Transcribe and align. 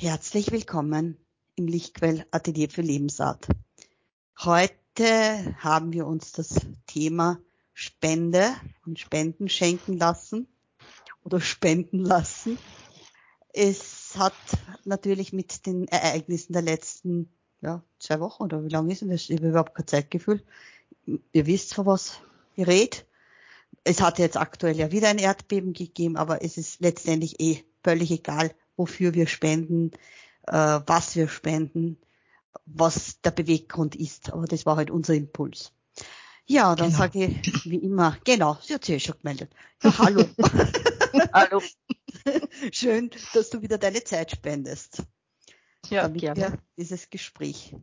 Herzlich 0.00 0.52
willkommen 0.52 1.16
im 1.56 1.66
Lichtquell 1.66 2.24
Atelier 2.30 2.70
für 2.70 2.82
Lebensart. 2.82 3.48
Heute 4.38 5.56
haben 5.58 5.92
wir 5.92 6.06
uns 6.06 6.30
das 6.30 6.54
Thema 6.86 7.40
Spende 7.74 8.52
und 8.86 9.00
Spenden 9.00 9.48
schenken 9.48 9.98
lassen 9.98 10.46
oder 11.24 11.40
spenden 11.40 12.04
lassen. 12.04 12.58
Es 13.52 14.14
hat 14.16 14.36
natürlich 14.84 15.32
mit 15.32 15.66
den 15.66 15.88
Ereignissen 15.88 16.52
der 16.52 16.62
letzten 16.62 17.28
ja, 17.60 17.82
zwei 17.98 18.20
Wochen 18.20 18.44
oder 18.44 18.62
wie 18.62 18.68
lange 18.68 18.92
ist 18.92 19.02
es? 19.02 19.28
Ich 19.28 19.38
habe 19.38 19.48
überhaupt 19.48 19.74
kein 19.74 19.88
Zeitgefühl. 19.88 20.44
Ihr 21.32 21.46
wisst, 21.46 21.74
von 21.74 21.86
was 21.86 22.20
ich 22.54 22.68
rede. 22.68 22.98
Es 23.82 24.00
hat 24.00 24.20
jetzt 24.20 24.36
aktuell 24.36 24.76
ja 24.76 24.92
wieder 24.92 25.08
ein 25.08 25.18
Erdbeben 25.18 25.72
gegeben, 25.72 26.16
aber 26.16 26.44
es 26.44 26.56
ist 26.56 26.78
letztendlich 26.78 27.40
eh 27.40 27.64
völlig 27.82 28.12
egal, 28.12 28.54
wofür 28.78 29.12
wir 29.12 29.26
spenden, 29.26 29.90
äh, 30.46 30.80
was 30.86 31.16
wir 31.16 31.28
spenden, 31.28 31.98
was 32.64 33.20
der 33.20 33.32
Beweggrund 33.32 33.96
ist. 33.96 34.32
Aber 34.32 34.46
das 34.46 34.64
war 34.64 34.76
halt 34.76 34.90
unser 34.90 35.14
Impuls. 35.14 35.72
Ja, 36.46 36.74
dann 36.74 36.88
genau. 36.88 36.98
sage 36.98 37.26
ich 37.26 37.64
wie 37.66 37.76
immer, 37.76 38.16
genau, 38.24 38.56
sie 38.62 38.72
hat 38.72 38.84
sich 38.84 38.94
ja 38.94 39.12
schon 39.12 39.20
gemeldet. 39.20 39.52
Ja, 39.82 39.98
hallo. 39.98 40.24
hallo. 41.32 41.62
Schön, 42.72 43.10
dass 43.34 43.50
du 43.50 43.60
wieder 43.60 43.76
deine 43.76 44.02
Zeit 44.02 44.30
spendest. 44.30 45.02
Ja, 45.90 46.02
damit 46.02 46.20
gerne. 46.22 46.40
wir 46.40 46.58
dieses 46.78 47.10
Gespräch 47.10 47.74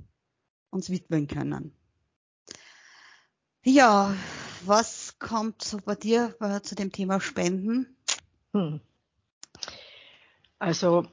uns 0.72 0.90
widmen 0.90 1.28
können. 1.28 1.72
Ja, 3.64 4.16
was 4.66 5.18
kommt 5.20 5.64
so 5.64 5.78
bei 5.78 5.96
dir 5.96 6.36
äh, 6.40 6.62
zu 6.62 6.76
dem 6.76 6.92
Thema 6.92 7.20
Spenden? 7.20 7.96
Hm. 8.54 8.80
Also 10.60 11.08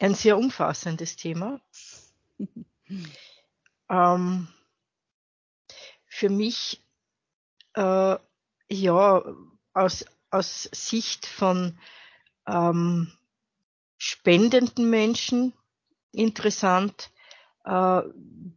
ein 0.00 0.14
sehr 0.14 0.38
umfassendes 0.38 1.16
Thema. 1.16 1.60
ähm, 3.90 4.48
für 6.06 6.28
mich, 6.28 6.82
äh, 7.74 8.16
ja, 8.68 9.24
aus, 9.72 10.04
aus 10.30 10.68
Sicht 10.72 11.26
von 11.26 11.78
ähm, 12.46 13.12
spendenden 13.98 14.90
Menschen 14.90 15.52
interessant, 16.12 17.10
äh, 17.64 18.02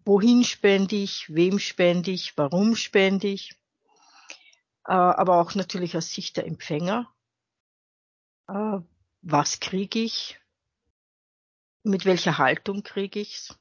wohin 0.06 0.44
spende 0.44 0.96
ich, 0.96 1.34
wem 1.34 1.60
spende 1.60 2.12
ich, 2.12 2.38
warum 2.38 2.76
spende 2.76 3.28
ich, 3.28 3.56
äh, 4.86 4.94
aber 4.94 5.40
auch 5.40 5.56
natürlich 5.56 5.96
aus 5.98 6.14
Sicht 6.14 6.38
der 6.38 6.48
Empfänger. 6.48 7.14
Äh, 8.48 8.80
was 9.24 9.60
kriege 9.60 10.00
ich, 10.00 10.40
mit 11.84 12.06
welcher 12.06 12.38
Haltung 12.38 12.84
kriege 12.84 13.20
ich's 13.20 13.58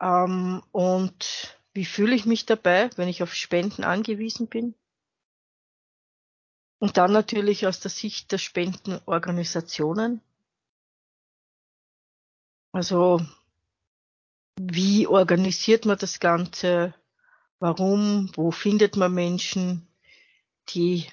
ähm, 0.00 0.62
und 0.72 1.58
wie 1.72 1.84
fühle 1.84 2.14
ich 2.14 2.26
mich 2.26 2.46
dabei, 2.46 2.90
wenn 2.96 3.08
ich 3.08 3.22
auf 3.22 3.34
Spenden 3.34 3.84
angewiesen 3.84 4.48
bin. 4.48 4.74
Und 6.78 6.96
dann 6.98 7.12
natürlich 7.12 7.66
aus 7.66 7.80
der 7.80 7.90
Sicht 7.90 8.30
der 8.30 8.38
Spendenorganisationen. 8.38 10.20
Also 12.72 13.20
wie 14.60 15.06
organisiert 15.06 15.86
man 15.86 15.98
das 15.98 16.20
Ganze? 16.20 16.94
Warum? 17.58 18.30
Wo 18.34 18.50
findet 18.50 18.96
man 18.96 19.14
Menschen, 19.14 19.88
die 20.68 21.08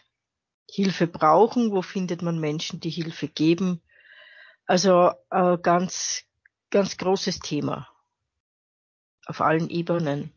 Hilfe 0.74 1.06
brauchen, 1.06 1.72
wo 1.72 1.82
findet 1.82 2.22
man 2.22 2.40
Menschen, 2.40 2.80
die 2.80 2.90
Hilfe 2.90 3.28
geben. 3.28 3.82
Also 4.66 5.12
äh, 5.30 5.58
ganz, 5.58 6.24
ganz 6.70 6.98
großes 6.98 7.40
Thema 7.40 7.90
auf 9.26 9.42
allen 9.42 9.70
Ebenen. 9.70 10.32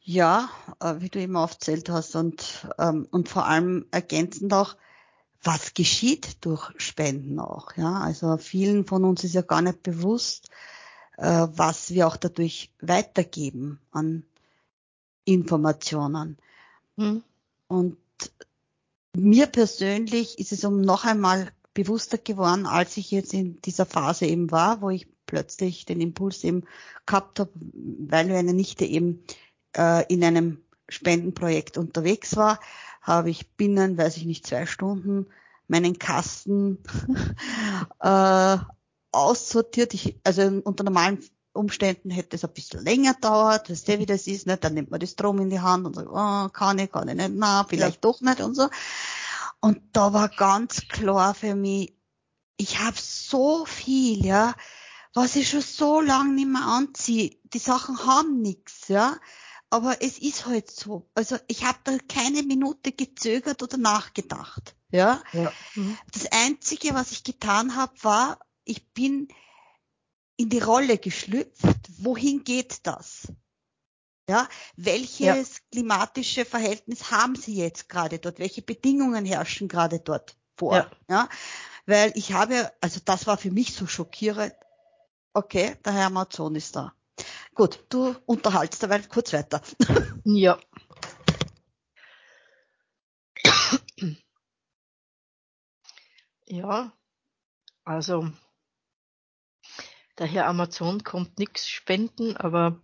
Ja, 0.00 0.48
äh, 0.80 0.94
wie 1.00 1.10
du 1.10 1.20
eben 1.20 1.36
aufzählt 1.36 1.90
hast 1.90 2.16
und, 2.16 2.66
ähm, 2.78 3.06
und 3.10 3.28
vor 3.28 3.44
allem 3.44 3.86
ergänzend 3.90 4.54
auch, 4.54 4.76
was 5.42 5.74
geschieht 5.74 6.44
durch 6.46 6.70
Spenden 6.78 7.38
auch. 7.40 7.76
Ja, 7.76 8.00
also 8.00 8.38
vielen 8.38 8.86
von 8.86 9.04
uns 9.04 9.22
ist 9.22 9.34
ja 9.34 9.42
gar 9.42 9.60
nicht 9.60 9.82
bewusst, 9.82 10.48
äh, 11.18 11.46
was 11.50 11.90
wir 11.90 12.06
auch 12.06 12.16
dadurch 12.16 12.72
weitergeben 12.80 13.80
an 13.90 14.24
Informationen. 15.24 16.38
Mhm. 16.96 17.22
Und 17.68 17.96
mir 19.14 19.46
persönlich 19.46 20.38
ist 20.38 20.52
es 20.52 20.64
um 20.64 20.80
noch 20.80 21.04
einmal 21.04 21.50
bewusster 21.74 22.18
geworden, 22.18 22.66
als 22.66 22.96
ich 22.96 23.10
jetzt 23.10 23.34
in 23.34 23.60
dieser 23.62 23.86
Phase 23.86 24.26
eben 24.26 24.50
war, 24.50 24.80
wo 24.80 24.90
ich 24.90 25.08
plötzlich 25.26 25.84
den 25.84 26.00
Impuls 26.00 26.44
eben 26.44 26.64
gehabt 27.04 27.40
habe, 27.40 27.50
weil 27.54 28.28
meine 28.28 28.54
Nichte 28.54 28.84
eben 28.84 29.24
äh, 29.76 30.04
in 30.12 30.24
einem 30.24 30.62
Spendenprojekt 30.88 31.76
unterwegs 31.78 32.36
war, 32.36 32.60
habe 33.02 33.30
ich 33.30 33.50
binnen, 33.52 33.98
weiß 33.98 34.16
ich 34.16 34.24
nicht, 34.24 34.46
zwei 34.46 34.66
Stunden 34.66 35.26
meinen 35.68 35.98
Kasten 35.98 36.78
äh, 38.00 38.56
aussortiert. 39.12 39.94
Ich, 39.94 40.16
also 40.24 40.42
unter 40.64 40.84
normalen 40.84 41.20
Umständen 41.56 42.10
hätte 42.10 42.36
es 42.36 42.44
ein 42.44 42.52
bisschen 42.52 42.84
länger 42.84 43.14
dauert, 43.14 43.70
weißt 43.70 43.88
du, 43.88 43.98
wie 43.98 44.06
das 44.06 44.26
ist, 44.26 44.46
ne? 44.46 44.56
dann 44.56 44.74
nimmt 44.74 44.90
man 44.90 45.00
das 45.00 45.10
Strom 45.10 45.40
in 45.40 45.50
die 45.50 45.60
Hand 45.60 45.86
und 45.86 45.94
sagt, 45.94 46.08
oh, 46.08 46.48
kann 46.50 46.78
ich, 46.78 46.92
kann 46.92 47.08
ich 47.08 47.14
nicht, 47.14 47.32
na, 47.34 47.64
vielleicht 47.68 47.96
ja. 47.96 48.10
doch 48.10 48.20
nicht 48.20 48.40
und 48.40 48.54
so. 48.54 48.68
Und 49.60 49.80
da 49.92 50.12
war 50.12 50.28
ganz 50.28 50.88
klar 50.88 51.34
für 51.34 51.54
mich, 51.54 51.94
ich 52.56 52.78
habe 52.78 52.96
so 52.98 53.64
viel, 53.64 54.24
ja, 54.24 54.54
was 55.14 55.36
ich 55.36 55.48
schon 55.48 55.62
so 55.62 56.00
lange 56.00 56.34
nicht 56.34 56.48
mehr 56.48 56.66
anziehe. 56.66 57.36
Die 57.44 57.58
Sachen 57.58 57.98
haben 58.06 58.42
nichts, 58.42 58.88
ja. 58.88 59.16
Aber 59.70 60.02
es 60.02 60.18
ist 60.18 60.46
halt 60.46 60.70
so. 60.70 61.08
Also 61.14 61.36
ich 61.48 61.64
habe 61.64 61.78
da 61.84 61.96
keine 62.08 62.42
Minute 62.42 62.92
gezögert 62.92 63.62
oder 63.62 63.78
nachgedacht. 63.78 64.76
Ja. 64.90 65.22
ja. 65.32 65.52
Mhm. 65.74 65.98
Das 66.12 66.30
Einzige, 66.30 66.94
was 66.94 67.12
ich 67.12 67.24
getan 67.24 67.76
habe, 67.76 67.92
war, 68.02 68.38
ich 68.64 68.92
bin 68.92 69.28
in 70.36 70.48
die 70.48 70.58
Rolle 70.58 70.98
geschlüpft. 70.98 71.64
Wohin 71.98 72.44
geht 72.44 72.86
das? 72.86 73.28
Ja, 74.28 74.48
welches 74.76 75.18
ja. 75.20 75.60
klimatische 75.70 76.44
Verhältnis 76.44 77.10
haben 77.10 77.36
Sie 77.36 77.54
jetzt 77.54 77.88
gerade 77.88 78.18
dort? 78.18 78.40
Welche 78.40 78.60
Bedingungen 78.60 79.24
herrschen 79.24 79.68
gerade 79.68 80.00
dort 80.00 80.36
vor? 80.56 80.76
Ja. 80.76 80.90
ja, 81.08 81.28
weil 81.86 82.12
ich 82.16 82.32
habe, 82.32 82.72
also 82.80 83.00
das 83.04 83.26
war 83.28 83.36
für 83.36 83.52
mich 83.52 83.72
so 83.72 83.86
schockierend. 83.86 84.52
Okay, 85.32 85.76
der 85.84 85.92
Herr 85.92 86.06
Amazon 86.06 86.56
ist 86.56 86.74
da. 86.74 86.92
Gut, 87.54 87.84
du 87.88 88.16
unterhaltst 88.26 88.82
dabei 88.82 89.00
kurz 89.00 89.32
weiter. 89.32 89.62
Ja. 90.24 90.58
Ja, 96.48 96.92
also 97.84 98.32
der 100.18 100.26
Herr 100.26 100.46
Amazon 100.46 101.04
kommt 101.04 101.38
nichts 101.38 101.68
spenden, 101.68 102.36
aber 102.36 102.80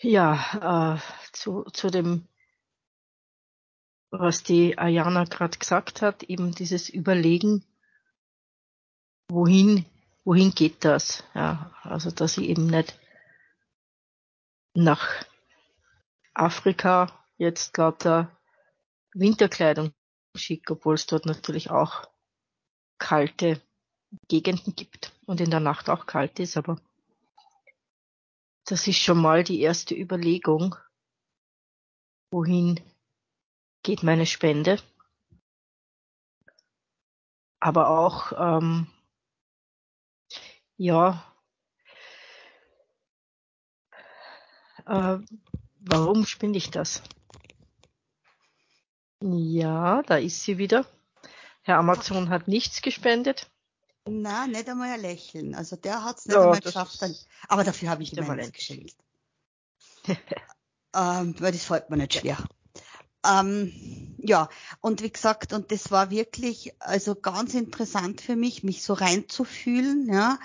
ja, 0.00 0.96
äh, 0.96 1.32
zu, 1.32 1.64
zu 1.72 1.90
dem, 1.90 2.26
was 4.10 4.42
die 4.42 4.78
Ayana 4.78 5.24
gerade 5.24 5.58
gesagt 5.58 6.02
hat, 6.02 6.22
eben 6.22 6.54
dieses 6.54 6.88
Überlegen, 6.88 7.64
wohin, 9.28 9.84
wohin 10.24 10.52
geht 10.52 10.84
das? 10.84 11.24
Ja, 11.34 11.74
also 11.82 12.10
dass 12.10 12.38
ich 12.38 12.48
eben 12.48 12.66
nicht 12.66 12.98
nach 14.74 15.24
Afrika 16.32 17.12
jetzt 17.36 17.76
lauter 17.76 18.34
Winterkleidung 19.12 19.92
schicke, 20.36 20.74
obwohl 20.74 20.94
es 20.94 21.06
dort 21.06 21.26
natürlich 21.26 21.70
auch 21.70 22.08
kalte 22.98 23.60
Gegenden 24.28 24.74
gibt 24.74 25.17
und 25.28 25.42
in 25.42 25.50
der 25.50 25.60
Nacht 25.60 25.90
auch 25.90 26.06
kalt 26.06 26.40
ist, 26.40 26.56
aber 26.56 26.80
das 28.64 28.86
ist 28.86 28.98
schon 28.98 29.20
mal 29.20 29.44
die 29.44 29.60
erste 29.60 29.94
Überlegung, 29.94 30.74
wohin 32.30 32.80
geht 33.82 34.02
meine 34.02 34.24
Spende. 34.24 34.80
Aber 37.60 37.90
auch, 37.90 38.32
ähm, 38.38 38.86
ja, 40.78 41.22
äh, 44.86 45.18
warum 45.80 46.24
spende 46.24 46.56
ich 46.56 46.70
das? 46.70 47.02
Ja, 49.20 50.02
da 50.04 50.16
ist 50.16 50.42
sie 50.42 50.56
wieder. 50.56 50.86
Herr 51.62 51.76
Amazon 51.76 52.30
hat 52.30 52.48
nichts 52.48 52.80
gespendet. 52.80 53.50
Na, 54.10 54.46
nicht 54.46 54.68
einmal 54.68 54.90
ein 54.90 55.00
Lächeln. 55.00 55.54
Also 55.54 55.76
der 55.76 56.04
hat 56.04 56.18
es 56.18 56.26
nicht 56.26 56.34
ja, 56.34 56.42
einmal 56.42 56.60
geschafft. 56.60 57.00
Dann, 57.02 57.14
aber 57.48 57.64
dafür 57.64 57.90
habe 57.90 58.02
ich 58.02 58.16
ihm 58.16 58.30
eins 58.30 58.52
geschenkt. 58.52 58.96
ähm, 60.94 61.34
weil 61.38 61.52
das 61.52 61.64
fällt 61.64 61.90
mir 61.90 61.96
nicht 61.96 62.14
schwer. 62.14 62.38
Ähm, 63.26 64.14
ja, 64.18 64.48
Und 64.80 65.02
wie 65.02 65.10
gesagt, 65.10 65.52
und 65.52 65.72
das 65.72 65.90
war 65.90 66.10
wirklich 66.10 66.72
also 66.78 67.14
ganz 67.14 67.54
interessant 67.54 68.20
für 68.20 68.36
mich, 68.36 68.62
mich 68.62 68.82
so 68.82 68.94
reinzufühlen, 68.94 70.12
ja. 70.12 70.38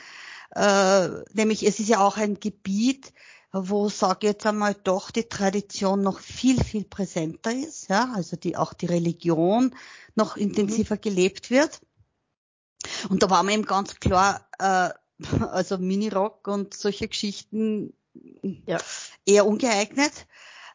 Äh, 0.55 1.23
nämlich 1.33 1.65
es 1.65 1.79
ist 1.79 1.89
ja 1.89 1.99
auch 1.99 2.17
ein 2.17 2.39
Gebiet, 2.39 3.13
wo 3.51 3.89
sage 3.89 4.27
jetzt 4.27 4.45
einmal 4.45 4.75
doch 4.75 5.11
die 5.11 5.23
Tradition 5.23 6.01
noch 6.01 6.19
viel 6.19 6.63
viel 6.63 6.83
präsenter 6.83 7.51
ist, 7.51 7.89
ja, 7.89 8.11
also 8.15 8.35
die 8.35 8.57
auch 8.57 8.73
die 8.73 8.87
Religion 8.87 9.75
noch 10.15 10.37
intensiver 10.37 10.95
mhm. 10.95 11.01
gelebt 11.01 11.49
wird. 11.51 11.81
Und 13.09 13.23
da 13.23 13.29
war 13.29 13.43
mir 13.43 13.53
eben 13.53 13.65
ganz 13.65 13.99
klar, 13.99 14.47
äh, 14.59 14.89
also 15.51 15.77
Minirock 15.77 16.47
und 16.47 16.73
solche 16.73 17.07
Geschichten 17.07 17.93
ja. 18.65 18.77
eher 19.25 19.45
ungeeignet. 19.45 20.27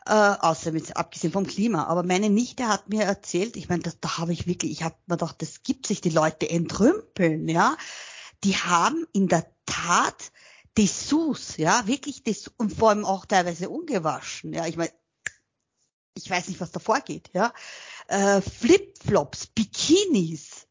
Äh, 0.08 0.36
außer 0.40 0.72
mit, 0.72 0.96
abgesehen 0.96 1.34
vom 1.34 1.46
Klima. 1.46 1.84
Aber 1.84 2.02
meine 2.02 2.30
Nichte 2.30 2.66
hat 2.66 2.88
mir 2.88 3.02
erzählt, 3.02 3.56
ich 3.56 3.68
meine, 3.68 3.82
das, 3.82 4.00
da 4.00 4.16
habe 4.16 4.32
ich 4.32 4.46
wirklich, 4.46 4.72
ich 4.72 4.82
habe 4.82 4.96
mir 5.06 5.16
gedacht, 5.18 5.42
das 5.42 5.62
gibt 5.62 5.86
sich, 5.86 6.00
die 6.00 6.08
Leute 6.08 6.48
entrümpeln, 6.48 7.46
ja. 7.46 7.76
Die 8.42 8.56
haben 8.56 9.06
in 9.12 9.28
der 9.28 9.46
Tat 9.66 10.32
Dessous, 10.78 11.58
ja, 11.58 11.86
wirklich 11.86 12.22
Dessous, 12.22 12.54
und 12.56 12.72
vor 12.72 12.88
allem 12.88 13.04
auch 13.04 13.26
teilweise 13.26 13.68
ungewaschen, 13.68 14.54
ja. 14.54 14.66
Ich 14.66 14.78
meine, 14.78 14.92
ich 16.16 16.30
weiß 16.30 16.48
nicht, 16.48 16.60
was 16.60 16.70
da 16.70 16.80
vorgeht, 16.80 17.28
ja. 17.34 17.52
Äh, 18.06 18.40
Flipflops, 18.40 19.48
Bikinis, 19.48 20.67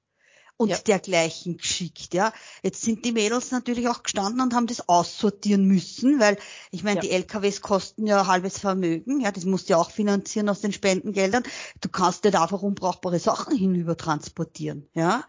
und 0.57 0.69
ja. 0.69 0.77
dergleichen 0.77 1.57
geschickt. 1.57 2.13
Ja, 2.13 2.33
jetzt 2.63 2.81
sind 2.81 3.05
die 3.05 3.11
Mädels 3.11 3.51
natürlich 3.51 3.87
auch 3.87 4.03
gestanden 4.03 4.41
und 4.41 4.53
haben 4.53 4.67
das 4.67 4.89
aussortieren 4.89 5.65
müssen, 5.65 6.19
weil 6.19 6.37
ich 6.71 6.83
meine, 6.83 6.97
ja. 6.97 7.01
die 7.01 7.11
LKWs 7.11 7.61
kosten 7.61 8.07
ja 8.07 8.27
halbes 8.27 8.59
Vermögen. 8.59 9.21
Ja, 9.21 9.31
das 9.31 9.45
musst 9.45 9.69
du 9.69 9.73
ja 9.73 9.77
auch 9.77 9.91
finanzieren 9.91 10.49
aus 10.49 10.61
den 10.61 10.73
Spendengeldern. 10.73 11.43
Du 11.79 11.89
kannst 11.89 12.23
nicht 12.23 12.35
einfach 12.35 12.63
unbrauchbare 12.63 13.19
Sachen 13.19 13.55
hinüber 13.55 13.95
transportieren. 13.95 14.89
Ja, 14.93 15.23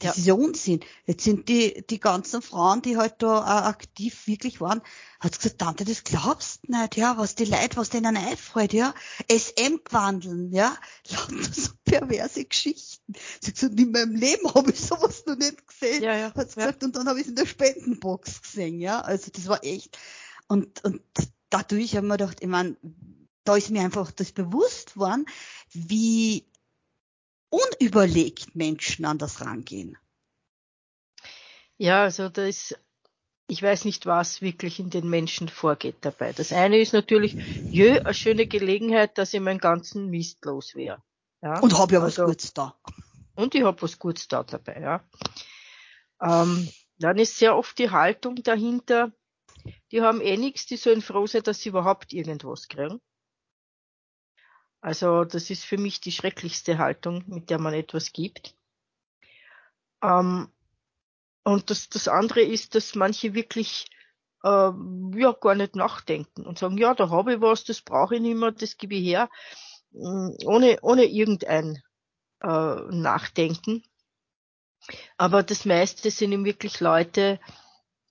das 0.00 0.16
ja. 0.16 0.20
ist 0.20 0.26
ja 0.26 0.34
Unsinn. 0.34 0.80
Jetzt 1.06 1.24
sind 1.24 1.48
die, 1.48 1.84
die 1.88 2.00
ganzen 2.00 2.42
Frauen, 2.42 2.82
die 2.82 2.96
halt 2.96 3.16
da 3.18 3.40
äh, 3.40 3.66
aktiv 3.66 4.26
wirklich 4.26 4.60
waren, 4.60 4.82
hat 5.20 5.36
gesagt, 5.36 5.58
Tante, 5.58 5.84
das 5.84 6.04
glaubst 6.04 6.68
nicht, 6.68 6.96
ja, 6.96 7.18
was 7.18 7.34
die 7.34 7.44
Leute, 7.44 7.76
was 7.76 7.90
denen 7.90 8.16
einfällt, 8.16 8.72
ja. 8.72 8.94
SM 9.30 9.78
gewandeln, 9.84 10.52
ja. 10.52 10.76
Lauter 11.10 11.52
so 11.52 11.70
perverse 11.84 12.44
Geschichten. 12.44 13.14
Sie 13.40 13.48
hat 13.48 13.54
gesagt, 13.54 13.80
in 13.80 13.90
meinem 13.90 14.14
Leben 14.14 14.54
habe 14.54 14.70
ich 14.70 14.80
sowas 14.80 15.24
noch 15.26 15.36
nicht 15.36 15.66
gesehen. 15.66 16.02
Ja, 16.02 16.16
ja, 16.16 16.34
hat 16.34 16.50
sie 16.50 16.56
gesagt, 16.56 16.84
und 16.84 16.96
dann 16.96 17.08
habe 17.08 17.18
ich 17.18 17.24
es 17.24 17.30
in 17.30 17.36
der 17.36 17.46
Spendenbox 17.46 18.42
gesehen, 18.42 18.80
ja. 18.80 19.00
Also 19.00 19.30
das 19.32 19.48
war 19.48 19.64
echt. 19.64 19.98
Und, 20.46 20.84
und 20.84 21.02
dadurch 21.50 21.96
haben 21.96 22.06
wir 22.06 22.16
gedacht, 22.16 22.38
ich 22.40 22.48
meine, 22.48 22.76
da 23.44 23.56
ist 23.56 23.70
mir 23.70 23.80
einfach 23.80 24.10
das 24.10 24.32
bewusst 24.32 24.96
worden, 24.96 25.24
wie 25.72 26.44
unüberlegt 27.50 28.54
Menschen 28.54 29.04
an 29.04 29.18
das 29.18 29.40
rangehen. 29.40 29.96
Ja, 31.76 32.02
also 32.02 32.28
da 32.28 32.44
ist, 32.44 32.78
ich 33.46 33.62
weiß 33.62 33.84
nicht, 33.84 34.06
was 34.06 34.42
wirklich 34.42 34.80
in 34.80 34.90
den 34.90 35.08
Menschen 35.08 35.48
vorgeht 35.48 35.96
dabei. 36.00 36.32
Das 36.32 36.52
eine 36.52 36.78
ist 36.78 36.92
natürlich, 36.92 37.36
jö, 37.70 37.98
eine 38.00 38.14
schöne 38.14 38.46
Gelegenheit, 38.46 39.16
dass 39.16 39.32
ich 39.32 39.40
meinen 39.40 39.60
ganzen 39.60 40.10
Mist 40.10 40.44
los 40.44 40.74
wäre. 40.74 41.02
Ja? 41.40 41.60
Und 41.60 41.78
habe 41.78 41.94
ja 41.94 42.02
was 42.02 42.18
also, 42.18 42.26
Gutes 42.26 42.52
da. 42.52 42.78
Und 43.36 43.54
ich 43.54 43.62
habe 43.62 43.80
was 43.80 43.98
Gutes 43.98 44.26
da 44.26 44.42
dabei, 44.42 44.80
ja. 44.80 45.04
Ähm, 46.20 46.68
dann 46.98 47.18
ist 47.18 47.38
sehr 47.38 47.56
oft 47.56 47.78
die 47.78 47.90
Haltung 47.90 48.42
dahinter, 48.42 49.12
die 49.92 50.02
haben 50.02 50.20
eh 50.20 50.36
nichts, 50.36 50.66
die 50.66 50.76
sollen 50.76 51.00
froh 51.02 51.26
sein, 51.26 51.42
dass 51.44 51.60
sie 51.60 51.68
überhaupt 51.68 52.12
irgendwas 52.12 52.68
kriegen. 52.68 53.00
Also 54.80 55.24
das 55.24 55.50
ist 55.50 55.64
für 55.64 55.78
mich 55.78 56.00
die 56.00 56.12
schrecklichste 56.12 56.78
Haltung, 56.78 57.24
mit 57.26 57.50
der 57.50 57.58
man 57.58 57.74
etwas 57.74 58.12
gibt. 58.12 58.54
Ähm, 60.02 60.48
und 61.44 61.70
das, 61.70 61.88
das 61.88 62.08
andere 62.08 62.42
ist, 62.42 62.74
dass 62.74 62.94
manche 62.94 63.34
wirklich 63.34 63.86
äh, 64.44 64.70
ja 65.16 65.32
gar 65.40 65.54
nicht 65.54 65.74
nachdenken 65.74 66.46
und 66.46 66.58
sagen, 66.58 66.78
ja, 66.78 66.94
da 66.94 67.10
habe 67.10 67.34
ich 67.34 67.40
was, 67.40 67.64
das 67.64 67.80
brauche 67.80 68.16
ich 68.16 68.20
nicht 68.20 68.36
mehr, 68.36 68.52
das 68.52 68.76
gebe 68.76 68.94
ich 68.94 69.04
her, 69.04 69.28
mm, 69.90 70.30
ohne, 70.44 70.78
ohne 70.82 71.04
irgendein 71.04 71.82
äh, 72.42 72.74
Nachdenken. 72.90 73.82
Aber 75.16 75.42
das 75.42 75.64
meiste 75.64 76.10
sind 76.10 76.32
eben 76.32 76.44
wirklich 76.44 76.80
Leute, 76.80 77.40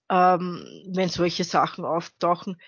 ähm, 0.10 0.66
wenn 0.88 1.10
solche 1.10 1.44
Sachen 1.44 1.86
auftauchen, 1.86 2.60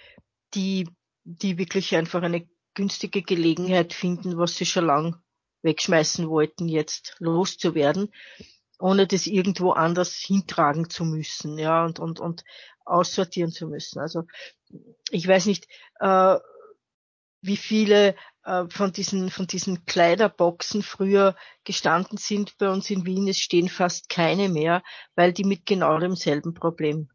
die, 0.54 0.90
die 1.24 1.58
wirklich 1.58 1.96
einfach 1.96 2.22
eine 2.22 2.48
günstige 2.80 3.22
Gelegenheit 3.22 3.92
finden, 3.92 4.38
was 4.38 4.56
sie 4.56 4.66
schon 4.66 4.86
lang 4.86 5.22
wegschmeißen 5.64 6.30
wollten, 6.30 6.70
jetzt 6.70 7.18
loszuwerden, 7.20 8.14
ohne 8.80 9.06
das 9.06 9.28
irgendwo 9.28 9.72
anders 9.72 10.16
hintragen 10.16 10.90
zu 10.90 11.04
müssen, 11.04 11.58
ja, 11.58 11.84
und, 11.84 12.00
und, 12.00 12.22
und 12.22 12.46
aussortieren 12.86 13.52
zu 13.52 13.68
müssen. 13.68 14.00
Also 14.00 14.24
ich 15.10 15.28
weiß 15.28 15.48
nicht, 15.48 15.68
äh, 16.00 16.38
wie 17.42 17.58
viele 17.58 18.16
äh, 18.46 18.64
von 18.70 18.94
diesen 18.94 19.30
von 19.30 19.46
diesen 19.46 19.86
Kleiderboxen 19.86 20.82
früher 20.82 21.36
gestanden 21.66 22.18
sind 22.18 22.58
bei 22.60 22.70
uns 22.70 22.90
in 22.90 23.06
Wien. 23.06 23.28
Es 23.28 23.40
stehen 23.40 23.68
fast 23.68 24.08
keine 24.08 24.48
mehr, 24.48 24.84
weil 25.16 25.34
die 25.34 25.44
mit 25.44 25.66
genau 25.66 26.00
demselben 26.00 26.54
Problem 26.54 27.10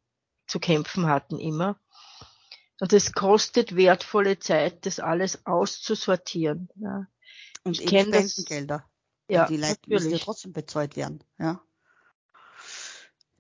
zu 0.46 0.60
kämpfen 0.60 1.06
hatten 1.06 1.38
immer. 1.38 1.80
Und 2.80 2.92
es 2.92 3.12
kostet 3.12 3.76
wertvolle 3.76 4.38
Zeit, 4.38 4.84
das 4.86 4.98
alles 5.00 5.46
auszusortieren. 5.46 6.68
Ja. 6.76 7.06
Und 7.62 7.80
ich 7.80 7.92
eben 7.92 8.12
Spendengelder. 8.12 8.84
Ja, 9.28 9.46
die 9.46 9.56
Leute 9.56 9.80
müssen 9.86 10.10
ja 10.10 10.18
trotzdem 10.18 10.52
bezahlt 10.52 10.96
werden. 10.96 11.24
Ja. 11.38 11.62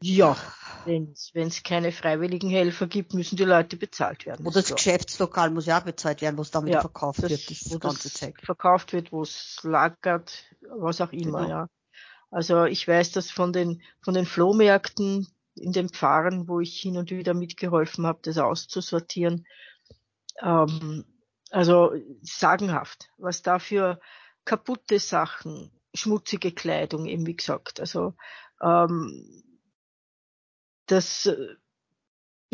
Ja, 0.00 0.36
wenn 0.84 1.14
es 1.34 1.62
keine 1.62 1.90
freiwilligen 1.90 2.50
Helfer 2.50 2.86
gibt, 2.86 3.14
müssen 3.14 3.36
die 3.36 3.44
Leute 3.44 3.76
bezahlt 3.76 4.26
werden. 4.26 4.46
Oder 4.46 4.60
das 4.60 4.68
so. 4.68 4.74
Geschäftslokal 4.74 5.50
muss 5.50 5.64
ja 5.66 5.80
auch 5.80 5.84
bezahlt 5.84 6.20
werden, 6.20 6.36
was 6.36 6.50
damit 6.50 6.74
ja, 6.74 6.80
verkauft 6.80 7.22
das, 7.22 7.30
wird, 7.30 7.50
das 7.50 7.80
ganze 7.80 8.12
Zeug. 8.12 8.38
Verkauft 8.42 8.92
wird, 8.92 9.12
wo 9.12 9.22
es 9.22 9.60
lagert, 9.62 10.44
was 10.78 11.00
auch 11.00 11.12
immer, 11.12 11.42
genau. 11.42 11.48
ja. 11.48 11.68
Also 12.30 12.64
ich 12.64 12.86
weiß, 12.86 13.12
dass 13.12 13.30
von 13.30 13.52
den 13.52 13.80
von 14.02 14.12
den 14.12 14.26
Flohmärkten 14.26 15.26
in 15.56 15.72
den 15.72 15.88
Pfarren, 15.88 16.48
wo 16.48 16.60
ich 16.60 16.80
hin 16.80 16.96
und 16.96 17.10
wieder 17.10 17.34
mitgeholfen 17.34 18.06
habe, 18.06 18.20
das 18.22 18.38
auszusortieren. 18.38 19.46
Ähm, 20.40 21.04
also 21.50 21.92
sagenhaft, 22.22 23.10
was 23.16 23.42
da 23.42 23.58
für 23.58 24.00
kaputte 24.44 24.98
Sachen, 24.98 25.70
schmutzige 25.94 26.52
Kleidung, 26.52 27.06
eben 27.06 27.26
wie 27.26 27.36
gesagt. 27.36 27.80
Also 27.80 28.14
ähm, 28.60 29.42
das 30.86 31.30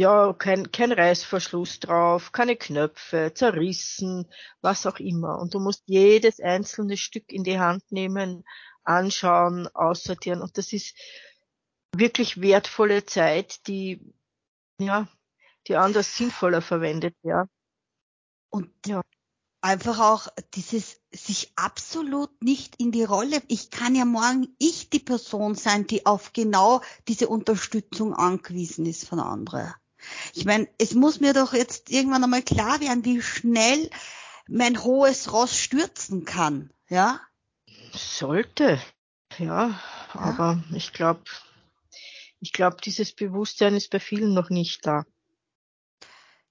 ja 0.01 0.33
kein, 0.33 0.73
kein 0.73 0.93
Reißverschluss 0.93 1.79
drauf, 1.81 2.33
keine 2.33 2.57
Knöpfe, 2.57 3.33
zerrissen, 3.35 4.27
was 4.61 4.87
auch 4.87 4.99
immer. 4.99 5.39
Und 5.39 5.55
du 5.55 5.61
musst 5.61 5.83
jedes 5.87 6.41
einzelne 6.41 6.97
Stück 6.97 7.31
in 7.33 7.45
die 7.45 7.59
Hand 7.59 7.93
nehmen, 7.93 8.45
anschauen, 8.83 9.69
aussortieren. 9.69 10.41
Und 10.41 10.57
das 10.57 10.73
ist 10.73 10.97
wirklich 11.95 12.41
wertvolle 12.41 13.05
Zeit, 13.05 13.67
die, 13.67 14.01
ja, 14.79 15.09
die 15.67 15.77
anders 15.77 16.17
sinnvoller 16.17 16.63
verwendet, 16.63 17.15
ja. 17.23 17.47
Und 18.51 18.71
ja. 18.87 19.03
einfach 19.61 20.01
auch 20.01 20.29
dieses 20.55 21.01
sich 21.13 21.53
absolut 21.57 22.43
nicht 22.43 22.77
in 22.77 22.93
die 22.93 23.05
Rolle, 23.05 23.43
ich 23.49 23.71
kann 23.71 23.95
ja 23.95 24.05
morgen 24.05 24.55
ich 24.59 24.91
die 24.91 24.99
Person 24.99 25.55
sein, 25.55 25.87
die 25.87 26.07
auf 26.07 26.33
genau 26.33 26.81
diese 27.09 27.29
Unterstützung 27.29 28.15
angewiesen 28.15 28.87
ist 28.87 29.09
von 29.09 29.21
anderen. 29.21 29.75
Ich 30.35 30.45
meine, 30.47 30.69
es 30.79 30.95
muss 30.95 31.21
mir 31.21 31.35
doch 31.35 31.53
jetzt 31.53 31.91
irgendwann 31.91 32.25
einmal 32.25 32.43
klar 32.43 32.81
werden, 32.81 33.05
wie 33.05 33.21
schnell 33.21 33.91
mein 34.49 34.83
hohes 34.83 35.33
Ross 35.33 35.57
stürzen 35.57 36.25
kann, 36.25 36.73
ja? 36.89 37.21
Sollte, 37.93 38.81
ja, 39.39 39.69
ja. 39.69 39.81
aber 40.15 40.63
ich 40.73 40.93
glaube, 40.93 41.23
ich 42.41 42.53
glaube, 42.53 42.79
dieses 42.83 43.13
Bewusstsein 43.13 43.77
ist 43.77 43.91
bei 43.91 44.01
vielen 44.01 44.35
noch 44.35 44.51
nicht 44.51 44.87
da. 44.87 45.05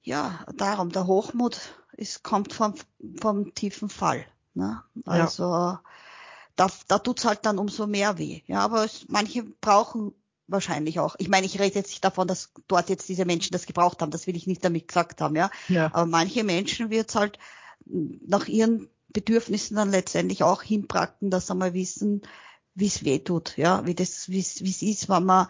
Ja, 0.02 0.46
darum, 0.56 0.92
der 0.92 1.08
Hochmut 1.08 1.60
ist, 1.94 2.24
kommt 2.24 2.54
vom, 2.54 2.76
vom 3.20 3.54
tiefen 3.54 3.90
Fall. 3.90 4.26
Ne? 4.54 4.82
Also 5.06 5.44
ja. 5.44 5.84
da, 6.56 6.72
da 6.88 7.00
tut's 7.00 7.26
halt 7.26 7.46
dann 7.46 7.58
umso 7.58 7.88
mehr 7.88 8.18
weh. 8.18 8.42
Ja, 8.46 8.60
aber 8.60 8.86
es, 8.86 9.06
manche 9.10 9.44
brauchen 9.44 10.14
wahrscheinlich 10.48 11.00
auch. 11.00 11.16
Ich 11.20 11.30
meine, 11.30 11.46
ich 11.46 11.60
rede 11.60 11.76
jetzt 11.76 11.90
nicht 11.90 12.04
davon, 12.04 12.28
dass 12.28 12.52
dort 12.68 12.90
jetzt 12.90 13.10
diese 13.10 13.26
Menschen 13.26 13.52
das 13.52 13.66
gebraucht 13.66 14.02
haben, 14.02 14.12
das 14.12 14.26
will 14.26 14.36
ich 14.36 14.48
nicht 14.48 14.64
damit 14.64 14.88
gesagt 14.88 15.22
haben, 15.22 15.36
ja. 15.36 15.52
ja. 15.68 15.88
Aber 15.94 16.06
manche 16.06 16.44
Menschen 16.44 16.90
wird's 16.90 17.16
halt 17.16 17.38
nach 17.86 18.48
ihren 18.48 18.90
Bedürfnissen 19.10 19.76
dann 19.76 19.92
letztendlich 19.92 20.44
auch 20.44 20.62
hinbracken, 20.62 21.30
dass 21.30 21.48
sie 21.48 21.56
mal 21.56 21.74
wissen, 21.74 22.22
wie 22.76 22.88
es 22.88 23.04
weh 23.04 23.20
tut, 23.20 23.58
ja, 23.58 23.86
wie 23.86 23.96
das, 23.96 24.30
wie 24.30 24.40
es 24.40 24.82
ist, 24.82 25.10
wenn 25.10 25.26
man 25.26 25.48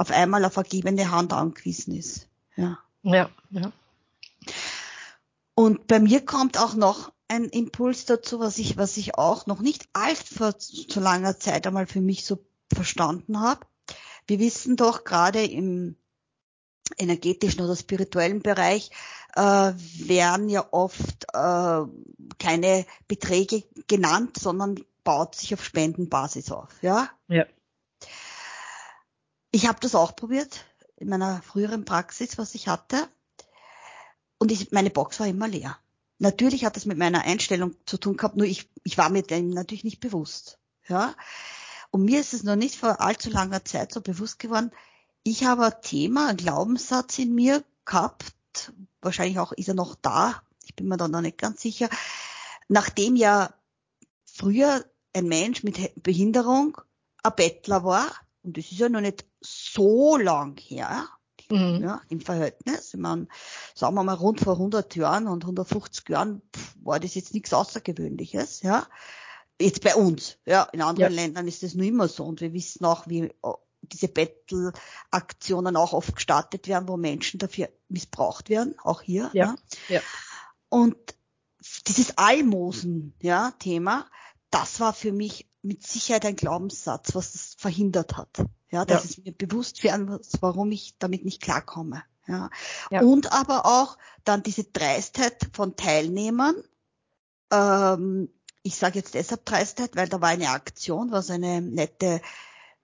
auf 0.00 0.10
einmal 0.10 0.46
auf 0.46 0.54
vergebene 0.54 1.10
Hand 1.10 1.34
angewiesen 1.34 1.94
ist. 1.94 2.26
Ja. 2.56 2.78
Ja, 3.02 3.28
ja. 3.50 3.70
Und 5.54 5.86
bei 5.88 6.00
mir 6.00 6.24
kommt 6.24 6.58
auch 6.58 6.72
noch 6.72 7.12
ein 7.28 7.44
Impuls 7.44 8.06
dazu, 8.06 8.40
was 8.40 8.56
ich, 8.56 8.78
was 8.78 8.96
ich 8.96 9.16
auch 9.16 9.44
noch 9.44 9.60
nicht 9.60 9.90
allzu 9.92 10.52
zu 10.52 11.00
langer 11.00 11.38
Zeit 11.38 11.66
einmal 11.66 11.86
für 11.86 12.00
mich 12.00 12.24
so 12.24 12.38
verstanden 12.72 13.40
habe. 13.40 13.66
Wir 14.26 14.38
wissen 14.38 14.76
doch 14.76 15.04
gerade 15.04 15.44
im 15.44 15.96
energetischen 16.96 17.60
oder 17.60 17.76
spirituellen 17.76 18.40
Bereich 18.40 18.90
äh, 19.34 19.42
werden 19.42 20.48
ja 20.48 20.66
oft 20.70 21.26
äh, 21.34 21.82
keine 22.38 22.86
Beträge 23.06 23.64
genannt, 23.86 24.38
sondern 24.38 24.82
baut 25.04 25.34
sich 25.34 25.52
auf 25.52 25.62
Spendenbasis 25.62 26.50
auf. 26.50 26.82
Ja. 26.82 27.10
Ja. 27.28 27.44
Ich 29.50 29.66
habe 29.66 29.80
das 29.80 29.94
auch 29.94 30.14
probiert 30.14 30.64
in 30.96 31.08
meiner 31.08 31.42
früheren 31.42 31.84
Praxis, 31.84 32.38
was 32.38 32.54
ich 32.54 32.68
hatte, 32.68 33.08
und 34.38 34.50
ich, 34.50 34.72
meine 34.72 34.90
Box 34.90 35.20
war 35.20 35.26
immer 35.26 35.48
leer. 35.48 35.78
Natürlich 36.18 36.64
hat 36.64 36.76
das 36.76 36.86
mit 36.86 36.98
meiner 36.98 37.22
Einstellung 37.22 37.76
zu 37.84 37.98
tun 37.98 38.16
gehabt, 38.16 38.36
nur 38.36 38.46
ich, 38.46 38.70
ich 38.84 38.96
war 38.96 39.10
mir 39.10 39.22
dem 39.22 39.50
natürlich 39.50 39.84
nicht 39.84 40.00
bewusst. 40.00 40.58
Ja. 40.88 41.14
Und 41.90 42.04
mir 42.04 42.20
ist 42.20 42.32
es 42.32 42.42
noch 42.42 42.56
nicht 42.56 42.76
vor 42.76 43.00
allzu 43.00 43.30
langer 43.30 43.64
Zeit 43.64 43.92
so 43.92 44.00
bewusst 44.00 44.38
geworden, 44.38 44.70
ich 45.22 45.44
habe 45.44 45.66
ein 45.66 45.82
Thema, 45.82 46.28
ein 46.28 46.38
Glaubenssatz 46.38 47.18
in 47.18 47.34
mir 47.34 47.62
gehabt, 47.84 48.72
wahrscheinlich 49.02 49.38
auch 49.38 49.52
ist 49.52 49.68
er 49.68 49.74
noch 49.74 49.94
da, 49.94 50.42
ich 50.64 50.74
bin 50.74 50.88
mir 50.88 50.96
da 50.96 51.08
noch 51.08 51.20
nicht 51.20 51.36
ganz 51.36 51.60
sicher, 51.60 51.90
nachdem 52.68 53.16
ja 53.16 53.52
früher 54.24 54.84
ein 55.12 55.26
Mensch 55.26 55.62
mit 55.62 56.02
Behinderung 56.02 56.80
ein 57.22 57.32
Bettler 57.36 57.84
war, 57.84 58.10
und 58.42 58.56
das 58.56 58.70
ist 58.70 58.78
ja 58.78 58.88
noch 58.88 59.00
nicht 59.00 59.26
so 59.40 60.16
lang 60.16 60.58
her, 60.60 61.08
mhm. 61.50 61.80
ja, 61.82 62.00
im 62.08 62.20
Verhältnis. 62.20 62.94
Ich 62.94 63.00
meine, 63.00 63.26
sagen 63.74 63.94
wir 63.94 64.04
mal 64.04 64.14
rund 64.14 64.40
vor 64.40 64.54
100 64.54 64.96
Jahren 64.96 65.26
und 65.28 65.44
150 65.44 66.08
Jahren 66.08 66.42
pff, 66.54 66.76
war 66.82 67.00
das 67.00 67.14
jetzt 67.14 67.34
nichts 67.34 67.52
Außergewöhnliches, 67.52 68.62
ja. 68.62 68.86
Jetzt 69.60 69.82
bei 69.82 69.94
uns, 69.94 70.38
ja. 70.46 70.62
In 70.72 70.80
anderen 70.80 71.12
ja. 71.12 71.22
Ländern 71.22 71.46
ist 71.46 71.62
das 71.62 71.74
nur 71.74 71.86
immer 71.86 72.08
so 72.08 72.24
und 72.24 72.40
wir 72.40 72.52
wissen 72.52 72.84
auch, 72.84 73.06
wie 73.08 73.30
diese 73.82 74.08
Bettelaktionen 74.08 75.76
auch 75.76 75.92
oft 75.92 76.14
gestartet 76.14 76.68
werden, 76.68 76.88
wo 76.88 76.96
Menschen 76.96 77.38
dafür 77.38 77.68
missbraucht 77.88 78.48
werden, 78.48 78.74
auch 78.82 79.02
hier. 79.02 79.30
Ja. 79.32 79.56
ja. 79.88 79.96
ja. 79.96 80.00
Und 80.68 80.96
dieses 81.86 82.16
Almosen, 82.16 83.14
ja, 83.20 83.52
Thema, 83.58 84.06
das 84.50 84.80
war 84.80 84.92
für 84.92 85.12
mich 85.12 85.49
mit 85.62 85.86
Sicherheit 85.86 86.24
ein 86.24 86.36
Glaubenssatz, 86.36 87.14
was 87.14 87.32
das 87.32 87.54
verhindert 87.58 88.16
hat. 88.16 88.44
Ja, 88.70 88.84
dass 88.84 89.04
ja. 89.04 89.10
es 89.10 89.24
mir 89.24 89.32
bewusst 89.32 89.82
werden 89.82 90.18
warum 90.40 90.70
ich 90.72 90.96
damit 90.98 91.24
nicht 91.24 91.42
klarkomme. 91.42 92.02
Ja. 92.26 92.50
ja. 92.90 93.02
Und 93.02 93.32
aber 93.32 93.66
auch 93.66 93.98
dann 94.24 94.42
diese 94.42 94.64
Dreistheit 94.64 95.50
von 95.52 95.76
Teilnehmern. 95.76 96.54
Ähm, 97.50 98.28
ich 98.62 98.76
sage 98.76 98.98
jetzt 98.98 99.14
deshalb 99.14 99.44
Dreistheit, 99.44 99.96
weil 99.96 100.08
da 100.08 100.20
war 100.20 100.28
eine 100.28 100.50
Aktion, 100.50 101.10
was 101.10 101.30
eine 101.30 101.60
nette 101.60 102.20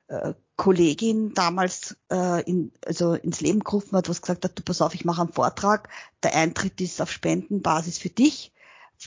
äh, 0.09 0.35
Kollegin 0.56 1.35
damals 1.35 1.97
äh, 2.11 2.42
in, 2.42 2.73
also 2.85 3.14
ins 3.14 3.40
Leben 3.40 3.61
gerufen 3.61 3.97
hat, 3.97 4.09
was 4.09 4.23
gesagt 4.23 4.45
hat, 4.45 4.59
du 4.59 4.62
pass 4.62 4.80
auf, 4.80 4.95
ich 4.95 5.04
mache 5.04 5.21
einen 5.21 5.33
Vortrag, 5.33 5.90
der 6.23 6.35
Eintritt 6.35 6.80
ist 6.80 7.00
auf 7.02 7.12
Spendenbasis 7.12 7.99
für 7.99 8.09
dich 8.09 8.52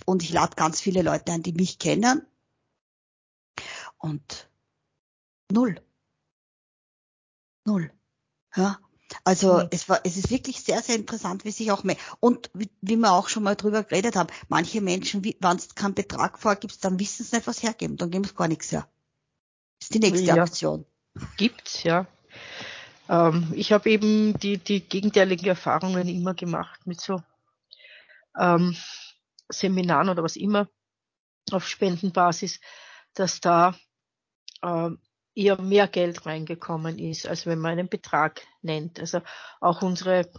und 0.05 0.21
ich 0.21 0.31
lade 0.31 0.55
ganz 0.55 0.79
viele 0.79 1.01
Leute 1.01 1.31
ein, 1.31 1.41
die 1.41 1.53
mich 1.53 1.79
kennen 1.79 2.21
und 3.99 4.49
null. 5.51 5.79
Null. 7.65 7.91
Ja. 8.55 8.79
Also 9.23 9.59
mhm. 9.59 9.67
es 9.71 9.89
war, 9.89 10.01
es 10.03 10.17
ist 10.17 10.29
wirklich 10.29 10.61
sehr, 10.61 10.81
sehr 10.81 10.95
interessant, 10.95 11.45
wie 11.45 11.51
sich 11.51 11.71
auch 11.71 11.83
mehr 11.83 11.97
und 12.19 12.49
wie, 12.53 12.69
wie 12.81 12.95
wir 12.95 13.11
auch 13.11 13.27
schon 13.27 13.43
mal 13.43 13.55
drüber 13.55 13.83
geredet 13.83 14.15
haben, 14.15 14.29
manche 14.47 14.81
Menschen, 14.81 15.23
wenn 15.23 15.57
es 15.57 15.75
keinen 15.75 15.95
Betrag 15.95 16.39
vorgibst, 16.39 16.83
dann 16.85 16.99
wissen 16.99 17.23
sie 17.23 17.35
nicht, 17.35 17.47
was 17.47 17.63
hergeben, 17.63 17.97
dann 17.97 18.11
geben 18.11 18.23
sie 18.23 18.35
gar 18.35 18.47
nichts 18.47 18.71
her. 18.71 18.87
Das 19.79 19.87
ist 19.87 19.93
die 19.93 19.99
nächste 19.99 20.25
ja. 20.25 20.35
Aktion. 20.35 20.85
Gibt's, 21.37 21.83
ja. 21.83 22.07
Ähm, 23.07 23.51
ich 23.55 23.71
habe 23.71 23.89
eben 23.89 24.37
die, 24.39 24.57
die 24.57 24.81
gegenteiligen 24.81 25.47
Erfahrungen 25.47 26.07
immer 26.07 26.35
gemacht 26.35 26.85
mit 26.85 27.01
so 27.01 27.23
ähm, 28.37 28.75
Seminaren 29.49 30.09
oder 30.09 30.23
was 30.23 30.35
immer 30.35 30.69
auf 31.51 31.67
Spendenbasis, 31.67 32.59
dass 33.15 33.41
da 33.41 33.75
äh, 34.61 34.89
eher 35.35 35.61
mehr 35.61 35.87
Geld 35.87 36.25
reingekommen 36.25 36.99
ist, 36.99 37.27
als 37.27 37.45
wenn 37.45 37.59
man 37.59 37.71
einen 37.71 37.89
Betrag 37.89 38.41
nennt. 38.61 38.99
Also 38.99 39.21
auch 39.61 39.81
unsere, 39.81 40.29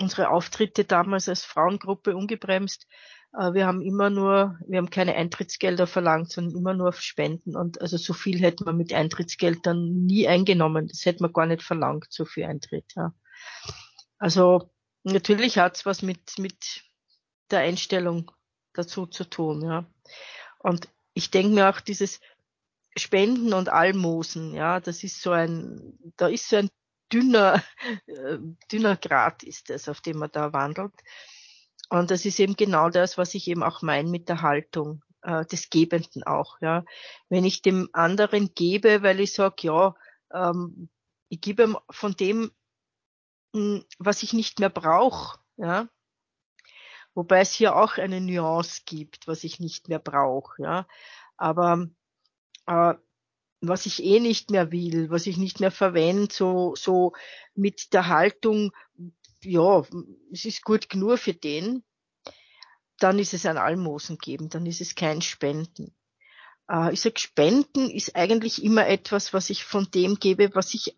unsere 0.00 0.30
Auftritte 0.30 0.84
damals 0.84 1.28
als 1.28 1.44
Frauengruppe 1.44 2.16
ungebremst, 2.16 2.86
äh, 3.34 3.52
wir 3.52 3.66
haben 3.66 3.82
immer 3.82 4.10
nur, 4.10 4.58
wir 4.66 4.78
haben 4.78 4.90
keine 4.90 5.14
Eintrittsgelder 5.14 5.86
verlangt, 5.86 6.30
sondern 6.30 6.56
immer 6.56 6.74
nur 6.74 6.88
auf 6.88 7.00
Spenden. 7.00 7.56
Und 7.56 7.80
also 7.80 7.96
so 7.96 8.12
viel 8.12 8.40
hätte 8.40 8.64
man 8.64 8.76
mit 8.76 8.92
Eintrittsgeld 8.92 9.60
dann 9.64 10.04
nie 10.04 10.28
eingenommen. 10.28 10.88
Das 10.88 11.04
hätte 11.04 11.22
man 11.22 11.32
gar 11.32 11.46
nicht 11.46 11.62
verlangt, 11.62 12.06
so 12.10 12.24
viel 12.24 12.44
Eintritt. 12.44 12.92
Ja. 12.96 13.14
Also 14.18 14.70
natürlich 15.02 15.58
hat's 15.58 15.84
was 15.84 16.02
mit, 16.02 16.38
mit 16.38 16.82
der 17.50 17.60
Einstellung 17.60 18.30
dazu 18.72 19.06
zu 19.06 19.24
tun. 19.24 19.62
Ja. 19.62 19.86
Und 20.58 20.88
ich 21.12 21.30
denke 21.30 21.54
mir 21.54 21.70
auch 21.70 21.80
dieses 21.80 22.20
Spenden 22.96 23.52
und 23.52 23.68
Almosen, 23.68 24.54
ja, 24.54 24.80
das 24.80 25.02
ist 25.02 25.20
so 25.20 25.32
ein, 25.32 25.98
da 26.16 26.28
ist 26.28 26.48
so 26.48 26.56
ein 26.56 26.70
dünner, 27.12 27.62
äh, 28.06 28.38
dünner 28.70 28.96
Grat 28.96 29.42
ist 29.42 29.70
es, 29.70 29.88
auf 29.88 30.00
dem 30.00 30.18
man 30.18 30.30
da 30.32 30.52
wandelt. 30.52 30.94
Und 31.90 32.10
das 32.10 32.24
ist 32.24 32.40
eben 32.40 32.56
genau 32.56 32.90
das, 32.90 33.18
was 33.18 33.34
ich 33.34 33.48
eben 33.48 33.62
auch 33.62 33.82
meine 33.82 34.08
mit 34.08 34.28
der 34.28 34.42
Haltung 34.42 35.02
äh, 35.22 35.44
des 35.46 35.70
Gebenden 35.70 36.24
auch. 36.24 36.60
Ja, 36.60 36.84
wenn 37.28 37.44
ich 37.44 37.62
dem 37.62 37.88
anderen 37.92 38.54
gebe, 38.54 39.02
weil 39.02 39.20
ich 39.20 39.32
sage, 39.32 39.56
ja, 39.62 39.94
ähm, 40.32 40.88
ich 41.28 41.40
gebe 41.40 41.76
von 41.90 42.12
dem, 42.14 42.52
hm, 43.54 43.84
was 43.98 44.22
ich 44.22 44.32
nicht 44.32 44.60
mehr 44.60 44.70
brauche, 44.70 45.38
ja, 45.56 45.88
wobei 47.14 47.40
es 47.40 47.52
hier 47.52 47.76
auch 47.76 47.96
eine 47.98 48.20
Nuance 48.20 48.82
gibt, 48.86 49.26
was 49.28 49.44
ich 49.44 49.60
nicht 49.60 49.88
mehr 49.88 49.98
brauche, 49.98 50.62
ja, 50.62 50.86
aber 51.36 51.88
äh, 52.66 52.94
was 53.60 53.86
ich 53.86 54.02
eh 54.04 54.20
nicht 54.20 54.50
mehr 54.50 54.70
will, 54.72 55.10
was 55.10 55.26
ich 55.26 55.36
nicht 55.36 55.60
mehr 55.60 55.70
verwende, 55.70 56.32
so, 56.32 56.74
so 56.76 57.12
mit 57.54 57.92
der 57.92 58.08
Haltung, 58.08 58.72
ja, 59.42 59.82
es 60.32 60.44
ist 60.44 60.64
gut 60.64 60.88
genug 60.88 61.18
für 61.18 61.34
den, 61.34 61.82
dann 62.98 63.18
ist 63.18 63.34
es 63.34 63.46
ein 63.46 63.58
Almosen 63.58 64.18
geben, 64.18 64.48
dann 64.48 64.66
ist 64.66 64.80
es 64.80 64.94
kein 64.94 65.22
Spenden. 65.22 65.94
Äh, 66.70 66.92
ich 66.92 67.00
sage, 67.00 67.18
Spenden 67.18 67.90
ist 67.90 68.16
eigentlich 68.16 68.62
immer 68.62 68.86
etwas, 68.86 69.32
was 69.32 69.50
ich 69.50 69.64
von 69.64 69.90
dem 69.90 70.16
gebe, 70.16 70.54
was 70.54 70.74
ich 70.74 70.96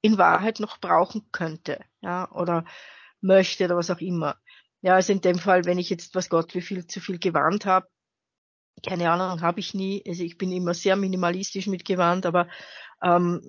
in 0.00 0.18
Wahrheit 0.18 0.60
noch 0.60 0.78
brauchen 0.78 1.28
könnte, 1.32 1.84
ja, 2.00 2.30
oder 2.32 2.64
möchte 3.20 3.64
oder 3.64 3.76
was 3.76 3.90
auch 3.90 4.00
immer. 4.00 4.36
Ja, 4.80 4.94
also 4.94 5.12
in 5.12 5.20
dem 5.20 5.38
Fall, 5.38 5.64
wenn 5.64 5.78
ich 5.78 5.90
jetzt, 5.90 6.14
was 6.14 6.28
Gott, 6.28 6.54
wie 6.54 6.60
viel 6.60 6.86
zu 6.86 7.00
viel 7.00 7.18
gewarnt 7.18 7.66
habe, 7.66 7.88
keine 8.84 9.10
Ahnung, 9.10 9.40
habe 9.42 9.60
ich 9.60 9.74
nie. 9.74 10.02
Also 10.06 10.24
ich 10.24 10.38
bin 10.38 10.52
immer 10.52 10.74
sehr 10.74 10.96
minimalistisch 10.96 11.66
mit 11.66 11.84
Gewand, 11.84 12.26
aber 12.26 12.48
ähm, 13.02 13.42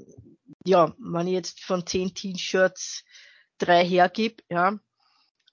ja, 0.65 0.93
wenn 0.97 1.27
ich 1.27 1.33
jetzt 1.33 1.63
von 1.63 1.85
zehn 1.85 2.13
T-Shirts 2.13 3.03
drei 3.57 3.85
hergib, 3.85 4.43
ja, 4.49 4.79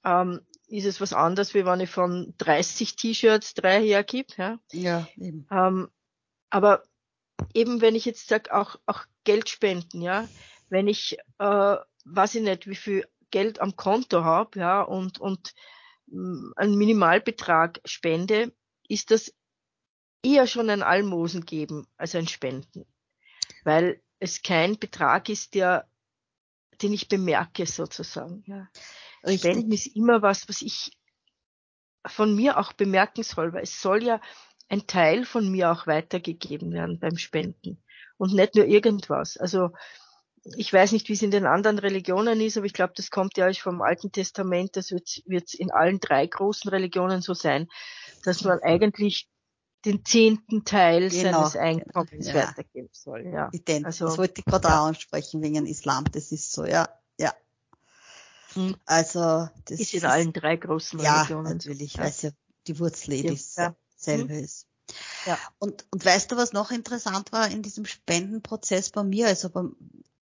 ähm, 0.05 0.41
ist 0.69 0.87
es 0.87 1.01
was 1.01 1.13
anderes, 1.13 1.55
wie 1.55 1.65
wenn 1.67 1.81
ich 1.81 1.91
von 1.91 2.35
30 2.39 2.97
T-Shirts 2.97 3.55
drei 3.55 3.83
hergib. 3.83 4.37
Ja, 4.37 4.59
ja 4.73 5.09
eben. 5.17 5.47
Ähm, 5.51 5.89
aber 6.49 6.83
eben 7.55 7.81
wenn 7.81 7.95
ich 7.95 8.05
jetzt 8.05 8.29
sage, 8.29 8.55
auch, 8.55 8.77
auch 8.87 9.05
Geld 9.25 9.49
spenden, 9.49 10.01
ja, 10.01 10.29
wenn 10.69 10.87
ich, 10.87 11.19
äh, 11.39 11.77
weiß 12.05 12.37
ich 12.37 12.43
nicht, 12.43 12.67
wie 12.67 12.77
viel 12.77 13.07
Geld 13.31 13.61
am 13.61 13.77
Konto 13.77 14.25
habe, 14.25 14.59
ja, 14.59 14.83
und, 14.83 15.21
und 15.21 15.53
mh, 16.07 16.21
mm, 16.21 16.53
einen 16.57 16.77
Minimalbetrag 16.77 17.81
spende, 17.85 18.53
ist 18.89 19.11
das 19.11 19.33
eher 20.23 20.47
schon 20.47 20.71
ein 20.71 20.83
Almosen 20.83 21.45
geben 21.45 21.87
als 21.97 22.15
ein 22.15 22.29
Spenden. 22.29 22.87
Weil 23.65 24.03
es 24.19 24.43
kein 24.43 24.79
Betrag 24.79 25.29
ist, 25.29 25.55
der 25.55 25.91
den 26.83 26.93
ich 26.93 27.09
bemerke 27.09 27.67
sozusagen. 27.67 28.43
Ja. 28.47 28.69
Richtig. 29.25 29.41
Spenden 29.41 29.73
ist 29.73 29.95
immer 29.95 30.23
was, 30.23 30.49
was 30.49 30.63
ich 30.63 30.97
von 32.07 32.35
mir 32.35 32.59
auch 32.59 32.73
bemerken 32.73 33.23
soll, 33.23 33.53
weil 33.53 33.65
es 33.65 33.81
soll 33.81 34.03
ja 34.03 34.21
ein 34.69 34.87
Teil 34.87 35.25
von 35.25 35.51
mir 35.51 35.71
auch 35.71 35.87
weitergegeben 35.87 36.73
werden 36.73 36.99
beim 36.99 37.17
Spenden 37.17 37.83
und 38.17 38.33
nicht 38.33 38.55
nur 38.55 38.65
irgendwas. 38.65 39.37
Also 39.37 39.71
ich 40.57 40.73
weiß 40.73 40.93
nicht, 40.93 41.09
wie 41.09 41.13
es 41.13 41.23
in 41.23 41.31
den 41.31 41.45
anderen 41.45 41.79
Religionen 41.79 42.41
ist, 42.41 42.57
aber 42.57 42.65
ich 42.65 42.73
glaube, 42.73 42.95
das 42.97 43.11
kommt 43.11 43.37
ja 43.37 43.53
vom 43.53 43.83
Alten 43.83 44.11
Testament, 44.11 44.77
das 44.77 44.91
wird 44.91 45.09
es 45.47 45.55
in 45.55 45.71
allen 45.71 46.01
drei 46.01 46.27
großen 46.27 46.71
Religionen 46.71 47.21
so 47.21 47.35
sein, 47.35 47.69
dass 48.25 48.45
man 48.45 48.61
eigentlich 48.63 49.29
den 49.85 50.05
zehnten 50.05 50.65
Teil 50.65 51.09
genau. 51.09 51.49
seines 51.49 51.57
Einkommens 51.57 52.27
ja. 52.27 52.35
weitergeben 52.49 52.91
soll. 52.93 53.27
Ja. 53.27 53.49
Ident. 53.53 53.87
Also, 53.87 54.07
das 54.07 54.19
wollte 54.19 54.41
ich 54.41 54.45
gerade 54.45 54.69
ja. 54.69 54.81
auch 54.81 54.87
ansprechen 54.87 55.43
wegen 55.43 55.67
Islam. 55.67 56.05
Das 56.13 56.33
ist 56.33 56.53
so, 56.53 56.65
ja, 56.65 56.89
ja. 57.19 57.35
Hm. 58.55 58.77
Also 58.85 59.49
das 59.65 59.81
ist 59.81 59.95
in 59.95 60.05
allen 60.05 60.33
drei 60.33 60.57
großen 60.57 61.01
Religionen. 61.01 61.47
Ja, 61.47 61.53
natürlich, 61.53 61.95
ja. 61.95 62.05
weil 62.05 62.13
ja 62.21 62.31
die 62.67 62.79
Wurzel 62.79 63.13
eh 63.15 63.23
Ja. 63.57 63.75
dieselbe 63.97 64.35
Mhm. 64.35 64.45
ist. 64.45 64.67
Ja. 65.25 65.39
Und, 65.59 65.87
und 65.91 66.05
weißt 66.05 66.33
du, 66.33 66.37
was 66.37 66.53
noch 66.53 66.71
interessant 66.71 67.33
war 67.33 67.49
in 67.49 67.63
diesem 67.63 67.87
Spendenprozess 67.87 68.91
bei 68.91 69.05
mir? 69.05 69.29
Also, 69.29 69.49
beim, 69.49 69.77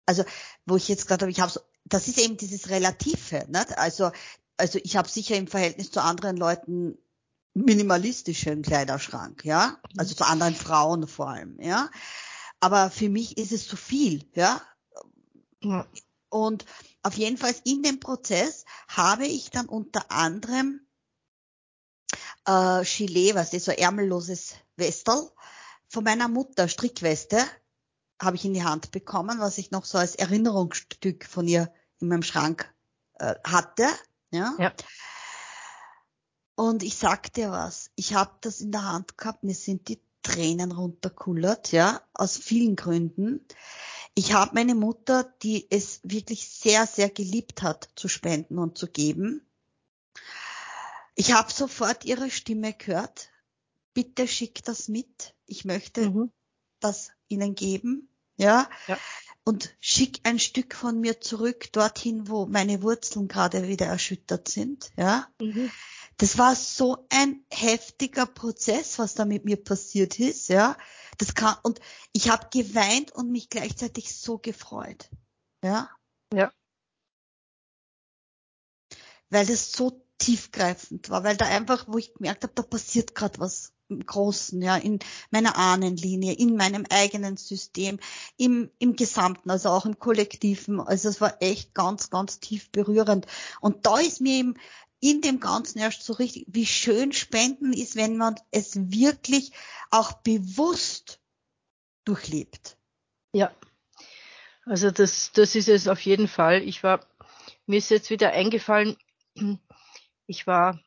also 0.06 0.24
wo 0.66 0.76
ich 0.76 0.88
jetzt 0.88 1.08
gerade 1.08 1.24
habe, 1.24 1.30
ich 1.30 1.40
habe 1.40 1.50
so, 1.50 1.60
das 1.84 2.06
ist 2.06 2.18
eben 2.18 2.36
dieses 2.36 2.68
Relative. 2.68 3.46
Nicht? 3.48 3.78
Also, 3.78 4.10
also 4.56 4.78
ich 4.82 4.96
habe 4.96 5.08
sicher 5.08 5.36
im 5.36 5.46
Verhältnis 5.46 5.90
zu 5.90 6.02
anderen 6.02 6.36
Leuten 6.36 6.98
minimalistischen 7.64 8.62
Kleiderschrank, 8.62 9.44
ja, 9.44 9.78
also 9.96 10.14
zu 10.14 10.24
anderen 10.24 10.54
Frauen 10.54 11.06
vor 11.06 11.28
allem, 11.28 11.60
ja. 11.60 11.90
Aber 12.60 12.90
für 12.90 13.08
mich 13.08 13.38
ist 13.38 13.52
es 13.52 13.68
zu 13.68 13.76
viel, 13.76 14.28
ja. 14.34 14.60
Ja. 15.62 15.86
Und 16.30 16.66
auf 17.02 17.14
jeden 17.14 17.38
Fall 17.38 17.54
in 17.64 17.82
dem 17.82 18.00
Prozess 18.00 18.64
habe 18.88 19.26
ich 19.26 19.50
dann 19.50 19.66
unter 19.66 20.10
anderem 20.10 20.80
äh, 22.46 22.84
Gilet, 22.84 23.34
was 23.34 23.52
ist 23.52 23.64
so 23.64 23.72
ärmelloses 23.72 24.54
Westel 24.76 25.30
von 25.88 26.04
meiner 26.04 26.28
Mutter, 26.28 26.68
Strickweste, 26.68 27.38
habe 28.20 28.36
ich 28.36 28.44
in 28.44 28.54
die 28.54 28.64
Hand 28.64 28.90
bekommen, 28.90 29.38
was 29.38 29.58
ich 29.58 29.70
noch 29.70 29.84
so 29.84 29.98
als 29.98 30.16
Erinnerungsstück 30.16 31.24
von 31.24 31.46
ihr 31.46 31.72
in 32.00 32.08
meinem 32.08 32.22
Schrank 32.22 32.72
äh, 33.14 33.34
hatte. 33.44 33.86
Ja. 34.30 34.54
Ja. 34.58 34.72
Und 36.58 36.82
ich 36.82 36.96
sag 36.96 37.32
dir 37.34 37.52
was, 37.52 37.92
ich 37.94 38.14
habe 38.14 38.32
das 38.40 38.60
in 38.60 38.72
der 38.72 38.82
Hand 38.84 39.16
gehabt, 39.16 39.44
mir 39.44 39.54
sind 39.54 39.86
die 39.86 40.00
Tränen 40.24 40.72
runterkullert, 40.72 41.70
ja, 41.70 42.02
aus 42.12 42.36
vielen 42.36 42.74
Gründen. 42.74 43.46
Ich 44.14 44.32
habe 44.32 44.56
meine 44.56 44.74
Mutter, 44.74 45.32
die 45.44 45.68
es 45.70 46.00
wirklich 46.02 46.48
sehr, 46.48 46.88
sehr 46.88 47.10
geliebt 47.10 47.62
hat, 47.62 47.90
zu 47.94 48.08
spenden 48.08 48.58
und 48.58 48.76
zu 48.76 48.88
geben. 48.88 49.46
Ich 51.14 51.30
habe 51.30 51.52
sofort 51.52 52.04
ihre 52.04 52.28
Stimme 52.28 52.72
gehört. 52.72 53.28
Bitte 53.94 54.26
schick 54.26 54.64
das 54.64 54.88
mit. 54.88 55.36
Ich 55.46 55.64
möchte 55.64 56.10
Mhm. 56.10 56.32
das 56.80 57.12
ihnen 57.28 57.54
geben, 57.54 58.08
ja. 58.36 58.68
Ja. 58.88 58.98
Und 59.44 59.76
schick 59.78 60.22
ein 60.24 60.40
Stück 60.40 60.74
von 60.74 60.98
mir 61.00 61.20
zurück 61.20 61.72
dorthin, 61.72 62.28
wo 62.28 62.46
meine 62.46 62.82
Wurzeln 62.82 63.28
gerade 63.28 63.68
wieder 63.68 63.86
erschüttert 63.86 64.48
sind, 64.48 64.90
ja. 64.96 65.28
Mhm. 65.40 65.70
Das 66.18 66.36
war 66.36 66.56
so 66.56 67.06
ein 67.10 67.44
heftiger 67.50 68.26
Prozess, 68.26 68.98
was 68.98 69.14
da 69.14 69.24
mit 69.24 69.44
mir 69.44 69.56
passiert 69.56 70.18
ist, 70.18 70.48
ja. 70.48 70.76
Das 71.16 71.34
kann, 71.34 71.56
und 71.62 71.80
ich 72.12 72.28
habe 72.28 72.48
geweint 72.52 73.12
und 73.12 73.30
mich 73.30 73.48
gleichzeitig 73.50 74.14
so 74.16 74.38
gefreut, 74.38 75.10
ja. 75.64 75.88
Ja. 76.34 76.52
Weil 79.30 79.46
das 79.46 79.72
so 79.72 80.04
tiefgreifend 80.18 81.08
war, 81.10 81.22
weil 81.22 81.36
da 81.36 81.46
einfach, 81.46 81.86
wo 81.86 81.98
ich 81.98 82.14
gemerkt 82.14 82.42
habe, 82.42 82.52
da 82.54 82.62
passiert 82.62 83.14
gerade 83.14 83.38
was 83.38 83.72
im 83.88 84.04
Großen, 84.04 84.60
ja, 84.60 84.76
in 84.76 84.98
meiner 85.30 85.56
Ahnenlinie, 85.56 86.34
in 86.34 86.56
meinem 86.56 86.84
eigenen 86.90 87.36
System, 87.36 87.98
im, 88.36 88.70
im 88.78 88.96
Gesamten, 88.96 89.50
also 89.50 89.70
auch 89.70 89.86
im 89.86 89.98
Kollektiven. 89.98 90.80
Also 90.80 91.08
es 91.08 91.20
war 91.20 91.40
echt 91.40 91.74
ganz, 91.74 92.10
ganz 92.10 92.40
tief 92.40 92.70
berührend. 92.70 93.26
Und 93.60 93.86
da 93.86 93.98
ist 93.98 94.20
mir 94.20 94.34
eben 94.34 94.54
in 95.00 95.20
dem 95.20 95.40
Ganzen 95.40 95.78
erst 95.78 96.02
so 96.02 96.12
richtig, 96.12 96.46
wie 96.48 96.66
schön 96.66 97.12
Spenden 97.12 97.72
ist, 97.72 97.96
wenn 97.96 98.16
man 98.16 98.34
es 98.50 98.90
wirklich 98.90 99.52
auch 99.90 100.12
bewusst 100.12 101.20
durchlebt. 102.04 102.76
Ja. 103.32 103.52
Also 104.64 104.90
das, 104.90 105.32
das 105.32 105.54
ist 105.54 105.68
es 105.68 105.88
auf 105.88 106.00
jeden 106.00 106.28
Fall. 106.28 106.62
Ich 106.62 106.82
war, 106.82 107.00
mir 107.66 107.78
ist 107.78 107.90
jetzt 107.90 108.10
wieder 108.10 108.32
eingefallen, 108.32 108.96
ich 110.26 110.46
war, 110.46 110.80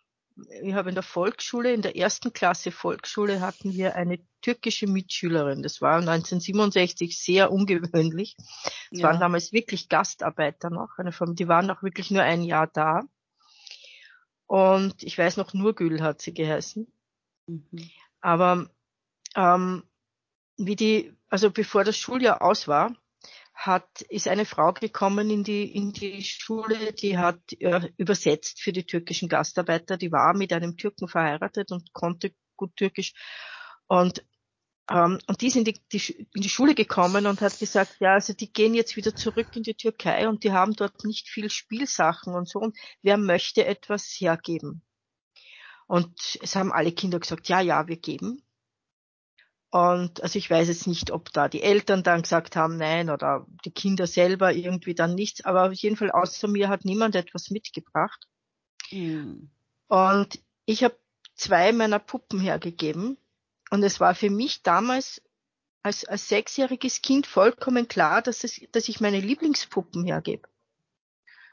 ich 0.61 0.73
habe 0.73 0.89
in 0.89 0.95
der 0.95 1.03
Volksschule, 1.03 1.73
in 1.73 1.81
der 1.81 1.95
ersten 1.95 2.33
Klasse 2.33 2.71
Volksschule 2.71 3.41
hatten 3.41 3.73
wir 3.73 3.95
eine 3.95 4.19
türkische 4.41 4.87
Mitschülerin. 4.87 5.63
Das 5.63 5.81
war 5.81 5.97
1967 5.97 7.17
sehr 7.17 7.51
ungewöhnlich. 7.51 8.35
Es 8.91 8.99
Ja. 8.99 9.07
waren 9.07 9.19
damals 9.19 9.51
wirklich 9.51 9.89
Gastarbeiter 9.89 10.69
noch, 10.69 10.89
die 11.33 11.47
waren 11.47 11.71
auch 11.71 11.81
wirklich 11.81 12.11
nur 12.11 12.23
ein 12.23 12.43
Jahr 12.43 12.67
da. 12.67 13.03
Und 14.51 15.01
ich 15.01 15.17
weiß 15.17 15.37
noch, 15.37 15.53
Nurgül 15.53 16.01
hat 16.01 16.21
sie 16.21 16.33
geheißen. 16.33 16.85
Mhm. 17.47 17.89
Aber 18.19 18.69
ähm, 19.33 19.83
wie 20.57 20.75
die, 20.75 21.13
also 21.29 21.51
bevor 21.51 21.85
das 21.85 21.95
Schuljahr 21.95 22.41
aus 22.41 22.67
war, 22.67 22.93
hat, 23.53 24.01
ist 24.09 24.27
eine 24.27 24.43
Frau 24.43 24.73
gekommen 24.73 25.29
in 25.29 25.45
die, 25.45 25.73
in 25.73 25.93
die 25.93 26.21
Schule, 26.21 26.91
die 26.91 27.17
hat 27.17 27.39
äh, 27.59 27.93
übersetzt 27.95 28.61
für 28.61 28.73
die 28.73 28.85
türkischen 28.85 29.29
Gastarbeiter, 29.29 29.95
die 29.95 30.11
war 30.11 30.35
mit 30.35 30.51
einem 30.51 30.75
Türken 30.75 31.07
verheiratet 31.07 31.71
und 31.71 31.93
konnte 31.93 32.33
gut 32.57 32.75
Türkisch. 32.75 33.13
Und, 33.87 34.25
ähm, 34.89 35.19
und 35.27 35.41
die 35.41 35.49
sind 35.49 35.67
in 35.67 35.75
die, 35.75 35.81
die, 35.91 36.27
in 36.33 36.41
die 36.41 36.49
Schule 36.49 36.75
gekommen 36.75 37.25
und 37.25 37.41
hat 37.41 37.59
gesagt, 37.59 37.97
ja, 37.99 38.13
also 38.13 38.33
die 38.33 38.51
gehen 38.51 38.73
jetzt 38.73 38.95
wieder 38.95 39.15
zurück 39.15 39.55
in 39.55 39.63
die 39.63 39.75
Türkei 39.75 40.27
und 40.27 40.43
die 40.43 40.51
haben 40.51 40.73
dort 40.73 41.05
nicht 41.05 41.29
viel 41.29 41.49
Spielsachen 41.49 42.33
und 42.33 42.49
so. 42.49 42.59
Und 42.59 42.77
wer 43.01 43.17
möchte 43.17 43.65
etwas 43.65 44.05
hergeben? 44.19 44.81
Und 45.87 46.39
es 46.41 46.55
haben 46.55 46.71
alle 46.71 46.91
Kinder 46.91 47.19
gesagt, 47.19 47.49
ja, 47.49 47.59
ja, 47.59 47.87
wir 47.87 47.97
geben. 47.97 48.41
Und 49.71 50.21
also 50.21 50.37
ich 50.37 50.49
weiß 50.49 50.67
jetzt 50.67 50.85
nicht, 50.85 51.11
ob 51.11 51.31
da 51.31 51.47
die 51.47 51.61
Eltern 51.61 52.03
dann 52.03 52.23
gesagt 52.23 52.57
haben, 52.57 52.75
nein, 52.75 53.09
oder 53.09 53.47
die 53.63 53.71
Kinder 53.71 54.05
selber 54.05 54.53
irgendwie 54.53 54.93
dann 54.93 55.15
nichts, 55.15 55.45
aber 55.45 55.67
auf 55.67 55.73
jeden 55.73 55.95
Fall 55.95 56.11
außer 56.11 56.49
mir 56.49 56.67
hat 56.67 56.83
niemand 56.83 57.15
etwas 57.15 57.49
mitgebracht. 57.51 58.27
Mhm. 58.91 59.49
Und 59.87 60.39
ich 60.65 60.83
habe 60.83 60.97
zwei 61.35 61.71
meiner 61.71 61.99
Puppen 61.99 62.41
hergegeben. 62.41 63.17
Und 63.71 63.83
es 63.83 63.99
war 63.99 64.13
für 64.13 64.29
mich 64.29 64.61
damals 64.63 65.21
als, 65.81 66.05
als 66.05 66.27
sechsjähriges 66.27 67.01
Kind 67.01 67.25
vollkommen 67.25 67.87
klar, 67.87 68.21
dass, 68.21 68.43
es, 68.43 68.61
dass 68.71 68.89
ich 68.89 68.99
meine 68.99 69.19
Lieblingspuppen 69.19 70.05
hergebe. 70.05 70.47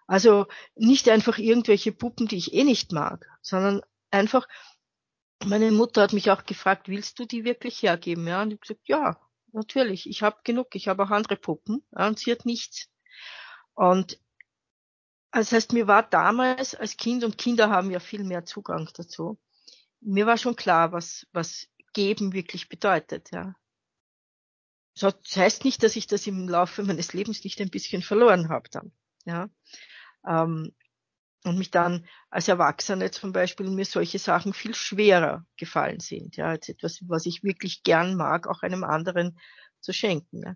Also 0.06 0.46
nicht 0.74 1.08
einfach 1.08 1.38
irgendwelche 1.38 1.92
Puppen, 1.92 2.26
die 2.26 2.36
ich 2.36 2.52
eh 2.52 2.64
nicht 2.64 2.92
mag, 2.92 3.26
sondern 3.40 3.82
einfach, 4.10 4.48
meine 5.44 5.70
Mutter 5.70 6.02
hat 6.02 6.12
mich 6.12 6.30
auch 6.30 6.44
gefragt, 6.44 6.88
willst 6.88 7.18
du 7.18 7.24
die 7.24 7.44
wirklich 7.44 7.82
hergeben? 7.82 8.26
Ja, 8.26 8.42
und 8.42 8.48
ich 8.48 8.54
habe 8.54 8.60
gesagt, 8.60 8.88
ja, 8.88 9.20
natürlich, 9.52 10.08
ich 10.08 10.22
habe 10.22 10.40
genug, 10.44 10.74
ich 10.74 10.88
habe 10.88 11.04
auch 11.04 11.10
andere 11.10 11.36
Puppen 11.36 11.84
ja, 11.96 12.08
und 12.08 12.18
sie 12.18 12.32
hat 12.32 12.44
nichts. 12.44 12.88
Und 13.74 14.18
das 15.30 15.52
heißt, 15.52 15.72
mir 15.72 15.86
war 15.86 16.02
damals 16.02 16.74
als 16.74 16.96
Kind, 16.96 17.22
und 17.22 17.38
Kinder 17.38 17.70
haben 17.70 17.90
ja 17.90 18.00
viel 18.00 18.24
mehr 18.24 18.44
Zugang 18.44 18.88
dazu, 18.94 19.38
mir 20.00 20.26
war 20.26 20.36
schon 20.36 20.56
klar, 20.56 20.92
was, 20.92 21.26
was 21.32 21.68
geben 21.98 22.32
wirklich 22.32 22.68
bedeutet, 22.68 23.32
ja. 23.32 23.56
Das 25.00 25.16
heißt 25.34 25.64
nicht, 25.64 25.82
dass 25.82 25.96
ich 25.96 26.06
das 26.06 26.28
im 26.28 26.48
Laufe 26.48 26.84
meines 26.84 27.12
Lebens 27.12 27.42
nicht 27.42 27.60
ein 27.60 27.70
bisschen 27.70 28.02
verloren 28.02 28.50
habe 28.50 28.68
dann, 28.70 28.92
ja. 29.24 29.50
Ähm, 30.24 30.72
und 31.42 31.58
mich 31.58 31.72
dann 31.72 32.06
als 32.30 32.46
Erwachsene 32.46 33.10
zum 33.10 33.32
Beispiel 33.32 33.68
mir 33.68 33.84
solche 33.84 34.20
Sachen 34.20 34.52
viel 34.52 34.76
schwerer 34.76 35.44
gefallen 35.56 35.98
sind, 35.98 36.36
ja, 36.36 36.50
als 36.50 36.68
etwas, 36.68 37.00
was 37.08 37.26
ich 37.26 37.42
wirklich 37.42 37.82
gern 37.82 38.14
mag, 38.14 38.46
auch 38.46 38.62
einem 38.62 38.84
anderen 38.84 39.36
zu 39.80 39.92
schenken, 39.92 40.44
ja. 40.44 40.54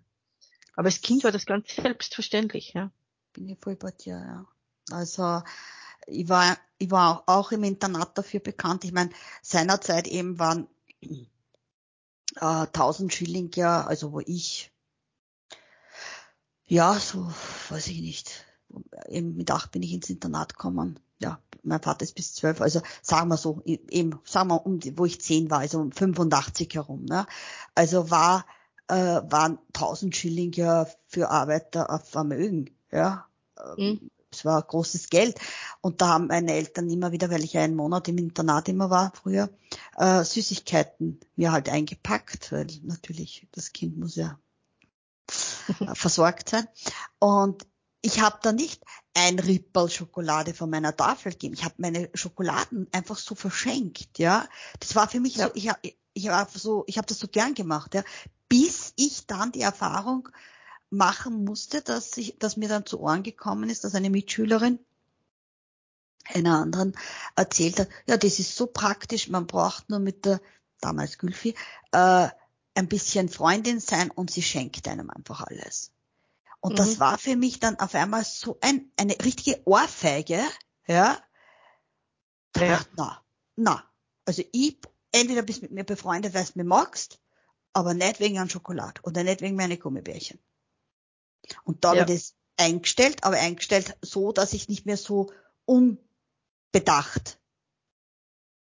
Aber 0.77 0.85
als 0.85 1.01
Kind 1.01 1.25
war 1.25 1.33
das 1.33 1.45
ganz 1.45 1.75
selbstverständlich, 1.75 2.71
ja. 2.73 2.89
Bin 3.33 3.49
ich 3.49 3.59
voll 3.59 3.75
bei 3.75 3.91
dir, 3.91 4.15
ja. 4.15 4.47
Also 4.91 5.43
ich 6.07 6.29
war, 6.29 6.57
ich 6.77 6.89
war 6.89 7.23
auch 7.27 7.51
im 7.51 7.65
Internat 7.65 8.17
dafür 8.17 8.39
bekannt. 8.39 8.85
Ich 8.85 8.93
meine, 8.93 9.09
seinerzeit 9.41 10.07
eben 10.07 10.39
waren 10.39 10.69
äh, 12.37 12.67
1000 12.67 13.13
Schilling 13.13 13.51
ja, 13.55 13.85
also 13.85 14.11
wo 14.13 14.19
ich 14.19 14.71
ja, 16.65 16.93
so, 16.95 17.31
weiß 17.69 17.87
ich 17.87 18.01
nicht. 18.01 18.45
Eben 19.07 19.35
mit 19.35 19.51
acht 19.51 19.71
bin 19.71 19.83
ich 19.83 19.93
ins 19.93 20.09
Internat 20.09 20.55
gekommen. 20.55 20.99
Ja, 21.19 21.39
mein 21.61 21.81
Vater 21.81 22.03
ist 22.03 22.15
bis 22.15 22.33
zwölf, 22.33 22.61
also 22.61 22.81
sagen 23.01 23.29
wir 23.29 23.37
so, 23.37 23.61
eben, 23.65 24.19
sagen 24.25 24.49
wir 24.49 24.65
um, 24.65 24.79
wo 24.97 25.05
ich 25.05 25.21
zehn 25.21 25.51
war, 25.51 25.59
also 25.59 25.79
um 25.79 25.91
85 25.91 26.73
herum. 26.73 27.05
Ne? 27.05 27.27
Also 27.75 28.09
war, 28.09 28.45
äh, 28.87 28.95
waren 28.95 29.59
1000 29.73 30.15
Schilling 30.15 30.51
ja 30.53 30.87
für 31.05 31.29
Arbeiter 31.29 31.89
auf 31.91 32.09
Vermögen. 32.09 32.75
Ja, 32.91 33.27
Mhm. 33.77 34.09
Es 34.33 34.45
war 34.45 34.61
großes 34.61 35.09
Geld. 35.09 35.39
Und 35.81 36.01
da 36.01 36.09
haben 36.09 36.27
meine 36.27 36.53
Eltern 36.53 36.89
immer 36.89 37.11
wieder, 37.11 37.29
weil 37.29 37.43
ich 37.43 37.57
einen 37.57 37.75
Monat 37.75 38.07
im 38.07 38.17
Internat 38.17 38.67
immer 38.69 38.89
war 38.89 39.11
früher, 39.15 39.49
äh, 39.97 40.23
Süßigkeiten 40.23 41.19
mir 41.35 41.51
halt 41.51 41.69
eingepackt, 41.69 42.51
weil 42.51 42.67
natürlich 42.83 43.47
das 43.51 43.73
Kind 43.73 43.97
muss 43.97 44.15
ja 44.15 44.39
versorgt 45.93 46.49
sein. 46.49 46.67
Und 47.19 47.65
ich 48.01 48.19
habe 48.21 48.37
da 48.41 48.51
nicht 48.51 48.83
ein 49.13 49.39
Ripperl 49.39 49.89
Schokolade 49.89 50.53
von 50.53 50.69
meiner 50.69 50.95
Tafel 50.95 51.31
gegeben. 51.31 51.53
Ich 51.53 51.63
habe 51.63 51.75
meine 51.77 52.09
Schokoladen 52.13 52.87
einfach 52.91 53.17
so 53.17 53.35
verschenkt, 53.35 54.19
ja. 54.19 54.47
Das 54.79 54.95
war 54.95 55.07
für 55.07 55.19
mich 55.21 55.35
Ja. 55.35 55.45
so, 55.47 55.51
ich, 55.55 55.71
ich 56.13 56.27
war 56.27 56.47
so, 56.53 56.83
ich 56.87 56.97
habe 56.97 57.07
das 57.07 57.19
so 57.19 57.27
gern 57.27 57.53
gemacht, 57.53 57.93
ja, 57.93 58.03
bis 58.49 58.93
ich 58.97 59.25
dann 59.25 59.51
die 59.51 59.61
Erfahrung 59.61 60.29
machen 60.93 61.43
musste, 61.43 61.81
dass 61.81 62.15
ich, 62.17 62.37
dass 62.39 62.57
mir 62.57 62.69
dann 62.69 62.85
zu 62.85 62.99
Ohren 62.99 63.23
gekommen 63.23 63.69
ist, 63.69 63.83
dass 63.83 63.95
eine 63.95 64.09
Mitschülerin 64.09 64.79
einer 66.25 66.59
anderen 66.59 66.95
erzählt 67.35 67.79
hat, 67.79 67.89
ja, 68.07 68.15
das 68.17 68.39
ist 68.39 68.55
so 68.55 68.67
praktisch, 68.67 69.27
man 69.27 69.47
braucht 69.47 69.89
nur 69.89 69.99
mit 69.99 70.25
der, 70.25 70.39
damals 70.79 71.17
Gülfi, 71.17 71.55
äh, 71.91 72.29
ein 72.75 72.87
bisschen 72.87 73.29
Freundin 73.29 73.79
sein 73.79 74.09
und 74.09 74.31
sie 74.31 74.41
schenkt 74.41 74.87
einem 74.87 75.09
einfach 75.09 75.41
alles. 75.41 75.91
Und 76.59 76.73
mhm. 76.73 76.77
das 76.77 76.99
war 76.99 77.17
für 77.17 77.35
mich 77.35 77.59
dann 77.59 77.77
auf 77.79 77.93
einmal 77.93 78.23
so 78.23 78.57
ein, 78.61 78.89
eine 78.97 79.15
richtige 79.23 79.61
Ohrfeige, 79.65 80.41
ja. 80.87 81.17
ja. 82.55 82.79
Ach, 82.79 82.85
na, 82.95 83.21
na. 83.55 83.83
Also 84.25 84.43
ich, 84.53 84.77
entweder 85.11 85.41
bist 85.41 85.61
mit 85.61 85.71
mir 85.71 85.83
befreundet, 85.83 86.33
weil 86.33 86.45
du 86.45 86.51
mir 86.55 86.63
magst, 86.63 87.19
aber 87.73 87.93
nicht 87.93 88.19
wegen 88.19 88.39
einem 88.39 88.49
Schokolade 88.49 89.01
oder 89.03 89.23
nicht 89.23 89.41
wegen 89.41 89.57
meiner 89.57 89.77
Gummibärchen. 89.77 90.39
Und 91.63 91.83
da 91.83 91.93
ja. 91.93 92.01
habe 92.01 92.13
ich 92.13 92.21
das 92.21 92.35
eingestellt, 92.57 93.23
aber 93.23 93.37
eingestellt 93.37 93.97
so, 94.01 94.31
dass 94.31 94.53
ich 94.53 94.69
nicht 94.69 94.85
mehr 94.85 94.97
so 94.97 95.31
unbedacht 95.65 97.39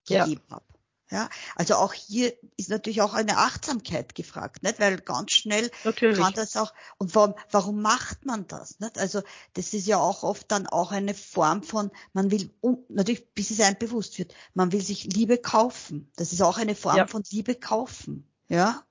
gegeben 0.06 0.42
ja. 0.48 0.56
habe. 0.56 0.64
Ja, 1.10 1.30
also 1.56 1.76
auch 1.76 1.94
hier 1.94 2.34
ist 2.58 2.68
natürlich 2.68 3.00
auch 3.00 3.14
eine 3.14 3.38
Achtsamkeit 3.38 4.14
gefragt, 4.14 4.62
nicht? 4.62 4.78
Weil 4.78 4.98
ganz 4.98 5.32
schnell 5.32 5.70
natürlich. 5.84 6.18
kann 6.18 6.34
das 6.34 6.54
auch, 6.54 6.74
und 6.98 7.14
warum, 7.14 7.34
warum 7.50 7.80
macht 7.80 8.26
man 8.26 8.46
das, 8.46 8.78
nicht? 8.78 8.98
Also, 8.98 9.22
das 9.54 9.72
ist 9.72 9.86
ja 9.86 9.96
auch 9.96 10.22
oft 10.22 10.50
dann 10.50 10.66
auch 10.66 10.92
eine 10.92 11.14
Form 11.14 11.62
von, 11.62 11.90
man 12.12 12.30
will, 12.30 12.50
natürlich, 12.90 13.32
bis 13.32 13.50
es 13.50 13.60
einem 13.60 13.78
bewusst 13.78 14.18
wird, 14.18 14.34
man 14.52 14.70
will 14.72 14.82
sich 14.82 15.04
Liebe 15.04 15.38
kaufen. 15.38 16.12
Das 16.16 16.34
ist 16.34 16.42
auch 16.42 16.58
eine 16.58 16.74
Form 16.74 16.98
ja. 16.98 17.06
von 17.06 17.22
Liebe 17.30 17.54
kaufen, 17.54 18.28
ja? 18.48 18.84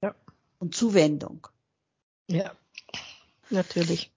Ja. 0.00 0.14
Und 0.58 0.74
Zuwendung. 0.74 1.48
Ja. 2.30 2.56
Natürlich. 3.50 4.12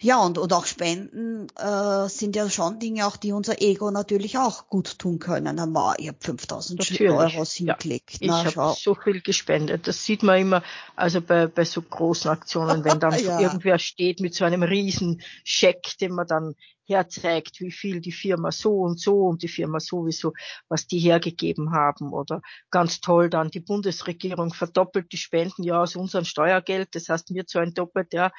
Ja, 0.00 0.24
und, 0.24 0.38
und 0.38 0.52
auch 0.52 0.64
Spenden 0.64 1.48
äh, 1.56 2.08
sind 2.08 2.36
ja 2.36 2.48
schon 2.48 2.78
Dinge, 2.78 3.04
auch 3.04 3.16
die 3.16 3.32
unser 3.32 3.60
Ego 3.60 3.90
natürlich 3.90 4.38
auch 4.38 4.68
gut 4.68 5.00
tun 5.00 5.18
können. 5.18 5.56
Na, 5.56 5.94
ich 5.98 6.06
habe 6.06 6.18
5000 6.20 6.78
natürlich. 6.78 7.12
Euro 7.12 7.44
hingelegt. 7.44 8.18
Ja, 8.20 8.46
ich 8.46 8.56
habe 8.56 8.76
so 8.78 8.94
viel 8.94 9.20
gespendet. 9.20 9.88
Das 9.88 10.04
sieht 10.04 10.22
man 10.22 10.38
immer, 10.38 10.62
also 10.94 11.20
bei, 11.20 11.48
bei 11.48 11.64
so 11.64 11.82
großen 11.82 12.30
Aktionen, 12.30 12.84
wenn 12.84 13.00
dann 13.00 13.18
ja. 13.24 13.40
irgendwer 13.40 13.80
steht 13.80 14.20
mit 14.20 14.34
so 14.34 14.44
einem 14.44 14.62
riesen 14.62 15.20
Scheck, 15.42 15.98
den 16.00 16.12
man 16.12 16.28
dann 16.28 16.54
herzeigt, 16.88 17.60
wie 17.60 17.70
viel 17.70 18.00
die 18.00 18.12
Firma 18.12 18.50
so 18.50 18.80
und 18.80 18.98
so 18.98 19.26
und 19.26 19.42
die 19.42 19.48
Firma 19.48 19.78
sowieso, 19.78 20.32
was 20.68 20.86
die 20.86 20.98
hergegeben 20.98 21.72
haben. 21.72 22.12
Oder 22.12 22.42
ganz 22.70 23.00
toll 23.00 23.30
dann, 23.30 23.50
die 23.50 23.60
Bundesregierung 23.60 24.52
verdoppelt 24.52 25.12
die 25.12 25.18
Spenden 25.18 25.62
ja 25.62 25.82
aus 25.82 25.96
unserem 25.96 26.24
Steuergeld. 26.24 26.88
Das 26.94 27.08
heißt, 27.08 27.34
wir 27.34 27.46
zahlen 27.46 27.74
doppelt, 27.74 28.12
ja 28.12 28.32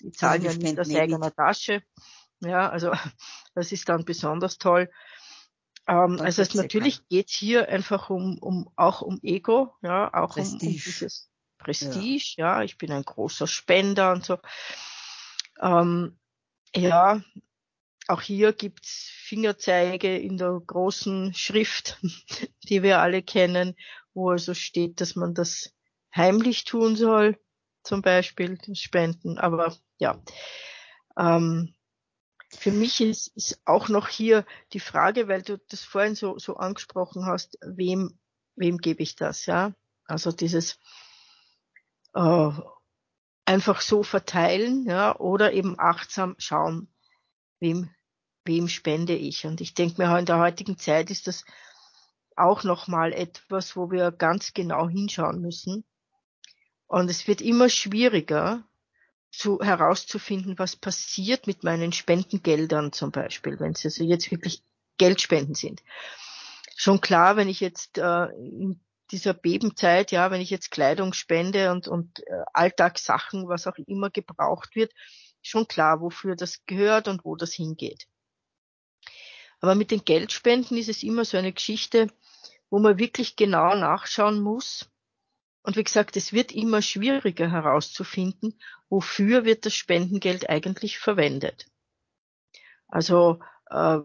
die 0.00 0.12
zahlen 0.12 0.42
ja 0.42 0.52
nicht 0.54 0.78
aus 0.78 0.94
eigener 0.94 1.34
Tasche. 1.34 1.82
Ja, 2.40 2.68
also 2.68 2.92
das 3.54 3.72
ist 3.72 3.88
dann 3.88 4.04
besonders 4.04 4.58
toll. 4.58 4.90
Ähm, 5.86 6.20
also 6.20 6.42
es 6.42 6.54
natürlich 6.54 7.06
geht's 7.08 7.34
hier 7.34 7.68
einfach 7.68 8.10
um, 8.10 8.38
um 8.38 8.70
auch 8.76 9.02
um 9.02 9.18
Ego, 9.22 9.74
ja, 9.82 10.12
auch 10.12 10.36
um, 10.36 10.46
um, 10.46 10.58
dieses 10.58 11.30
Prestige, 11.58 12.34
ja. 12.38 12.58
ja. 12.58 12.62
ich 12.62 12.78
bin 12.78 12.92
ein 12.92 13.02
großer 13.02 13.46
Spender 13.46 14.12
und 14.12 14.24
so. 14.24 14.38
Ähm, 15.60 16.18
ja, 16.74 17.20
auch 18.08 18.20
hier 18.20 18.52
gibt's 18.52 19.10
Fingerzeige 19.12 20.16
in 20.16 20.36
der 20.36 20.60
großen 20.66 21.34
Schrift, 21.34 21.98
die 22.68 22.82
wir 22.82 23.00
alle 23.00 23.22
kennen, 23.22 23.76
wo 24.14 24.30
also 24.30 24.54
steht, 24.54 25.00
dass 25.00 25.16
man 25.16 25.34
das 25.34 25.72
heimlich 26.14 26.64
tun 26.64 26.96
soll, 26.96 27.38
zum 27.84 28.02
Beispiel 28.02 28.58
Spenden. 28.74 29.38
Aber 29.38 29.76
ja. 29.98 30.20
Ähm, 31.16 31.74
für 32.52 32.72
mich 32.72 33.00
ist, 33.00 33.28
ist 33.36 33.60
auch 33.64 33.88
noch 33.88 34.08
hier 34.08 34.44
die 34.72 34.80
Frage, 34.80 35.28
weil 35.28 35.42
du 35.42 35.58
das 35.68 35.84
vorhin 35.84 36.16
so, 36.16 36.38
so 36.38 36.56
angesprochen 36.56 37.26
hast, 37.26 37.58
wem, 37.62 38.18
wem 38.56 38.78
gebe 38.78 39.02
ich 39.02 39.14
das, 39.14 39.46
ja? 39.46 39.72
Also 40.04 40.32
dieses 40.32 40.78
äh, 42.14 42.50
einfach 43.44 43.80
so 43.80 44.02
verteilen, 44.02 44.84
ja, 44.86 45.16
oder 45.16 45.52
eben 45.52 45.78
achtsam 45.78 46.34
schauen, 46.38 46.92
wem, 47.60 47.90
wem 48.44 48.68
spende 48.68 49.14
ich. 49.14 49.46
Und 49.46 49.60
ich 49.60 49.74
denke 49.74 50.02
mir, 50.02 50.18
in 50.18 50.26
der 50.26 50.38
heutigen 50.38 50.78
Zeit 50.78 51.10
ist 51.10 51.26
das 51.26 51.44
auch 52.36 52.64
nochmal 52.64 53.12
etwas, 53.12 53.76
wo 53.76 53.90
wir 53.90 54.10
ganz 54.10 54.54
genau 54.54 54.88
hinschauen 54.88 55.40
müssen. 55.40 55.84
Und 56.86 57.10
es 57.10 57.28
wird 57.28 57.40
immer 57.40 57.68
schwieriger, 57.68 58.64
zu, 59.30 59.60
herauszufinden, 59.60 60.58
was 60.58 60.76
passiert 60.76 61.46
mit 61.46 61.62
meinen 61.62 61.92
Spendengeldern 61.92 62.92
zum 62.92 63.12
Beispiel, 63.12 63.60
wenn 63.60 63.72
es 63.72 63.84
also 63.84 64.04
jetzt 64.04 64.30
wirklich 64.30 64.62
Geldspenden 64.98 65.54
sind. 65.54 65.82
Schon 66.76 67.00
klar, 67.00 67.36
wenn 67.36 67.48
ich 67.48 67.60
jetzt 67.60 67.98
äh, 67.98 68.24
in 68.24 68.80
dieser 69.10 69.34
Bebenzeit, 69.34 70.12
ja, 70.12 70.30
wenn 70.30 70.40
ich 70.40 70.50
jetzt 70.50 70.70
Kleidung 70.70 71.12
spende 71.12 71.70
und, 71.72 71.88
und 71.88 72.20
äh, 72.26 72.42
Alltagssachen, 72.52 73.48
was 73.48 73.66
auch 73.66 73.76
immer 73.86 74.10
gebraucht 74.10 74.74
wird, 74.74 74.92
schon 75.42 75.66
klar, 75.66 76.00
wofür 76.00 76.36
das 76.36 76.64
gehört 76.66 77.08
und 77.08 77.24
wo 77.24 77.36
das 77.36 77.52
hingeht. 77.52 78.06
Aber 79.60 79.74
mit 79.74 79.90
den 79.90 80.04
Geldspenden 80.04 80.76
ist 80.76 80.88
es 80.88 81.02
immer 81.02 81.24
so 81.24 81.36
eine 81.36 81.52
Geschichte, 81.52 82.08
wo 82.70 82.78
man 82.78 82.98
wirklich 82.98 83.36
genau 83.36 83.74
nachschauen 83.74 84.40
muss, 84.40 84.90
und 85.62 85.76
wie 85.76 85.84
gesagt, 85.84 86.16
es 86.16 86.32
wird 86.32 86.52
immer 86.52 86.80
schwieriger 86.80 87.50
herauszufinden, 87.50 88.58
wofür 88.88 89.44
wird 89.44 89.66
das 89.66 89.74
Spendengeld 89.74 90.48
eigentlich 90.48 90.98
verwendet. 90.98 91.66
Also 92.88 93.40
äh, 93.68 93.98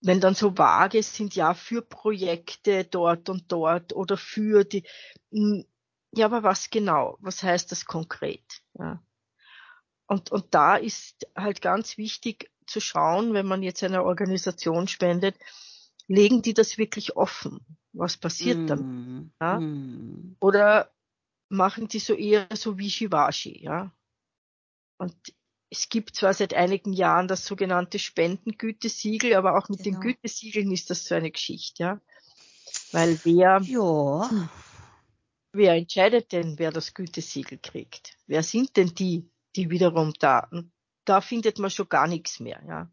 wenn 0.00 0.20
dann 0.20 0.34
so 0.34 0.56
vage 0.56 1.02
sind, 1.02 1.34
ja, 1.34 1.54
für 1.54 1.82
Projekte 1.82 2.84
dort 2.84 3.28
und 3.28 3.50
dort 3.50 3.94
oder 3.94 4.16
für 4.16 4.64
die, 4.64 4.84
hm, 5.32 5.64
ja, 6.12 6.26
aber 6.26 6.42
was 6.42 6.70
genau? 6.70 7.16
Was 7.20 7.42
heißt 7.42 7.72
das 7.72 7.84
konkret? 7.84 8.62
Ja. 8.74 9.02
Und, 10.08 10.32
und 10.32 10.46
da 10.50 10.76
ist 10.76 11.28
halt 11.36 11.62
ganz 11.62 11.98
wichtig 11.98 12.50
zu 12.66 12.80
schauen, 12.80 13.34
wenn 13.34 13.46
man 13.46 13.62
jetzt 13.62 13.84
einer 13.84 14.04
Organisation 14.04 14.88
spendet, 14.88 15.36
legen 16.08 16.42
die 16.42 16.54
das 16.54 16.78
wirklich 16.78 17.16
offen? 17.16 17.64
Was 17.92 18.16
passiert 18.16 18.58
mm, 18.58 18.66
dann? 18.66 19.32
Ja? 19.40 19.60
Mm. 19.60 20.36
Oder 20.40 20.90
machen 21.50 21.88
die 21.88 21.98
so 21.98 22.14
eher 22.14 22.48
so 22.54 22.78
wie 22.78 22.90
Shivashi, 22.90 23.62
ja? 23.62 23.92
Und 24.98 25.14
es 25.70 25.88
gibt 25.90 26.16
zwar 26.16 26.32
seit 26.32 26.54
einigen 26.54 26.92
Jahren 26.92 27.28
das 27.28 27.44
sogenannte 27.44 27.98
Spendengütesiegel, 27.98 29.34
aber 29.34 29.58
auch 29.58 29.68
mit 29.68 29.82
genau. 29.82 30.00
den 30.00 30.14
Gütesiegeln 30.14 30.72
ist 30.72 30.88
das 30.90 31.04
so 31.04 31.14
eine 31.14 31.30
Geschichte, 31.30 31.82
ja? 31.82 32.00
Weil 32.92 33.18
wer, 33.24 33.60
ja. 33.62 34.48
wer 35.52 35.74
entscheidet 35.74 36.32
denn, 36.32 36.58
wer 36.58 36.70
das 36.70 36.94
Gütesiegel 36.94 37.58
kriegt? 37.58 38.16
Wer 38.26 38.42
sind 38.42 38.76
denn 38.76 38.94
die, 38.94 39.30
die 39.58 39.70
wiederum 39.70 40.14
da? 40.18 40.48
Da 41.04 41.20
findet 41.20 41.58
man 41.58 41.70
schon 41.70 41.88
gar 41.88 42.06
nichts 42.06 42.40
mehr, 42.40 42.62
ja? 42.66 42.90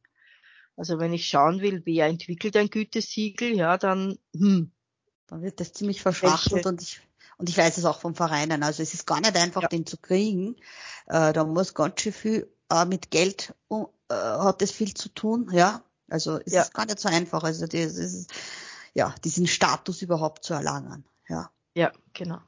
Also 0.76 1.00
wenn 1.00 1.14
ich 1.14 1.30
schauen 1.30 1.62
will, 1.62 1.84
wer 1.86 2.08
entwickelt 2.08 2.58
ein 2.58 2.70
Gütesiegel, 2.70 3.56
ja, 3.56 3.78
dann, 3.78 4.18
hm. 4.36 4.72
Dann 5.28 5.42
wird 5.42 5.60
das 5.60 5.74
ziemlich 5.74 6.02
verschachtelt 6.02 6.66
und 6.66 6.82
ich, 6.82 7.02
und 7.38 7.50
ich 7.50 7.58
weiß 7.58 7.78
es 7.78 7.86
auch 7.86 8.00
vom 8.00 8.14
Vereinen. 8.14 8.62
Also 8.62 8.84
es 8.84 8.94
ist 8.94 9.08
gar 9.08 9.22
nicht 9.22 9.36
einfach, 9.36 9.64
ja. 9.64 9.68
den 9.68 9.86
zu 9.86 9.98
kriegen. 9.98 10.56
Äh, 11.08 11.34
da 11.34 11.44
muss 11.44 11.74
ganz 11.74 12.02
schön 12.02 12.14
viel, 12.14 12.54
äh, 12.72 12.86
mit 12.86 13.10
Geld 13.10 13.56
uh, 13.70 13.88
hat 14.10 14.62
es 14.62 14.72
viel 14.72 14.94
zu 14.94 15.10
tun, 15.10 15.50
ja. 15.52 15.84
Also 16.10 16.40
es 16.46 16.54
ja. 16.54 16.62
ist 16.62 16.74
gar 16.74 16.86
nicht 16.86 17.00
so 17.00 17.10
einfach. 17.10 17.44
Also 17.44 17.66
das 17.66 17.96
ist, 17.96 18.32
ja, 18.94 19.16
diesen 19.24 19.48
Status 19.48 20.02
überhaupt 20.02 20.44
zu 20.44 20.54
erlangen, 20.54 21.06
ja. 21.28 21.50
Ja, 21.74 21.92
genau. 22.14 22.42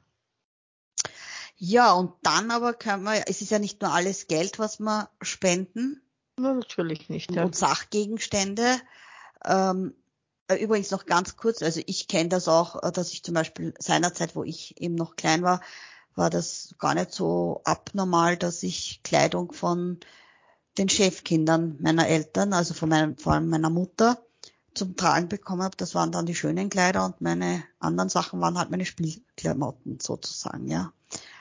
Ja, 1.58 1.92
und 1.92 2.12
dann 2.22 2.50
aber 2.50 2.72
kann 2.72 3.02
man, 3.02 3.20
es 3.26 3.42
ist 3.42 3.50
ja 3.50 3.58
nicht 3.58 3.82
nur 3.82 3.92
alles 3.92 4.26
Geld, 4.28 4.58
was 4.58 4.78
wir 4.78 5.10
spenden, 5.20 6.00
na, 6.38 6.54
natürlich 6.54 7.08
nicht. 7.08 7.32
Ja. 7.32 7.44
Und 7.44 7.56
Sachgegenstände. 7.56 8.80
Ähm, 9.44 9.94
äh, 10.48 10.56
übrigens 10.56 10.90
noch 10.90 11.04
ganz 11.04 11.36
kurz, 11.36 11.62
also 11.62 11.80
ich 11.86 12.08
kenne 12.08 12.28
das 12.28 12.48
auch, 12.48 12.82
äh, 12.82 12.92
dass 12.92 13.12
ich 13.12 13.22
zum 13.22 13.34
Beispiel 13.34 13.74
seinerzeit, 13.78 14.36
wo 14.36 14.44
ich 14.44 14.80
eben 14.80 14.94
noch 14.94 15.16
klein 15.16 15.42
war, 15.42 15.60
war 16.14 16.30
das 16.30 16.74
gar 16.78 16.94
nicht 16.94 17.12
so 17.12 17.60
abnormal, 17.64 18.36
dass 18.36 18.62
ich 18.62 19.02
Kleidung 19.02 19.52
von 19.52 19.98
den 20.78 20.88
Chefkindern 20.88 21.76
meiner 21.80 22.08
Eltern, 22.08 22.52
also 22.52 22.74
von 22.74 22.88
meinem, 22.88 23.16
vor 23.16 23.34
allem 23.34 23.48
meiner 23.48 23.70
Mutter, 23.70 24.22
zum 24.74 24.96
Tragen 24.96 25.28
bekommen 25.28 25.62
habe. 25.62 25.76
Das 25.76 25.94
waren 25.94 26.12
dann 26.12 26.26
die 26.26 26.34
schönen 26.34 26.70
Kleider 26.70 27.04
und 27.04 27.20
meine 27.20 27.64
anderen 27.80 28.08
Sachen 28.08 28.40
waren 28.40 28.58
halt 28.58 28.70
meine 28.70 28.84
Spielklamotten 28.84 29.98
sozusagen, 30.00 30.68
ja. 30.68 30.92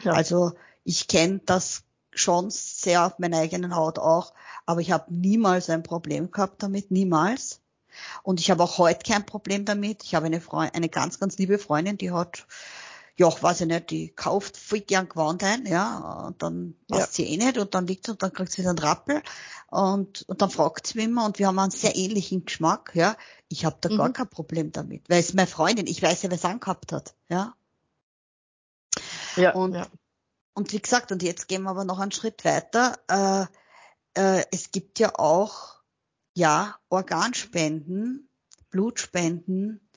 Ja. 0.02 0.14
Also 0.14 0.54
ich 0.84 1.08
kenne 1.08 1.42
das 1.46 1.84
schon 2.12 2.50
sehr 2.50 3.06
auf 3.06 3.20
meiner 3.20 3.40
eigenen 3.40 3.76
Haut 3.76 4.00
auch, 4.00 4.34
aber 4.66 4.82
ich 4.82 4.92
habe 4.92 5.14
niemals 5.14 5.70
ein 5.70 5.84
Problem 5.84 6.32
gehabt 6.32 6.64
damit, 6.64 6.92
niemals. 6.92 7.62
Und 8.22 8.40
ich 8.40 8.52
habe 8.52 8.64
auch 8.64 8.78
heute 8.78 9.10
kein 9.12 9.26
Problem 9.26 9.66
damit. 9.66 10.04
Ich 10.04 10.14
habe 10.14 10.28
eine 10.28 10.42
Freundin, 10.42 10.76
eine 10.76 10.90
ganz, 10.90 11.20
ganz 11.20 11.38
liebe 11.38 11.58
Freundin, 11.58 11.98
die 11.98 12.12
hat 12.12 12.46
ja, 13.18 13.30
weiß 13.42 13.62
ich 13.62 13.68
nicht, 13.68 13.90
die 13.90 14.10
kauft 14.10 14.58
voll 14.58 14.82
gern 14.82 15.10
Gewand 15.10 15.44
ein, 15.44 15.66
ja, 15.66 16.26
und 16.28 16.44
dann 16.44 16.76
passt 16.88 17.16
sie 17.16 17.24
eh 17.24 17.38
nicht 17.38 17.58
und 17.58 17.74
dann 17.74 17.88
liegt 17.88 18.06
sie 18.06 18.12
und 18.12 18.22
dann 18.22 18.32
kriegt 18.32 18.52
sie 18.52 18.60
wieder 18.60 18.70
einen 18.70 18.80
Rappel 18.80 19.24
und, 19.72 20.24
und 20.28 20.42
dann 20.42 20.52
fragt 20.52 20.86
sie 20.86 21.00
mich 21.00 21.08
immer 21.08 21.26
und 21.26 21.40
wir 21.40 21.48
haben 21.48 21.58
einen 21.58 21.72
sehr 21.72 21.96
ähnlichen 21.96 22.46
Geschmack, 22.46 22.92
ja. 22.94 23.18
Ich 23.50 23.66
habe 23.66 23.78
da 23.82 23.90
mhm. 23.90 23.98
gar 23.98 24.14
kein 24.14 24.30
Problem 24.30 24.72
damit, 24.72 25.10
weil 25.10 25.20
es 25.20 25.34
meine 25.34 25.48
Freundin, 25.48 25.88
ich 25.88 26.02
weiß 26.02 26.22
ja, 26.22 26.30
wer 26.30 26.38
es 26.38 26.46
angehabt 26.46 26.92
hat, 26.92 27.16
ja. 27.28 27.56
Ja, 29.38 29.54
und, 29.54 29.74
ja. 29.74 29.88
und 30.54 30.74
wie 30.74 30.82
gesagt, 30.82 31.12
und 31.12 31.24
jetzt 31.24 31.48
gehen 31.48 31.64
wir 31.64 31.70
aber 31.70 31.86
noch 31.86 32.00
einen 32.00 32.12
Schritt 32.12 32.44
weiter. 32.46 32.98
Äh, 33.08 33.46
äh, 34.20 34.46
es 34.52 34.72
gibt 34.72 35.00
ja 35.00 35.18
auch, 35.18 35.82
ja, 36.34 36.76
Organspenden, 36.90 38.30
Blutspenden, 38.70 39.88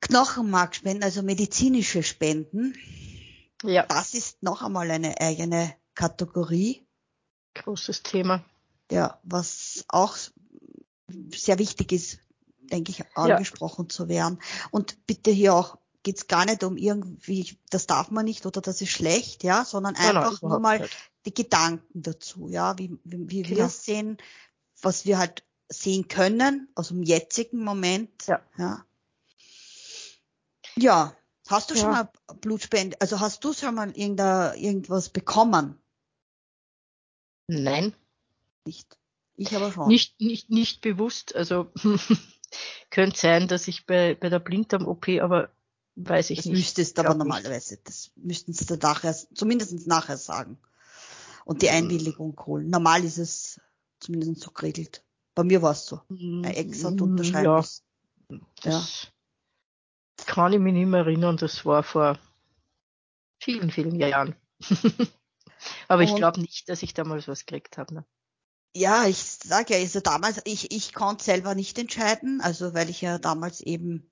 Knochenmarkspenden, 0.00 1.04
also 1.04 1.22
medizinische 1.22 2.02
Spenden. 2.02 2.74
Ja. 3.62 3.86
Das 3.86 4.14
ist 4.14 4.42
noch 4.42 4.62
einmal 4.62 4.90
eine 4.90 5.20
eigene 5.20 5.74
Kategorie. 5.94 6.86
Großes 7.54 8.02
Thema. 8.02 8.44
Ja, 8.90 9.20
was 9.22 9.84
auch 9.88 10.16
sehr 11.34 11.58
wichtig 11.58 11.92
ist, 11.92 12.18
denke 12.58 12.92
ich, 12.92 13.04
angesprochen 13.16 13.86
ja. 13.86 13.88
zu 13.88 14.08
werden. 14.08 14.40
Und 14.70 15.06
bitte 15.06 15.30
hier 15.30 15.54
auch 15.54 15.78
geht's 16.02 16.28
gar 16.28 16.44
nicht 16.46 16.64
um 16.64 16.76
irgendwie, 16.76 17.56
das 17.70 17.86
darf 17.86 18.10
man 18.10 18.24
nicht 18.24 18.46
oder 18.46 18.60
das 18.60 18.80
ist 18.80 18.90
schlecht, 18.90 19.44
ja, 19.44 19.64
sondern 19.64 19.96
einfach 19.96 20.40
nur 20.42 20.58
mal 20.58 20.80
nicht. 20.80 20.96
die 21.26 21.34
Gedanken 21.34 22.02
dazu, 22.02 22.48
ja, 22.48 22.78
wie, 22.78 22.98
wie, 23.04 23.30
wie 23.30 23.42
genau. 23.42 23.56
wir 23.58 23.68
sehen, 23.68 24.18
was 24.80 25.04
wir 25.04 25.18
halt 25.18 25.44
sehen 25.68 26.08
können 26.08 26.68
aus 26.74 26.88
dem 26.88 27.02
jetzigen 27.02 27.62
Moment, 27.62 28.26
ja. 28.26 28.40
ja. 28.56 28.84
Ja, 30.76 31.16
hast 31.48 31.70
du 31.70 31.74
ja. 31.74 31.80
schon 31.80 31.90
mal 31.90 32.10
Blutspende, 32.40 33.00
also 33.00 33.20
hast 33.20 33.44
du 33.44 33.52
schon 33.52 33.74
mal 33.74 33.90
irgendwas 33.90 35.10
bekommen? 35.10 35.78
Nein. 37.46 37.94
Nicht. 38.64 38.96
Ich 39.36 39.54
aber 39.56 39.72
schon. 39.72 39.88
Nicht, 39.88 40.20
nicht, 40.20 40.50
nicht 40.50 40.80
bewusst, 40.80 41.34
also 41.34 41.72
könnte 42.90 43.18
sein, 43.18 43.48
dass 43.48 43.68
ich 43.68 43.86
bei, 43.86 44.14
bei 44.14 44.28
der 44.28 44.38
Blinddarm-OP, 44.38 45.08
aber 45.20 45.50
weiß 46.08 46.30
ich 46.30 46.38
das 46.38 46.46
nicht. 46.46 46.56
Müsstest 46.56 46.98
aber 46.98 47.14
normalerweise, 47.14 47.74
nicht. 47.74 47.88
das 47.88 48.10
müssten 48.16 48.52
sie 48.52 48.76
nachher, 48.76 49.14
zumindest 49.34 49.86
nachher 49.86 50.16
sagen. 50.16 50.58
Und 51.44 51.62
die 51.62 51.68
hm. 51.68 51.76
Einwilligung 51.76 52.38
holen. 52.46 52.70
Normal 52.70 53.04
ist 53.04 53.18
es 53.18 53.60
zumindest 53.98 54.42
so 54.42 54.50
geregelt. 54.50 55.04
Bei 55.34 55.44
mir 55.44 55.62
war 55.62 55.72
es 55.72 55.86
so. 55.86 56.00
Ein 56.10 56.44
Ex 56.44 56.84
hat 56.84 57.00
unterschreiben 57.00 57.44
ja, 57.44 57.56
müssen. 57.56 58.46
Ja 58.62 58.82
kann 60.26 60.52
ich 60.52 60.60
mich 60.60 60.72
nicht 60.72 60.86
mehr 60.86 61.00
erinnern, 61.00 61.36
das 61.36 61.64
war 61.64 61.82
vor 61.82 62.18
vielen, 63.40 63.70
vielen 63.70 63.96
Jahren. 63.96 64.36
Aber 65.88 66.02
ich 66.02 66.14
glaube 66.14 66.40
nicht, 66.40 66.68
dass 66.68 66.82
ich 66.82 66.94
damals 66.94 67.28
was 67.28 67.46
gekriegt 67.46 67.78
habe. 67.78 67.94
Ne? 67.94 68.04
Ja, 68.74 69.06
ich 69.06 69.18
sage 69.18 69.74
ja, 69.74 69.80
also 69.80 70.00
damals, 70.00 70.40
ich, 70.44 70.72
ich 70.72 70.94
konnte 70.94 71.24
selber 71.24 71.54
nicht 71.54 71.78
entscheiden, 71.78 72.40
also 72.40 72.74
weil 72.74 72.88
ich 72.88 73.00
ja 73.00 73.18
damals 73.18 73.60
eben 73.60 74.10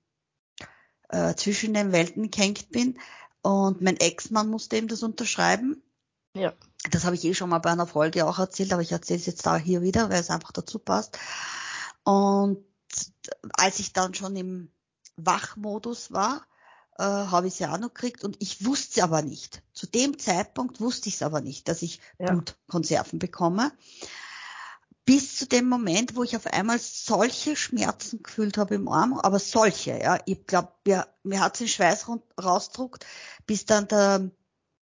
äh, 1.09 1.35
zwischen 1.35 1.73
den 1.73 1.91
Welten 1.91 2.31
gehängt 2.31 2.71
bin 2.71 2.99
und 3.41 3.81
mein 3.81 3.97
Ex-Mann 3.97 4.49
musste 4.49 4.77
eben 4.77 4.87
das 4.87 5.03
unterschreiben. 5.03 5.81
Ja. 6.33 6.53
Das 6.91 7.03
habe 7.03 7.15
ich 7.15 7.25
eh 7.25 7.33
schon 7.33 7.49
mal 7.49 7.59
bei 7.59 7.71
einer 7.71 7.87
Folge 7.87 8.25
auch 8.25 8.39
erzählt, 8.39 8.71
aber 8.71 8.81
ich 8.81 8.91
erzähle 8.91 9.19
es 9.19 9.25
jetzt 9.25 9.45
da 9.45 9.57
hier 9.57 9.81
wieder, 9.81 10.09
weil 10.09 10.21
es 10.21 10.29
einfach 10.29 10.51
dazu 10.51 10.79
passt. 10.79 11.17
Und 12.03 12.63
als 13.53 13.79
ich 13.79 13.93
dann 13.93 14.13
schon 14.13 14.35
im 14.35 14.71
Wachmodus 15.17 16.11
war, 16.11 16.45
äh, 16.97 17.03
habe 17.03 17.47
ich 17.47 17.55
sie 17.55 17.65
auch 17.67 17.77
noch 17.77 17.93
gekriegt 17.93 18.23
und 18.23 18.37
ich 18.39 18.65
wusste 18.65 18.99
es 18.99 19.03
aber 19.03 19.21
nicht. 19.21 19.61
Zu 19.73 19.87
dem 19.87 20.17
Zeitpunkt 20.19 20.79
wusste 20.79 21.09
ich 21.09 21.15
es 21.15 21.21
aber 21.21 21.41
nicht, 21.41 21.67
dass 21.67 21.81
ich 21.81 21.99
ja. 22.17 22.27
Blutkonserven 22.27 23.19
bekomme. 23.19 23.71
Bis 25.09 25.37
zu 25.37 25.47
dem 25.47 25.67
Moment, 25.67 26.15
wo 26.15 26.21
ich 26.21 26.35
auf 26.35 26.45
einmal 26.45 26.77
solche 26.77 27.55
Schmerzen 27.55 28.21
gefühlt 28.21 28.59
habe 28.59 28.75
im 28.75 28.87
Arm, 28.87 29.13
aber 29.13 29.39
solche, 29.39 29.99
ja. 29.99 30.19
Ich 30.27 30.45
glaube, 30.45 30.71
mir, 30.85 31.07
mir 31.23 31.39
hat 31.39 31.59
den 31.59 31.67
Schweiß 31.67 32.05
rausdruckt, 32.39 33.07
bis 33.47 33.65
dann 33.65 33.87
der 33.87 34.29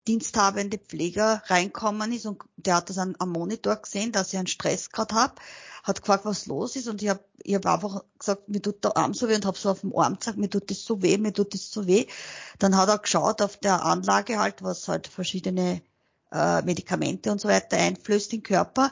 diensthabende 0.09 0.79
Pfleger 0.79 1.42
reinkommen 1.48 2.12
ist 2.12 2.24
und 2.24 2.42
der 2.57 2.76
hat 2.76 2.88
das 2.88 2.96
am, 2.96 3.14
am 3.18 3.31
Monitor 3.31 3.76
gesehen, 3.76 4.11
dass 4.11 4.33
ich 4.33 4.38
einen 4.38 4.46
Stress 4.46 4.88
gerade 4.88 5.14
habe, 5.14 5.35
hat 5.83 6.00
gefragt, 6.00 6.24
was 6.24 6.46
los 6.46 6.76
ist 6.76 6.88
und 6.88 7.02
ich 7.02 7.11
habe 7.11 7.22
ich 7.42 7.55
hab 7.55 7.66
einfach 7.66 8.02
gesagt, 8.18 8.48
mir 8.48 8.62
tut 8.62 8.83
der 8.85 8.96
Arm 8.96 9.12
so 9.12 9.29
weh 9.29 9.35
und 9.35 9.44
habe 9.44 9.59
so 9.59 9.68
auf 9.68 9.83
dem 9.83 9.94
Arm 9.94 10.18
gesagt, 10.18 10.38
mir 10.38 10.48
tut 10.48 10.70
das 10.70 10.83
so 10.83 11.02
weh, 11.02 11.18
mir 11.18 11.35
tut 11.35 11.52
das 11.52 11.70
so 11.70 11.87
weh. 11.87 12.07
Dann 12.59 12.74
hat 12.79 12.88
er 12.88 13.00
geschaut 13.00 13.42
auf 13.42 13.59
der 13.59 13.85
Anlage 13.85 14.38
halt, 14.38 14.62
was 14.62 14.88
halt 14.88 15.09
verschiedene 15.09 15.83
äh, 16.33 16.62
Medikamente 16.62 17.31
und 17.31 17.38
so 17.38 17.48
weiter 17.48 17.76
einflößt 17.76 18.33
im 18.33 18.42
Körper, 18.42 18.90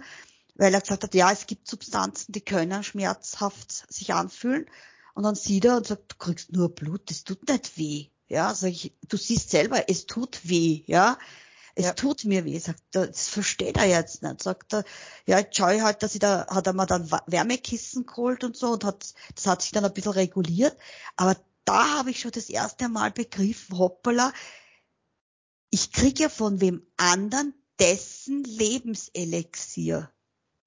weil 0.54 0.72
er 0.74 0.80
gesagt 0.80 1.02
hat, 1.02 1.14
ja, 1.14 1.30
es 1.32 1.46
gibt 1.46 1.68
Substanzen, 1.68 2.32
die 2.32 2.40
können 2.40 2.84
schmerzhaft 2.84 3.92
sich 3.92 4.14
anfühlen. 4.14 4.66
Und 5.14 5.22
dann 5.24 5.34
sieht 5.34 5.64
er 5.64 5.76
und 5.76 5.86
sagt, 5.86 6.12
du 6.12 6.16
kriegst 6.16 6.52
nur 6.52 6.74
Blut, 6.74 7.10
das 7.10 7.24
tut 7.24 7.48
nicht 7.48 7.78
weh. 7.78 8.06
Ja, 8.28 8.54
sag 8.54 8.70
ich, 8.70 8.94
du 9.08 9.16
siehst 9.16 9.50
selber, 9.50 9.88
es 9.88 10.06
tut 10.06 10.48
weh, 10.48 10.82
ja. 10.86 11.18
Es 11.76 11.86
ja. 11.86 11.92
tut 11.92 12.24
mir 12.24 12.44
weh, 12.44 12.58
sagt 12.58 12.82
er, 12.92 13.08
das 13.08 13.28
versteht 13.28 13.76
er 13.76 13.86
jetzt 13.86 14.22
nicht. 14.22 14.42
Sagt 14.42 14.72
er, 14.72 14.84
ja, 15.26 15.38
jetzt 15.40 15.56
schaue 15.56 15.76
ich 15.76 15.82
halt, 15.82 16.02
dass 16.02 16.14
ich 16.14 16.20
da, 16.20 16.46
hat 16.48 16.66
er 16.66 16.72
mir 16.72 16.86
dann 16.86 17.10
Wärmekissen 17.26 18.06
geholt 18.06 18.44
und 18.44 18.56
so 18.56 18.72
und 18.72 18.84
hat, 18.84 19.14
das 19.34 19.46
hat 19.46 19.62
sich 19.62 19.72
dann 19.72 19.84
ein 19.84 19.92
bisschen 19.92 20.12
reguliert. 20.12 20.76
Aber 21.16 21.36
da 21.64 21.98
habe 21.98 22.10
ich 22.10 22.20
schon 22.20 22.30
das 22.30 22.48
erste 22.48 22.88
Mal 22.88 23.10
begriffen, 23.10 23.78
hoppala, 23.78 24.32
ich 25.70 25.90
kriege 25.90 26.24
ja 26.24 26.28
von 26.28 26.60
wem 26.60 26.86
anderen 26.96 27.54
dessen 27.80 28.44
Lebenselixier, 28.44 30.10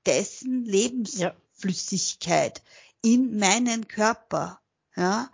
dessen 0.07 0.63
Lebensflüssigkeit 0.65 2.63
ja. 2.63 3.13
in 3.13 3.37
meinen 3.37 3.87
Körper, 3.87 4.59
ja. 4.95 5.29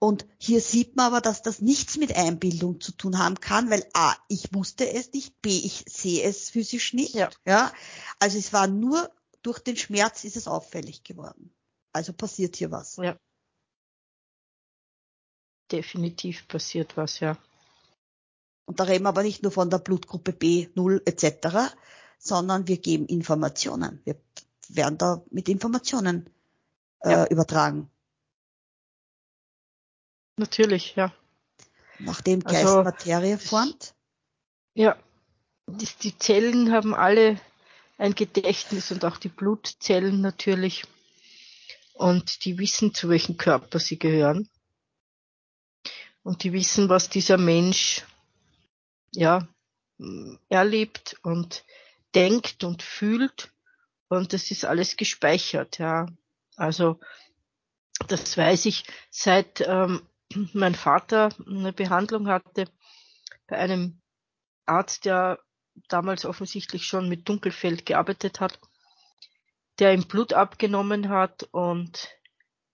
Und 0.00 0.26
hier 0.38 0.60
sieht 0.60 0.96
man 0.96 1.06
aber, 1.06 1.20
dass 1.22 1.40
das 1.40 1.62
nichts 1.62 1.96
mit 1.96 2.14
Einbildung 2.14 2.78
zu 2.80 2.92
tun 2.92 3.18
haben 3.18 3.40
kann, 3.40 3.70
weil 3.70 3.88
A, 3.94 4.14
ich 4.28 4.52
wusste 4.52 4.92
es 4.92 5.12
nicht, 5.12 5.40
B, 5.40 5.48
ich 5.48 5.84
sehe 5.88 6.22
es 6.22 6.50
physisch 6.50 6.92
nicht. 6.92 7.14
Ja. 7.14 7.30
ja. 7.46 7.72
Also 8.18 8.36
es 8.36 8.52
war 8.52 8.66
nur 8.66 9.10
durch 9.44 9.60
den 9.60 9.76
Schmerz 9.76 10.24
ist 10.24 10.36
es 10.36 10.48
auffällig 10.48 11.04
geworden. 11.04 11.54
Also 11.92 12.12
passiert 12.12 12.56
hier 12.56 12.70
was. 12.70 12.96
Ja. 12.96 13.16
Definitiv 15.70 16.48
passiert 16.48 16.96
was, 16.96 17.20
ja. 17.20 17.38
Und 18.66 18.80
da 18.80 18.84
reden 18.84 19.04
wir 19.04 19.10
aber 19.10 19.22
nicht 19.22 19.42
nur 19.42 19.52
von 19.52 19.70
der 19.70 19.78
Blutgruppe 19.78 20.32
B0 20.32 21.02
etc., 21.06 21.74
sondern 22.24 22.66
wir 22.66 22.78
geben 22.78 23.06
Informationen. 23.06 24.00
Wir 24.04 24.16
werden 24.68 24.98
da 24.98 25.22
mit 25.30 25.48
Informationen 25.48 26.30
äh, 27.00 27.10
ja. 27.10 27.26
übertragen. 27.26 27.90
Natürlich, 30.36 30.96
ja. 30.96 31.12
Nachdem 31.98 32.40
Geist 32.40 32.64
also, 32.64 32.82
Materie 32.82 33.38
formt? 33.38 33.94
Ja. 34.74 34.96
Die, 35.66 35.88
die 36.02 36.18
Zellen 36.18 36.72
haben 36.72 36.94
alle 36.94 37.38
ein 37.98 38.14
Gedächtnis 38.14 38.90
und 38.90 39.04
auch 39.04 39.18
die 39.18 39.28
Blutzellen 39.28 40.20
natürlich. 40.20 40.84
Und 41.92 42.44
die 42.44 42.58
wissen, 42.58 42.94
zu 42.94 43.08
welchem 43.08 43.36
Körper 43.36 43.78
sie 43.78 43.98
gehören. 43.98 44.48
Und 46.22 46.42
die 46.42 46.52
wissen, 46.52 46.88
was 46.88 47.10
dieser 47.10 47.36
Mensch, 47.38 48.02
ja, 49.12 49.46
erlebt 50.48 51.16
und 51.22 51.64
denkt 52.14 52.64
und 52.64 52.82
fühlt. 52.82 53.52
Und 54.08 54.32
das 54.32 54.50
ist 54.50 54.64
alles 54.64 54.96
gespeichert, 54.96 55.78
ja. 55.78 56.06
Also, 56.56 57.00
das 58.08 58.36
weiß 58.36 58.66
ich 58.66 58.84
seit 59.10 59.60
ähm, 59.66 60.02
mein 60.52 60.74
Vater 60.74 61.30
eine 61.46 61.72
Behandlung 61.72 62.28
hatte 62.28 62.66
bei 63.46 63.56
einem 63.56 64.00
Arzt, 64.66 65.04
der 65.04 65.38
damals 65.88 66.24
offensichtlich 66.24 66.86
schon 66.86 67.08
mit 67.08 67.28
Dunkelfeld 67.28 67.84
gearbeitet 67.86 68.40
hat, 68.40 68.58
der 69.78 69.92
ihm 69.92 70.04
Blut 70.04 70.32
abgenommen 70.32 71.08
hat 71.08 71.48
und 71.50 72.08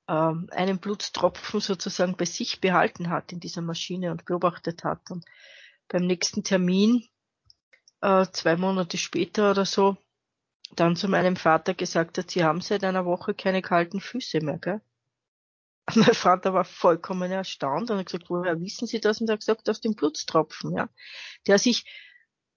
ähm, 0.09 0.48
einen 0.53 0.79
Blutstropfen 0.79 1.61
sozusagen 1.61 2.16
bei 2.16 2.26
sich 2.26 2.61
behalten 2.61 3.11
hat 3.11 3.33
in 3.33 3.40
dieser 3.40 3.62
Maschine 3.62 4.11
und 4.11 4.24
beobachtet 4.24 4.85
hat. 4.85 5.11
Und 5.11 5.24
beim 5.88 6.07
nächsten 6.07 6.44
Termin, 6.44 7.09
äh, 8.00 8.26
zwei 8.32 8.56
Monate 8.56 8.98
später 8.98 9.50
oder 9.50 9.64
so, 9.64 9.96
dann 10.76 10.96
zu 10.96 11.08
meinem 11.08 11.36
Vater 11.36 11.74
gesagt 11.74 12.18
hat, 12.18 12.30
sie 12.30 12.44
haben 12.44 12.60
seit 12.60 12.84
einer 12.84 13.04
Woche 13.04 13.34
keine 13.34 13.62
kalten 13.62 14.00
Füße 14.00 14.40
mehr, 14.40 14.58
gell? 14.58 14.80
Mein 15.94 16.14
Vater 16.14 16.54
war 16.54 16.64
vollkommen 16.64 17.32
erstaunt 17.32 17.90
und 17.90 17.98
hat 17.98 18.06
gesagt, 18.06 18.30
woher 18.30 18.60
wissen 18.60 18.86
Sie 18.86 19.00
das? 19.00 19.20
Und 19.20 19.28
er 19.28 19.34
hat 19.34 19.40
gesagt, 19.40 19.68
aus 19.68 19.80
dem 19.80 19.94
Blutstropfen, 19.94 20.76
ja. 20.76 20.88
Der 21.46 21.58
sich 21.58 21.84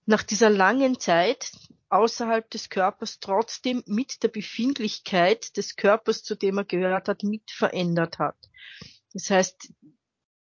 nach 0.06 0.22
dieser 0.22 0.50
langen 0.50 1.00
Zeit 1.00 1.50
außerhalb 1.88 2.48
des 2.50 2.68
Körpers 2.68 3.18
trotzdem 3.20 3.82
mit 3.86 4.22
der 4.22 4.28
Befindlichkeit 4.28 5.56
des 5.56 5.76
Körpers, 5.76 6.22
zu 6.22 6.36
dem 6.36 6.58
er 6.58 6.64
gehört 6.64 7.08
hat, 7.08 7.22
mit 7.22 7.50
verändert 7.50 8.18
hat. 8.18 8.36
Das 9.12 9.30
heißt, 9.30 9.72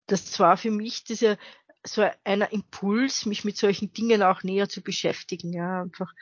das 0.06 0.38
war 0.38 0.56
für 0.56 0.70
mich 0.70 1.04
dieser 1.04 1.36
so 1.86 2.08
einer 2.24 2.52
Impuls, 2.52 3.26
mich 3.26 3.44
mit 3.44 3.56
solchen 3.56 3.92
Dingen 3.92 4.22
auch 4.22 4.42
näher 4.42 4.68
zu 4.68 4.82
beschäftigen, 4.82 5.52
ja, 5.52 5.82
einfach 5.82 6.12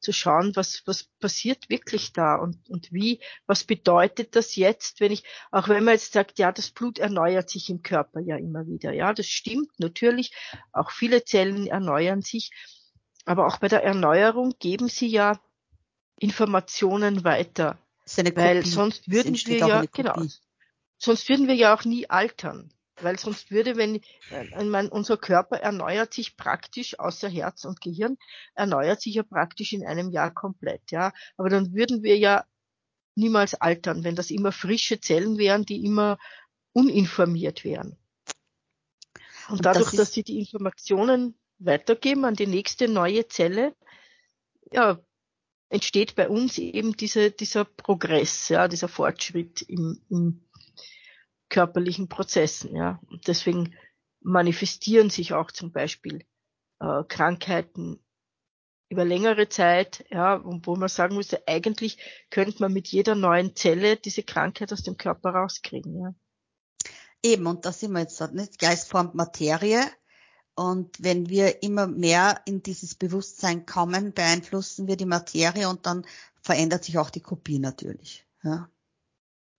zu 0.00 0.12
schauen, 0.12 0.54
was, 0.56 0.82
was 0.84 1.04
passiert 1.20 1.70
wirklich 1.70 2.12
da 2.12 2.34
und, 2.34 2.68
und 2.68 2.92
wie, 2.92 3.20
was 3.46 3.64
bedeutet 3.64 4.34
das 4.34 4.56
jetzt, 4.56 5.00
wenn 5.00 5.12
ich, 5.12 5.24
auch 5.50 5.68
wenn 5.68 5.84
man 5.84 5.94
jetzt 5.94 6.12
sagt, 6.12 6.38
ja, 6.38 6.50
das 6.50 6.70
Blut 6.70 6.98
erneuert 6.98 7.48
sich 7.48 7.70
im 7.70 7.82
Körper 7.82 8.20
ja 8.20 8.36
immer 8.36 8.66
wieder, 8.66 8.92
ja, 8.92 9.12
das 9.14 9.26
stimmt 9.26 9.78
natürlich, 9.78 10.34
auch 10.72 10.90
viele 10.90 11.24
Zellen 11.24 11.68
erneuern 11.68 12.22
sich, 12.22 12.50
aber 13.24 13.46
auch 13.46 13.58
bei 13.58 13.68
der 13.68 13.84
Erneuerung 13.84 14.54
geben 14.58 14.88
sie 14.88 15.06
ja 15.06 15.40
Informationen 16.18 17.24
weiter, 17.24 17.78
weil 18.34 18.66
sonst 18.66 19.10
würden 19.10 19.34
wir 19.34 19.58
ja, 19.58 19.84
genau, 19.92 20.20
sonst 20.98 21.28
würden 21.28 21.46
wir 21.46 21.54
ja 21.54 21.74
auch 21.74 21.84
nie 21.84 22.10
altern. 22.10 22.72
Weil 23.02 23.18
sonst 23.18 23.50
würde, 23.50 23.76
wenn, 23.76 23.96
äh, 24.30 24.46
ich 24.46 24.68
meine, 24.68 24.90
unser 24.90 25.16
Körper 25.16 25.56
erneuert 25.58 26.14
sich 26.14 26.36
praktisch, 26.36 26.98
außer 26.98 27.28
Herz 27.28 27.64
und 27.64 27.80
Gehirn, 27.80 28.16
erneuert 28.54 29.00
sich 29.00 29.14
ja 29.14 29.22
praktisch 29.22 29.72
in 29.72 29.86
einem 29.86 30.10
Jahr 30.10 30.32
komplett, 30.32 30.90
ja. 30.90 31.12
Aber 31.36 31.48
dann 31.48 31.74
würden 31.74 32.02
wir 32.02 32.16
ja 32.18 32.44
niemals 33.14 33.54
altern, 33.54 34.04
wenn 34.04 34.16
das 34.16 34.30
immer 34.30 34.52
frische 34.52 35.00
Zellen 35.00 35.38
wären, 35.38 35.64
die 35.64 35.84
immer 35.84 36.18
uninformiert 36.72 37.64
wären. 37.64 37.98
Und, 39.48 39.58
und 39.58 39.66
dadurch, 39.66 39.90
das 39.90 39.96
dass 39.96 40.12
sie 40.12 40.22
die 40.22 40.38
Informationen 40.38 41.38
weitergeben 41.58 42.24
an 42.24 42.34
die 42.34 42.46
nächste 42.46 42.88
neue 42.88 43.28
Zelle, 43.28 43.74
ja, 44.72 44.98
entsteht 45.68 46.14
bei 46.14 46.28
uns 46.28 46.58
eben 46.58 46.96
diese, 46.96 47.30
dieser 47.30 47.64
Progress, 47.64 48.48
ja, 48.48 48.68
dieser 48.68 48.88
Fortschritt 48.88 49.62
im, 49.62 50.00
im 50.08 50.44
körperlichen 51.52 52.08
Prozessen. 52.08 52.74
Ja. 52.74 52.98
Und 53.08 53.28
deswegen 53.28 53.74
manifestieren 54.20 55.10
sich 55.10 55.34
auch 55.34 55.50
zum 55.50 55.70
Beispiel 55.70 56.24
äh, 56.80 57.04
Krankheiten 57.06 58.02
über 58.88 59.04
längere 59.04 59.48
Zeit, 59.48 60.04
ja, 60.10 60.42
wo 60.44 60.76
man 60.76 60.88
sagen 60.88 61.16
müsste, 61.16 61.46
eigentlich 61.46 61.98
könnte 62.30 62.60
man 62.60 62.72
mit 62.72 62.88
jeder 62.88 63.14
neuen 63.14 63.54
Zelle 63.54 63.96
diese 63.96 64.22
Krankheit 64.22 64.72
aus 64.72 64.82
dem 64.82 64.96
Körper 64.96 65.30
rauskriegen. 65.30 66.00
Ja. 66.00 66.14
Eben, 67.22 67.46
und 67.46 67.64
da 67.64 67.72
sind 67.72 67.92
wir 67.92 68.00
jetzt 68.00 68.20
nicht. 68.32 68.58
Geist 68.58 68.88
formt 68.90 69.14
Materie. 69.14 69.80
Und 70.54 71.02
wenn 71.02 71.28
wir 71.28 71.62
immer 71.62 71.86
mehr 71.86 72.42
in 72.44 72.62
dieses 72.62 72.94
Bewusstsein 72.94 73.64
kommen, 73.64 74.12
beeinflussen 74.12 74.86
wir 74.86 74.96
die 74.96 75.06
Materie 75.06 75.68
und 75.68 75.86
dann 75.86 76.04
verändert 76.42 76.84
sich 76.84 76.98
auch 76.98 77.10
die 77.10 77.20
Kopie 77.20 77.58
natürlich. 77.58 78.26
Ja. 78.42 78.68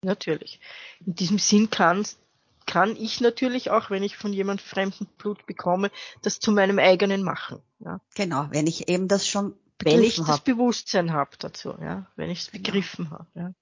Natürlich. 0.04 0.60
In 1.06 1.16
diesem 1.16 1.40
Sinn 1.40 1.70
kann, 1.70 2.06
kann 2.66 2.96
ich 2.96 3.22
natürlich 3.22 3.72
auch, 3.72 3.90
wenn 3.90 4.04
ich 4.04 4.18
von 4.18 4.34
jemand 4.34 4.62
fremden 4.62 5.08
Blut 5.18 5.46
bekomme, 5.46 5.92
das 6.22 6.40
zu 6.40 6.52
meinem 6.52 6.80
eigenen 6.80 7.24
machen. 7.24 7.62
Ja. 7.80 8.00
Genau, 8.16 8.48
wenn 8.52 8.68
ich 8.68 8.90
eben 8.90 9.08
das 9.08 9.28
schon 9.28 9.56
begriffen 9.78 10.02
Wenn 10.02 10.08
ich 10.08 10.20
hab. 10.20 10.28
das 10.28 10.40
Bewusstsein 10.42 11.12
habe 11.14 11.32
dazu, 11.40 11.76
ja, 11.82 12.08
wenn 12.16 12.30
ich 12.30 12.42
es 12.42 12.52
genau. 12.52 12.64
begriffen 12.64 13.06
genau. 13.06 13.18
habe. 13.18 13.28
Ja. 13.36 13.54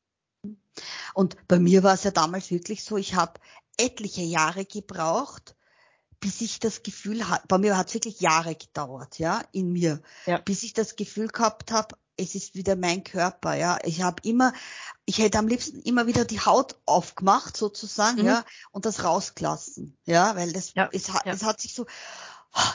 Und 1.14 1.36
bei 1.48 1.60
mir 1.60 1.84
war 1.84 1.94
es 1.94 2.04
ja 2.04 2.12
damals 2.12 2.52
wirklich 2.52 2.84
so, 2.84 2.98
ich 2.98 3.16
habe 3.16 3.40
etliche 3.78 4.22
Jahre 4.22 4.66
gebraucht, 4.66 5.56
bis 6.20 6.42
ich 6.42 6.60
das 6.60 6.84
Gefühl 6.84 7.28
hatte, 7.28 7.48
bei 7.48 7.58
mir 7.58 7.78
hat 7.78 7.88
es 7.88 7.96
wirklich 7.96 8.20
Jahre 8.20 8.56
gedauert, 8.56 9.18
ja, 9.20 9.44
in 9.52 9.72
mir, 9.72 10.02
ja. 10.26 10.38
bis 10.38 10.64
ich 10.64 10.74
das 10.74 10.96
Gefühl 10.96 11.28
gehabt 11.28 11.72
habe, 11.72 11.96
es 12.16 12.36
ist 12.36 12.54
wieder 12.56 12.76
mein 12.76 13.04
Körper, 13.04 13.56
ja. 13.56 13.80
Ich 13.84 14.02
habe 14.04 14.22
immer, 14.24 14.54
ich 15.06 15.18
hätte 15.18 15.40
am 15.40 15.48
liebsten 15.48 15.82
immer 15.82 16.08
wieder 16.08 16.26
die 16.26 16.40
Haut 16.40 16.76
aufgemacht 16.86 17.58
sozusagen, 17.58 18.22
mhm. 18.22 18.28
ja, 18.28 18.46
und 18.72 18.86
das 18.86 19.04
rausgelassen, 19.04 19.98
ja, 20.06 20.36
weil 20.36 20.54
das, 20.54 20.74
ja, 20.74 20.90
es, 20.92 21.08
ja. 21.08 21.22
es 21.26 21.44
hat 21.44 21.62
sich 21.62 21.74
so, 21.74 21.86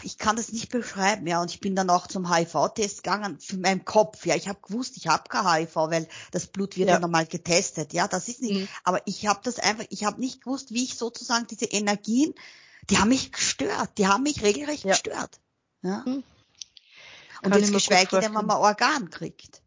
ich 0.02 0.18
kann 0.18 0.36
das 0.36 0.52
nicht 0.52 0.70
beschreiben, 0.70 1.26
ja, 1.26 1.40
und 1.40 1.50
ich 1.50 1.60
bin 1.60 1.76
dann 1.76 1.90
auch 1.90 2.06
zum 2.06 2.32
HIV-Test 2.32 3.02
gegangen 3.02 3.38
für 3.38 3.58
meinen 3.58 3.84
Kopf, 3.84 4.26
ja, 4.26 4.34
ich 4.34 4.48
habe 4.48 4.58
gewusst, 4.60 4.96
ich 4.96 5.06
habe 5.06 5.28
kein 5.28 5.46
HIV, 5.46 5.76
weil 5.76 6.08
das 6.30 6.46
Blut 6.46 6.76
wird 6.76 6.88
ja, 6.88 6.94
ja 6.94 7.00
normal 7.00 7.26
getestet, 7.26 7.92
ja, 7.92 8.08
das 8.08 8.28
ist 8.28 8.42
nicht, 8.42 8.54
mhm. 8.54 8.68
aber 8.84 9.00
ich 9.06 9.26
habe 9.26 9.40
das 9.42 9.58
einfach, 9.58 9.84
ich 9.90 10.04
habe 10.04 10.20
nicht 10.20 10.42
gewusst, 10.42 10.72
wie 10.72 10.84
ich 10.84 10.96
sozusagen 10.96 11.46
diese 11.46 11.66
Energien, 11.66 12.34
die 12.90 12.98
haben 12.98 13.08
mich 13.08 13.32
gestört, 13.32 13.90
die 13.98 14.08
haben 14.08 14.22
mich 14.22 14.42
regelrecht 14.42 14.84
ja. 14.84 14.92
gestört, 14.92 15.40
ja. 15.82 16.02
Mhm. 16.06 16.24
Und 17.42 17.54
jetzt 17.54 17.72
geschweige 17.72 18.18
denn, 18.18 18.34
wenn 18.34 18.46
man 18.46 18.56
Organ 18.56 19.10
kriegt. 19.10 19.62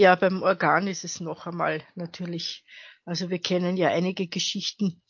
Ja, 0.00 0.14
beim 0.14 0.42
Organ 0.42 0.86
ist 0.86 1.04
es 1.04 1.20
noch 1.20 1.46
einmal 1.46 1.82
natürlich, 1.94 2.64
also 3.04 3.28
wir 3.28 3.38
kennen 3.38 3.76
ja 3.76 3.90
einige 3.90 4.28
Geschichten 4.28 5.02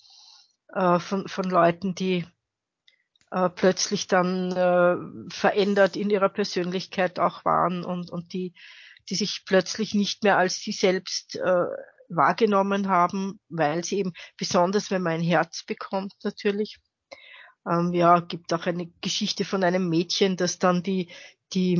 äh, 0.75 0.99
von, 0.99 1.29
von 1.29 1.45
Leuten, 1.45 1.95
die 1.95 2.27
äh, 3.31 3.49
plötzlich 3.51 4.09
dann 4.09 4.51
äh, 4.51 4.97
verändert 5.33 5.95
in 5.95 6.11
ihrer 6.11 6.29
Persönlichkeit 6.29 7.21
auch 7.21 7.45
waren 7.45 7.85
und, 7.85 8.11
und 8.11 8.33
die, 8.33 8.53
die 9.09 9.15
sich 9.15 9.45
plötzlich 9.47 9.95
nicht 9.95 10.25
mehr 10.25 10.39
als 10.39 10.57
sie 10.57 10.73
selbst 10.73 11.37
äh, 11.37 11.67
wahrgenommen 12.09 12.89
haben, 12.89 13.39
weil 13.49 13.85
sie 13.85 13.99
eben, 13.99 14.13
besonders 14.37 14.91
wenn 14.91 15.03
man 15.03 15.13
ein 15.13 15.23
Herz 15.23 15.63
bekommt 15.65 16.15
natürlich, 16.25 16.79
ähm, 17.65 17.93
ja, 17.93 18.19
gibt 18.19 18.53
auch 18.53 18.67
eine 18.67 18.89
Geschichte 19.01 19.45
von 19.45 19.63
einem 19.63 19.89
Mädchen, 19.89 20.37
das 20.37 20.59
dann 20.59 20.83
die, 20.83 21.13
die 21.53 21.77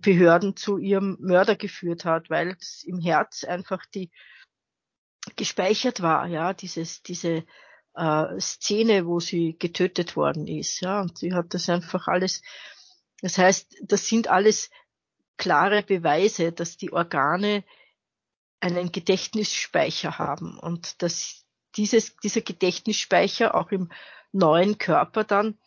Behörden 0.00 0.56
zu 0.56 0.78
ihrem 0.78 1.16
Mörder 1.20 1.56
geführt 1.56 2.04
hat, 2.04 2.30
weil 2.30 2.56
es 2.60 2.84
im 2.84 3.00
Herz 3.00 3.44
einfach 3.44 3.84
die 3.86 4.10
gespeichert 5.36 6.00
war, 6.00 6.26
ja, 6.26 6.54
dieses, 6.54 7.02
diese 7.02 7.44
äh, 7.94 8.40
Szene, 8.40 9.06
wo 9.06 9.20
sie 9.20 9.56
getötet 9.58 10.16
worden 10.16 10.46
ist, 10.46 10.80
ja, 10.80 11.00
und 11.00 11.18
sie 11.18 11.34
hat 11.34 11.54
das 11.54 11.68
einfach 11.68 12.08
alles, 12.08 12.42
das 13.20 13.36
heißt, 13.36 13.76
das 13.82 14.06
sind 14.06 14.28
alles 14.28 14.70
klare 15.36 15.82
Beweise, 15.82 16.52
dass 16.52 16.76
die 16.76 16.92
Organe 16.92 17.64
einen 18.60 18.92
Gedächtnisspeicher 18.92 20.18
haben 20.18 20.58
und 20.58 21.02
dass 21.02 21.46
dieses, 21.76 22.16
dieser 22.16 22.42
Gedächtnisspeicher 22.42 23.54
auch 23.54 23.70
im 23.72 23.90
neuen 24.32 24.78
Körper 24.78 25.24
dann 25.24 25.58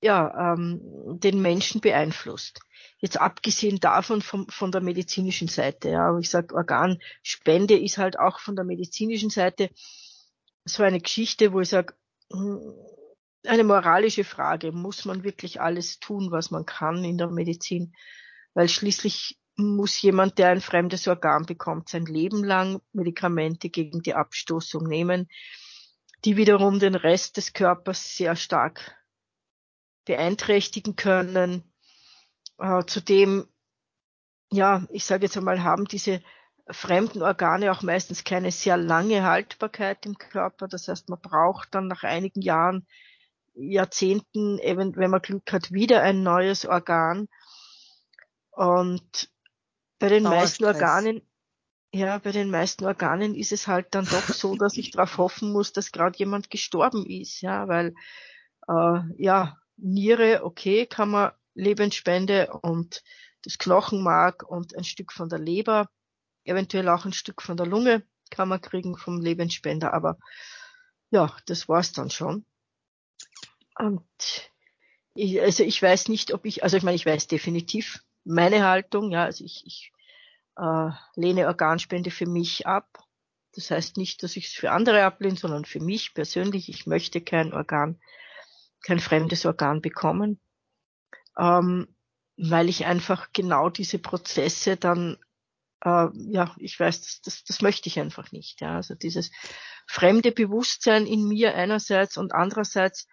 ja, 0.00 0.54
ähm, 0.54 0.80
den 1.20 1.42
Menschen 1.42 1.80
beeinflusst. 1.80 2.60
Jetzt 2.98 3.20
abgesehen 3.20 3.80
davon 3.80 4.22
vom, 4.22 4.48
von 4.48 4.72
der 4.72 4.80
medizinischen 4.80 5.48
Seite, 5.48 5.90
ja, 5.90 6.08
aber 6.08 6.18
ich 6.18 6.30
sage, 6.30 6.54
Organspende 6.54 7.78
ist 7.78 7.98
halt 7.98 8.18
auch 8.18 8.40
von 8.40 8.56
der 8.56 8.64
medizinischen 8.64 9.30
Seite 9.30 9.70
so 10.64 10.82
eine 10.82 11.00
Geschichte, 11.00 11.52
wo 11.52 11.60
ich 11.60 11.68
sage, 11.68 11.94
hm, 12.32 12.74
eine 13.46 13.64
moralische 13.64 14.24
Frage, 14.24 14.72
muss 14.72 15.04
man 15.04 15.24
wirklich 15.24 15.60
alles 15.60 15.98
tun, 15.98 16.30
was 16.30 16.50
man 16.50 16.66
kann 16.66 17.04
in 17.04 17.16
der 17.16 17.28
Medizin? 17.28 17.94
Weil 18.54 18.68
schließlich 18.68 19.38
muss 19.56 20.00
jemand, 20.02 20.38
der 20.38 20.48
ein 20.48 20.60
fremdes 20.60 21.08
Organ 21.08 21.46
bekommt, 21.46 21.88
sein 21.88 22.06
Leben 22.06 22.44
lang 22.44 22.80
Medikamente 22.92 23.70
gegen 23.70 24.02
die 24.02 24.14
Abstoßung 24.14 24.84
nehmen, 24.84 25.28
die 26.24 26.36
wiederum 26.36 26.78
den 26.78 26.94
Rest 26.94 27.36
des 27.36 27.52
Körpers 27.52 28.16
sehr 28.16 28.36
stark 28.36 28.94
beeinträchtigen 30.10 30.96
können. 30.96 31.62
Äh, 32.58 32.82
zudem, 32.86 33.46
ja, 34.50 34.84
ich 34.90 35.04
sage 35.04 35.26
jetzt 35.26 35.36
einmal, 35.36 35.62
haben 35.62 35.84
diese 35.84 36.20
fremden 36.68 37.22
Organe 37.22 37.70
auch 37.70 37.82
meistens 37.82 38.24
keine 38.24 38.50
sehr 38.50 38.76
lange 38.76 39.22
Haltbarkeit 39.22 40.04
im 40.06 40.18
Körper. 40.18 40.66
Das 40.66 40.88
heißt, 40.88 41.08
man 41.10 41.20
braucht 41.20 41.76
dann 41.76 41.86
nach 41.86 42.02
einigen 42.02 42.42
Jahren, 42.42 42.88
Jahrzehnten, 43.54 44.58
eben, 44.58 44.96
wenn 44.96 45.12
man 45.12 45.22
Glück 45.22 45.52
hat, 45.52 45.70
wieder 45.70 46.02
ein 46.02 46.24
neues 46.24 46.66
Organ. 46.66 47.28
Und 48.50 49.30
bei 50.00 50.08
den 50.08 50.24
meisten 50.24 50.64
Organen, 50.64 51.22
ja, 51.92 52.18
bei 52.18 52.32
den 52.32 52.50
meisten 52.50 52.84
Organen 52.84 53.36
ist 53.36 53.52
es 53.52 53.68
halt 53.68 53.94
dann 53.94 54.06
doch 54.06 54.26
so, 54.26 54.56
dass 54.56 54.76
ich 54.76 54.90
darauf 54.90 55.18
hoffen 55.18 55.52
muss, 55.52 55.72
dass 55.72 55.92
gerade 55.92 56.18
jemand 56.18 56.50
gestorben 56.50 57.06
ist, 57.06 57.42
ja, 57.42 57.68
weil 57.68 57.94
äh, 58.66 59.00
ja, 59.18 59.56
Niere, 59.82 60.44
okay, 60.44 60.86
kann 60.86 61.10
man 61.10 61.32
Lebensspende 61.54 62.52
und 62.62 63.02
das 63.42 63.58
Knochenmark 63.58 64.42
und 64.42 64.76
ein 64.76 64.84
Stück 64.84 65.12
von 65.12 65.28
der 65.28 65.38
Leber, 65.38 65.88
eventuell 66.44 66.88
auch 66.88 67.04
ein 67.04 67.12
Stück 67.12 67.42
von 67.42 67.56
der 67.56 67.66
Lunge 67.66 68.02
kann 68.30 68.48
man 68.48 68.60
kriegen 68.60 68.96
vom 68.96 69.20
Lebensspender, 69.20 69.92
aber 69.92 70.18
ja, 71.10 71.34
das 71.46 71.68
war's 71.68 71.92
dann 71.92 72.10
schon. 72.10 72.46
Und 73.76 74.50
ich, 75.14 75.40
also 75.40 75.64
ich 75.64 75.82
weiß 75.82 76.08
nicht, 76.08 76.32
ob 76.32 76.46
ich, 76.46 76.62
also 76.62 76.76
ich 76.76 76.82
meine, 76.82 76.94
ich 76.94 77.06
weiß 77.06 77.26
definitiv 77.26 78.02
meine 78.24 78.64
Haltung, 78.64 79.10
ja, 79.10 79.24
also 79.24 79.44
ich, 79.44 79.66
ich 79.66 79.92
äh, 80.56 80.90
lehne 81.16 81.48
Organspende 81.48 82.10
für 82.10 82.26
mich 82.26 82.66
ab. 82.66 83.04
Das 83.52 83.70
heißt 83.70 83.96
nicht, 83.96 84.22
dass 84.22 84.36
ich 84.36 84.46
es 84.46 84.52
für 84.52 84.70
andere 84.70 85.02
ablehne, 85.02 85.36
sondern 85.36 85.64
für 85.64 85.80
mich 85.80 86.14
persönlich. 86.14 86.68
Ich 86.68 86.86
möchte 86.86 87.20
kein 87.20 87.52
Organ 87.52 88.00
kein 88.84 89.00
fremdes 89.00 89.46
Organ 89.46 89.80
bekommen, 89.80 90.40
ähm, 91.38 91.94
weil 92.36 92.68
ich 92.68 92.86
einfach 92.86 93.28
genau 93.32 93.68
diese 93.68 93.98
Prozesse 93.98 94.76
dann 94.76 95.18
äh, 95.84 96.08
ja, 96.14 96.54
ich 96.58 96.78
weiß, 96.78 97.00
das, 97.00 97.20
das, 97.22 97.44
das 97.44 97.62
möchte 97.62 97.88
ich 97.88 97.98
einfach 97.98 98.32
nicht. 98.32 98.60
Ja. 98.60 98.76
Also 98.76 98.94
dieses 98.94 99.30
fremde 99.86 100.32
Bewusstsein 100.32 101.06
in 101.06 101.26
mir 101.26 101.54
einerseits 101.54 102.16
und 102.16 102.32
andererseits 102.32 103.06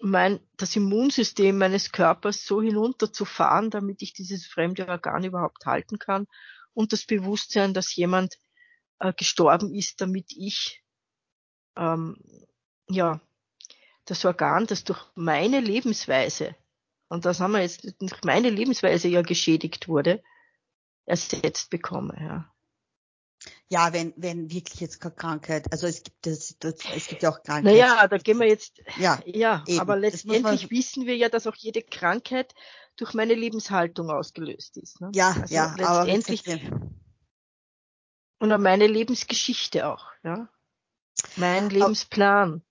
mein, 0.00 0.40
das 0.56 0.74
Immunsystem 0.76 1.58
meines 1.58 1.92
Körpers 1.92 2.44
so 2.46 2.62
hinunterzufahren, 2.62 3.70
damit 3.70 4.00
ich 4.00 4.14
dieses 4.14 4.46
fremde 4.46 4.88
Organ 4.88 5.24
überhaupt 5.24 5.66
halten 5.66 5.98
kann 5.98 6.26
und 6.72 6.92
das 6.92 7.04
Bewusstsein, 7.04 7.74
dass 7.74 7.94
jemand 7.94 8.36
äh, 8.98 9.12
gestorben 9.12 9.74
ist, 9.74 10.00
damit 10.00 10.26
ich 10.30 10.82
ähm, 11.76 12.16
ja 12.88 13.20
das 14.10 14.24
Organ, 14.24 14.66
das 14.66 14.84
durch 14.84 15.00
meine 15.14 15.60
Lebensweise 15.60 16.56
und 17.10 17.24
das 17.24 17.40
haben 17.40 17.52
wir 17.52 17.60
jetzt 17.60 17.84
durch 18.00 18.22
meine 18.24 18.50
Lebensweise 18.50 19.08
ja 19.08 19.22
geschädigt 19.22 19.88
wurde, 19.88 20.22
ersetzt 21.06 21.68
bekomme. 21.70 22.16
Ja. 22.20 22.52
Ja, 23.68 23.92
wenn, 23.92 24.12
wenn 24.16 24.50
wirklich 24.50 24.80
jetzt 24.80 25.00
keine 25.00 25.14
Krankheit, 25.14 25.72
also 25.72 25.86
es 25.86 26.02
gibt 26.02 26.26
es, 26.26 26.56
es 26.60 27.06
gibt 27.08 27.22
ja 27.22 27.30
auch 27.30 27.42
Krankheiten. 27.42 27.76
Naja, 27.76 28.06
da 28.06 28.18
gehen 28.18 28.38
wir 28.38 28.46
jetzt, 28.46 28.80
ja, 28.98 29.18
ja 29.24 29.64
aber 29.78 29.96
letztendlich 29.96 30.70
wissen 30.70 31.06
wir 31.06 31.16
ja, 31.16 31.28
dass 31.28 31.46
auch 31.46 31.56
jede 31.56 31.82
Krankheit 31.82 32.54
durch 32.96 33.14
meine 33.14 33.34
Lebenshaltung 33.34 34.10
ausgelöst 34.10 34.76
ist. 34.76 35.00
Ne? 35.00 35.10
Ja, 35.14 35.32
also 35.32 35.54
ja, 35.54 35.74
letztendlich, 35.74 36.44
aber 36.46 36.80
und 38.38 38.52
auch 38.52 38.58
meine 38.58 38.86
Lebensgeschichte 38.86 39.88
auch, 39.88 40.06
ja. 40.22 40.48
Mein 41.36 41.70
Lebensplan, 41.70 42.62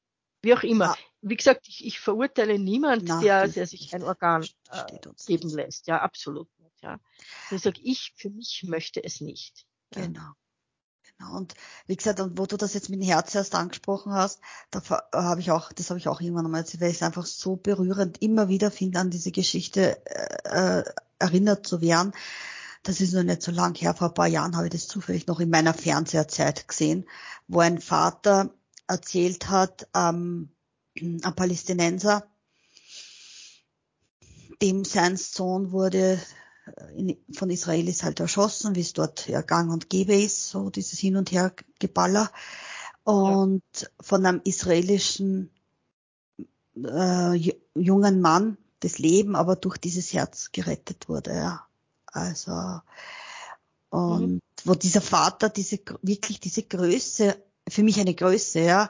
wie 0.42 0.54
auch 0.54 0.64
immer. 0.64 0.96
Wie 1.22 1.36
gesagt, 1.36 1.68
ich, 1.68 1.86
ich 1.86 2.00
verurteile 2.00 2.58
niemand, 2.58 3.04
Na, 3.06 3.20
der, 3.20 3.48
der 3.48 3.68
sich 3.68 3.94
ein 3.94 4.04
Organ 4.04 4.44
äh, 4.72 5.00
geben 5.26 5.50
lässt. 5.50 5.88
Ja, 5.88 6.02
absolut 6.02 6.48
nicht. 6.60 6.82
Ja. 6.82 7.00
Ich 7.52 7.62
sage, 7.62 7.82
ich 7.84 8.14
für 8.16 8.30
mich 8.30 8.64
möchte 8.68 9.04
es 9.04 9.20
nicht. 9.20 9.66
Genau. 9.92 10.32
Genau. 11.18 11.36
Und 11.36 11.56
wie 11.88 11.96
gesagt, 11.96 12.20
und 12.20 12.38
wo 12.38 12.46
du 12.46 12.56
das 12.56 12.74
jetzt 12.74 12.90
mit 12.90 13.02
dem 13.02 13.08
Herz 13.08 13.36
erst 13.36 13.56
angesprochen 13.56 14.14
hast, 14.14 14.40
da 14.72 14.82
habe 15.14 15.42
ich 15.42 15.52
auch, 15.52 15.74
das 15.74 15.90
habe 15.90 16.00
ich 16.00 16.08
auch 16.08 16.22
irgendwann 16.22 16.46
einmal 16.46 16.62
erzählt, 16.62 16.82
weil 16.82 16.92
ich 16.92 16.98
es 16.98 17.04
einfach 17.04 17.26
so 17.26 17.56
berührend 17.58 18.22
immer 18.22 18.48
wieder 18.48 18.72
finde, 18.72 19.00
an 19.00 19.10
diese 19.10 19.32
Geschichte 19.32 20.06
äh, 20.06 20.80
äh, 20.80 20.84
erinnert 21.20 21.68
zu 21.68 21.82
werden. 21.82 22.14
Das 22.84 23.02
ist 23.02 23.14
noch 23.14 23.24
nicht 23.24 23.42
so 23.42 23.52
lang 23.52 23.76
her, 23.76 23.94
vor 23.94 24.08
ein 24.10 24.14
paar 24.14 24.28
Jahren 24.28 24.56
habe 24.56 24.68
ich 24.68 24.72
das 24.72 24.88
zufällig 24.88 25.28
noch 25.28 25.42
in 25.42 25.50
meiner 25.50 25.74
Fernsehzeit 25.74 26.68
gesehen, 26.68 27.10
wo 27.48 27.60
ein 27.60 27.82
Vater 27.82 28.54
erzählt 28.88 29.50
hat, 29.50 29.88
ähm, 29.94 30.56
ein 31.02 31.36
Palästinenser, 31.36 32.28
dem 34.62 34.86
sein 34.86 35.18
Sohn 35.18 35.72
wurde 35.72 36.20
in, 36.96 37.18
von 37.34 37.50
Israelis 37.50 38.04
halt 38.04 38.20
erschossen, 38.20 38.76
wie 38.76 38.82
es 38.82 38.94
dort 38.94 39.28
ja 39.28 39.42
gang 39.42 39.72
und 39.72 39.90
gäbe 39.90 40.16
ist, 40.16 40.50
so 40.50 40.70
dieses 40.70 41.00
Hin- 41.00 41.18
und 41.18 41.32
Hergeballer. 41.32 42.32
Und 43.04 43.64
ja. 43.80 43.88
von 44.02 44.26
einem 44.26 44.42
israelischen 44.44 45.50
äh, 46.76 47.54
jungen 47.74 48.22
Mann 48.22 48.58
das 48.82 48.98
Leben 48.98 49.36
aber 49.36 49.56
durch 49.56 49.78
dieses 49.78 50.14
Herz 50.14 50.52
gerettet 50.52 51.10
wurde. 51.10 51.34
Ja. 51.34 51.66
Also 52.06 52.82
und 53.90 54.34
mhm. 54.34 54.40
wo 54.66 54.76
dieser 54.76 55.02
Vater 55.02 55.50
diese 55.50 55.80
wirklich 56.02 56.40
diese 56.40 56.64
Größe, 56.64 57.42
für 57.68 57.84
mich 57.84 58.00
eine 58.00 58.14
Größe, 58.14 58.60
ja, 58.60 58.90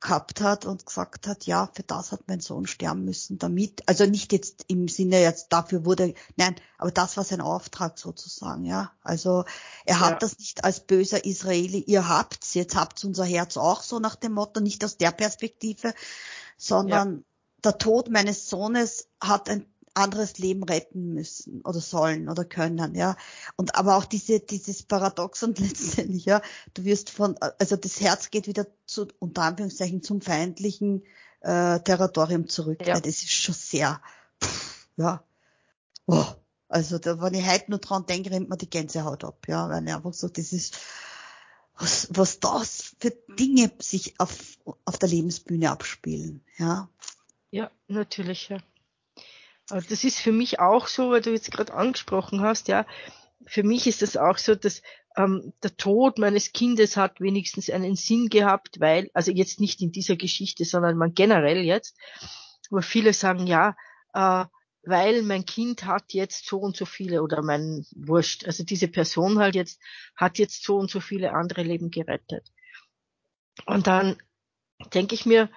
gehabt 0.00 0.40
hat 0.40 0.64
und 0.64 0.86
gesagt 0.86 1.26
hat, 1.26 1.44
ja, 1.46 1.68
für 1.74 1.82
das 1.82 2.10
hat 2.10 2.22
mein 2.26 2.40
Sohn 2.40 2.66
sterben 2.66 3.04
müssen, 3.04 3.38
damit, 3.38 3.82
also 3.86 4.06
nicht 4.06 4.32
jetzt 4.32 4.64
im 4.68 4.88
Sinne 4.88 5.20
jetzt 5.20 5.48
dafür 5.50 5.84
wurde, 5.84 6.14
nein, 6.36 6.56
aber 6.78 6.90
das 6.90 7.16
war 7.16 7.24
sein 7.24 7.40
Auftrag 7.40 7.98
sozusagen, 7.98 8.64
ja. 8.64 8.92
Also 9.02 9.44
er 9.84 9.96
ja. 9.96 10.00
hat 10.00 10.22
das 10.22 10.38
nicht 10.38 10.64
als 10.64 10.80
böser 10.80 11.24
Israeli, 11.24 11.80
ihr 11.80 12.08
habt's, 12.08 12.54
jetzt 12.54 12.76
habt's 12.76 13.04
unser 13.04 13.24
Herz 13.24 13.56
auch 13.56 13.82
so 13.82 13.98
nach 13.98 14.16
dem 14.16 14.32
Motto, 14.32 14.60
nicht 14.60 14.84
aus 14.84 14.96
der 14.96 15.10
Perspektive, 15.10 15.92
sondern 16.56 17.16
ja. 17.16 17.22
der 17.64 17.78
Tod 17.78 18.10
meines 18.10 18.48
Sohnes 18.48 19.08
hat 19.20 19.50
ein 19.50 19.66
anderes 19.94 20.38
Leben 20.38 20.62
retten 20.62 21.14
müssen 21.14 21.62
oder 21.62 21.80
sollen 21.80 22.28
oder 22.28 22.44
können, 22.44 22.94
ja. 22.94 23.16
Und 23.56 23.74
aber 23.74 23.96
auch 23.96 24.04
diese, 24.04 24.40
dieses 24.40 24.82
Paradoxon 24.82 25.54
letztendlich, 25.58 26.24
ja, 26.24 26.42
du 26.74 26.84
wirst 26.84 27.10
von, 27.10 27.36
also 27.58 27.76
das 27.76 28.00
Herz 28.00 28.30
geht 28.30 28.46
wieder 28.46 28.66
zu, 28.86 29.08
unter 29.18 29.42
Anführungszeichen, 29.42 30.02
zum 30.02 30.20
feindlichen 30.20 31.04
äh, 31.40 31.80
Territorium 31.80 32.48
zurück. 32.48 32.80
Ja. 32.82 32.94
ja. 32.94 33.00
das 33.00 33.22
ist 33.22 33.30
schon 33.30 33.54
sehr, 33.54 34.00
pff, 34.42 34.88
ja. 34.96 35.24
Oh. 36.06 36.24
Also 36.68 36.98
da, 36.98 37.20
wenn 37.20 37.34
ich 37.34 37.50
heute 37.50 37.70
nur 37.70 37.80
dran 37.80 38.06
denke, 38.06 38.30
rennt 38.30 38.48
mir 38.48 38.56
die 38.56 38.70
Gänsehaut 38.70 39.24
ab, 39.24 39.46
ja, 39.48 39.68
weil 39.68 39.84
ich 39.84 39.92
einfach 39.92 40.14
so, 40.14 40.28
das 40.28 40.52
ist, 40.52 40.78
was, 41.76 42.08
was 42.12 42.38
das 42.38 42.94
für 43.00 43.10
Dinge 43.10 43.72
sich 43.80 44.20
auf, 44.20 44.56
auf 44.84 44.96
der 44.98 45.08
Lebensbühne 45.08 45.68
abspielen, 45.68 46.44
ja. 46.58 46.88
Ja, 47.50 47.72
natürlich, 47.88 48.50
ja. 48.50 48.58
Das 49.70 50.04
ist 50.04 50.18
für 50.18 50.32
mich 50.32 50.60
auch 50.60 50.86
so, 50.86 51.10
weil 51.10 51.20
du 51.20 51.30
jetzt 51.30 51.50
gerade 51.50 51.74
angesprochen 51.74 52.40
hast, 52.40 52.68
ja, 52.68 52.86
für 53.46 53.62
mich 53.62 53.86
ist 53.86 54.02
das 54.02 54.16
auch 54.16 54.38
so, 54.38 54.54
dass 54.54 54.82
ähm, 55.16 55.52
der 55.62 55.76
Tod 55.76 56.18
meines 56.18 56.52
Kindes 56.52 56.96
hat 56.96 57.20
wenigstens 57.20 57.70
einen 57.70 57.96
Sinn 57.96 58.28
gehabt, 58.28 58.80
weil, 58.80 59.10
also 59.14 59.32
jetzt 59.32 59.60
nicht 59.60 59.80
in 59.80 59.92
dieser 59.92 60.16
Geschichte, 60.16 60.64
sondern 60.64 60.96
man 60.96 61.14
generell 61.14 61.62
jetzt, 61.64 61.96
wo 62.70 62.80
viele 62.80 63.12
sagen, 63.12 63.46
ja, 63.46 63.76
äh, 64.12 64.44
weil 64.82 65.22
mein 65.22 65.44
Kind 65.44 65.84
hat 65.84 66.12
jetzt 66.12 66.46
so 66.46 66.58
und 66.58 66.76
so 66.76 66.86
viele 66.86 67.22
oder 67.22 67.42
mein 67.42 67.84
Wurscht, 67.94 68.46
also 68.46 68.64
diese 68.64 68.88
Person 68.88 69.38
halt 69.38 69.54
jetzt 69.54 69.80
hat 70.16 70.38
jetzt 70.38 70.64
so 70.64 70.76
und 70.76 70.90
so 70.90 71.00
viele 71.00 71.32
andere 71.32 71.62
Leben 71.62 71.90
gerettet. 71.90 72.50
Und 73.66 73.86
dann 73.86 74.16
denke 74.94 75.14
ich 75.14 75.26
mir, 75.26 75.50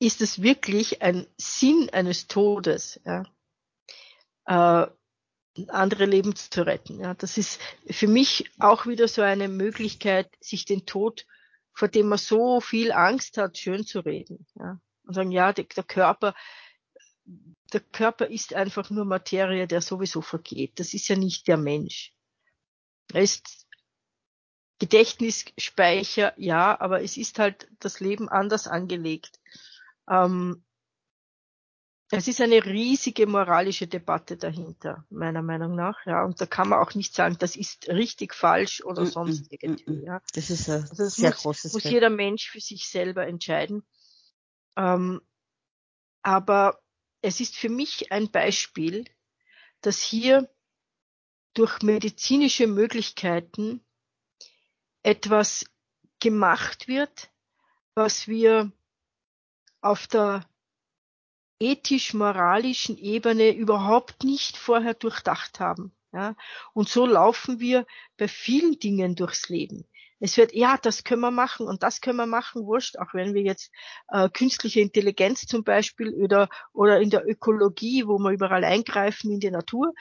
ist 0.00 0.22
es 0.22 0.42
wirklich 0.42 1.02
ein 1.02 1.26
Sinn 1.36 1.90
eines 1.92 2.26
Todes, 2.26 3.00
ja, 3.04 3.24
äh, 4.46 4.90
andere 5.68 6.06
Leben 6.06 6.34
zu 6.34 6.66
retten. 6.66 7.00
Ja. 7.00 7.14
Das 7.14 7.36
ist 7.36 7.60
für 7.88 8.08
mich 8.08 8.50
auch 8.58 8.86
wieder 8.86 9.08
so 9.08 9.22
eine 9.22 9.48
Möglichkeit, 9.48 10.30
sich 10.40 10.64
den 10.64 10.86
Tod, 10.86 11.26
vor 11.72 11.88
dem 11.88 12.08
man 12.08 12.18
so 12.18 12.60
viel 12.60 12.92
Angst 12.92 13.36
hat, 13.36 13.58
schön 13.58 13.84
zu 13.86 14.00
reden. 14.00 14.46
Ja. 14.54 14.80
Und 15.04 15.14
sagen, 15.14 15.32
ja, 15.32 15.52
der, 15.52 15.64
der 15.64 15.84
Körper, 15.84 16.34
der 17.72 17.80
Körper 17.80 18.26
ist 18.26 18.54
einfach 18.54 18.90
nur 18.90 19.04
Materie, 19.04 19.66
der 19.66 19.82
sowieso 19.82 20.22
vergeht. 20.22 20.80
Das 20.80 20.94
ist 20.94 21.08
ja 21.08 21.16
nicht 21.16 21.46
der 21.46 21.56
Mensch. 21.58 22.14
Er 23.12 23.22
ist 23.22 23.66
Gedächtnisspeicher, 24.78 26.32
ja, 26.38 26.80
aber 26.80 27.02
es 27.02 27.18
ist 27.18 27.38
halt 27.38 27.68
das 27.80 28.00
Leben 28.00 28.30
anders 28.30 28.66
angelegt. 28.66 29.39
Ähm, 30.10 30.64
es 32.12 32.26
ist 32.26 32.40
eine 32.40 32.64
riesige 32.64 33.28
moralische 33.28 33.86
Debatte 33.86 34.36
dahinter, 34.36 35.06
meiner 35.10 35.42
Meinung 35.42 35.76
nach, 35.76 36.04
ja. 36.06 36.24
Und 36.24 36.40
da 36.40 36.46
kann 36.46 36.68
man 36.68 36.80
auch 36.80 36.94
nicht 36.94 37.14
sagen, 37.14 37.36
das 37.38 37.54
ist 37.54 37.88
richtig, 37.88 38.34
falsch 38.34 38.82
oder 38.84 39.02
mm, 39.02 39.06
mm, 39.06 39.10
sonst 39.10 39.52
irgendwie, 39.52 40.04
ja. 40.04 40.20
Das 40.34 40.50
ist 40.50 40.68
ein 40.68 40.82
also 40.82 41.04
das 41.04 41.14
sehr 41.14 41.30
muss, 41.30 41.42
großes 41.42 41.72
muss 41.72 41.84
jeder 41.84 42.10
Mensch 42.10 42.50
für 42.50 42.60
sich 42.60 42.88
selber 42.88 43.28
entscheiden. 43.28 43.84
Ähm, 44.76 45.20
aber 46.22 46.80
es 47.22 47.38
ist 47.38 47.56
für 47.56 47.68
mich 47.68 48.10
ein 48.10 48.30
Beispiel, 48.30 49.04
dass 49.80 50.00
hier 50.00 50.52
durch 51.54 51.80
medizinische 51.82 52.66
Möglichkeiten 52.66 53.84
etwas 55.02 55.64
gemacht 56.18 56.88
wird, 56.88 57.30
was 57.94 58.26
wir 58.26 58.72
auf 59.80 60.06
der 60.06 60.44
ethisch-moralischen 61.60 62.96
Ebene 62.96 63.54
überhaupt 63.54 64.24
nicht 64.24 64.56
vorher 64.56 64.94
durchdacht 64.94 65.60
haben. 65.60 65.92
Ja? 66.12 66.34
Und 66.72 66.88
so 66.88 67.06
laufen 67.06 67.60
wir 67.60 67.86
bei 68.16 68.28
vielen 68.28 68.78
Dingen 68.78 69.14
durchs 69.14 69.48
Leben. 69.48 69.86
Es 70.22 70.36
wird, 70.36 70.54
ja, 70.54 70.76
das 70.76 71.02
können 71.04 71.22
wir 71.22 71.30
machen 71.30 71.66
und 71.66 71.82
das 71.82 72.02
können 72.02 72.18
wir 72.18 72.26
machen, 72.26 72.66
wurscht, 72.66 72.98
auch 72.98 73.14
wenn 73.14 73.32
wir 73.32 73.42
jetzt 73.42 73.72
äh, 74.08 74.28
künstliche 74.28 74.80
Intelligenz 74.80 75.46
zum 75.46 75.64
Beispiel 75.64 76.12
oder, 76.14 76.50
oder 76.74 77.00
in 77.00 77.08
der 77.08 77.26
Ökologie, 77.26 78.06
wo 78.06 78.18
wir 78.18 78.30
überall 78.30 78.64
eingreifen 78.64 79.30
in 79.32 79.40
die 79.40 79.50
Natur, 79.50 79.94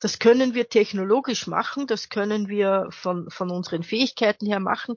das 0.00 0.18
können 0.18 0.54
wir 0.54 0.68
technologisch 0.68 1.46
machen, 1.46 1.86
das 1.86 2.08
können 2.08 2.48
wir 2.48 2.88
von, 2.90 3.30
von 3.30 3.50
unseren 3.50 3.84
Fähigkeiten 3.84 4.46
her 4.46 4.60
machen. 4.60 4.96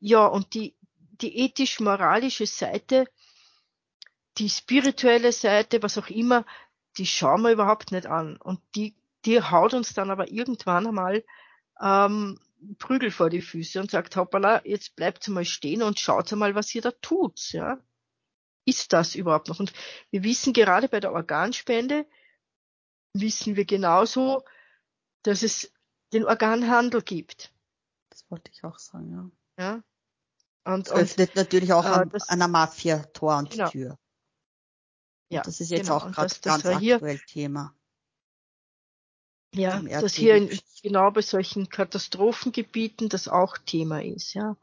Ja, 0.00 0.26
und 0.26 0.52
die, 0.52 0.76
die 1.22 1.38
ethisch-moralische 1.38 2.46
Seite, 2.46 3.06
die 4.38 4.48
spirituelle 4.48 5.32
Seite, 5.32 5.82
was 5.82 5.98
auch 5.98 6.08
immer, 6.08 6.44
die 6.96 7.06
schauen 7.06 7.42
wir 7.42 7.52
überhaupt 7.52 7.92
nicht 7.92 8.06
an. 8.06 8.36
Und 8.36 8.60
die, 8.74 8.96
die 9.24 9.42
haut 9.42 9.74
uns 9.74 9.94
dann 9.94 10.10
aber 10.10 10.30
irgendwann 10.30 10.86
einmal 10.86 11.24
ähm, 11.80 12.40
Prügel 12.78 13.10
vor 13.10 13.30
die 13.30 13.42
Füße 13.42 13.80
und 13.80 13.90
sagt, 13.90 14.16
hoppala, 14.16 14.62
jetzt 14.64 14.96
bleibt 14.96 15.26
mal 15.28 15.44
stehen 15.44 15.82
und 15.82 16.00
schaut 16.00 16.30
mal, 16.32 16.54
was 16.54 16.74
ihr 16.74 16.82
da 16.82 16.90
tut. 16.90 17.52
Ja? 17.52 17.78
Ist 18.64 18.92
das 18.92 19.14
überhaupt 19.14 19.48
noch? 19.48 19.60
Und 19.60 19.72
wir 20.10 20.24
wissen 20.24 20.52
gerade 20.52 20.88
bei 20.88 21.00
der 21.00 21.12
Organspende, 21.12 22.06
wissen 23.12 23.56
wir 23.56 23.64
genauso, 23.64 24.44
dass 25.22 25.42
es 25.42 25.72
den 26.12 26.24
Organhandel 26.24 27.02
gibt. 27.02 27.52
Das 28.10 28.28
wollte 28.30 28.50
ich 28.52 28.64
auch 28.64 28.78
sagen, 28.78 29.32
ja. 29.56 29.64
Ja. 29.64 29.82
Und, 30.72 30.88
das 30.88 30.94
öffnet 30.94 31.30
und, 31.30 31.36
natürlich 31.36 31.72
auch 31.72 31.84
äh, 31.84 32.06
das, 32.06 32.28
einer 32.28 32.48
Mafia 32.48 32.98
Tor 33.12 33.38
und 33.38 33.50
genau. 33.50 33.68
Tür. 33.70 33.98
Ja, 35.30 35.42
das 35.42 35.60
ist 35.60 35.70
jetzt 35.70 35.86
genau. 35.88 35.96
auch 35.96 36.12
gerade 36.12 36.34
ganz 36.42 36.64
aktuell 36.66 37.18
Thema. 37.26 37.74
Ja, 39.54 39.80
dass 39.80 40.14
hier 40.14 40.36
in, 40.36 40.58
genau 40.82 41.10
bei 41.10 41.22
solchen 41.22 41.68
Katastrophengebieten 41.68 43.08
das 43.08 43.28
auch 43.28 43.56
Thema 43.58 44.02
ist, 44.02 44.34
ja. 44.34 44.56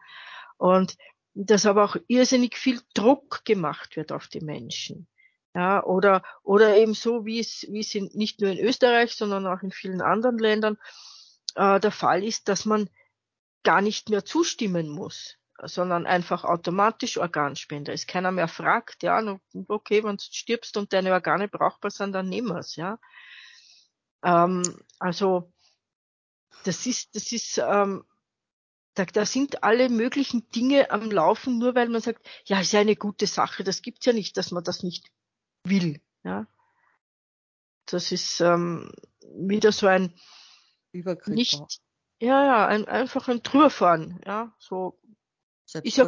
Und 0.57 0.97
dass 1.33 1.65
aber 1.65 1.83
auch 1.83 1.97
irrsinnig 2.07 2.55
viel 2.55 2.79
Druck 2.93 3.43
gemacht 3.45 3.95
wird 3.95 4.11
auf 4.11 4.27
die 4.27 4.41
Menschen. 4.41 5.07
Ja, 5.53 5.83
oder, 5.83 6.23
oder 6.43 6.77
eben 6.77 6.93
so, 6.93 7.25
wie 7.25 7.39
es, 7.39 7.65
wie 7.69 7.79
es 7.79 7.95
in, 7.95 8.09
nicht 8.13 8.41
nur 8.41 8.51
in 8.51 8.59
Österreich, 8.59 9.15
sondern 9.15 9.47
auch 9.47 9.61
in 9.61 9.71
vielen 9.71 10.01
anderen 10.01 10.37
Ländern 10.37 10.77
äh, 11.55 11.79
der 11.79 11.91
Fall 11.91 12.23
ist, 12.23 12.49
dass 12.49 12.65
man 12.65 12.89
gar 13.63 13.81
nicht 13.81 14.09
mehr 14.09 14.25
zustimmen 14.25 14.89
muss, 14.89 15.37
sondern 15.63 16.05
einfach 16.05 16.43
automatisch 16.43 17.17
Organspender 17.17 17.93
ist. 17.93 18.07
Keiner 18.07 18.31
mehr 18.31 18.47
fragt, 18.47 19.03
ja, 19.03 19.21
okay, 19.67 20.03
wenn 20.03 20.17
du 20.17 20.23
stirbst 20.23 20.77
und 20.77 20.93
deine 20.93 21.13
Organe 21.13 21.47
brauchbar 21.47 21.91
sind, 21.91 22.13
dann 22.13 22.29
nehmen 22.29 22.49
wir 22.49 22.59
es, 22.59 22.75
ja. 22.75 22.99
Ähm, 24.23 24.63
also 24.99 25.53
das 26.63 26.85
ist, 26.85 27.15
das 27.15 27.31
ist, 27.31 27.57
ähm, 27.57 28.03
da, 28.95 29.05
da 29.05 29.25
sind 29.25 29.63
alle 29.63 29.89
möglichen 29.89 30.49
Dinge 30.49 30.89
am 30.89 31.11
Laufen, 31.11 31.57
nur 31.59 31.75
weil 31.75 31.89
man 31.89 32.01
sagt, 32.01 32.25
ja, 32.45 32.59
ist 32.59 32.73
ja 32.73 32.79
eine 32.79 32.95
gute 32.95 33.27
Sache. 33.27 33.63
Das 33.63 33.81
gibt's 33.81 34.05
ja 34.05 34.13
nicht, 34.13 34.37
dass 34.37 34.51
man 34.51 34.63
das 34.63 34.83
nicht 34.83 35.11
will. 35.63 36.01
Ja, 36.23 36.47
das 37.85 38.11
ist 38.11 38.41
ähm, 38.41 38.91
wieder 39.21 39.71
so 39.71 39.87
ein 39.87 40.13
nicht, 41.25 41.61
ja, 42.19 42.45
ja, 42.45 42.67
ein, 42.67 42.87
einfach 42.87 43.27
ein 43.27 43.43
Drüberfahren. 43.43 44.21
Ja, 44.25 44.55
so 44.57 44.97
ist 45.73 45.97
ja. 45.97 46.07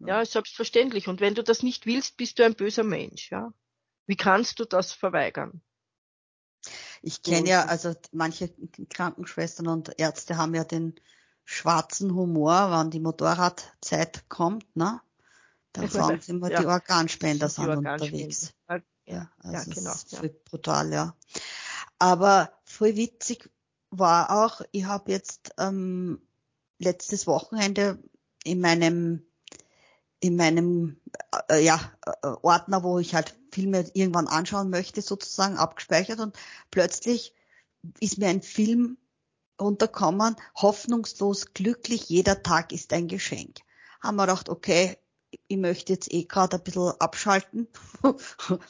Ja. 0.00 0.18
ja, 0.18 0.24
selbstverständlich. 0.24 1.08
Und 1.08 1.20
wenn 1.20 1.34
du 1.34 1.44
das 1.44 1.62
nicht 1.62 1.86
willst, 1.86 2.16
bist 2.16 2.38
du 2.38 2.44
ein 2.44 2.54
böser 2.54 2.84
Mensch. 2.84 3.30
Ja, 3.30 3.52
wie 4.06 4.16
kannst 4.16 4.58
du 4.58 4.64
das 4.64 4.92
verweigern? 4.92 5.62
Ich 7.02 7.22
kenne 7.22 7.48
ja, 7.48 7.66
also 7.66 7.94
manche 8.12 8.50
Krankenschwestern 8.88 9.68
und 9.68 9.98
Ärzte 9.98 10.36
haben 10.36 10.54
ja 10.54 10.64
den 10.64 10.94
schwarzen 11.44 12.14
Humor, 12.14 12.70
wann 12.70 12.90
die 12.90 13.00
Motorradzeit 13.00 14.28
kommt, 14.28 14.74
ne? 14.74 15.00
Dann 15.72 15.88
sagen 15.90 16.20
sie 16.20 16.32
immer, 16.32 16.50
ja. 16.50 16.60
die 16.60 16.66
Organspender 16.66 17.48
sind, 17.48 17.64
sind 17.66 17.76
unterwegs. 17.76 18.54
Ja, 18.68 18.80
ja, 19.04 19.30
also 19.38 19.56
ja 19.56 19.64
genau. 19.64 19.90
Das 19.90 20.04
ist 20.04 20.16
voll 20.16 20.30
brutal, 20.30 20.92
ja. 20.92 21.14
Aber 21.98 22.52
voll 22.64 22.96
witzig 22.96 23.50
war 23.90 24.30
auch, 24.30 24.62
ich 24.72 24.84
habe 24.84 25.12
jetzt 25.12 25.52
ähm, 25.58 26.26
letztes 26.78 27.26
Wochenende 27.26 28.02
in 28.44 28.60
meinem 28.60 29.26
in 30.20 30.36
meinem 30.36 30.96
äh, 31.50 31.62
ja, 31.62 31.78
äh, 32.06 32.28
Ordner, 32.42 32.82
wo 32.82 32.98
ich 32.98 33.14
halt 33.14 33.36
Filme 33.52 33.84
irgendwann 33.92 34.26
anschauen 34.26 34.70
möchte, 34.70 35.02
sozusagen 35.02 35.58
abgespeichert 35.58 36.18
und 36.18 36.34
plötzlich 36.70 37.34
ist 38.00 38.16
mir 38.16 38.28
ein 38.28 38.40
Film 38.40 38.96
runterkommen, 39.60 40.36
hoffnungslos 40.56 41.52
glücklich, 41.52 42.08
jeder 42.08 42.42
Tag 42.42 42.72
ist 42.72 42.92
ein 42.94 43.06
Geschenk. 43.08 43.60
Haben 44.00 44.16
wir 44.16 44.26
gedacht, 44.26 44.48
okay, 44.48 44.96
ich 45.48 45.56
möchte 45.56 45.92
jetzt 45.92 46.12
eh 46.12 46.24
gerade 46.24 46.56
ein 46.56 46.62
bisschen 46.62 46.92
abschalten, 46.98 47.68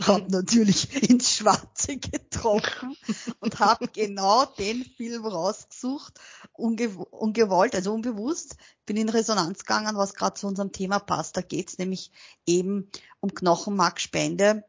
habe 0.03 0.31
natürlich 0.31 1.11
ins 1.11 1.31
Schwarze 1.31 1.97
getroffen 1.97 2.97
und 3.41 3.59
habe 3.59 3.89
genau 3.89 4.45
den 4.45 4.85
Film 4.85 5.27
rausgesucht, 5.27 6.21
unge 6.53 6.89
ungewollt, 7.11 7.75
also 7.75 7.93
unbewusst, 7.93 8.57
bin 8.87 8.97
in 8.97 9.09
Resonanz 9.09 9.61
gegangen, 9.61 9.97
was 9.97 10.15
gerade 10.15 10.35
zu 10.35 10.47
unserem 10.47 10.73
Thema 10.73 10.99
passt. 10.99 11.37
Da 11.37 11.41
geht's 11.41 11.79
nämlich 11.79 12.11
eben 12.47 12.91
um 13.21 13.35
Knochenmarkspende 13.35 14.65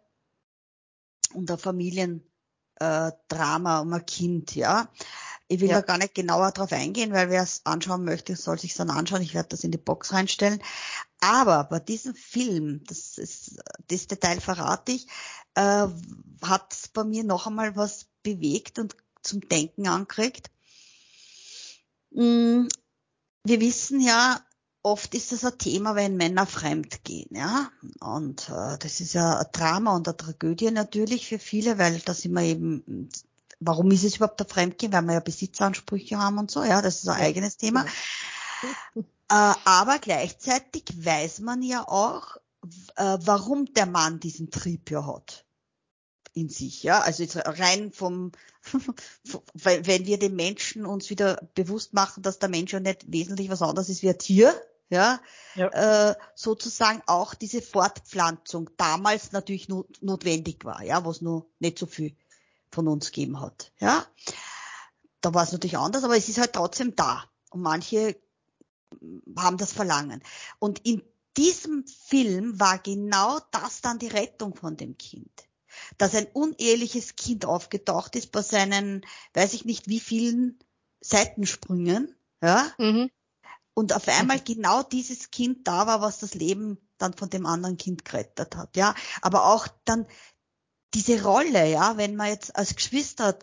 und 1.34 1.52
ein 1.52 1.58
Familiendrama, 1.58 2.24
äh, 2.80 3.82
um 3.82 3.94
ein 3.94 4.06
Kind, 4.06 4.56
ja. 4.56 4.90
Ich 5.48 5.60
will 5.60 5.70
ja. 5.70 5.82
da 5.82 5.82
gar 5.82 6.00
nicht 6.00 6.16
genauer 6.16 6.52
drauf 6.52 6.72
eingehen, 6.72 7.14
weil 7.14 7.30
wer 7.30 7.44
es 7.44 7.62
anschauen 7.66 8.04
möchte, 8.04 8.36
soll 8.36 8.58
sich 8.58 8.74
dann 8.74 8.90
anschauen. 8.90 9.22
Ich 9.22 9.36
werde 9.36 9.50
das 9.50 9.64
in 9.64 9.72
die 9.72 9.78
Box 9.78 10.12
reinstellen. 10.12 10.60
Aber 11.26 11.64
bei 11.64 11.80
diesem 11.80 12.14
Film, 12.14 12.84
das 12.86 13.18
ist 13.18 13.58
das 13.88 14.06
Detail 14.06 14.40
verrate 14.40 14.92
ich, 14.92 15.08
äh, 15.56 15.88
hat 16.44 16.76
bei 16.94 17.04
mir 17.04 17.24
noch 17.24 17.48
einmal 17.48 17.76
was 17.76 18.06
bewegt 18.22 18.78
und 18.78 18.96
zum 19.24 19.42
Denken 19.42 19.88
angeregt. 19.88 20.52
Mm, 22.12 22.68
wir 23.44 23.60
wissen 23.60 24.02
ja, 24.02 24.40
oft 24.84 25.16
ist 25.16 25.32
das 25.32 25.44
ein 25.44 25.58
Thema, 25.58 25.96
wenn 25.96 26.16
Männer 26.16 26.46
fremd 26.46 27.04
gehen, 27.04 27.36
ja. 27.36 27.72
Und 28.02 28.48
äh, 28.50 28.78
das 28.78 29.00
ist 29.00 29.14
ja 29.14 29.40
ein 29.40 29.48
Drama 29.52 29.96
und 29.96 30.08
eine 30.08 30.18
Tragödie 30.18 30.70
natürlich 30.70 31.28
für 31.28 31.40
viele, 31.40 31.80
weil 31.80 32.02
da 32.02 32.14
sind 32.14 32.34
wir 32.34 32.44
eben 32.44 33.10
warum 33.60 33.90
ist 33.90 34.04
es 34.04 34.18
überhaupt 34.18 34.40
der 34.40 34.48
Fremdgehen? 34.48 34.94
Weil 34.94 35.04
wir 35.04 35.14
ja 35.14 35.20
Besitzansprüche 35.22 36.20
haben 36.20 36.38
und 36.38 36.52
so, 36.52 36.64
ja, 36.64 36.84
das 36.84 36.98
ist 36.98 37.10
ein 37.10 37.20
ja, 37.20 37.26
eigenes 37.26 37.58
Thema. 37.58 37.84
Ja. 37.84 37.92
Äh, 38.96 39.54
aber 39.66 40.00
gleichzeitig 40.00 40.84
weiß 40.96 41.40
man 41.40 41.62
ja 41.64 41.88
auch, 41.88 42.38
äh, 42.96 43.18
warum 43.22 43.74
der 43.74 43.86
Mann 43.86 44.20
diesen 44.20 44.52
Trieb 44.52 44.92
ja 44.92 45.06
hat 45.06 45.46
in 46.34 46.50
sich, 46.50 46.84
ja. 46.84 47.00
Also 47.00 47.24
jetzt 47.24 47.38
rein 47.38 47.92
vom, 47.92 48.32
wenn 49.54 50.06
wir 50.06 50.20
den 50.20 50.36
Menschen 50.36 50.86
uns 50.86 51.10
wieder 51.10 51.50
bewusst 51.56 51.94
machen, 51.94 52.24
dass 52.24 52.40
der 52.40 52.50
Mensch 52.50 52.74
ja 52.74 52.80
nicht 52.80 53.12
wesentlich 53.12 53.50
was 53.50 53.62
anderes 53.62 53.90
ist 53.90 54.04
wie 54.04 54.10
ein 54.10 54.20
Tier, 54.20 54.54
ja, 54.90 55.20
ja. 55.56 56.10
Äh, 56.10 56.16
sozusagen 56.36 57.02
auch 57.08 57.34
diese 57.34 57.62
Fortpflanzung 57.62 58.70
damals 58.78 59.32
natürlich 59.32 59.68
not, 59.70 59.88
notwendig 60.02 60.64
war, 60.66 60.84
ja, 60.84 61.04
was 61.06 61.22
nur 61.22 61.48
nicht 61.60 61.80
so 61.80 61.88
viel 61.88 62.16
von 62.70 62.88
uns 62.88 63.08
gegeben 63.08 63.40
hat. 63.40 63.72
Ja, 63.80 64.06
da 65.22 65.34
war 65.34 65.44
es 65.44 65.54
natürlich 65.54 65.78
anders, 65.78 66.04
aber 66.04 66.18
es 66.18 66.30
ist 66.30 66.38
halt 66.38 66.54
trotzdem 66.54 66.96
da. 66.96 67.24
Und 67.50 67.62
manche 67.62 68.18
haben 69.38 69.58
das 69.58 69.74
Verlangen. 69.74 70.24
Und 70.60 70.86
in 70.86 71.02
diesem 71.38 71.86
Film 71.88 72.60
war 72.60 72.80
genau 72.80 73.40
das 73.52 73.82
dann 73.82 74.00
die 74.00 74.08
Rettung 74.08 74.56
von 74.56 74.78
dem 74.78 74.98
Kind. 74.98 75.32
Dass 75.98 76.16
ein 76.16 76.28
uneheliches 76.28 77.16
Kind 77.16 77.46
aufgetaucht 77.46 78.16
ist 78.16 78.32
bei 78.32 78.42
seinen, 78.42 79.06
weiß 79.34 79.54
ich 79.54 79.66
nicht 79.66 79.88
wie 79.88 80.00
vielen 80.00 80.60
Seitensprüngen, 81.02 82.16
ja. 82.42 82.66
Mhm. 82.78 83.12
Und 83.74 83.92
auf 83.92 84.08
einmal 84.08 84.40
genau 84.40 84.84
dieses 84.84 85.32
Kind 85.32 85.68
da 85.68 85.86
war, 85.86 86.00
was 86.00 86.20
das 86.20 86.34
Leben 86.34 86.78
dann 86.98 87.14
von 87.14 87.30
dem 87.30 87.46
anderen 87.46 87.76
Kind 87.76 88.06
gerettet 88.06 88.56
hat, 88.56 88.78
ja. 88.78 88.96
Aber 89.22 89.48
auch 89.48 89.68
dann 89.84 90.08
diese 90.94 91.22
Rolle, 91.24 91.70
ja, 91.70 91.98
wenn 91.98 92.16
man 92.16 92.28
jetzt 92.28 92.56
als 92.56 92.76
Geschwister 92.76 93.38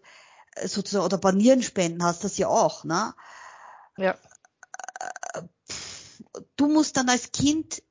äh, 0.54 0.66
sozusagen 0.66 1.04
oder 1.04 1.18
bei 1.18 1.32
Nierenspenden 1.32 2.02
hast, 2.02 2.24
das 2.24 2.38
ja 2.38 2.48
auch, 2.48 2.84
ne? 2.84 3.14
Ja. 3.98 4.16
Du 6.56 6.68
musst 6.68 6.96
dann 6.96 7.08
als 7.08 7.32
Kind 7.32 7.82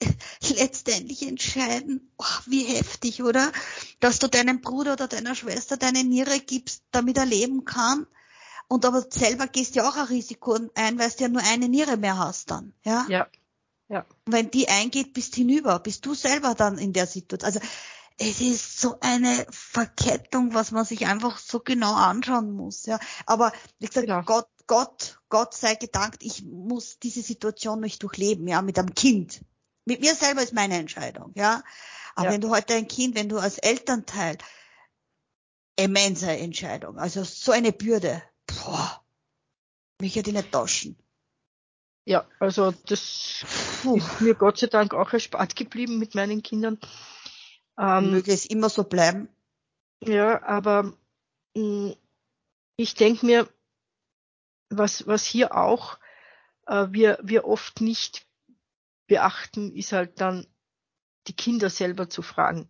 letztendlich 0.56 1.26
entscheiden, 1.26 2.12
oh, 2.18 2.24
wie 2.46 2.64
heftig, 2.64 3.22
oder? 3.22 3.52
Dass 4.00 4.18
du 4.18 4.28
deinem 4.28 4.60
Bruder 4.60 4.94
oder 4.94 5.08
deiner 5.08 5.34
Schwester 5.34 5.76
deine 5.76 6.04
Niere 6.04 6.40
gibst, 6.40 6.82
damit 6.90 7.16
er 7.16 7.26
leben 7.26 7.64
kann. 7.64 8.06
Und 8.68 8.84
aber 8.86 9.06
selber 9.10 9.46
gehst 9.46 9.74
ja 9.74 9.88
auch 9.88 9.96
ein 9.96 10.06
Risiko 10.06 10.58
ein, 10.74 10.98
weil 10.98 11.10
du 11.10 11.22
ja 11.22 11.28
nur 11.28 11.42
eine 11.42 11.68
Niere 11.68 11.96
mehr 11.96 12.18
hast 12.18 12.50
dann, 12.50 12.72
ja? 12.84 13.06
Ja. 13.08 13.28
Ja. 13.88 14.06
wenn 14.24 14.50
die 14.50 14.68
eingeht, 14.68 15.12
bist 15.12 15.34
hinüber, 15.34 15.78
bist 15.78 16.06
du 16.06 16.14
selber 16.14 16.54
dann 16.54 16.78
in 16.78 16.94
der 16.94 17.06
Situation. 17.06 17.46
Also 17.46 17.60
es 18.16 18.40
ist 18.40 18.80
so 18.80 18.96
eine 19.00 19.46
Verkettung, 19.50 20.54
was 20.54 20.70
man 20.70 20.84
sich 20.84 21.06
einfach 21.06 21.38
so 21.38 21.60
genau 21.60 21.94
anschauen 21.94 22.52
muss, 22.52 22.86
ja. 22.86 22.98
Aber 23.26 23.52
wie 23.78 23.86
gesagt, 23.86 24.08
ja. 24.08 24.22
Gott, 24.22 24.48
Gott, 24.66 25.20
Gott 25.28 25.54
sei 25.54 25.74
gedankt, 25.74 26.22
ich 26.22 26.42
muss 26.42 26.98
diese 26.98 27.22
Situation 27.22 27.80
nicht 27.80 28.02
durchleben, 28.02 28.48
ja, 28.48 28.62
mit 28.62 28.78
einem 28.78 28.94
Kind. 28.94 29.44
Mit 29.84 30.00
mir 30.00 30.14
selber 30.14 30.42
ist 30.42 30.54
meine 30.54 30.78
Entscheidung, 30.78 31.32
ja. 31.34 31.62
Aber 32.14 32.26
ja. 32.26 32.32
wenn 32.32 32.40
du 32.40 32.50
heute 32.50 32.74
ein 32.74 32.88
Kind, 32.88 33.14
wenn 33.14 33.28
du 33.28 33.38
als 33.38 33.58
Elternteil 33.58 34.38
immense 35.76 36.30
Entscheidung, 36.30 36.98
also 36.98 37.24
so 37.24 37.52
eine 37.52 37.72
Bürde, 37.72 38.22
boah, 38.46 39.04
mich 40.00 40.16
hätte 40.16 40.30
ich 40.30 40.36
nicht 40.36 40.52
tauschen. 40.52 40.96
Ja, 42.06 42.26
also 42.38 42.72
das 42.86 43.44
Puh. 43.82 43.96
ist 43.96 44.20
mir 44.20 44.34
Gott 44.34 44.58
sei 44.58 44.66
Dank 44.66 44.94
auch 44.94 45.12
erspart 45.12 45.56
geblieben 45.56 45.98
mit 45.98 46.14
meinen 46.14 46.42
Kindern. 46.42 46.78
Ähm, 47.78 48.10
Möge 48.10 48.32
es 48.32 48.46
immer 48.46 48.68
so 48.68 48.84
bleiben. 48.84 49.28
Ja, 50.00 50.42
aber 50.42 50.94
mh, 51.54 51.56
hm, 51.56 51.96
ich 52.76 52.94
denke 52.94 53.24
mir, 53.24 53.48
was, 54.78 55.06
was 55.06 55.24
hier 55.24 55.56
auch 55.56 55.98
äh, 56.66 56.86
wir, 56.90 57.18
wir 57.22 57.46
oft 57.46 57.80
nicht 57.80 58.26
beachten, 59.06 59.72
ist 59.72 59.92
halt 59.92 60.20
dann 60.20 60.46
die 61.26 61.34
Kinder 61.34 61.70
selber 61.70 62.08
zu 62.08 62.22
fragen. 62.22 62.68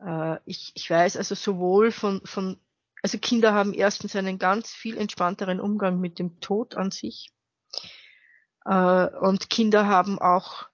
Äh, 0.00 0.38
ich, 0.44 0.72
ich 0.74 0.88
weiß 0.88 1.16
also 1.16 1.34
sowohl 1.34 1.92
von, 1.92 2.20
von 2.24 2.60
also 3.02 3.18
Kinder 3.18 3.52
haben 3.52 3.74
erstens 3.74 4.14
einen 4.14 4.38
ganz 4.38 4.70
viel 4.70 4.96
entspannteren 4.96 5.60
Umgang 5.60 6.00
mit 6.00 6.18
dem 6.18 6.40
Tod 6.40 6.76
an 6.76 6.90
sich. 6.90 7.32
Äh, 8.64 9.06
und 9.06 9.50
Kinder 9.50 9.86
haben 9.86 10.18
auch 10.18 10.68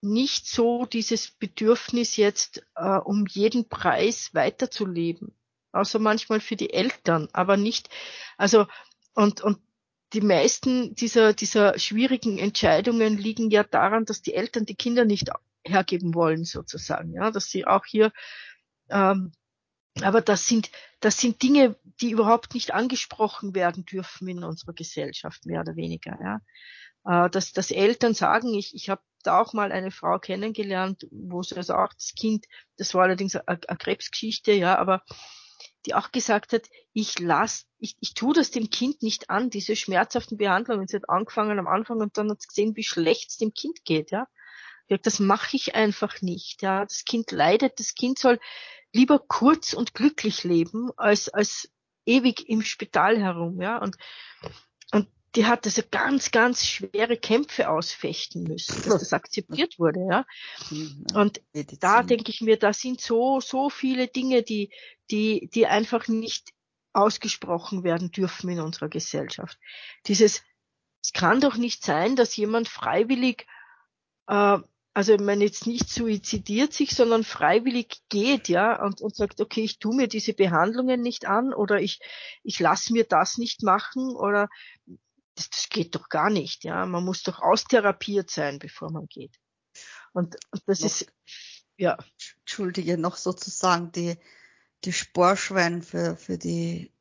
nicht 0.00 0.46
so 0.46 0.86
dieses 0.86 1.32
Bedürfnis 1.32 2.16
jetzt, 2.16 2.64
äh, 2.76 2.98
um 2.98 3.26
jeden 3.26 3.68
Preis 3.68 4.32
weiterzuleben. 4.34 5.34
Außer 5.72 5.98
manchmal 5.98 6.40
für 6.40 6.56
die 6.56 6.72
Eltern, 6.72 7.28
aber 7.32 7.56
nicht, 7.56 7.90
also, 8.38 8.66
und, 9.16 9.40
und 9.40 9.58
die 10.12 10.20
meisten 10.20 10.94
dieser, 10.94 11.32
dieser 11.32 11.78
schwierigen 11.78 12.38
Entscheidungen 12.38 13.16
liegen 13.16 13.50
ja 13.50 13.64
daran, 13.64 14.04
dass 14.04 14.22
die 14.22 14.34
Eltern 14.34 14.66
die 14.66 14.76
Kinder 14.76 15.04
nicht 15.04 15.30
hergeben 15.64 16.14
wollen, 16.14 16.44
sozusagen, 16.44 17.12
ja, 17.14 17.30
dass 17.30 17.50
sie 17.50 17.66
auch 17.66 17.84
hier, 17.84 18.12
ähm, 18.88 19.32
aber 20.02 20.20
das 20.20 20.46
sind, 20.46 20.70
das 21.00 21.18
sind 21.18 21.42
Dinge, 21.42 21.76
die 22.00 22.10
überhaupt 22.10 22.54
nicht 22.54 22.72
angesprochen 22.72 23.54
werden 23.54 23.84
dürfen 23.84 24.28
in 24.28 24.44
unserer 24.44 24.74
Gesellschaft, 24.74 25.46
mehr 25.46 25.62
oder 25.62 25.74
weniger, 25.74 26.18
ja. 26.22 27.26
Äh, 27.26 27.30
dass, 27.30 27.52
dass 27.52 27.70
Eltern 27.70 28.14
sagen, 28.14 28.54
ich, 28.54 28.74
ich 28.74 28.90
habe 28.90 29.02
da 29.22 29.40
auch 29.40 29.54
mal 29.54 29.72
eine 29.72 29.90
Frau 29.90 30.18
kennengelernt, 30.18 31.08
wo 31.10 31.42
sie 31.42 31.56
also 31.56 31.74
auch 31.74 31.92
das 31.94 32.14
Kind, 32.14 32.46
das 32.76 32.94
war 32.94 33.04
allerdings 33.04 33.34
eine, 33.34 33.58
eine 33.66 33.78
Krebsgeschichte, 33.78 34.52
ja, 34.52 34.76
aber 34.78 35.02
die 35.86 35.94
auch 35.94 36.12
gesagt 36.12 36.52
hat, 36.52 36.68
ich 36.92 37.18
lass, 37.18 37.66
ich, 37.78 37.96
ich 38.00 38.14
tue 38.14 38.34
das 38.34 38.50
dem 38.50 38.70
Kind 38.70 39.02
nicht 39.02 39.30
an, 39.30 39.50
diese 39.50 39.76
schmerzhaften 39.76 40.36
Behandlungen. 40.36 40.88
Sie 40.88 40.96
hat 40.96 41.08
angefangen 41.08 41.58
am 41.58 41.68
Anfang 41.68 42.00
und 42.00 42.16
dann 42.18 42.30
hat 42.30 42.42
sie 42.42 42.48
gesehen, 42.48 42.76
wie 42.76 42.84
schlecht 42.84 43.30
es 43.30 43.36
dem 43.36 43.52
Kind 43.54 43.84
geht, 43.84 44.10
ja. 44.10 44.26
Das 45.02 45.18
mache 45.18 45.56
ich 45.56 45.74
einfach 45.74 46.22
nicht, 46.22 46.62
ja. 46.62 46.84
Das 46.84 47.04
Kind 47.04 47.30
leidet, 47.32 47.80
das 47.80 47.94
Kind 47.94 48.18
soll 48.18 48.38
lieber 48.92 49.18
kurz 49.18 49.72
und 49.72 49.94
glücklich 49.94 50.44
leben, 50.44 50.90
als, 50.96 51.28
als 51.28 51.70
ewig 52.04 52.48
im 52.48 52.62
Spital 52.62 53.18
herum, 53.18 53.60
ja. 53.60 53.78
Und, 53.78 53.96
und 54.42 54.52
die 55.36 55.44
hat 55.44 55.66
also 55.66 55.82
ganz, 55.90 56.30
ganz 56.30 56.64
schwere 56.64 57.18
Kämpfe 57.18 57.68
ausfechten 57.68 58.44
müssen, 58.44 58.82
dass 58.82 59.00
das 59.00 59.12
akzeptiert 59.12 59.78
wurde, 59.78 60.00
ja. 60.08 60.26
Und 61.14 61.42
da 61.80 62.02
denke 62.02 62.30
ich 62.30 62.40
mir, 62.40 62.58
da 62.58 62.72
sind 62.72 63.02
so, 63.02 63.40
so 63.40 63.68
viele 63.68 64.08
Dinge, 64.08 64.42
die, 64.42 64.72
die, 65.10 65.50
die 65.52 65.66
einfach 65.66 66.08
nicht 66.08 66.52
ausgesprochen 66.94 67.84
werden 67.84 68.10
dürfen 68.10 68.48
in 68.48 68.60
unserer 68.60 68.88
Gesellschaft. 68.88 69.58
Dieses, 70.06 70.42
es 71.04 71.12
kann 71.12 71.42
doch 71.42 71.56
nicht 71.56 71.84
sein, 71.84 72.16
dass 72.16 72.34
jemand 72.34 72.68
freiwillig, 72.68 73.46
äh, 74.28 74.58
also 74.94 75.12
ich 75.12 75.20
meine 75.20 75.44
jetzt 75.44 75.66
nicht 75.66 75.90
suizidiert 75.90 76.72
sich, 76.72 76.92
sondern 76.92 77.22
freiwillig 77.22 78.00
geht, 78.08 78.48
ja, 78.48 78.82
und, 78.82 79.02
und 79.02 79.14
sagt, 79.14 79.42
okay, 79.42 79.62
ich 79.62 79.78
tu 79.78 79.92
mir 79.92 80.08
diese 80.08 80.32
Behandlungen 80.32 81.02
nicht 81.02 81.26
an 81.26 81.52
oder 81.52 81.82
ich, 81.82 82.00
ich 82.42 82.58
lass 82.58 82.88
mir 82.88 83.04
das 83.04 83.36
nicht 83.36 83.62
machen 83.62 84.16
oder 84.16 84.48
das, 85.36 85.50
das 85.50 85.68
geht 85.68 85.94
doch 85.94 86.08
gar 86.08 86.30
nicht, 86.30 86.64
ja. 86.64 86.84
Man 86.86 87.04
muss 87.04 87.22
doch 87.22 87.40
austherapiert 87.40 88.30
sein, 88.30 88.58
bevor 88.58 88.90
man 88.90 89.06
geht. 89.06 89.38
Und, 90.12 90.36
und 90.50 90.62
das 90.66 90.80
noch, 90.80 90.86
ist, 90.86 91.06
ja. 91.76 91.96
Entschuldige, 92.40 92.98
noch 92.98 93.16
sozusagen 93.16 93.92
die, 93.92 94.16
die 94.84 94.92
Sporschwein 94.92 95.82
für, 95.82 96.16
für 96.16 96.38
die, 96.38 96.92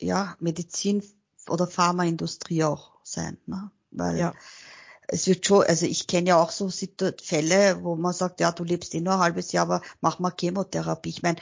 ja, 0.00 0.36
Medizin 0.40 1.02
oder 1.48 1.66
Pharmaindustrie 1.66 2.64
auch 2.64 2.92
sein, 3.02 3.38
ne? 3.46 3.70
Weil, 3.90 4.18
ja. 4.18 4.34
Es 5.06 5.26
wird 5.26 5.44
schon, 5.46 5.64
also 5.64 5.84
ich 5.84 6.06
kenne 6.06 6.30
ja 6.30 6.42
auch 6.42 6.50
so 6.50 6.70
Fälle, 6.70 7.84
wo 7.84 7.94
man 7.94 8.14
sagt, 8.14 8.40
ja, 8.40 8.52
du 8.52 8.64
lebst 8.64 8.94
eh 8.94 9.00
nur 9.00 9.14
ein 9.14 9.20
halbes 9.20 9.52
Jahr, 9.52 9.66
aber 9.66 9.82
mach 10.00 10.18
mal 10.18 10.32
Chemotherapie. 10.38 11.10
Ich 11.10 11.22
meine, 11.22 11.38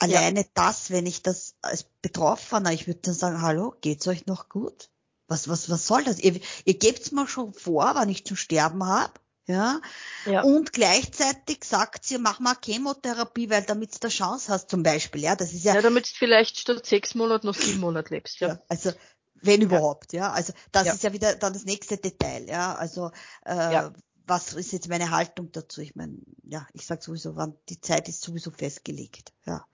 alleine 0.00 0.40
ja. 0.40 0.46
das, 0.54 0.90
wenn 0.90 1.06
ich 1.06 1.22
das 1.22 1.54
als 1.62 1.84
Betroffener, 2.02 2.72
ich 2.72 2.88
würde 2.88 3.00
dann 3.02 3.14
sagen, 3.14 3.42
hallo, 3.42 3.74
geht's 3.80 4.08
euch 4.08 4.26
noch 4.26 4.48
gut? 4.48 4.90
Was, 5.28 5.48
was, 5.48 5.68
was 5.68 5.86
soll 5.86 6.04
das? 6.04 6.20
Ihr, 6.20 6.40
ihr 6.64 6.78
gebt's 6.78 7.10
mir 7.12 7.26
schon 7.26 7.52
vor, 7.52 7.92
wann 7.94 8.08
ich 8.08 8.24
zu 8.24 8.36
sterben 8.36 8.86
hab, 8.86 9.20
ja? 9.46 9.80
ja. 10.24 10.42
Und 10.42 10.72
gleichzeitig 10.72 11.64
sagt 11.64 12.04
sie, 12.04 12.18
mach 12.18 12.40
mal 12.40 12.56
Chemotherapie, 12.62 13.50
weil 13.50 13.62
damit 13.62 14.02
du 14.02 14.08
Chance 14.08 14.52
hast, 14.52 14.70
zum 14.70 14.82
Beispiel, 14.82 15.22
ja. 15.22 15.36
Das 15.36 15.52
ist 15.52 15.64
ja. 15.64 15.74
Ja, 15.74 15.82
damit 15.82 16.06
du 16.06 16.14
vielleicht 16.14 16.58
statt 16.58 16.84
sechs 16.84 17.14
Monate 17.14 17.46
noch 17.46 17.54
sieben 17.54 17.80
Monate 17.80 18.14
lebst, 18.14 18.40
ja. 18.40 18.48
ja 18.48 18.62
also, 18.68 18.92
wenn 19.34 19.62
überhaupt, 19.62 20.12
ja. 20.12 20.32
Also, 20.32 20.52
das 20.72 20.86
ja. 20.86 20.92
ist 20.94 21.02
ja 21.02 21.12
wieder 21.12 21.36
dann 21.36 21.52
das 21.52 21.64
nächste 21.64 21.96
Detail, 21.96 22.48
ja. 22.48 22.74
Also, 22.74 23.10
äh, 23.44 23.54
ja. 23.54 23.92
was 24.26 24.52
ist 24.54 24.72
jetzt 24.72 24.88
meine 24.88 25.10
Haltung 25.10 25.52
dazu? 25.52 25.80
Ich 25.80 25.94
meine, 25.94 26.18
ja, 26.42 26.66
ich 26.72 26.84
sag 26.84 27.02
sowieso, 27.02 27.36
wann 27.36 27.56
die 27.68 27.80
Zeit 27.80 28.08
ist 28.08 28.22
sowieso 28.22 28.50
festgelegt, 28.50 29.32
ja. 29.44 29.64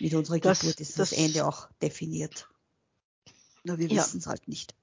Mit 0.00 0.12
unserer 0.14 0.38
das, 0.38 0.60
Geburt 0.60 0.80
ist 0.80 0.98
das, 0.98 1.10
das 1.10 1.18
Ende 1.18 1.46
auch 1.46 1.68
definiert. 1.80 2.48
Nur 3.62 3.78
wir 3.78 3.88
wissen 3.88 4.18
es 4.18 4.26
halt 4.26 4.46
nicht. 4.46 4.74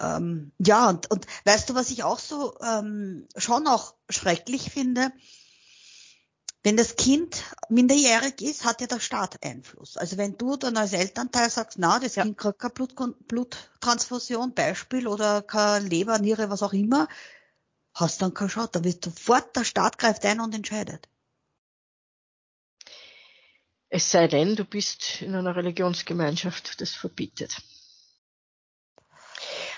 Ähm, 0.00 0.52
ja, 0.58 0.88
und, 0.88 1.10
und 1.10 1.26
weißt 1.44 1.70
du, 1.70 1.74
was 1.74 1.90
ich 1.90 2.02
auch 2.02 2.18
so 2.18 2.58
ähm, 2.60 3.28
schon 3.36 3.66
auch 3.66 3.94
schrecklich 4.08 4.70
finde? 4.70 5.12
Wenn 6.64 6.76
das 6.76 6.94
Kind 6.94 7.42
minderjährig 7.68 8.40
ist, 8.40 8.64
hat 8.64 8.80
ja 8.80 8.86
der 8.86 9.00
Staat 9.00 9.44
Einfluss. 9.44 9.96
Also 9.96 10.16
wenn 10.16 10.38
du 10.38 10.56
dann 10.56 10.76
als 10.76 10.92
Elternteil 10.92 11.50
sagst, 11.50 11.78
na, 11.78 11.98
das 11.98 12.14
ja. 12.14 12.22
Kind 12.22 12.38
kriegt 12.38 12.60
keine 12.60 12.72
Blut, 12.72 12.94
Bluttransfusion, 13.26 14.54
Beispiel, 14.54 15.08
oder 15.08 15.42
keine 15.42 15.88
Leber, 15.88 16.18
Niere, 16.18 16.50
was 16.50 16.62
auch 16.62 16.72
immer, 16.72 17.08
hast 17.94 18.22
dann 18.22 18.32
keine 18.32 18.50
Chance. 18.50 18.70
Da 18.72 18.84
wird 18.84 19.04
sofort 19.04 19.56
der 19.56 19.64
Staat 19.64 19.98
greift 19.98 20.24
ein 20.24 20.40
und 20.40 20.54
entscheidet. 20.54 21.08
Es 23.88 24.10
sei 24.10 24.28
denn, 24.28 24.56
du 24.56 24.64
bist 24.64 25.20
in 25.20 25.34
einer 25.34 25.56
Religionsgemeinschaft, 25.56 26.80
das 26.80 26.92
verbietet. 26.92 27.60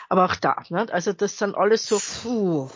Aber 0.09 0.27
auch 0.27 0.37
da, 0.37 0.63
ne? 0.69 0.87
also 0.93 1.13
das 1.13 1.39
sind 1.39 1.55
alles 1.55 1.87
so 1.87 1.99
Puh. 2.23 2.71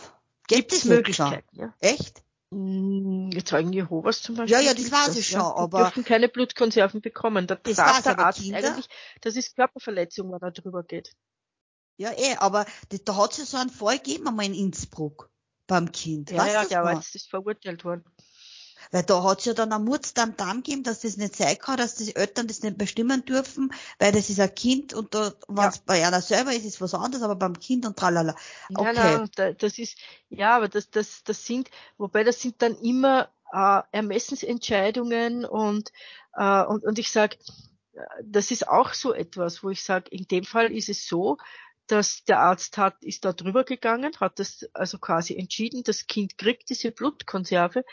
Gibt 0.47 0.73
es 0.73 0.85
Möglichkeiten. 0.85 1.55
Ja? 1.55 1.73
Echt? 1.79 2.23
Hm, 2.51 3.29
Zeugen 3.45 3.71
Jehovas 3.71 4.23
zum 4.23 4.35
Beispiel. 4.35 4.57
Ja, 4.57 4.61
ja, 4.61 4.73
das 4.73 4.91
weiß 4.91 5.15
ich 5.17 5.27
schon, 5.27 5.41
ja. 5.41 5.55
aber. 5.55 5.77
Die 5.77 5.83
dürfen 5.83 6.05
keine 6.05 6.29
Blutkonserven 6.29 7.01
bekommen. 7.01 7.45
Da 7.45 7.55
das 7.55 7.75
sagt 7.75 8.05
der 8.05 8.17
Arzt 8.17 8.41
Kinder? 8.41 8.57
eigentlich, 8.57 8.89
das 9.21 9.35
ist 9.35 9.55
Körperverletzung, 9.55 10.31
wenn 10.31 10.41
er 10.41 10.51
drüber 10.51 10.83
geht. 10.83 11.15
Ja, 11.97 12.11
eh, 12.11 12.35
aber 12.37 12.65
das, 12.89 13.03
da 13.03 13.17
hat 13.17 13.33
es 13.33 13.37
ja 13.37 13.45
so 13.45 13.57
einen 13.57 13.69
Fall 13.69 13.97
gegeben 13.97 14.27
einmal 14.27 14.45
in 14.45 14.55
Innsbruck 14.55 15.29
beim 15.67 15.91
Kind. 15.91 16.31
Ja, 16.31 16.37
weißt 16.39 16.53
ja, 16.53 16.65
der 16.65 16.83
war 16.83 16.95
jetzt 16.95 17.13
ist 17.13 17.29
verurteilt 17.29 17.85
worden. 17.85 18.03
Weil 18.91 19.03
da 19.03 19.23
hat's 19.23 19.45
ja 19.45 19.53
dann 19.53 19.71
am 19.71 19.85
Murz 19.85 20.13
dann 20.13 20.35
Damm 20.35 20.63
gegeben, 20.63 20.83
dass 20.83 21.01
das 21.01 21.17
nicht 21.17 21.35
sein 21.35 21.57
kann, 21.57 21.77
dass 21.77 21.95
die 21.95 22.15
Eltern 22.15 22.47
das 22.47 22.63
nicht 22.63 22.77
bestimmen 22.77 23.23
dürfen, 23.23 23.71
weil 23.99 24.11
das 24.11 24.29
ist 24.29 24.39
ein 24.39 24.53
Kind 24.55 24.93
und 24.93 25.13
da, 25.13 25.33
wenn 25.47 25.69
es 25.69 25.75
ja. 25.77 25.81
bei 25.85 26.05
einer 26.05 26.21
selber 26.21 26.53
ist, 26.53 26.65
ist 26.65 26.81
was 26.81 26.93
anderes, 26.93 27.23
aber 27.23 27.35
beim 27.35 27.59
Kind 27.59 27.85
und 27.85 27.97
tralala. 27.97 28.35
Okay. 28.73 28.93
Nein, 28.95 29.29
nein, 29.37 29.55
das 29.59 29.77
ist, 29.77 29.97
ja, 30.29 30.55
aber 30.55 30.69
das, 30.69 30.89
das, 30.89 31.23
das 31.23 31.45
sind, 31.45 31.69
wobei 31.97 32.23
das 32.23 32.41
sind 32.41 32.61
dann 32.61 32.75
immer 32.77 33.29
äh, 33.53 33.81
Ermessensentscheidungen 33.91 35.45
und, 35.45 35.91
äh, 36.35 36.63
und, 36.63 36.83
und 36.83 36.97
ich 36.97 37.11
sage, 37.11 37.37
das 38.23 38.51
ist 38.51 38.67
auch 38.67 38.93
so 38.93 39.13
etwas, 39.13 39.63
wo 39.63 39.69
ich 39.69 39.83
sage, 39.83 40.09
in 40.09 40.27
dem 40.27 40.45
Fall 40.45 40.71
ist 40.71 40.89
es 40.89 41.07
so, 41.07 41.37
dass 41.87 42.23
der 42.23 42.39
Arzt 42.39 42.77
hat, 42.77 43.03
ist 43.03 43.25
da 43.25 43.33
drüber 43.33 43.63
gegangen, 43.63 44.13
hat 44.19 44.39
das 44.39 44.69
also 44.73 44.99
quasi 44.99 45.35
entschieden, 45.35 45.83
das 45.83 46.07
Kind 46.07 46.37
kriegt 46.37 46.69
diese 46.69 46.91
Blutkonserve 46.91 47.83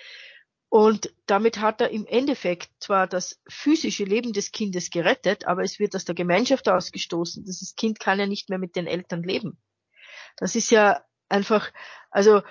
und 0.68 1.12
damit 1.26 1.60
hat 1.60 1.80
er 1.80 1.90
im 1.90 2.06
Endeffekt 2.06 2.70
zwar 2.80 3.06
das 3.06 3.40
physische 3.48 4.04
Leben 4.04 4.32
des 4.32 4.52
Kindes 4.52 4.90
gerettet, 4.90 5.46
aber 5.46 5.62
es 5.62 5.78
wird 5.78 5.94
aus 5.94 6.04
der 6.04 6.14
Gemeinschaft 6.14 6.68
ausgestoßen. 6.68 7.44
Das 7.44 7.74
Kind 7.76 8.00
kann 8.00 8.18
ja 8.18 8.26
nicht 8.26 8.48
mehr 8.48 8.58
mit 8.58 8.76
den 8.76 8.86
Eltern 8.86 9.22
leben. 9.22 9.58
Das 10.36 10.56
ist 10.56 10.70
ja 10.70 11.04
einfach, 11.28 11.72
also 12.10 12.42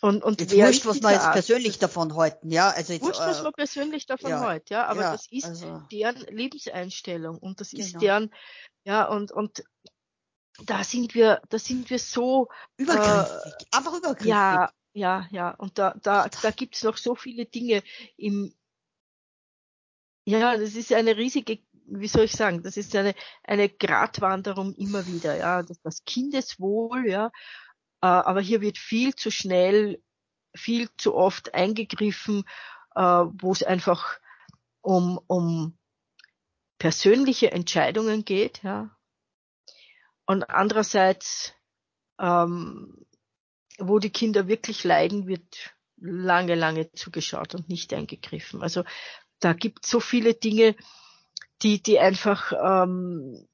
und, 0.00 0.22
und 0.22 0.40
jetzt 0.40 0.54
wurscht, 0.54 0.86
was 0.86 1.00
man 1.00 1.12
jetzt 1.12 1.24
Arzt, 1.24 1.32
persönlich 1.32 1.78
davon 1.78 2.14
halten, 2.14 2.50
ja. 2.50 2.70
Also 2.70 2.92
jetzt, 2.92 3.02
wurscht, 3.02 3.20
was 3.20 3.42
man 3.42 3.52
persönlich 3.52 4.06
davon 4.06 4.30
ja, 4.30 4.48
hält, 4.48 4.70
ja. 4.70 4.86
Aber 4.86 5.00
ja, 5.00 5.12
das 5.12 5.26
ist 5.30 5.44
also. 5.44 5.82
deren 5.90 6.20
Lebenseinstellung 6.28 7.38
und 7.38 7.60
das 7.60 7.72
ist 7.72 7.88
genau. 7.88 8.00
deren, 8.00 8.34
ja, 8.84 9.08
und, 9.08 9.32
und 9.32 9.64
da 10.64 10.84
sind 10.84 11.14
wir, 11.14 11.42
da 11.48 11.58
sind 11.58 11.90
wir 11.90 11.98
so 11.98 12.48
übergriffig, 12.76 13.66
äh, 13.72 13.76
einfach 13.76 13.94
übergriffig. 13.94 14.28
Ja, 14.28 14.70
ja, 14.98 15.26
ja. 15.30 15.50
Und 15.50 15.78
da, 15.78 15.94
da, 16.02 16.28
da 16.28 16.50
gibt's 16.50 16.82
noch 16.82 16.96
so 16.96 17.14
viele 17.14 17.46
Dinge 17.46 17.82
im, 18.16 18.52
ja, 20.26 20.56
das 20.56 20.74
ist 20.74 20.92
eine 20.92 21.16
riesige, 21.16 21.60
wie 21.86 22.08
soll 22.08 22.24
ich 22.24 22.32
sagen, 22.32 22.62
das 22.62 22.76
ist 22.76 22.94
eine, 22.94 23.14
eine 23.42 23.68
Gratwanderung 23.68 24.74
immer 24.74 25.06
wieder, 25.06 25.36
ja, 25.36 25.62
das, 25.62 25.80
das 25.80 26.04
Kindeswohl, 26.04 27.08
ja, 27.08 27.28
äh, 28.02 28.06
aber 28.06 28.40
hier 28.40 28.60
wird 28.60 28.78
viel 28.78 29.14
zu 29.14 29.30
schnell, 29.30 30.02
viel 30.54 30.88
zu 30.98 31.14
oft 31.14 31.54
eingegriffen, 31.54 32.44
äh, 32.94 33.00
wo 33.00 33.52
es 33.52 33.62
einfach 33.62 34.18
um, 34.82 35.18
um 35.26 35.78
persönliche 36.78 37.52
Entscheidungen 37.52 38.24
geht, 38.24 38.62
ja. 38.62 38.94
Und 40.26 40.50
andererseits 40.50 41.54
ähm, 42.20 43.06
wo 43.78 43.98
die 43.98 44.10
Kinder 44.10 44.48
wirklich 44.48 44.84
leiden, 44.84 45.26
wird 45.26 45.74
lange, 45.96 46.54
lange 46.54 46.92
zugeschaut 46.92 47.54
und 47.54 47.68
nicht 47.68 47.92
eingegriffen. 47.92 48.62
Also 48.62 48.84
da 49.40 49.52
gibt 49.52 49.86
so 49.86 50.00
viele 50.00 50.34
Dinge, 50.34 50.76
die, 51.62 51.82
die 51.82 51.98
einfach 51.98 52.52
ähm, 52.52 53.46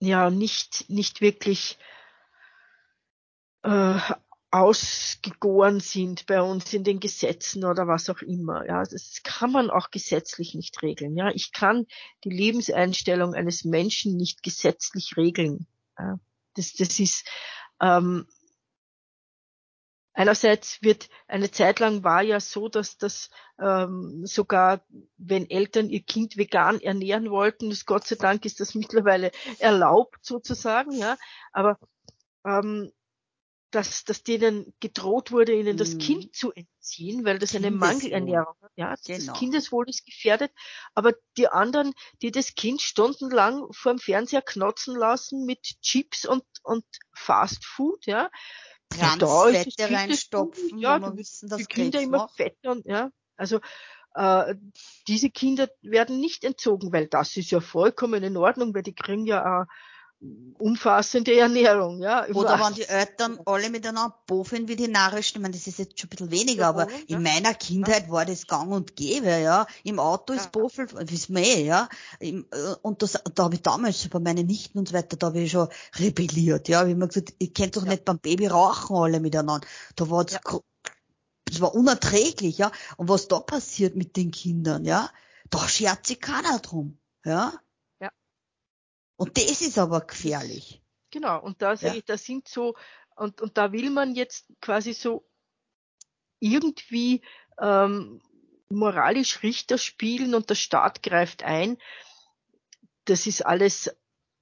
ja 0.00 0.30
nicht, 0.30 0.88
nicht 0.88 1.20
wirklich 1.20 1.78
äh, 3.62 3.98
ausgegoren 4.50 5.78
sind 5.78 6.26
bei 6.26 6.42
uns 6.42 6.72
in 6.72 6.82
den 6.82 6.98
Gesetzen 6.98 7.64
oder 7.64 7.86
was 7.86 8.10
auch 8.10 8.20
immer. 8.20 8.66
Ja, 8.66 8.82
das 8.82 9.20
kann 9.22 9.52
man 9.52 9.70
auch 9.70 9.90
gesetzlich 9.90 10.54
nicht 10.54 10.82
regeln. 10.82 11.16
Ja, 11.16 11.30
ich 11.30 11.52
kann 11.52 11.86
die 12.24 12.30
Lebenseinstellung 12.30 13.34
eines 13.34 13.64
Menschen 13.64 14.16
nicht 14.16 14.42
gesetzlich 14.42 15.16
regeln. 15.16 15.66
Ja, 15.96 16.18
das, 16.54 16.72
das 16.72 16.98
ist 16.98 17.28
ähm, 17.80 18.26
Einerseits 20.12 20.82
wird 20.82 21.08
eine 21.28 21.50
Zeit 21.50 21.78
lang 21.78 22.02
war 22.02 22.20
ja 22.20 22.40
so, 22.40 22.68
dass 22.68 22.98
das 22.98 23.30
ähm, 23.58 24.26
sogar, 24.26 24.84
wenn 25.16 25.48
Eltern 25.48 25.88
ihr 25.88 26.02
Kind 26.02 26.36
vegan 26.36 26.80
ernähren 26.80 27.30
wollten, 27.30 27.70
das 27.70 27.86
Gott 27.86 28.06
sei 28.06 28.16
Dank 28.16 28.44
ist 28.44 28.58
das 28.60 28.74
mittlerweile 28.74 29.30
erlaubt 29.60 30.18
sozusagen, 30.20 30.92
ja. 30.92 31.16
Aber 31.52 31.78
ähm, 32.44 32.92
dass, 33.70 34.04
dass 34.04 34.22
denen 34.22 34.74
gedroht 34.80 35.32
wurde, 35.32 35.54
ihnen 35.54 35.76
das 35.76 35.94
mm. 35.94 35.98
Kind 35.98 36.34
zu 36.34 36.52
entziehen, 36.52 37.24
weil 37.24 37.38
das 37.38 37.54
eine 37.54 37.70
Mangelernährung 37.70 38.54
hat. 38.62 38.72
Ja, 38.76 38.94
genau. 39.04 39.26
das 39.26 39.38
Kindeswohl 39.38 39.88
ist 39.88 40.04
gefährdet. 40.04 40.52
Aber 40.94 41.12
die 41.36 41.48
anderen, 41.48 41.92
die 42.22 42.30
das 42.30 42.54
Kind 42.54 42.82
stundenlang 42.82 43.72
vor 43.72 43.92
dem 43.92 43.98
Fernseher 43.98 44.42
knotzen 44.42 44.96
lassen 44.96 45.46
mit 45.46 45.60
Chips 45.82 46.24
und, 46.24 46.44
und 46.62 46.84
Fast 47.12 47.64
Food, 47.64 48.06
ja, 48.06 48.30
Transfette 48.90 49.70
ja, 49.78 49.86
reinstopfen, 49.86 50.78
ja, 50.78 50.98
wir 50.98 51.16
wissen, 51.16 51.48
die 51.56 51.64
Kinder 51.64 52.00
immer 52.00 52.28
fetter 52.28 52.72
und 52.72 52.86
ja, 52.86 53.10
also 53.36 53.60
äh, 54.14 54.56
diese 55.06 55.30
Kinder 55.30 55.68
werden 55.82 56.18
nicht 56.18 56.44
entzogen, 56.44 56.92
weil 56.92 57.06
das 57.06 57.36
ist 57.36 57.52
ja 57.52 57.60
vollkommen 57.60 58.22
in 58.24 58.36
Ordnung, 58.36 58.74
weil 58.74 58.82
die 58.82 58.94
kriegen 58.94 59.26
ja 59.26 59.62
auch 59.62 59.66
umfassende 60.58 61.34
Ernährung, 61.34 62.02
ja. 62.02 62.26
Oder 62.28 62.60
wenn 62.60 62.74
die 62.74 62.86
Eltern 62.86 63.38
alle 63.46 63.70
miteinander 63.70 64.14
bofen 64.26 64.68
wie 64.68 64.76
die 64.76 64.88
Narischen, 64.88 65.38
ich 65.38 65.42
meine, 65.42 65.54
das 65.54 65.66
ist 65.66 65.78
jetzt 65.78 65.98
schon 65.98 66.08
ein 66.08 66.10
bisschen 66.10 66.30
weniger, 66.30 66.66
aber 66.66 66.90
ja. 66.90 67.16
in 67.16 67.22
meiner 67.22 67.54
Kindheit 67.54 68.06
ja. 68.06 68.10
war 68.10 68.26
das 68.26 68.46
gang 68.46 68.70
und 68.70 68.96
gäbe, 68.96 69.38
ja. 69.38 69.66
Im 69.82 69.98
Auto 69.98 70.34
ist 70.34 70.44
ja. 70.44 70.50
Bofel, 70.50 70.88
wissen 71.10 71.36
wir 71.36 71.42
eh, 71.42 71.64
ja. 71.64 71.88
Äh, 72.18 72.42
und 72.82 73.02
das, 73.02 73.18
da 73.34 73.44
habe 73.44 73.54
ich 73.54 73.62
damals 73.62 74.06
bei 74.08 74.18
meinen 74.18 74.46
Nichten 74.46 74.78
und 74.78 74.88
so 74.88 74.94
weiter, 74.94 75.16
da 75.16 75.28
habe 75.28 75.40
ich 75.40 75.52
schon 75.52 75.68
rebelliert, 75.98 76.68
ja. 76.68 76.86
Wie 76.86 76.94
man 76.94 77.08
gesagt, 77.08 77.32
ihr 77.38 77.52
kennt 77.52 77.76
doch 77.76 77.84
nicht 77.84 78.04
beim 78.04 78.18
Baby 78.18 78.48
rauchen 78.48 78.96
alle 78.96 79.20
miteinander. 79.20 79.66
Da 79.96 80.10
war 80.10 80.24
das, 80.24 80.38
das 81.46 81.60
war 81.62 81.74
unerträglich, 81.74 82.58
ja. 82.58 82.70
Und 82.98 83.08
was 83.08 83.28
da 83.28 83.40
passiert 83.40 83.96
mit 83.96 84.16
den 84.16 84.32
Kindern, 84.32 84.84
ja, 84.84 85.08
da 85.48 85.66
schert 85.66 86.06
sich 86.06 86.20
keiner 86.20 86.58
drum, 86.58 86.98
ja. 87.24 87.54
Und 89.20 89.36
das 89.36 89.60
ist 89.60 89.76
aber 89.76 90.00
gefährlich. 90.00 90.80
Genau, 91.10 91.42
und 91.42 91.60
da 91.60 91.74
ja. 91.74 91.94
da 92.06 92.16
sind 92.16 92.48
so, 92.48 92.74
und, 93.16 93.42
und 93.42 93.58
da 93.58 93.70
will 93.70 93.90
man 93.90 94.14
jetzt 94.14 94.46
quasi 94.62 94.94
so 94.94 95.28
irgendwie 96.38 97.20
ähm, 97.60 98.22
moralisch 98.70 99.42
Richter 99.42 99.76
spielen 99.76 100.34
und 100.34 100.48
der 100.48 100.54
Staat 100.54 101.02
greift 101.02 101.42
ein. 101.42 101.76
Das 103.04 103.26
ist 103.26 103.44
alles, 103.44 103.94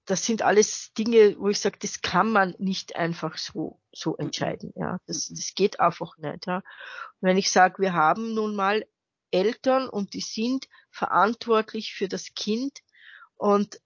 das 0.05 0.25
sind 0.25 0.43
alles 0.43 0.93
Dinge, 0.95 1.35
wo 1.41 1.49
ich 1.49 1.59
sage, 1.59 1.79
das 1.81 2.01
kann 2.01 2.31
man 2.31 2.55
nicht 2.61 2.95
einfach 2.95 3.37
so, 3.37 3.81
so 3.91 4.17
entscheiden. 4.17 4.73
Ja, 4.77 4.99
das, 5.07 5.29
mhm. 5.29 5.35
das 5.35 5.55
geht 5.57 5.81
einfach 5.81 6.17
nicht. 6.19 6.47
Ja. 6.47 6.59
Und 6.59 6.63
wenn 7.23 7.37
ich 7.37 7.51
sage, 7.51 7.83
wir 7.83 7.95
haben 7.95 8.33
nun 8.33 8.55
mal 8.55 8.87
Eltern 9.33 9.89
und 9.89 10.15
die 10.15 10.21
sind 10.21 10.69
verantwortlich 10.93 11.95
für 11.95 12.07
das 12.07 12.33
Kind 12.37 12.79
und 13.35 13.81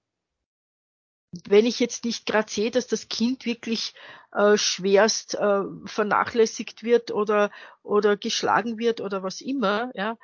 wenn 1.49 1.67
ich 1.67 1.81
jetzt 1.81 2.05
nicht 2.05 2.27
gerade 2.27 2.51
sehe, 2.51 2.71
dass 2.71 2.87
das 2.87 3.09
Kind 3.09 3.47
wirklich 3.47 3.95
äh, 4.33 4.57
schwerst 4.57 5.35
äh, 5.35 5.63
vernachlässigt 5.87 6.83
wird 6.83 7.11
oder 7.11 7.51
oder 7.83 8.17
geschlagen 8.17 8.79
wird 8.79 9.01
oder 9.01 9.23
was 9.23 9.41
immer, 9.41 9.91
ja, 9.95 10.19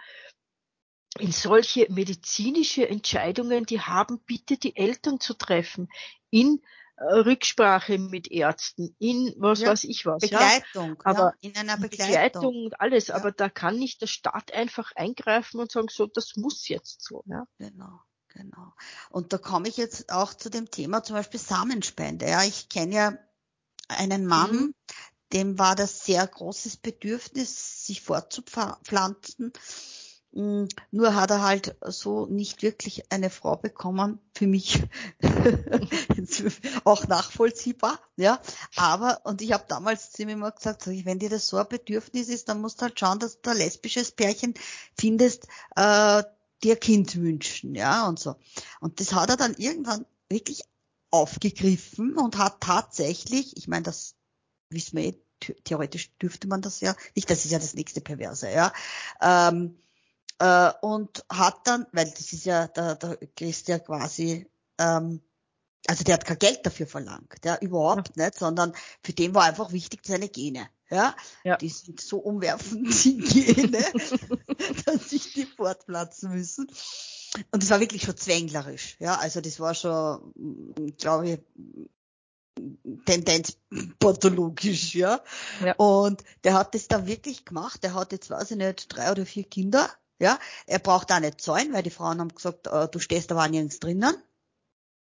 in 1.19 1.33
solche 1.33 1.91
medizinische 1.91 2.89
Entscheidungen, 2.89 3.65
die 3.65 3.81
haben 3.81 4.21
bitte 4.27 4.59
die 4.59 4.77
Eltern 4.77 5.19
zu 5.19 5.35
treffen 5.35 5.89
in 6.31 6.61
äh, 6.97 7.05
Rücksprache 7.05 7.99
mit 7.99 8.31
Ärzten, 8.31 8.95
in 8.99 9.35
was 9.39 9.61
ja, 9.61 9.71
weiß 9.71 9.85
ich 9.85 10.05
was. 10.05 10.21
Begleitung, 10.21 10.91
ja. 10.91 10.97
aber 11.05 11.35
ja, 11.41 11.49
in 11.49 11.57
einer 11.57 11.79
Begleitung. 11.79 12.09
Begleitung 12.09 12.65
und 12.67 12.81
alles, 12.81 13.11
aber 13.11 13.33
da 13.33 13.49
kann 13.49 13.79
nicht 13.79 14.03
der 14.03 14.07
Staat 14.09 14.53
einfach 14.53 14.93
eingreifen 14.95 15.59
und 15.61 15.71
sagen, 15.71 15.89
so, 15.91 16.07
das 16.07 16.37
muss 16.37 16.69
jetzt 16.69 17.03
so. 17.03 17.25
Ja. 17.27 17.47
Genau. 17.59 18.01
Genau. 18.39 18.72
Und 19.11 19.32
da 19.32 19.39
komme 19.39 19.68
ich 19.68 19.76
jetzt 19.76 20.12
auch 20.12 20.32
zu 20.32 20.49
dem 20.49 20.70
Thema 20.70 21.03
zum 21.03 21.16
Beispiel 21.16 21.41
Samenspende. 21.41 22.28
Ja, 22.28 22.45
ich 22.45 22.68
kenne 22.68 22.95
ja 22.95 23.18
einen 23.89 24.26
Mann, 24.26 24.53
mhm. 24.53 24.74
dem 25.32 25.59
war 25.59 25.74
das 25.74 26.05
sehr 26.05 26.24
großes 26.24 26.76
Bedürfnis, 26.76 27.84
sich 27.84 28.01
fortzupflanzen. 28.01 29.53
Hm, 30.34 30.68
nur 30.93 31.16
hat 31.16 31.32
er 31.32 31.43
halt 31.43 31.76
so 31.84 32.26
nicht 32.26 32.62
wirklich 32.62 33.11
eine 33.11 33.28
Frau 33.28 33.57
bekommen. 33.57 34.20
Für 34.34 34.47
mich 34.47 34.84
auch 36.84 37.09
nachvollziehbar, 37.09 37.99
ja. 38.14 38.41
Aber, 38.76 39.22
und 39.24 39.43
ich 39.43 39.51
habe 39.53 39.64
damals 39.66 40.12
zu 40.12 40.22
ihm 40.22 40.28
immer 40.28 40.53
gesagt, 40.53 40.86
wenn 40.86 41.18
dir 41.18 41.30
das 41.30 41.49
so 41.49 41.57
ein 41.57 41.66
Bedürfnis 41.68 42.28
ist, 42.28 42.49
dann 42.49 42.61
musst 42.61 42.80
du 42.80 42.82
halt 42.82 43.01
schauen, 43.01 43.18
dass 43.18 43.41
du 43.41 43.51
ein 43.51 43.57
lesbisches 43.57 44.12
Pärchen 44.12 44.55
findest, 44.97 45.49
äh, 45.74 46.22
dir 46.63 46.77
Kind 46.77 47.17
wünschen, 47.17 47.75
ja, 47.75 48.07
und 48.09 48.19
so. 48.19 48.37
Und 48.81 49.01
das 49.01 49.13
hat 49.13 49.31
er 49.31 49.37
dann 49.37 49.55
irgendwann 49.55 50.07
wirklich 50.29 50.63
aufgegriffen 51.11 52.17
und 52.17 52.39
hat 52.39 52.61
tatsächlich, 52.61 53.57
ich 53.57 53.69
meine, 53.69 53.85
das 53.85 54.15
wissen 54.71 54.97
wir 54.99 55.05
eh, 55.05 55.21
theoretisch 55.65 56.11
dürfte 56.19 56.49
man 56.49 56.63
das 56.63 56.81
ja 56.81 56.95
nicht, 57.15 57.31
das 57.31 57.45
ist 57.45 57.53
ja 57.53 57.59
das 57.59 57.75
nächste 57.75 58.01
Perverse, 58.01 58.51
ja, 58.51 58.73
ähm, 59.21 59.79
äh, 60.39 60.73
und 60.83 61.25
hat 61.31 61.67
dann, 61.67 61.87
weil 61.93 62.11
das 62.11 62.33
ist 62.33 62.45
ja, 62.45 62.69
da, 62.69 62.95
da 62.95 63.15
du 63.15 63.29
ja 63.39 63.79
quasi, 63.79 64.51
ähm, 64.79 65.23
also 65.87 66.05
der 66.05 66.15
hat 66.15 66.25
kein 66.25 66.39
Geld 66.39 66.67
dafür 66.67 66.87
verlangt, 66.87 67.45
ja, 67.45 67.57
überhaupt 67.61 68.17
ja. 68.17 68.25
nicht, 68.25 68.39
sondern 68.39 68.75
für 69.03 69.13
den 69.13 69.35
war 69.35 69.45
einfach 69.45 69.73
wichtig 69.73 70.01
seine 70.05 70.29
Gene. 70.29 70.69
Ja, 70.91 71.14
ja. 71.45 71.57
die 71.57 71.68
sind 71.68 72.01
so 72.01 72.18
umwerfend, 72.18 72.89
die 73.05 73.18
Gene, 73.18 73.78
dass 74.86 75.11
sich 75.11 75.34
die 75.34 75.45
fortpflanzen 75.45 76.30
müssen. 76.32 76.66
Und 77.51 77.62
das 77.62 77.70
war 77.70 77.80
wirklich 77.80 78.03
schon 78.03 78.16
zwänglerisch. 78.16 78.97
Ja, 78.99 79.16
also 79.16 79.41
das 79.41 79.61
war 79.61 79.74
schon, 79.74 80.95
glaube 80.97 81.28
ich, 81.28 81.39
Tendenz 83.05 83.59
pathologisch, 83.99 84.95
ja? 84.95 85.20
ja. 85.64 85.74
Und 85.76 86.24
der 86.45 86.55
hat 86.55 86.74
das 86.74 86.89
da 86.89 87.07
wirklich 87.07 87.45
gemacht. 87.45 87.82
Der 87.84 87.95
hat 87.95 88.12
jetzt, 88.12 88.30
weiß 88.30 88.53
ich 88.53 88.57
nicht, 88.57 88.86
drei 88.89 89.11
oder 89.11 89.26
vier 89.26 89.45
Kinder. 89.45 89.89
Ja, 90.20 90.39
er 90.66 90.80
braucht 90.80 91.12
auch 91.12 91.20
nicht 91.20 91.41
zahlen, 91.41 91.72
weil 91.72 91.84
die 91.84 91.91
Frauen 91.91 92.18
haben 92.18 92.34
gesagt, 92.34 92.66
äh, 92.66 92.89
du 92.89 92.99
stehst 92.99 93.30
da 93.30 93.47
nirgends 93.47 93.78
drinnen. 93.78 94.16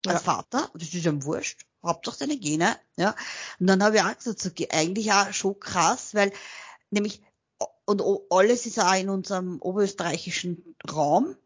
Als 0.06 0.24
ja. 0.24 0.32
Vater. 0.32 0.70
Das 0.74 0.94
ist 0.94 1.06
ihm 1.06 1.24
wurscht. 1.24 1.66
Hauptsache 1.82 2.18
deine 2.20 2.38
Gene, 2.38 2.76
ja. 2.96 3.14
Und 3.60 3.68
dann 3.68 3.82
habe 3.82 3.96
ich 3.96 4.02
auch 4.02 4.16
gesagt, 4.16 4.40
so, 4.40 4.50
eigentlich 4.70 5.12
auch 5.12 5.32
schon 5.32 5.60
krass, 5.60 6.14
weil 6.14 6.32
nämlich, 6.90 7.22
und 7.84 8.02
alles 8.30 8.66
ist 8.66 8.78
auch 8.78 8.94
in 8.94 9.08
unserem 9.08 9.60
oberösterreichischen 9.60 10.76
Raum. 10.90 11.36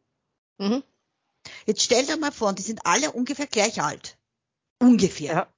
Mhm. 0.59 0.83
Jetzt 1.67 1.83
stell 1.83 2.07
dir 2.07 2.17
mal 2.17 2.33
vor, 2.33 2.53
die 2.53 2.63
sind 2.63 2.87
alle 2.87 3.13
ungefähr 3.13 3.47
gleich 3.47 3.83
alt. 3.83 4.17
Ungefähr. 4.79 5.33
Ja. 5.33 5.49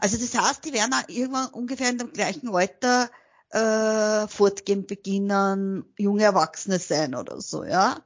Also 0.00 0.16
das 0.18 0.38
heißt, 0.38 0.64
die 0.64 0.72
werden 0.72 0.94
auch 0.94 1.08
irgendwann 1.08 1.48
ungefähr 1.48 1.90
in 1.90 1.98
dem 1.98 2.12
gleichen 2.12 2.54
Alter 2.54 3.10
äh, 3.50 4.28
fortgehen 4.28 4.86
beginnen, 4.86 5.92
junge 5.98 6.24
Erwachsene 6.24 6.78
sein 6.78 7.14
oder 7.14 7.40
so, 7.40 7.64
ja. 7.64 8.04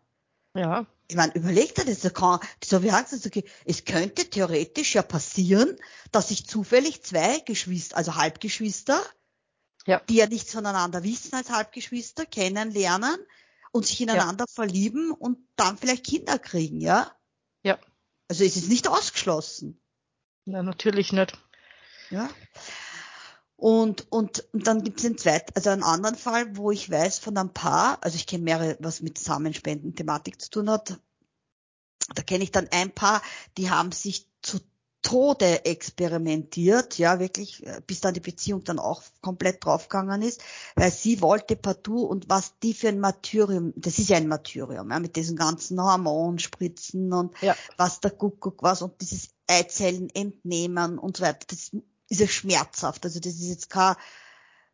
Ja 0.54 0.86
ich 1.08 1.16
meine, 1.16 1.34
überlegt 1.34 1.78
er 1.78 1.84
das, 1.84 2.00
da 2.00 2.10
kann, 2.10 2.40
das 2.60 2.72
habe 2.72 2.86
ich 2.86 2.92
auch 2.92 3.04
gesagt, 3.04 3.26
okay, 3.26 3.44
es 3.64 3.84
könnte 3.84 4.28
theoretisch 4.28 4.94
ja 4.94 5.02
passieren, 5.02 5.76
dass 6.12 6.28
sich 6.28 6.46
zufällig 6.46 7.02
zwei 7.02 7.40
Geschwister, 7.40 7.96
also 7.96 8.16
Halbgeschwister, 8.16 9.00
ja. 9.86 10.00
die 10.08 10.16
ja 10.16 10.26
nichts 10.26 10.52
voneinander 10.52 11.04
wissen 11.04 11.34
als 11.34 11.50
Halbgeschwister, 11.50 12.26
kennenlernen 12.26 13.16
und 13.72 13.86
sich 13.86 14.00
ineinander 14.00 14.46
ja. 14.48 14.54
verlieben 14.54 15.12
und 15.12 15.38
dann 15.56 15.78
vielleicht 15.78 16.06
Kinder 16.06 16.38
kriegen, 16.38 16.80
ja? 16.80 17.12
Ja. 17.62 17.78
Also 18.28 18.44
es 18.44 18.56
ist 18.56 18.68
nicht 18.68 18.88
ausgeschlossen. 18.88 19.80
Na, 20.44 20.62
natürlich 20.62 21.12
nicht. 21.12 21.38
Ja. 22.10 22.30
Und, 23.56 24.10
und, 24.12 24.46
und 24.52 24.66
dann 24.66 24.82
gibt 24.82 25.00
es 25.00 25.06
einen 25.06 25.16
zweiten, 25.16 25.52
also 25.54 25.70
einen 25.70 25.82
anderen 25.82 26.16
Fall, 26.16 26.56
wo 26.56 26.70
ich 26.70 26.90
weiß 26.90 27.18
von 27.18 27.36
einem 27.38 27.54
Paar, 27.54 27.98
also 28.02 28.16
ich 28.16 28.26
kenne 28.26 28.44
mehrere, 28.44 28.76
was 28.80 29.00
mit 29.00 29.18
Samenspenden-Thematik 29.18 30.40
zu 30.40 30.50
tun 30.50 30.70
hat. 30.70 31.00
Da 32.14 32.22
kenne 32.22 32.44
ich 32.44 32.52
dann 32.52 32.68
ein 32.70 32.92
Paar, 32.92 33.22
die 33.56 33.70
haben 33.70 33.92
sich 33.92 34.28
zu 34.42 34.60
Tode 35.06 35.64
experimentiert, 35.64 36.98
ja, 36.98 37.20
wirklich, 37.20 37.64
bis 37.86 38.00
dann 38.00 38.14
die 38.14 38.20
Beziehung 38.20 38.64
dann 38.64 38.80
auch 38.80 39.02
komplett 39.20 39.64
draufgegangen 39.64 40.20
ist, 40.20 40.42
weil 40.74 40.90
sie 40.90 41.20
wollte 41.20 41.54
partout 41.54 42.06
und 42.06 42.28
was 42.28 42.58
die 42.58 42.74
für 42.74 42.88
ein 42.88 42.98
Martyrium, 42.98 43.72
das 43.76 44.00
ist 44.00 44.08
ja 44.08 44.16
ein 44.16 44.26
Martyrium, 44.26 44.90
ja, 44.90 44.98
mit 44.98 45.14
diesen 45.14 45.36
ganzen 45.36 45.80
Hormonspritzen 45.80 47.12
und 47.12 47.40
ja. 47.40 47.54
was 47.76 48.00
der 48.00 48.10
Kuckuck 48.10 48.64
was 48.64 48.82
und 48.82 49.00
dieses 49.00 49.28
Eizellen 49.46 50.10
entnehmen 50.10 50.98
und 50.98 51.18
so 51.18 51.22
weiter, 51.22 51.46
das 51.46 51.70
ist 52.08 52.20
ja 52.20 52.28
schmerzhaft, 52.28 53.04
also 53.04 53.20
das 53.20 53.34
ist 53.34 53.48
jetzt 53.48 53.70
kein 53.70 53.96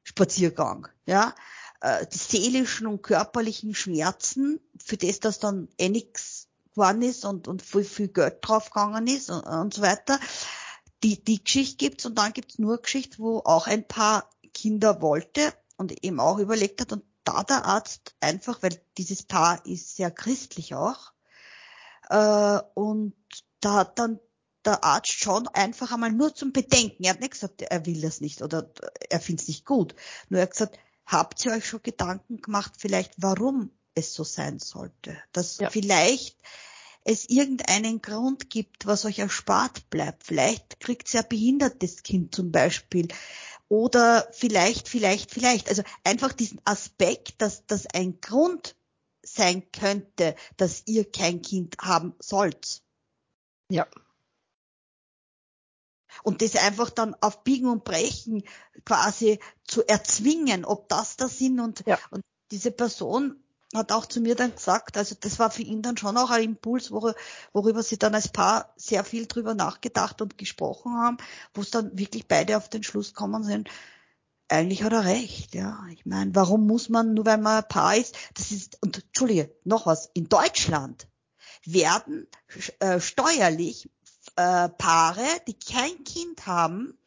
Spaziergang, 0.04 0.88
ja, 1.06 1.34
äh, 1.80 2.06
die 2.06 2.18
seelischen 2.18 2.86
und 2.86 3.02
körperlichen 3.02 3.74
Schmerzen, 3.74 4.60
für 4.84 4.96
das 4.96 5.20
das 5.20 5.38
dann 5.38 5.68
eh 5.78 5.88
nix 5.88 6.48
geworden 6.70 7.02
ist 7.02 7.24
und, 7.24 7.48
und 7.48 7.62
viel, 7.62 7.84
viel 7.84 8.08
Geld 8.08 8.38
draufgegangen 8.40 9.06
ist 9.06 9.30
und, 9.30 9.42
und 9.42 9.74
so 9.74 9.82
weiter. 9.82 10.18
Die, 11.02 11.22
die 11.22 11.42
Geschichte 11.42 11.76
gibt's 11.76 12.06
und 12.06 12.16
dann 12.16 12.32
gibt's 12.32 12.58
nur 12.58 12.74
eine 12.74 12.82
Geschichte, 12.82 13.18
wo 13.18 13.38
auch 13.40 13.66
ein 13.66 13.86
paar 13.86 14.30
Kinder 14.54 15.00
wollte 15.02 15.52
und 15.76 16.04
eben 16.04 16.20
auch 16.20 16.38
überlegt 16.38 16.80
hat 16.80 16.92
und 16.92 17.04
da 17.24 17.42
der 17.44 17.64
Arzt 17.64 18.14
einfach, 18.20 18.62
weil 18.62 18.80
dieses 18.98 19.22
Paar 19.22 19.64
ist 19.66 19.96
sehr 19.96 20.10
christlich 20.10 20.74
auch, 20.74 21.12
äh, 22.08 22.60
und 22.74 23.14
da 23.60 23.74
hat 23.74 23.98
dann 23.98 24.20
der 24.64 24.84
Arzt 24.84 25.12
schon 25.12 25.48
einfach 25.48 25.92
einmal 25.92 26.12
nur 26.12 26.34
zum 26.34 26.52
Bedenken, 26.52 27.04
er 27.04 27.14
hat 27.14 27.20
nicht 27.20 27.32
gesagt, 27.32 27.62
er 27.62 27.86
will 27.86 28.00
das 28.00 28.20
nicht 28.20 28.42
oder 28.42 28.70
er 29.10 29.20
findet 29.20 29.42
es 29.42 29.48
nicht 29.48 29.64
gut, 29.64 29.94
nur 30.28 30.40
er 30.40 30.44
hat 30.44 30.52
gesagt, 30.52 30.78
habt 31.06 31.44
ihr 31.44 31.52
euch 31.52 31.66
schon 31.66 31.82
Gedanken 31.82 32.40
gemacht, 32.40 32.74
vielleicht 32.78 33.14
warum 33.18 33.70
es 33.94 34.14
so 34.14 34.24
sein 34.24 34.58
sollte. 34.58 35.16
Dass 35.32 35.58
ja. 35.58 35.70
vielleicht 35.70 36.36
es 37.04 37.28
irgendeinen 37.28 38.00
Grund 38.00 38.48
gibt, 38.50 38.86
was 38.86 39.04
euch 39.04 39.18
erspart 39.18 39.90
bleibt. 39.90 40.24
Vielleicht 40.24 40.80
kriegt 40.80 41.12
ihr 41.12 41.20
ein 41.20 41.28
behindertes 41.28 42.02
Kind 42.02 42.34
zum 42.34 42.52
Beispiel. 42.52 43.08
Oder 43.68 44.28
vielleicht, 44.32 44.88
vielleicht, 44.88 45.32
vielleicht. 45.32 45.68
Also 45.68 45.82
einfach 46.04 46.32
diesen 46.32 46.60
Aspekt, 46.64 47.40
dass 47.42 47.66
das 47.66 47.86
ein 47.86 48.20
Grund 48.20 48.76
sein 49.22 49.70
könnte, 49.72 50.36
dass 50.56 50.82
ihr 50.86 51.10
kein 51.10 51.42
Kind 51.42 51.76
haben 51.80 52.14
sollt. 52.18 52.82
Ja. 53.70 53.86
Und 56.22 56.42
das 56.42 56.56
einfach 56.56 56.90
dann 56.90 57.14
auf 57.20 57.44
Biegen 57.44 57.68
und 57.68 57.84
Brechen 57.84 58.44
quasi 58.84 59.38
zu 59.64 59.86
erzwingen, 59.86 60.64
ob 60.64 60.88
das 60.88 61.16
da 61.16 61.28
sind 61.28 61.60
und, 61.60 61.84
ja. 61.86 61.98
und 62.10 62.22
diese 62.50 62.70
Person 62.70 63.42
hat 63.74 63.92
auch 63.92 64.06
zu 64.06 64.20
mir 64.20 64.34
dann 64.34 64.54
gesagt, 64.54 64.96
also 64.96 65.16
das 65.18 65.38
war 65.38 65.50
für 65.50 65.62
ihn 65.62 65.82
dann 65.82 65.96
schon 65.96 66.16
auch 66.18 66.30
ein 66.30 66.44
Impuls, 66.44 66.90
worüber 66.90 67.82
sie 67.82 67.98
dann 67.98 68.14
als 68.14 68.28
Paar 68.28 68.72
sehr 68.76 69.04
viel 69.04 69.26
drüber 69.26 69.54
nachgedacht 69.54 70.20
und 70.20 70.36
gesprochen 70.36 70.92
haben, 70.94 71.16
wo 71.54 71.62
es 71.62 71.70
dann 71.70 71.96
wirklich 71.98 72.28
beide 72.28 72.56
auf 72.56 72.68
den 72.68 72.82
Schluss 72.82 73.14
kommen 73.14 73.44
sind, 73.44 73.70
eigentlich 74.48 74.82
hat 74.82 74.92
er 74.92 75.06
recht, 75.06 75.54
ja. 75.54 75.82
Ich 75.92 76.04
meine, 76.04 76.34
warum 76.34 76.66
muss 76.66 76.90
man, 76.90 77.14
nur 77.14 77.24
weil 77.24 77.38
man 77.38 77.62
ein 77.62 77.68
Paar 77.68 77.96
ist, 77.96 78.16
das 78.34 78.52
ist, 78.52 78.76
und 78.82 79.02
Entschuldige, 79.02 79.54
noch 79.64 79.86
was, 79.86 80.10
in 80.12 80.28
Deutschland 80.28 81.08
werden 81.64 82.28
äh, 82.80 83.00
steuerlich 83.00 83.88
äh, 84.36 84.68
Paare, 84.68 85.26
die 85.46 85.58
kein 85.58 86.04
Kind 86.04 86.46
haben, 86.46 86.98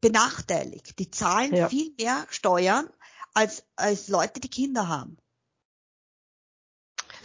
benachteiligt. 0.00 0.98
Die 0.98 1.10
zahlen 1.10 1.54
ja. 1.54 1.68
viel 1.68 1.94
mehr 1.98 2.26
Steuern 2.30 2.88
als, 3.34 3.64
als 3.76 4.08
Leute, 4.08 4.40
die 4.40 4.48
Kinder 4.48 4.88
haben. 4.88 5.16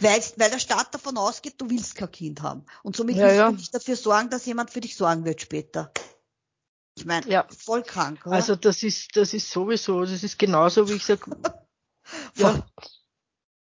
Weil, 0.00 0.20
weil 0.36 0.50
der 0.50 0.58
Staat 0.58 0.94
davon 0.94 1.16
ausgeht, 1.16 1.54
du 1.58 1.70
willst 1.70 1.94
kein 1.94 2.10
Kind 2.10 2.42
haben. 2.42 2.66
Und 2.82 2.96
somit 2.96 3.16
ja, 3.16 3.24
musst 3.26 3.36
ja. 3.36 3.50
du 3.50 3.56
nicht 3.56 3.74
dafür 3.74 3.96
sorgen, 3.96 4.30
dass 4.30 4.44
jemand 4.44 4.70
für 4.70 4.80
dich 4.80 4.94
sorgen 4.94 5.24
wird 5.24 5.40
später. 5.40 5.90
Ich 6.96 7.04
meine, 7.04 7.26
ja. 7.28 7.46
voll 7.50 7.82
krank. 7.82 8.24
Oder? 8.26 8.36
Also 8.36 8.56
das 8.56 8.82
ist, 8.82 9.16
das 9.16 9.32
ist 9.32 9.50
sowieso, 9.50 10.04
das 10.04 10.22
ist 10.22 10.38
genauso, 10.38 10.88
wie 10.88 10.94
ich 10.94 11.04
sag. 11.04 11.26
ja, 12.36 12.66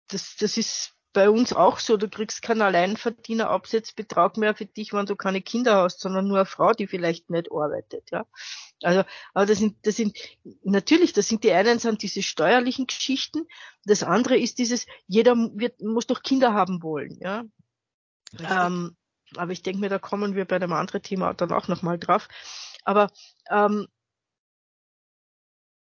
das, 0.08 0.36
das 0.38 0.56
ist 0.56 0.92
bei 1.14 1.30
uns 1.30 1.52
auch 1.52 1.78
so, 1.78 1.96
du 1.96 2.08
kriegst 2.08 2.42
keinen 2.42 2.60
Alleinverdiener-Absetzbetrag 2.60 4.36
mehr 4.36 4.54
für 4.54 4.66
dich, 4.66 4.92
wenn 4.92 5.06
du 5.06 5.16
keine 5.16 5.40
Kinder 5.40 5.76
hast, 5.76 6.00
sondern 6.00 6.26
nur 6.28 6.38
eine 6.38 6.46
Frau, 6.46 6.72
die 6.72 6.86
vielleicht 6.86 7.30
nicht 7.30 7.50
arbeitet, 7.50 8.10
ja. 8.10 8.26
Also, 8.82 9.04
aber 9.32 9.46
das 9.46 9.58
sind, 9.58 9.86
das 9.86 9.96
sind, 9.96 10.18
natürlich, 10.64 11.12
das 11.14 11.28
sind 11.28 11.44
die 11.44 11.52
einen 11.52 11.78
sind 11.78 12.02
diese 12.02 12.22
steuerlichen 12.22 12.86
Geschichten, 12.86 13.46
das 13.84 14.02
andere 14.02 14.36
ist 14.36 14.58
dieses, 14.58 14.86
jeder 15.06 15.36
wird, 15.36 15.80
muss 15.80 16.06
doch 16.06 16.22
Kinder 16.22 16.52
haben 16.52 16.82
wollen, 16.82 17.16
ja. 17.20 17.44
Ähm, 18.40 18.96
aber 19.36 19.52
ich 19.52 19.62
denke 19.62 19.80
mir, 19.80 19.88
da 19.88 19.98
kommen 19.98 20.34
wir 20.34 20.44
bei 20.44 20.56
einem 20.56 20.72
anderen 20.72 21.02
Thema 21.02 21.32
dann 21.32 21.52
auch 21.52 21.68
nochmal 21.68 21.98
drauf. 21.98 22.28
Aber 22.84 23.10
ähm, 23.50 23.86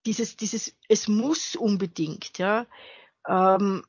dieses, 0.05 0.37
dieses, 0.37 0.77
es 0.89 1.09
muss 1.09 1.57
unbedingt, 1.57 2.39
ja. 2.39 2.67
Ähm, 3.27 3.85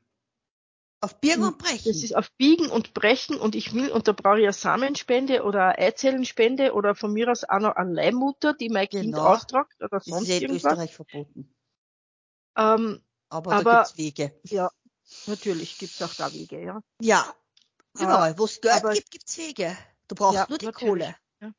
auf 1.04 1.20
Biegen 1.20 1.44
und 1.44 1.58
Brechen. 1.58 1.92
Das 1.92 2.02
ist 2.02 2.16
auf 2.16 2.32
Biegen 2.34 2.70
und 2.70 2.94
Brechen 2.94 3.38
und 3.38 3.56
ich 3.56 3.74
will, 3.74 3.92
und 3.92 4.08
da 4.08 4.14
brauche 4.14 4.40
ich 4.40 4.46
eine 4.46 4.54
Samenspende 4.54 5.44
oder 5.44 5.76
eine 5.76 5.78
Eizellenspende 5.80 6.74
oder 6.74 6.96
von 6.96 7.12
mir 7.12 7.30
aus 7.30 7.44
auch 7.44 7.60
noch 7.60 7.76
eine 7.76 7.94
Leihmutter, 7.94 8.54
die 8.54 8.70
mein 8.70 8.88
genau. 8.88 9.02
Kind 9.02 9.18
austragt 9.18 9.76
oder 9.82 10.00
sonst 10.00 10.30
das 10.30 10.36
ist 10.36 10.42
irgendwas. 10.42 10.64
in 10.64 10.70
Österreich 10.70 10.96
verboten. 10.96 11.54
Ähm, 12.56 13.04
aber, 13.30 13.52
aber 13.52 13.64
da 13.64 13.84
gibt's 13.84 13.98
Wege. 13.98 14.40
Ja, 14.44 14.72
natürlich 15.28 15.78
gibt's 15.78 16.02
auch 16.02 16.14
da 16.14 16.32
Wege, 16.32 16.64
ja. 16.64 16.82
Ja, 17.02 17.36
überall. 18.00 18.38
Wo 18.40 18.46
es 18.46 18.62
Geld 18.62 18.76
aber, 18.76 18.94
gibt, 18.94 19.12
gibt's 19.12 19.38
Wege. 19.38 19.78
Du 20.08 20.16
brauchst 20.16 20.36
ja, 20.36 20.46
nur 20.48 20.58
die 20.58 20.66
natürlich. 20.68 20.90
Kohle. 20.90 21.16
Ja. 21.42 21.52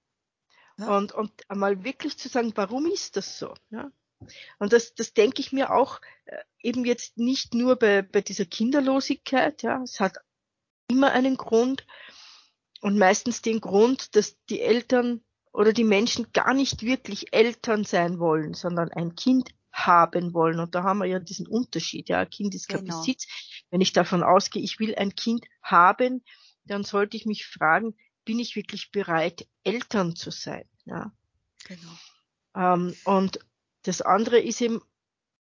Ja. 0.78 0.96
Und, 0.96 1.12
und 1.12 1.50
einmal 1.50 1.84
wirklich 1.84 2.16
zu 2.16 2.28
sagen, 2.28 2.52
warum 2.54 2.86
ist 2.86 3.16
das 3.16 3.38
so? 3.38 3.54
Ja? 3.70 3.90
Und 4.58 4.72
das, 4.72 4.94
das 4.94 5.12
denke 5.12 5.40
ich 5.40 5.52
mir 5.52 5.72
auch 5.72 6.00
äh, 6.26 6.36
eben 6.60 6.84
jetzt 6.84 7.18
nicht 7.18 7.54
nur 7.54 7.76
bei, 7.76 8.02
bei 8.02 8.20
dieser 8.20 8.46
Kinderlosigkeit, 8.46 9.62
ja, 9.62 9.82
es 9.82 10.00
hat 10.00 10.18
immer 10.88 11.12
einen 11.12 11.36
Grund 11.36 11.86
und 12.80 12.98
meistens 12.98 13.42
den 13.42 13.60
Grund, 13.60 14.14
dass 14.16 14.36
die 14.50 14.60
Eltern 14.60 15.22
oder 15.52 15.72
die 15.72 15.84
Menschen 15.84 16.32
gar 16.32 16.52
nicht 16.52 16.82
wirklich 16.82 17.32
Eltern 17.32 17.84
sein 17.84 18.18
wollen, 18.18 18.54
sondern 18.54 18.90
ein 18.90 19.14
Kind 19.14 19.50
haben 19.72 20.34
wollen. 20.34 20.60
Und 20.60 20.74
da 20.74 20.82
haben 20.82 20.98
wir 20.98 21.06
ja 21.06 21.18
diesen 21.18 21.46
Unterschied. 21.46 22.08
Ja, 22.08 22.20
ein 22.20 22.30
Kind 22.30 22.54
ist 22.54 22.68
kein 22.68 22.84
genau. 22.84 22.98
Besitz. 22.98 23.26
Wenn 23.70 23.80
ich 23.80 23.92
davon 23.92 24.22
ausgehe, 24.22 24.62
ich 24.62 24.78
will 24.78 24.94
ein 24.94 25.14
Kind 25.14 25.46
haben, 25.62 26.24
dann 26.64 26.84
sollte 26.84 27.16
ich 27.16 27.26
mich 27.26 27.46
fragen, 27.46 27.96
bin 28.24 28.38
ich 28.38 28.56
wirklich 28.56 28.90
bereit, 28.90 29.46
Eltern 29.64 30.16
zu 30.16 30.30
sein? 30.30 30.64
Ja. 30.84 31.12
Genau. 31.66 31.92
Ähm, 32.56 32.94
und 33.04 33.38
das 33.84 34.02
andere 34.02 34.40
ist 34.40 34.60
eben 34.60 34.82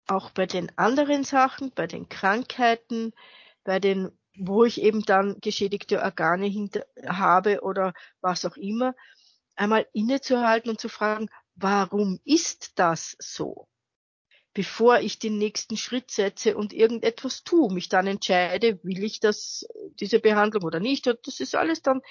auch 0.07 0.31
bei 0.31 0.45
den 0.45 0.75
anderen 0.77 1.23
Sachen, 1.23 1.71
bei 1.75 1.87
den 1.87 2.09
Krankheiten, 2.09 3.13
bei 3.63 3.79
den, 3.79 4.11
wo 4.37 4.65
ich 4.65 4.81
eben 4.81 5.03
dann 5.03 5.39
geschädigte 5.41 6.01
Organe 6.01 6.47
hinter, 6.47 6.85
habe 7.05 7.61
oder 7.61 7.93
was 8.21 8.45
auch 8.45 8.57
immer, 8.57 8.95
einmal 9.55 9.87
innezuhalten 9.93 10.71
und 10.71 10.79
zu 10.79 10.89
fragen, 10.89 11.29
warum 11.55 12.19
ist 12.23 12.79
das 12.79 13.15
so? 13.19 13.67
Bevor 14.53 14.99
ich 14.99 15.19
den 15.19 15.37
nächsten 15.37 15.77
Schritt 15.77 16.09
setze 16.09 16.57
und 16.57 16.73
irgendetwas 16.73 17.43
tue, 17.43 17.71
mich 17.71 17.89
dann 17.89 18.07
entscheide, 18.07 18.79
will 18.83 19.03
ich 19.03 19.19
das, 19.19 19.67
diese 19.99 20.19
Behandlung 20.19 20.63
oder 20.63 20.79
nicht, 20.79 21.05
das 21.05 21.39
ist 21.39 21.55
alles 21.55 21.81
dann, 21.81 22.01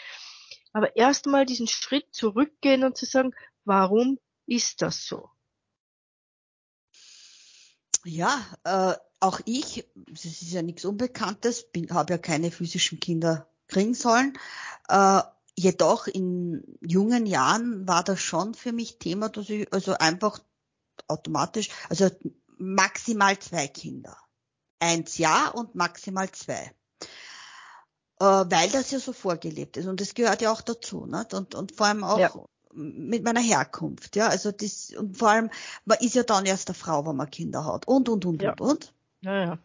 aber 0.72 0.94
erstmal 0.94 1.46
diesen 1.46 1.66
Schritt 1.66 2.14
zurückgehen 2.14 2.84
und 2.84 2.96
zu 2.96 3.06
sagen, 3.06 3.34
warum 3.64 4.18
ist 4.46 4.82
das 4.82 5.06
so? 5.06 5.30
Ja, 8.08 8.42
äh, 8.64 8.96
auch 9.20 9.40
ich, 9.44 9.86
das 9.94 10.24
ist 10.24 10.52
ja 10.52 10.62
nichts 10.62 10.84
Unbekanntes, 10.84 11.66
habe 11.90 12.14
ja 12.14 12.18
keine 12.18 12.50
physischen 12.50 13.00
Kinder 13.00 13.46
kriegen 13.66 13.92
sollen. 13.92 14.38
Äh, 14.88 15.20
jedoch 15.56 16.06
in 16.06 16.78
jungen 16.80 17.26
Jahren 17.26 17.86
war 17.86 18.02
das 18.02 18.20
schon 18.20 18.54
für 18.54 18.72
mich 18.72 18.98
Thema, 18.98 19.28
dass 19.28 19.50
ich 19.50 19.70
also 19.74 19.92
einfach 19.92 20.40
automatisch, 21.06 21.68
also 21.90 22.08
maximal 22.56 23.38
zwei 23.38 23.68
Kinder. 23.68 24.16
Eins 24.80 25.18
ja 25.18 25.48
und 25.48 25.74
maximal 25.74 26.30
zwei. 26.32 26.72
Äh, 28.20 28.24
weil 28.24 28.70
das 28.70 28.90
ja 28.90 29.00
so 29.00 29.12
vorgelebt 29.12 29.76
ist. 29.76 29.86
Und 29.86 30.00
das 30.00 30.14
gehört 30.14 30.40
ja 30.40 30.50
auch 30.50 30.62
dazu. 30.62 31.04
Nicht? 31.04 31.34
Und, 31.34 31.54
und 31.54 31.76
vor 31.76 31.86
allem 31.88 32.04
auch 32.04 32.18
ja 32.18 32.32
mit 32.78 33.24
meiner 33.24 33.40
Herkunft, 33.40 34.16
ja, 34.16 34.28
also 34.28 34.52
das, 34.52 34.90
und 34.90 35.16
vor 35.16 35.30
allem, 35.30 35.50
man 35.84 35.98
ist 35.98 36.14
ja 36.14 36.22
dann 36.22 36.46
erst 36.46 36.68
eine 36.68 36.74
Frau, 36.74 37.06
wenn 37.06 37.16
man 37.16 37.30
Kinder 37.30 37.64
hat, 37.64 37.86
und, 37.88 38.08
und, 38.08 38.24
und, 38.24 38.42
ja. 38.42 38.52
und, 38.52 38.60
und. 38.60 38.94
Ja, 39.22 39.44
ja. 39.44 39.58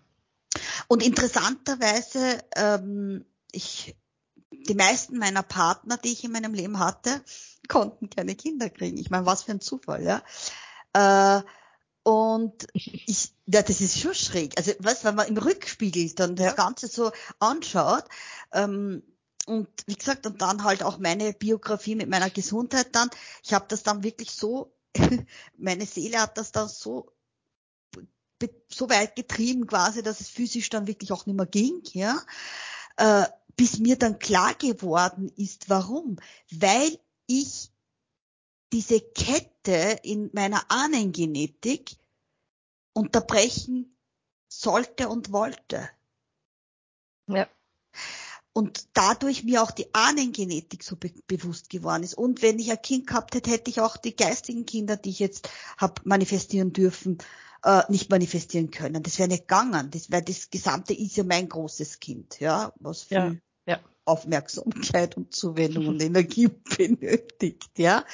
Und 0.88 1.04
interessanterweise, 1.04 2.40
ähm, 2.56 3.26
ich, 3.52 3.96
die 4.52 4.76
meisten 4.76 5.18
meiner 5.18 5.44
Partner, 5.44 5.98
die 5.98 6.12
ich 6.12 6.24
in 6.24 6.32
meinem 6.32 6.54
Leben 6.54 6.80
hatte, 6.80 7.22
konnten 7.68 8.10
keine 8.10 8.36
Kinder 8.36 8.70
kriegen. 8.70 8.98
Ich 8.98 9.10
meine, 9.10 9.26
was 9.26 9.44
für 9.44 9.52
ein 9.52 9.62
Zufall, 9.62 10.04
ja. 10.04 10.24
Äh, 10.94 11.44
und 12.04 12.68
ich, 12.74 13.34
ja, 13.46 13.62
das 13.62 13.80
ist 13.80 14.00
schon 14.00 14.14
schräg. 14.14 14.58
Also, 14.58 14.74
was, 14.80 15.06
wenn 15.06 15.16
man 15.16 15.28
im 15.28 15.38
Rückspiegel 15.38 16.12
dann 16.16 16.36
das 16.36 16.56
Ganze 16.56 16.88
so 16.88 17.12
anschaut, 17.40 18.04
ähm, 18.52 19.04
und 19.46 19.68
wie 19.88 19.96
gesagt, 19.96 20.26
und 20.26 20.42
dann 20.42 20.64
halt 20.64 20.84
auch 20.84 20.98
meine 21.00 21.34
Biografie 21.34 21.96
mit 21.96 22.10
meiner 22.10 22.30
Gesundheit 22.30 22.96
dann. 22.96 23.10
Ich 23.44 23.54
habe 23.54 23.66
das 23.68 23.84
dann 23.84 24.04
wirklich 24.04 24.32
so, 24.32 24.74
meine 25.58 25.86
Seele 25.86 26.22
hat 26.22 26.38
das 26.38 26.52
dann 26.52 26.68
so 26.68 27.12
so 28.68 28.90
weit 28.90 29.16
getrieben 29.16 29.68
quasi, 29.68 30.04
dass 30.04 30.20
es 30.20 30.28
physisch 30.28 30.70
dann 30.70 30.86
wirklich 30.86 31.14
auch 31.14 31.26
nicht 31.26 31.36
mehr 31.38 31.46
ging, 31.46 31.82
ja, 31.94 32.22
äh, 32.98 33.26
bis 33.56 33.80
mir 33.80 33.98
dann 33.98 34.20
klar 34.20 34.54
geworden 34.54 35.32
ist, 35.38 35.70
warum? 35.70 36.18
Weil 36.52 37.00
ich 37.26 37.72
diese 38.74 39.00
Kette 39.00 39.98
in 40.04 40.30
meiner 40.34 40.70
Ahnengenetik 40.70 41.96
unterbrechen 42.92 43.96
sollte 44.50 45.08
und 45.08 45.32
wollte. 45.32 45.90
Ja 47.28 47.48
und 48.54 48.86
dadurch 48.94 49.44
mir 49.44 49.64
auch 49.64 49.72
die 49.72 49.94
Ahnengenetik 49.94 50.84
so 50.84 50.96
be 50.96 51.12
bewusst 51.28 51.70
geworden 51.70 52.04
ist. 52.04 52.16
Und 52.16 52.42
wenn 52.42 52.60
ich 52.60 52.72
ein 52.72 52.82
Kind 52.82 53.08
gehabt 53.08 53.34
hätte, 53.34 53.50
hätte 53.50 53.72
ich 53.72 53.82
auch 53.82 53.98
die 53.98 54.16
geistigen 54.16 54.66
Kinder, 54.66 54.96
die 54.96 55.10
ich 55.10 55.20
jetzt 55.20 55.50
habe 55.78 56.02
manifestieren 56.06 56.72
dürfen, 56.72 57.18
äh, 57.64 57.82
nicht 57.90 58.12
manifestieren 58.12 58.70
können. 58.70 59.02
Das 59.02 59.18
wäre 59.18 59.30
nicht 59.30 59.48
gegangen. 59.48 59.90
Das 59.90 60.12
wäre 60.12 60.22
das 60.22 60.52
Gesamte 60.52 60.94
ist 60.94 61.18
ja 61.18 61.24
mein 61.24 61.50
großes 61.50 62.00
Kind, 62.00 62.40
ja, 62.40 62.74
was 62.80 63.04
viel 63.04 63.42
ja, 63.66 63.74
ja. 63.74 63.80
Aufmerksamkeit 64.06 65.18
und 65.18 65.34
Zuwendung 65.34 65.88
und 65.88 66.02
Energie 66.04 66.48
benötigt, 66.48 67.72
ja. 67.78 68.06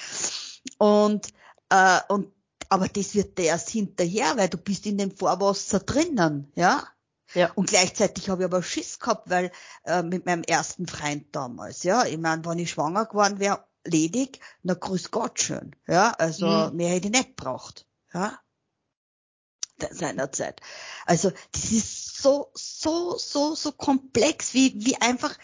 Und 0.78 1.28
äh, 1.70 2.00
und 2.08 2.32
aber 2.70 2.88
das 2.88 3.16
wird 3.16 3.40
erst 3.40 3.72
hinterher, 3.72 4.38
weil 4.38 4.48
du 4.48 4.58
bist 4.58 4.86
in 4.86 4.98
dem 4.98 5.12
Vorwasser 5.12 5.80
drinnen, 5.80 6.52
ja. 6.56 6.88
Ja. 7.34 7.52
Und 7.54 7.70
gleichzeitig 7.70 8.30
habe 8.30 8.44
ich 8.44 8.46
aber 8.46 8.64
Schiss 8.64 9.00
gehabt, 9.00 9.30
weil 9.30 9.52
äh, 9.84 10.04
mit 10.04 10.26
meinem 10.26 10.44
ersten 10.44 10.88
Freund 10.88 11.28
damals, 11.36 11.84
ja, 11.84 12.06
ich 12.06 12.18
meine, 12.18 12.44
wenn 12.46 12.60
ich 12.60 12.72
schwanger 12.72 13.06
geworden 13.06 13.40
wäre, 13.40 13.66
ledig, 13.86 14.40
na 14.64 14.74
grüß 14.74 15.12
Gott 15.12 15.40
schön, 15.40 15.76
ja, 15.88 16.12
also 16.12 16.48
mhm. 16.48 16.78
mehr 16.78 16.90
hätte 16.90 17.08
ich 17.08 17.14
nicht 17.14 17.36
braucht, 17.36 17.86
ja, 18.14 18.40
seinerzeit. 19.92 20.62
Also 21.06 21.32
das 21.52 21.72
ist 21.72 22.18
so, 22.22 22.52
so, 22.54 23.18
so, 23.18 23.56
so 23.56 23.72
komplex, 23.72 24.54
wie, 24.54 24.74
wie 24.86 24.98
einfach 24.98 25.38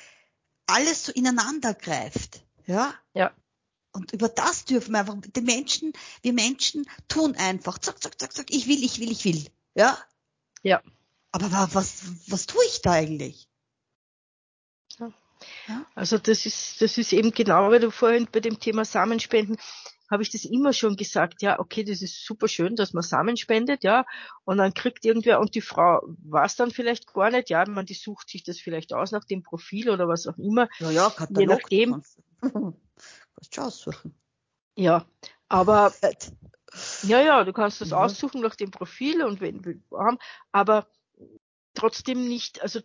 alles 0.65 1.05
so 1.05 1.11
ineinander 1.11 1.73
greift, 1.73 2.43
ja. 2.65 2.93
Ja. 3.13 3.31
Und 3.91 4.11
über 4.11 4.27
das 4.27 4.65
dürfen 4.65 4.91
wir 4.91 4.99
einfach, 4.99 5.15
die 5.21 5.41
Menschen, 5.41 5.93
wir 6.21 6.33
Menschen 6.33 6.85
tun 7.07 7.35
einfach, 7.35 7.77
zack, 7.77 8.01
zack, 8.03 8.19
zack, 8.19 8.33
zack, 8.33 8.47
ich 8.49 8.67
will, 8.67 8.83
ich 8.83 8.99
will, 8.99 9.11
ich 9.11 9.23
will, 9.23 9.47
ja. 9.75 9.97
Ja. 10.63 10.81
Aber 11.35 11.51
was, 11.73 12.05
was 12.29 12.45
tue 12.45 12.63
ich 12.65 12.81
da 12.81 12.93
eigentlich? 12.93 13.49
Ja. 15.67 15.85
Also 15.93 16.17
das 16.17 16.45
ist, 16.45 16.81
das 16.81 16.97
ist 16.97 17.11
eben 17.11 17.31
genau, 17.31 17.71
weil 17.71 17.81
du 17.81 17.91
vorhin 17.91 18.25
bei 18.31 18.39
dem 18.39 18.57
Thema 18.57 18.85
Samenspenden 18.85 19.57
habe 20.09 20.23
ich 20.23 20.29
das 20.29 20.45
immer 20.45 20.71
schon 20.71 20.95
gesagt, 20.95 21.41
ja, 21.41 21.59
okay, 21.59 21.83
das 21.83 22.01
ist 22.01 22.25
super 22.25 22.47
schön, 22.47 22.77
dass 22.77 22.93
man 22.93 23.03
Samen 23.03 23.35
spendet, 23.35 23.83
ja, 23.83 24.05
und 24.45 24.59
dann 24.59 24.73
kriegt 24.73 25.03
irgendwer, 25.03 25.41
und 25.41 25.55
die 25.55 25.61
Frau 25.61 26.07
weiß 26.23 26.55
dann 26.55 26.71
vielleicht 26.71 27.11
gar 27.11 27.29
nicht, 27.31 27.49
ja, 27.49 27.65
man, 27.67 27.85
die 27.85 27.95
sucht 27.95 28.29
sich 28.29 28.43
das 28.43 28.61
vielleicht 28.61 28.93
aus 28.93 29.11
nach 29.11 29.25
dem 29.25 29.43
Profil 29.43 29.89
oder 29.89 30.07
was 30.07 30.27
auch 30.27 30.37
immer. 30.37 30.69
Ja, 30.79 30.91
ja, 30.91 31.09
Katalog, 31.09 31.69
je 31.69 31.87
nachdem. 31.87 32.03
Kannst, 32.41 33.57
du 33.57 33.61
aussuchen. 33.61 34.15
Ja, 34.77 35.05
aber, 35.49 35.91
ja, 37.03 37.21
ja, 37.21 37.43
du 37.43 37.51
kannst 37.51 37.81
das 37.81 37.89
ja. 37.89 37.97
aussuchen 37.97 38.39
nach 38.39 38.55
dem 38.55 38.71
Profil 38.71 39.21
und 39.21 39.41
wenn, 39.41 39.83
aber 40.53 40.87
trotzdem 41.75 42.27
nicht, 42.27 42.61
also 42.61 42.79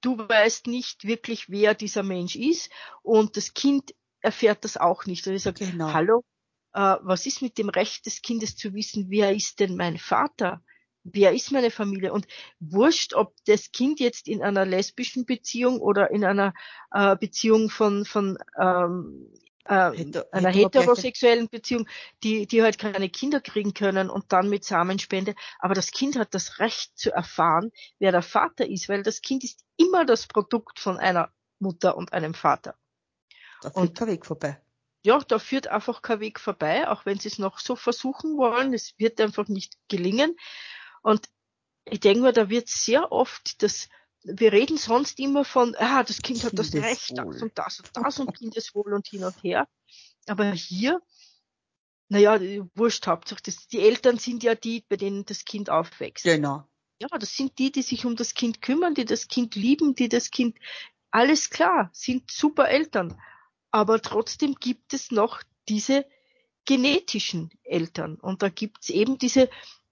du 0.00 0.18
weißt 0.18 0.66
nicht 0.66 1.04
wirklich, 1.04 1.48
wer 1.48 1.74
dieser 1.74 2.02
Mensch 2.02 2.36
ist 2.36 2.70
und 3.02 3.36
das 3.36 3.54
Kind 3.54 3.94
erfährt 4.20 4.64
das 4.64 4.76
auch 4.76 5.06
nicht. 5.06 5.26
Und 5.26 5.34
ich 5.34 5.42
sage, 5.42 5.66
genau. 5.66 5.92
hallo, 5.92 6.24
äh, 6.72 6.96
was 7.02 7.26
ist 7.26 7.42
mit 7.42 7.58
dem 7.58 7.68
Recht 7.68 8.06
des 8.06 8.22
Kindes 8.22 8.56
zu 8.56 8.74
wissen, 8.74 9.06
wer 9.08 9.34
ist 9.34 9.60
denn 9.60 9.76
mein 9.76 9.98
Vater? 9.98 10.62
Wer 11.04 11.32
ist 11.32 11.52
meine 11.52 11.70
Familie? 11.70 12.12
Und 12.12 12.26
wurscht, 12.58 13.14
ob 13.14 13.34
das 13.46 13.70
Kind 13.70 14.00
jetzt 14.00 14.26
in 14.28 14.42
einer 14.42 14.66
lesbischen 14.66 15.24
Beziehung 15.24 15.80
oder 15.80 16.10
in 16.10 16.24
einer 16.24 16.52
äh, 16.90 17.16
Beziehung 17.16 17.70
von, 17.70 18.04
von 18.04 18.38
ähm, 18.60 19.32
äh, 19.68 20.24
einer 20.32 20.50
heterosexuellen 20.50 21.48
Beziehung, 21.48 21.88
die, 22.22 22.46
die 22.46 22.62
halt 22.62 22.78
keine 22.78 23.08
Kinder 23.08 23.40
kriegen 23.40 23.74
können 23.74 24.10
und 24.10 24.32
dann 24.32 24.48
mit 24.48 24.64
Samenspende. 24.64 25.34
Aber 25.58 25.74
das 25.74 25.90
Kind 25.90 26.16
hat 26.16 26.34
das 26.34 26.58
Recht 26.58 26.98
zu 26.98 27.12
erfahren, 27.12 27.72
wer 27.98 28.12
der 28.12 28.22
Vater 28.22 28.68
ist, 28.68 28.88
weil 28.88 29.02
das 29.02 29.20
Kind 29.20 29.44
ist 29.44 29.64
immer 29.76 30.04
das 30.04 30.26
Produkt 30.26 30.78
von 30.78 30.98
einer 30.98 31.32
Mutter 31.58 31.96
und 31.96 32.12
einem 32.12 32.34
Vater. 32.34 32.76
Da 33.62 33.70
führt 33.70 33.88
und, 33.88 33.98
kein 33.98 34.08
Weg 34.08 34.26
vorbei. 34.26 34.60
Ja, 35.02 35.18
da 35.18 35.38
führt 35.38 35.68
einfach 35.68 36.02
kein 36.02 36.20
Weg 36.20 36.40
vorbei, 36.40 36.88
auch 36.88 37.06
wenn 37.06 37.18
sie 37.18 37.28
es 37.28 37.38
noch 37.38 37.58
so 37.58 37.76
versuchen 37.76 38.36
wollen. 38.36 38.74
Es 38.74 38.94
wird 38.98 39.20
einfach 39.20 39.48
nicht 39.48 39.76
gelingen. 39.88 40.36
Und 41.02 41.28
ich 41.84 42.00
denke 42.00 42.22
mal, 42.22 42.32
da 42.32 42.50
wird 42.50 42.68
sehr 42.68 43.12
oft 43.12 43.62
das 43.62 43.88
wir 44.26 44.52
reden 44.52 44.76
sonst 44.76 45.18
immer 45.20 45.44
von, 45.44 45.74
ah, 45.78 46.02
das 46.02 46.20
Kind 46.20 46.42
hat 46.44 46.58
das 46.58 46.74
Recht, 46.74 47.16
das 47.16 47.42
und 47.42 47.56
das 47.56 47.80
und 47.80 47.90
das 47.94 48.18
und 48.18 48.36
Kindeswohl 48.36 48.92
und 48.92 49.06
hin 49.06 49.24
und 49.24 49.42
her. 49.42 49.68
Aber 50.26 50.52
hier, 50.52 51.00
naja, 52.08 52.40
wurscht 52.74 53.06
Hauptsache, 53.06 53.40
das, 53.44 53.68
die 53.68 53.80
Eltern 53.80 54.18
sind 54.18 54.42
ja 54.42 54.54
die, 54.54 54.84
bei 54.88 54.96
denen 54.96 55.24
das 55.24 55.44
Kind 55.44 55.70
aufwächst. 55.70 56.24
Genau. 56.24 56.64
Ja, 57.00 57.08
das 57.18 57.36
sind 57.36 57.58
die, 57.58 57.70
die 57.70 57.82
sich 57.82 58.04
um 58.04 58.16
das 58.16 58.34
Kind 58.34 58.62
kümmern, 58.62 58.94
die 58.94 59.04
das 59.04 59.28
Kind 59.28 59.54
lieben, 59.54 59.94
die 59.94 60.08
das 60.08 60.30
Kind, 60.30 60.58
alles 61.10 61.50
klar, 61.50 61.90
sind 61.92 62.30
super 62.30 62.68
Eltern. 62.68 63.20
Aber 63.70 64.00
trotzdem 64.02 64.54
gibt 64.54 64.92
es 64.92 65.10
noch 65.10 65.42
diese 65.68 66.06
genetischen 66.64 67.50
Eltern. 67.62 68.16
Und 68.16 68.42
da 68.42 68.48
gibt's 68.48 68.88
eben 68.88 69.18
diese 69.18 69.48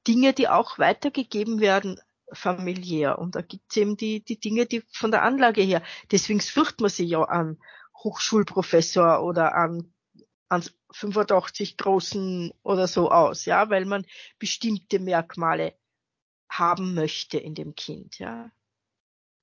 Dinge, 0.09 0.33
die 0.33 0.49
auch 0.49 0.79
weitergegeben 0.79 1.61
werden 1.61 2.01
familiär. 2.35 3.19
Und 3.19 3.35
da 3.35 3.43
gibt's 3.43 3.77
eben 3.77 3.97
die, 3.97 4.25
die 4.25 4.39
Dinge, 4.39 4.67
die 4.67 4.83
von 4.93 5.11
der 5.11 5.23
Anlage 5.23 5.63
her. 5.63 5.83
Deswegen 6.11 6.41
sucht 6.41 6.81
man 6.81 6.91
sich 6.91 7.09
ja 7.11 7.23
an 7.23 7.59
Hochschulprofessor 7.97 9.23
oder 9.23 9.55
an, 9.55 9.93
an 10.49 10.65
85 10.93 11.77
großen 11.77 12.53
oder 12.63 12.87
so 12.87 13.11
aus, 13.11 13.45
ja, 13.47 13.71
weil 13.71 13.85
man 13.85 14.07
bestimmte 14.39 14.99
Merkmale 15.01 15.75
haben 16.49 16.95
möchte 16.95 17.39
in 17.39 17.55
dem 17.55 17.75
Kind, 17.75 18.19
ja. 18.19 18.51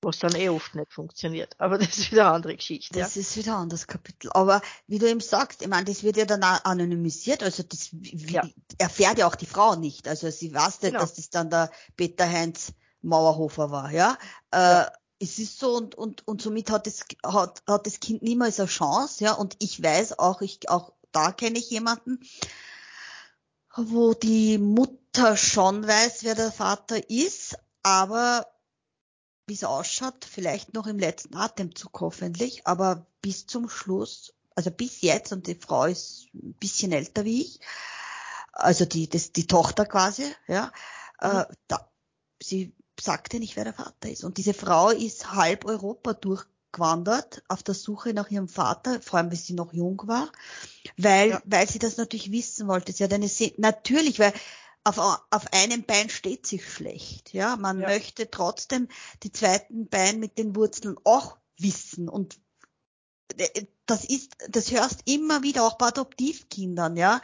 Was 0.03 0.17
dann 0.17 0.33
eh 0.33 0.49
oft 0.49 0.73
nicht 0.73 0.91
funktioniert. 0.91 1.55
Aber 1.59 1.77
das 1.77 1.97
ist 1.97 2.11
wieder 2.11 2.25
eine 2.25 2.35
andere 2.35 2.55
Geschichte. 2.55 2.97
Das 2.97 3.15
ja. 3.15 3.21
ist 3.21 3.37
wieder 3.37 3.55
ein 3.55 3.63
anderes 3.63 3.85
Kapitel. 3.85 4.31
Aber 4.33 4.61
wie 4.87 4.97
du 4.97 5.07
eben 5.07 5.19
sagst, 5.19 5.61
ich 5.61 5.67
meine, 5.67 5.85
das 5.85 6.03
wird 6.03 6.17
ja 6.17 6.25
dann 6.25 6.43
anonymisiert, 6.43 7.43
also 7.43 7.63
das 7.63 7.89
ja. 7.91 8.43
erfährt 8.79 9.19
ja 9.19 9.27
auch 9.27 9.35
die 9.35 9.45
Frau 9.45 9.75
nicht. 9.75 10.07
Also 10.07 10.29
sie 10.31 10.53
weiß 10.53 10.81
nicht, 10.81 10.91
genau. 10.91 11.01
dass 11.01 11.13
das 11.13 11.29
dann 11.29 11.49
der 11.49 11.69
Peter 11.95 12.27
Heinz 12.27 12.73
Mauerhofer 13.01 13.71
war, 13.71 13.91
ja. 13.91 14.17
Äh, 14.51 14.85
es 15.19 15.37
ist 15.37 15.59
so 15.59 15.75
und, 15.77 15.95
und, 15.95 16.27
und 16.27 16.41
somit 16.41 16.71
hat 16.71 16.87
das, 16.87 17.05
hat, 17.23 17.61
hat 17.67 17.85
das 17.85 17.99
Kind 17.99 18.23
niemals 18.23 18.59
eine 18.59 18.69
Chance, 18.69 19.23
ja. 19.23 19.33
Und 19.33 19.55
ich 19.59 19.81
weiß 19.81 20.19
auch, 20.19 20.41
ich, 20.41 20.69
auch 20.69 20.93
da 21.11 21.31
kenne 21.31 21.59
ich 21.59 21.69
jemanden, 21.69 22.19
wo 23.75 24.13
die 24.13 24.57
Mutter 24.57 25.37
schon 25.37 25.87
weiß, 25.87 26.23
wer 26.23 26.35
der 26.35 26.51
Vater 26.51 27.09
ist, 27.09 27.57
aber 27.83 28.47
wie 29.47 29.53
es 29.53 29.63
ausschaut, 29.63 30.25
vielleicht 30.25 30.73
noch 30.73 30.87
im 30.87 30.99
letzten 30.99 31.35
Atemzug 31.35 31.99
hoffentlich, 32.01 32.67
aber 32.67 33.05
bis 33.21 33.47
zum 33.47 33.69
Schluss, 33.69 34.33
also 34.55 34.71
bis 34.71 35.01
jetzt, 35.01 35.31
und 35.31 35.47
die 35.47 35.55
Frau 35.55 35.85
ist 35.85 36.27
ein 36.33 36.53
bisschen 36.53 36.91
älter 36.91 37.25
wie 37.25 37.41
ich, 37.41 37.59
also 38.53 38.85
die, 38.85 39.09
das, 39.09 39.31
die 39.31 39.47
Tochter 39.47 39.85
quasi, 39.85 40.25
ja, 40.47 40.71
äh, 41.19 41.27
mhm. 41.27 41.39
äh, 41.39 41.45
da, 41.67 41.91
sie 42.41 42.73
sagte 43.03 43.39
nicht, 43.39 43.55
wer 43.55 43.63
der 43.63 43.73
Vater 43.73 44.09
ist. 44.09 44.23
Und 44.23 44.37
diese 44.37 44.53
Frau 44.53 44.89
ist 44.89 45.33
halb 45.33 45.65
Europa 45.65 46.13
durchgewandert 46.13 47.43
auf 47.47 47.63
der 47.63 47.75
Suche 47.75 48.13
nach 48.13 48.29
ihrem 48.29 48.47
Vater, 48.47 49.01
vor 49.01 49.19
allem, 49.19 49.29
weil 49.29 49.37
sie 49.37 49.53
noch 49.53 49.73
jung 49.73 50.01
war, 50.05 50.31
weil, 50.97 51.31
ja. 51.31 51.41
weil 51.45 51.67
sie 51.67 51.79
das 51.79 51.97
natürlich 51.97 52.31
wissen 52.31 52.67
wollte. 52.67 52.91
Sie 52.91 53.03
hat 53.03 53.13
eine, 53.13 53.29
natürlich, 53.57 54.19
weil 54.19 54.33
auf, 54.83 54.97
auf 54.97 55.53
einem 55.53 55.83
Bein 55.83 56.09
steht 56.09 56.47
sich 56.47 56.67
schlecht. 56.67 57.33
Ja, 57.33 57.55
man 57.55 57.79
ja. 57.79 57.87
möchte 57.87 58.29
trotzdem 58.31 58.87
die 59.23 59.31
zweiten 59.31 59.87
Bein 59.87 60.19
mit 60.19 60.37
den 60.37 60.55
Wurzeln 60.55 60.97
auch 61.03 61.37
wissen 61.57 62.09
und 62.09 62.39
das 63.85 64.05
ist, 64.05 64.35
das 64.49 64.71
hörst 64.71 65.01
immer 65.05 65.43
wieder 65.43 65.63
auch 65.63 65.77
bei 65.77 65.87
Adoptivkindern, 65.87 66.97
ja. 66.97 67.21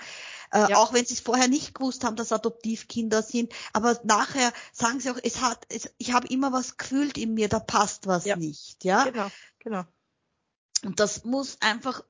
Äh, 0.51 0.71
ja. 0.71 0.77
Auch 0.77 0.93
wenn 0.93 1.05
sie 1.05 1.13
es 1.13 1.19
vorher 1.19 1.47
nicht 1.47 1.75
gewusst 1.75 2.03
haben, 2.03 2.15
dass 2.15 2.31
Adoptivkinder 2.31 3.21
sind, 3.21 3.53
aber 3.73 3.99
nachher 4.03 4.53
sagen 4.71 4.99
sie 4.99 5.09
auch, 5.11 5.19
es 5.21 5.41
hat, 5.41 5.65
es, 5.69 5.89
ich 5.97 6.13
habe 6.13 6.27
immer 6.27 6.51
was 6.53 6.77
gefühlt 6.77 7.17
in 7.17 7.33
mir, 7.33 7.49
da 7.49 7.59
passt 7.59 8.07
was 8.07 8.25
ja. 8.25 8.35
nicht, 8.35 8.83
ja. 8.83 9.05
Genau, 9.05 9.27
genau. 9.59 9.83
Und 10.83 10.99
das 10.99 11.25
muss 11.25 11.57
einfach 11.61 12.03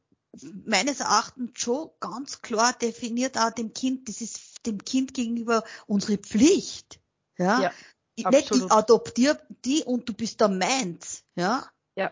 meines 0.66 1.00
Erachtens 1.00 1.52
schon 1.56 1.90
ganz 2.00 2.42
klar 2.42 2.74
definiert 2.74 3.38
auch 3.38 3.52
dem 3.52 3.74
Kind, 3.74 4.10
das 4.10 4.22
ist 4.22 4.66
dem 4.66 4.84
Kind 4.84 5.14
gegenüber 5.14 5.64
unsere 5.88 6.18
Pflicht. 6.18 7.00
Ja. 7.38 7.62
ja 7.62 7.72
Nicht 8.18 8.52
ich 8.52 8.72
adoptiere 8.72 9.40
die 9.66 9.84
und 9.84 10.08
du 10.10 10.14
bist 10.14 10.42
der 10.42 10.50
meins. 10.50 11.24
Ja. 11.36 11.68
Ja. 11.96 12.12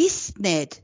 Bist 0.00 0.38
nicht. 0.38 0.82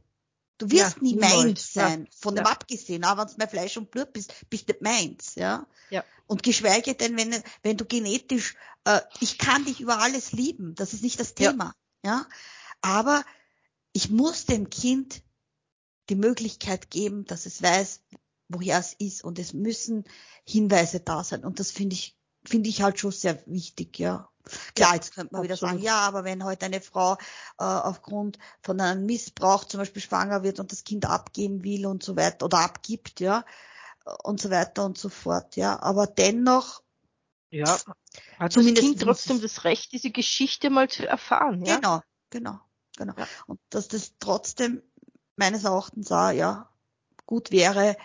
Du 0.58 0.70
wirst 0.70 0.96
Ja, 0.96 1.02
nie 1.02 1.16
meins 1.16 1.74
ja, 1.74 1.88
sein, 1.88 2.08
von 2.18 2.34
dem 2.34 2.44
ja. 2.44 2.50
abgesehen, 2.50 3.04
auch 3.04 3.16
wenn 3.18 3.26
du 3.26 3.34
mein 3.38 3.48
Fleisch 3.48 3.76
und 3.76 3.90
Blut 3.90 4.12
bist, 4.12 4.32
bist 4.50 4.68
nicht 4.68 4.82
meins, 4.82 5.34
ja. 5.34 5.66
Ja. 5.90 6.04
Und 6.26 6.42
geschweige 6.42 6.94
denn, 6.94 7.16
wenn, 7.16 7.42
wenn 7.62 7.76
du 7.76 7.84
genetisch, 7.84 8.56
äh, 8.84 9.00
ich 9.20 9.38
kann 9.38 9.64
dich 9.64 9.80
über 9.80 9.98
alles 10.00 10.32
lieben, 10.32 10.74
das 10.74 10.92
ist 10.92 11.02
nicht 11.02 11.18
das 11.20 11.34
Ja. 11.38 11.50
Thema, 11.50 11.74
ja. 12.04 12.26
Aber 12.82 13.24
ich 13.92 14.10
muss 14.10 14.44
dem 14.44 14.68
Kind 14.70 15.22
die 16.08 16.16
Möglichkeit 16.16 16.90
geben, 16.90 17.24
dass 17.24 17.46
es 17.46 17.62
weiß, 17.62 18.02
woher 18.48 18.78
es 18.78 18.94
ist 18.98 19.24
und 19.24 19.38
es 19.38 19.52
müssen 19.52 20.04
Hinweise 20.44 21.00
da 21.00 21.24
sein 21.24 21.44
und 21.44 21.58
das 21.58 21.70
finde 21.70 21.94
ich, 21.94 22.16
finde 22.46 22.68
ich 22.68 22.82
halt 22.82 22.98
schon 22.98 23.12
sehr 23.12 23.42
wichtig, 23.46 23.98
ja. 23.98 24.28
Klar, 24.74 24.94
jetzt 24.94 25.12
könnte 25.14 25.34
man 25.34 25.42
wieder 25.42 25.56
sagen, 25.56 25.80
ja, 25.80 25.98
aber 26.00 26.22
wenn 26.22 26.44
heute 26.44 26.66
eine 26.66 26.80
Frau 26.80 27.14
äh, 27.58 27.64
aufgrund 27.64 28.38
von 28.62 28.80
einem 28.80 29.04
Missbrauch 29.04 29.64
zum 29.64 29.78
Beispiel 29.78 30.02
schwanger 30.02 30.44
wird 30.44 30.60
und 30.60 30.70
das 30.70 30.84
Kind 30.84 31.04
abgeben 31.04 31.64
will 31.64 31.86
und 31.86 32.02
so 32.04 32.16
weiter 32.16 32.44
oder 32.46 32.58
abgibt, 32.58 33.18
ja, 33.20 33.44
und 34.22 34.40
so 34.40 34.50
weiter 34.50 34.84
und 34.84 34.98
so 34.98 35.08
fort, 35.08 35.56
ja. 35.56 35.80
Aber 35.82 36.06
dennoch, 36.06 36.82
Ja, 37.50 37.76
hat 38.38 38.54
das 38.54 38.54
Zumindest 38.54 38.86
Kind 38.86 39.04
muss 39.04 39.24
trotzdem 39.24 39.40
das 39.40 39.64
Recht, 39.64 39.92
diese 39.92 40.10
Geschichte 40.10 40.70
mal 40.70 40.88
zu 40.88 41.06
erfahren, 41.06 41.64
ja? 41.64 41.76
genau, 41.76 42.02
genau, 42.30 42.60
genau. 42.96 43.14
Ja. 43.16 43.26
Und 43.46 43.60
dass 43.70 43.88
das 43.88 44.14
trotzdem 44.20 44.82
meines 45.36 45.64
Erachtens 45.64 46.12
auch, 46.12 46.30
ja, 46.30 46.70
gut 47.26 47.50
wäre, 47.50 47.96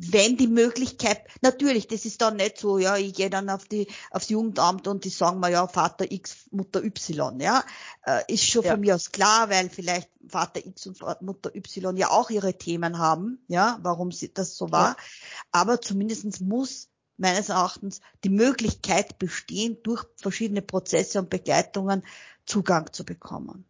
wenn 0.00 0.36
die 0.36 0.46
Möglichkeit, 0.46 1.22
natürlich, 1.40 1.88
das 1.88 2.04
ist 2.04 2.20
dann 2.20 2.36
nicht 2.36 2.58
so, 2.58 2.78
ja, 2.78 2.96
ich 2.96 3.14
gehe 3.14 3.30
dann 3.30 3.50
auf 3.50 3.64
die, 3.64 3.88
aufs 4.12 4.28
Jugendamt 4.28 4.86
und 4.86 5.04
die 5.04 5.08
sagen 5.08 5.40
mir, 5.40 5.50
ja, 5.50 5.66
Vater 5.66 6.10
X, 6.10 6.46
Mutter 6.52 6.84
Y, 6.84 7.40
ja, 7.40 7.64
äh, 8.06 8.22
ist 8.32 8.44
schon 8.44 8.62
Ja. 8.62 8.72
von 8.72 8.80
mir 8.80 8.94
aus 8.94 9.10
klar, 9.10 9.50
weil 9.50 9.68
vielleicht 9.68 10.08
Vater 10.28 10.64
X 10.64 10.86
und 10.86 11.22
Mutter 11.22 11.52
Y 11.54 11.96
ja 11.96 12.10
auch 12.10 12.30
ihre 12.30 12.56
Themen 12.56 12.98
haben, 12.98 13.42
ja, 13.48 13.78
warum 13.82 14.12
sie, 14.12 14.32
das 14.32 14.56
so 14.56 14.70
war, 14.70 14.96
aber 15.50 15.80
zumindestens 15.80 16.38
muss 16.38 16.88
meines 17.16 17.48
Erachtens 17.48 18.00
die 18.22 18.30
Möglichkeit 18.30 19.18
bestehen, 19.18 19.78
durch 19.82 20.04
verschiedene 20.16 20.62
Prozesse 20.62 21.18
und 21.18 21.28
Begleitungen 21.28 22.04
Zugang 22.46 22.92
zu 22.92 23.04
bekommen. 23.04 23.64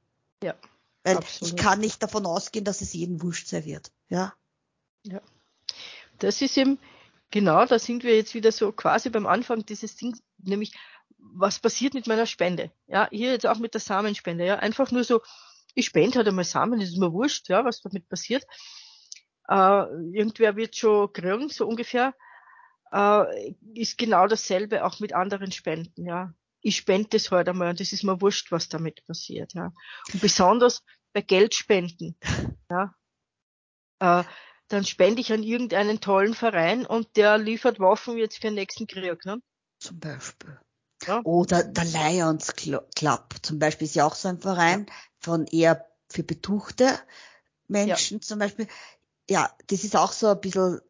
Ja, 0.45 0.55
Weil 1.05 1.17
absolut. 1.17 1.55
ich 1.55 1.57
kann 1.57 1.81
nicht 1.81 2.03
davon 2.03 2.27
ausgehen, 2.27 2.67
dass 2.67 2.83
es 2.83 2.93
jedem 2.93 3.23
wurscht 3.23 3.49
sein 3.49 3.65
wird, 3.65 3.91
ja. 4.11 4.35
Das 6.19 6.43
ist 6.43 6.57
eben, 6.57 6.79
genau, 7.31 7.65
da 7.67 7.79
sind 7.79 8.05
wir 8.05 8.17
jetzt 8.17 8.35
wieder 8.35 8.53
so 8.53 8.73
quasi 8.73 9.11
beim 9.11 9.27
Anfang 9.27 9.65
dieses 9.65 9.97
Dings, 9.97 10.23
nämlich, 10.39 10.75
was 11.19 11.59
passiert 11.59 11.95
mit 11.95 12.07
meiner 12.07 12.27
Spende? 12.27 12.71
Ja, 12.87 13.09
hier 13.11 13.33
jetzt 13.33 13.47
auch 13.47 13.59
mit 13.59 13.75
der 13.75 13.81
Samenspende, 13.81 14.47
ja, 14.47 14.57
einfach 14.57 14.91
nur 14.91 15.05
so, 15.05 15.21
ich 15.75 15.87
spende 15.87 16.19
halt 16.19 16.29
einmal 16.29 16.45
Samen, 16.45 16.81
das 16.81 16.89
ist 16.89 16.99
mir 16.99 17.13
wurscht, 17.13 17.49
ja, 17.49 17.65
was 17.65 17.81
damit 17.81 18.09
passiert. 18.09 18.45
Äh, 19.49 19.85
irgendwer 20.13 20.57
wird 20.57 20.77
schon 20.77 21.13
kriegen, 21.13 21.49
so 21.49 21.67
ungefähr, 21.67 22.15
äh, 22.93 23.55
ist 23.75 23.99
genau 23.99 24.27
dasselbe 24.27 24.85
auch 24.85 25.01
mit 25.01 25.13
anderen 25.13 25.53
Spenden, 25.53 26.07
ja. 26.07 26.35
Ich 26.61 26.77
spende 26.77 27.11
das 27.11 27.31
heute 27.31 27.51
einmal 27.51 27.71
und 27.71 27.81
das 27.81 27.93
ist 27.93 28.03
mir 28.03 28.21
wurscht, 28.21 28.51
was 28.51 28.69
damit 28.69 29.07
passiert, 29.07 29.55
ja. 29.55 29.73
Und 30.13 30.21
besonders 30.21 30.83
bei 31.13 31.23
Geldspenden, 31.23 32.17
ja. 32.71 32.95
Äh, 34.01 34.25
dann 34.69 34.85
spende 34.85 35.21
ich 35.21 35.33
an 35.33 35.43
irgendeinen 35.43 36.01
tollen 36.01 36.35
Verein 36.35 36.87
und 36.87 37.17
der 37.17 37.39
liefert 37.39 37.81
Waffen 37.81 38.17
jetzt 38.19 38.37
für 38.37 38.43
den 38.43 38.55
nächsten 38.55 38.87
Krieg. 38.87 39.25
Ne? 39.25 39.41
Zum 39.81 39.99
Beispiel. 39.99 40.59
Ja. 41.07 41.21
Oder 41.25 41.65
der 41.65 41.85
Lions 41.85 42.55
Cl- 42.55 42.85
Club 42.95 43.35
zum 43.43 43.59
Beispiel 43.59 43.87
ist 43.87 43.95
ja 43.95 44.05
auch 44.05 44.15
so 44.15 44.29
ein 44.29 44.41
Verein 44.41 44.87
von 45.21 45.47
eher 45.47 45.87
für 46.11 46.23
betuchte 46.23 46.99
Menschen 47.69 48.21
zum 48.21 48.39
Beispiel. 48.39 48.67
Ja, 49.31 49.55
das 49.69 49.85
ist 49.85 49.97
auch 49.97 50.13
so 50.13 50.29
ein 50.29 50.41
bisschen, 50.41 50.81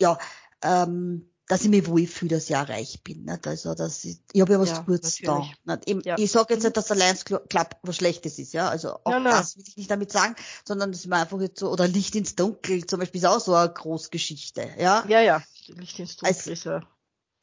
ja, 0.00 0.18
ähm, 0.62 1.29
dass 1.50 1.62
ich 1.62 1.68
mich 1.68 1.86
wohlfühle, 1.86 2.36
dass 2.36 2.48
ich 2.48 2.56
auch 2.56 2.68
reich 2.68 3.02
bin. 3.02 3.24
Nicht? 3.24 3.46
Also, 3.46 3.74
dass 3.74 4.04
ich, 4.04 4.18
ich 4.32 4.40
habe 4.40 4.52
ja 4.52 4.60
was 4.60 4.70
Ja, 4.70 4.78
Gutes 4.82 5.18
da. 5.22 5.42
Ich, 5.84 6.04
Ja. 6.04 6.16
ich 6.18 6.30
sage 6.30 6.54
jetzt 6.54 6.62
Mhm. 6.62 6.66
nicht, 6.68 6.76
dass 6.76 6.86
der 6.86 6.96
Lions 6.96 7.26
Cl- 7.26 7.46
Club 7.48 7.76
was 7.82 7.96
Schlechtes 7.96 8.38
ist, 8.38 8.52
ja. 8.52 8.68
Also 8.68 8.92
auch 8.94 9.10
Nein, 9.10 9.24
nein. 9.24 9.32
das 9.32 9.56
will 9.56 9.64
ich 9.66 9.76
nicht 9.76 9.90
damit 9.90 10.12
sagen, 10.12 10.36
sondern 10.64 10.92
das 10.92 11.00
ist 11.00 11.06
mir 11.06 11.16
einfach 11.16 11.40
jetzt 11.40 11.58
so, 11.58 11.70
oder 11.70 11.88
Licht 11.88 12.14
ins 12.14 12.36
Dunkel 12.36 12.86
zum 12.86 13.00
Beispiel 13.00 13.20
ist 13.20 13.26
auch 13.26 13.40
so 13.40 13.54
eine 13.54 13.72
Großgeschichte, 13.72 14.70
ja. 14.78 15.04
Ja, 15.08 15.20
ja, 15.20 15.42
Licht 15.66 15.98
ins 15.98 16.16
Dunkel 16.16 16.28
Als- 16.36 16.46
ist 16.46 16.64
ja 16.64 16.82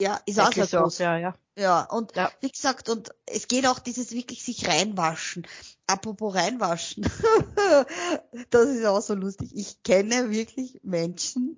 Ja, 0.01 0.19
ist 0.25 0.39
auch 0.39 0.53
so. 0.53 0.77
groß. 0.77 0.99
Ja, 0.99 1.17
ja. 1.17 1.33
Ja, 1.57 1.81
und 1.81 2.15
Ja. 2.15 2.31
wie 2.41 2.51
gesagt, 2.51 2.87
und 2.87 3.09
es 3.25 3.47
geht 3.47 3.65
auch 3.65 3.79
dieses 3.79 4.11
wirklich 4.11 4.43
sich 4.43 4.67
reinwaschen. 4.67 5.47
Apropos 5.87 6.35
reinwaschen. 6.35 7.03
das 8.51 8.67
ist 8.69 8.85
auch 8.85 9.01
so 9.01 9.15
lustig. 9.15 9.51
Ich 9.55 9.81
kenne 9.83 10.29
wirklich 10.29 10.79
Menschen 10.83 11.57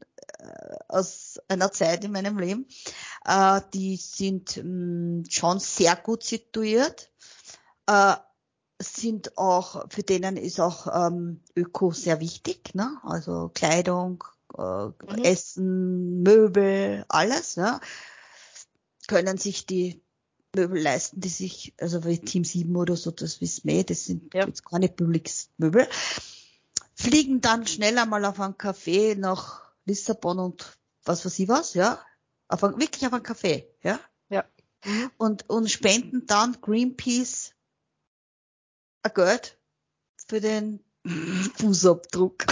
aus 0.88 1.40
einer 1.48 1.72
Zeit 1.72 2.04
in 2.04 2.12
meinem 2.12 2.38
Leben, 2.38 2.68
äh, 3.26 3.62
die 3.74 3.98
sind 3.98 4.58
mh, 4.64 5.24
schon 5.30 5.60
sehr 5.60 5.96
gut 5.96 6.24
situiert, 6.24 7.12
äh, 7.88 8.16
sind 8.82 9.38
auch, 9.38 9.86
für 9.90 10.04
denen 10.04 10.38
ist 10.38 10.60
auch 10.60 10.88
ähm, 11.08 11.42
Öko 11.56 11.92
sehr 11.92 12.20
wichtig, 12.22 12.74
ne? 12.76 12.98
Also 13.04 13.52
Kleidung, 13.54 14.24
äh, 14.58 14.90
Essen, 15.24 16.24
Möbel, 16.24 17.06
alles, 17.10 17.56
ja 17.56 17.82
können 19.10 19.38
sich 19.38 19.66
die 19.66 20.02
Möbel 20.56 20.82
leisten, 20.82 21.20
die 21.20 21.30
sich, 21.30 21.74
also 21.80 22.06
wie 22.06 22.20
Team 22.20 22.44
7 22.46 22.76
oder 22.76 22.96
so, 22.96 23.12
das 23.12 23.42
wissen 23.42 23.68
wir, 23.68 23.80
eh, 23.80 23.84
das 23.84 24.06
sind 24.06 24.34
Ja. 24.34 24.46
jetzt 24.46 24.64
keine 24.64 24.88
Billigmöbel, 24.88 25.88
fliegen 26.96 27.42
dann 27.42 27.68
schnell 27.68 27.98
einmal 27.98 28.24
auf 28.26 28.40
einen 28.40 28.54
Café 28.56 29.16
nach 29.18 29.69
Lissabon 29.86 30.40
und 30.40 30.78
was 31.06 31.26
weiß 31.26 31.40
ich 31.40 31.48
was, 31.48 31.74
ja, 31.74 32.04
auf 32.48 32.64
ein, 32.64 32.80
wirklich 32.80 33.06
auf 33.06 33.14
einen 33.14 33.24
Café, 33.24 33.66
ja, 33.84 34.00
Ja. 34.30 34.46
Und, 35.18 35.50
und 35.50 35.70
spenden 35.70 36.26
dann 36.26 36.60
Greenpeace 36.62 37.54
ein 39.04 39.14
Geld 39.14 39.58
für 40.28 40.40
den 40.40 40.84
Fußabdruck. 41.58 42.46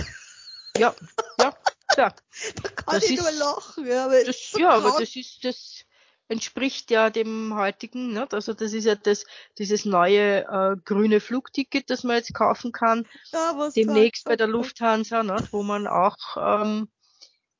Ja, 0.78 0.94
ja, 1.40 1.54
ja. 1.98 2.16
Da 2.64 2.70
kann 2.70 2.96
Das 2.96 3.04
ich 3.10 3.20
nur 3.20 3.30
ist- 3.30 3.40
lachen, 3.40 3.88
ja, 3.88 4.06
aber 4.06 4.24
Das, 4.24 4.52
so 4.52 4.60
ja, 4.60 4.70
aber 4.72 5.00
das 5.00 5.16
ist, 5.16 5.44
das 5.44 5.84
entspricht 6.28 6.92
ja 6.92 7.10
dem 7.10 7.56
heutigen, 7.56 8.12
ne? 8.14 8.28
also 8.32 8.54
das 8.54 8.74
ist 8.74 8.84
ja 8.84 8.96
das, 8.96 9.26
dieses 9.58 9.86
neue 9.86 10.44
äh, 10.44 10.76
grüne 10.84 11.22
Flugticket, 11.22 11.90
das 11.90 12.04
man 12.04 12.18
jetzt 12.18 12.34
kaufen 12.34 12.72
kann, 12.74 13.08
ja, 13.32 13.70
demnächst 13.76 14.26
bei 14.26 14.36
der. 14.36 14.48
Lufthansa, 14.48 15.24
ne? 15.24 15.48
wo 15.52 15.64
man 15.64 15.88
auch 15.88 16.18
ähm, 16.36 16.90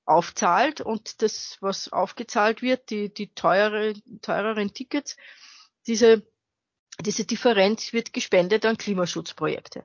aufzahlt 0.08 0.82
und 0.82 1.22
das, 1.22 1.58
was 1.62 1.92
aufgezahlt 1.92 2.62
wird, 2.62 2.90
die, 2.90 3.14
die 3.14 3.34
teure, 3.34 3.94
teureren 4.22 4.74
Tickets, 4.74 5.18
diese, 5.86 6.26
diese 7.02 7.26
Differenz 7.26 7.94
wird 7.94 8.14
gespendet 8.14 8.66
an 8.66 8.78
Klimaschutzprojekte. 8.78 9.84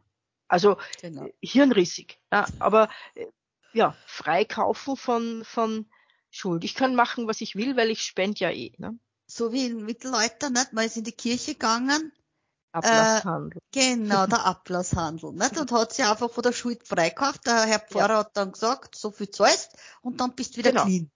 Also 0.48 0.76
Genau. 1.00 1.28
hirnrissig. 1.40 2.18
Ja, 2.30 2.46
aber 2.58 2.88
äh, 3.14 3.26
ja, 3.72 3.96
freikaufen 4.06 4.96
von, 4.96 5.44
von 5.44 5.86
Schuld. 6.30 6.64
Ich 6.64 6.74
kann 6.74 6.94
machen, 6.94 7.26
was 7.26 7.40
ich 7.40 7.56
will, 7.56 7.76
weil 7.76 7.90
ich 7.90 8.02
spende 8.02 8.40
ja 8.40 8.50
eh. 8.50 8.72
Ne? 8.78 8.98
so 9.26 9.52
wie 9.52 9.66
im 9.66 9.84
Mittelalter, 9.84 10.50
nicht? 10.50 10.72
Man 10.72 10.84
ist 10.84 10.96
in 10.96 11.04
die 11.04 11.12
Kirche 11.12 11.52
gegangen, 11.52 12.12
Ablasshandel. 12.72 13.60
genau, 13.72 14.26
der 14.26 14.44
Ablasshandel, 14.46 15.32
nicht? 15.32 15.58
Und 15.58 15.70
hat 15.72 15.92
sich 15.92 16.04
einfach 16.04 16.30
von 16.30 16.42
der 16.42 16.52
Schuld 16.52 16.86
freikauft. 16.86 17.46
Der 17.46 17.62
Herr 17.66 17.80
Pfarrer 17.80 18.18
hat 18.18 18.36
dann 18.36 18.52
gesagt, 18.52 18.96
so 18.96 19.10
viel 19.10 19.30
zahlst 19.30 19.76
und 20.00 20.20
dann 20.20 20.34
bist 20.34 20.54
du 20.54 20.58
wieder 20.58 20.70
Genau. 20.70 20.84
clean. 20.84 21.10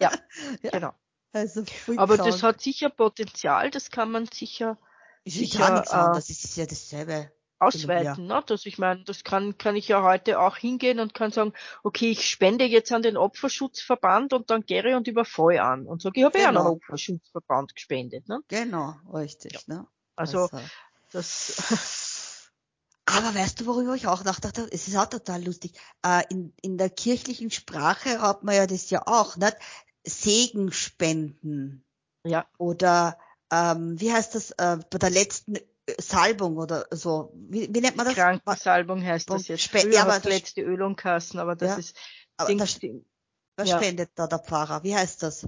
Ja, 0.00 0.10
Ja. 0.62 0.70
genau. 0.70 0.92
Also 1.32 1.64
Aber 1.96 2.16
krank. 2.16 2.30
das 2.30 2.42
hat 2.42 2.60
sicher 2.60 2.90
Potenzial, 2.90 3.70
das 3.70 3.90
kann 3.90 4.10
man 4.10 4.26
sicher 4.26 4.76
ist 5.24 5.34
sicher, 5.38 5.84
ja 5.88 6.14
äh, 6.14 6.18
es 6.18 6.28
ist 6.30 6.56
ja 6.56 6.66
dasselbe. 6.66 7.32
ausweiten. 7.58 8.26
Ne? 8.26 8.42
Das, 8.46 8.66
ich 8.66 8.76
meine, 8.78 9.04
das 9.04 9.22
kann, 9.24 9.56
kann 9.56 9.76
ich 9.76 9.88
ja 9.88 10.02
heute 10.02 10.40
auch 10.40 10.56
hingehen 10.56 10.98
und 11.00 11.14
kann 11.14 11.30
sagen, 11.30 11.52
okay, 11.84 12.10
ich 12.10 12.28
spende 12.28 12.64
jetzt 12.64 12.92
an 12.92 13.02
den 13.02 13.16
Opferschutzverband 13.16 14.32
und 14.32 14.50
dann 14.50 14.62
gehe 14.66 14.86
ich 14.86 14.94
und 14.94 15.06
überfall 15.08 15.58
an 15.60 15.86
und 15.86 16.02
sage, 16.02 16.18
ich 16.20 16.24
habe 16.26 16.38
ja 16.38 16.48
an 16.48 16.54
Genau. 16.56 16.68
den 16.70 16.76
Opferschutzverband 16.76 17.74
gespendet. 17.74 18.28
Ne? 18.28 18.40
Genau, 18.48 18.94
richtig, 19.14 19.66
ne? 19.68 19.86
Also 20.16 20.48
das, 21.12 21.52
Aber 23.04 23.34
weißt 23.34 23.60
du, 23.60 23.66
worüber 23.66 23.94
ich 23.94 24.06
auch 24.06 24.24
nachgedacht 24.24 24.58
habe? 24.58 24.72
Es 24.72 24.88
ist 24.88 24.96
auch 24.96 25.06
total 25.06 25.44
lustig. 25.44 25.72
Äh, 26.04 26.22
in, 26.30 26.54
in 26.62 26.78
der 26.78 26.88
kirchlichen 26.88 27.50
Sprache 27.50 28.20
hat 28.20 28.44
man 28.44 28.54
ja 28.54 28.66
das 28.66 28.90
ja 28.90 29.06
auch, 29.06 29.36
nicht? 29.36 29.56
Segen 30.06 30.72
spenden. 30.72 31.84
ja, 32.24 32.46
Oder 32.58 33.18
ähm, 33.50 34.00
wie 34.00 34.12
heißt 34.12 34.34
das 34.34 34.52
äh, 34.52 34.78
bei 34.90 34.98
der 34.98 35.10
letzten 35.10 35.58
Salbung 35.98 36.56
oder 36.56 36.86
so? 36.90 37.32
Wie, 37.34 37.72
wie 37.74 37.80
nennt 37.80 37.96
man 37.96 38.06
das? 38.06 38.14
Krankensalbung 38.14 39.04
heißt 39.04 39.28
das 39.30 39.48
jetzt. 39.48 39.62
Spe- 39.64 39.80
Früher 39.80 39.94
ja, 39.94 40.02
aber 40.06 40.20
letzte 40.28 40.62
Ölungkassen, 40.62 41.38
aber 41.40 41.54
das 41.56 41.70
Ja, 41.70 41.76
ist 41.78 41.96
Aber 42.36 42.48
Ding, 42.48 42.58
das- 42.58 42.78
Ding. 42.78 43.04
Was 43.56 43.68
ja. 43.68 43.76
spendet 43.76 44.10
da 44.14 44.26
der 44.26 44.38
Pfarrer? 44.38 44.82
Wie 44.82 44.96
heißt 44.96 45.22
das? 45.22 45.46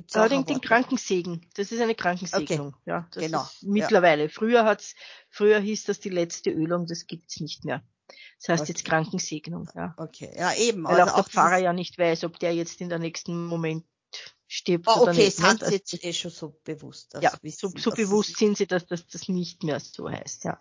Gibt's 0.00 0.14
Ja, 0.14 0.24
auch 0.24 0.28
den, 0.30 0.46
den? 0.46 0.62
Krankensegen. 0.62 1.46
Das 1.56 1.72
ist 1.72 1.78
eine 1.82 1.94
Krankensegnung. 1.94 2.74
Ja, 2.86 3.06
das 3.12 3.22
Genau, 3.22 3.42
ist 3.42 3.64
mittlerweile. 3.64 4.30
Früher 4.30 4.64
hat's, 4.64 4.94
früher 5.28 5.60
hieß 5.60 5.84
das 5.84 6.00
die 6.00 6.08
letzte 6.08 6.48
Ölung, 6.50 6.86
das 6.86 7.06
gibt's 7.06 7.38
nicht 7.38 7.66
mehr. 7.66 7.82
Das 8.38 8.48
heißt 8.48 8.62
Okay. 8.62 8.72
jetzt 8.72 8.84
Krankensegnung, 8.86 9.68
ja. 9.74 9.94
Okay, 9.98 10.32
ja 10.34 10.54
eben. 10.54 10.84
Weil 10.84 11.02
also 11.02 11.12
auch 11.12 11.16
der 11.16 11.24
Pfarrer 11.24 11.58
ja 11.58 11.74
nicht 11.74 11.98
weiß, 11.98 12.24
ob 12.24 12.38
der 12.38 12.54
jetzt 12.54 12.80
in 12.80 12.88
der 12.88 12.98
nächsten 12.98 13.46
Moment 13.46 13.84
stirbt 14.48 14.88
oder 14.88 15.10
okay, 15.10 15.24
nicht. 15.24 15.38
es 15.38 15.42
hat 15.42 15.52
ne? 15.52 15.58
Das- 15.58 15.70
jetzt 15.70 16.02
eh 16.02 16.14
schon 16.14 16.30
so 16.30 16.58
bewusst. 16.64 17.12
ja, 17.20 17.34
wissen, 17.42 17.68
so, 17.68 17.78
so 17.78 17.90
dass 17.90 17.98
bewusst 17.98 18.38
sind 18.38 18.56
sie, 18.56 18.66
dass 18.66 18.86
das, 18.86 19.06
das 19.06 19.28
nicht 19.28 19.64
mehr 19.64 19.80
so 19.80 20.08
heißt, 20.10 20.44
ja. 20.44 20.58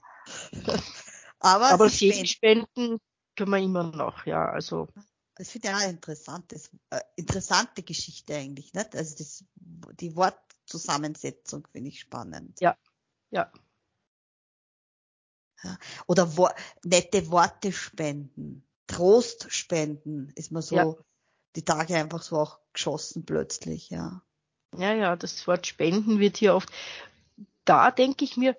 Aber, 1.39 1.67
Aber 1.69 1.89
spenden. 1.89 2.13
Segenspenden 2.13 2.97
können 3.37 3.51
wir 3.51 3.59
immer 3.59 3.83
noch, 3.83 4.25
ja, 4.25 4.49
also, 4.49 4.89
Das 5.39 5.51
finde 5.51 5.69
ich 5.69 5.73
auch 5.73 5.89
interessant, 5.89 6.51
das, 6.51 6.69
äh, 6.89 6.99
interessante 7.15 7.81
Geschichte 7.81 8.35
eigentlich, 8.35 8.73
nicht? 8.73 8.93
Also 8.93 9.15
das, 9.15 9.45
die 10.01 10.13
Wortzusammensetzung 10.17 11.65
finde 11.71 11.87
ich 11.87 12.01
spannend. 12.01 12.59
ja. 15.63 15.77
Oder 16.07 16.35
wo, 16.35 16.49
nette 16.83 17.31
Worte 17.31 17.71
spenden, 17.71 18.67
Trost 18.85 19.49
spenden, 19.49 20.29
ist 20.35 20.51
mir 20.51 20.61
so 20.61 20.75
Ja. 20.75 20.95
die 21.55 21.63
Tage 21.63 21.95
einfach 21.95 22.21
so 22.21 22.35
auch 22.37 22.59
geschossen 22.73 23.25
plötzlich, 23.25 23.89
ja. 23.89 24.21
Ja, 24.75 24.93
ja, 24.93 25.15
das 25.15 25.47
Wort 25.47 25.65
Spenden 25.67 26.19
wird 26.19 26.35
hier 26.35 26.53
oft, 26.53 26.69
da 27.63 27.91
denke 27.91 28.25
ich 28.25 28.35
mir, 28.35 28.57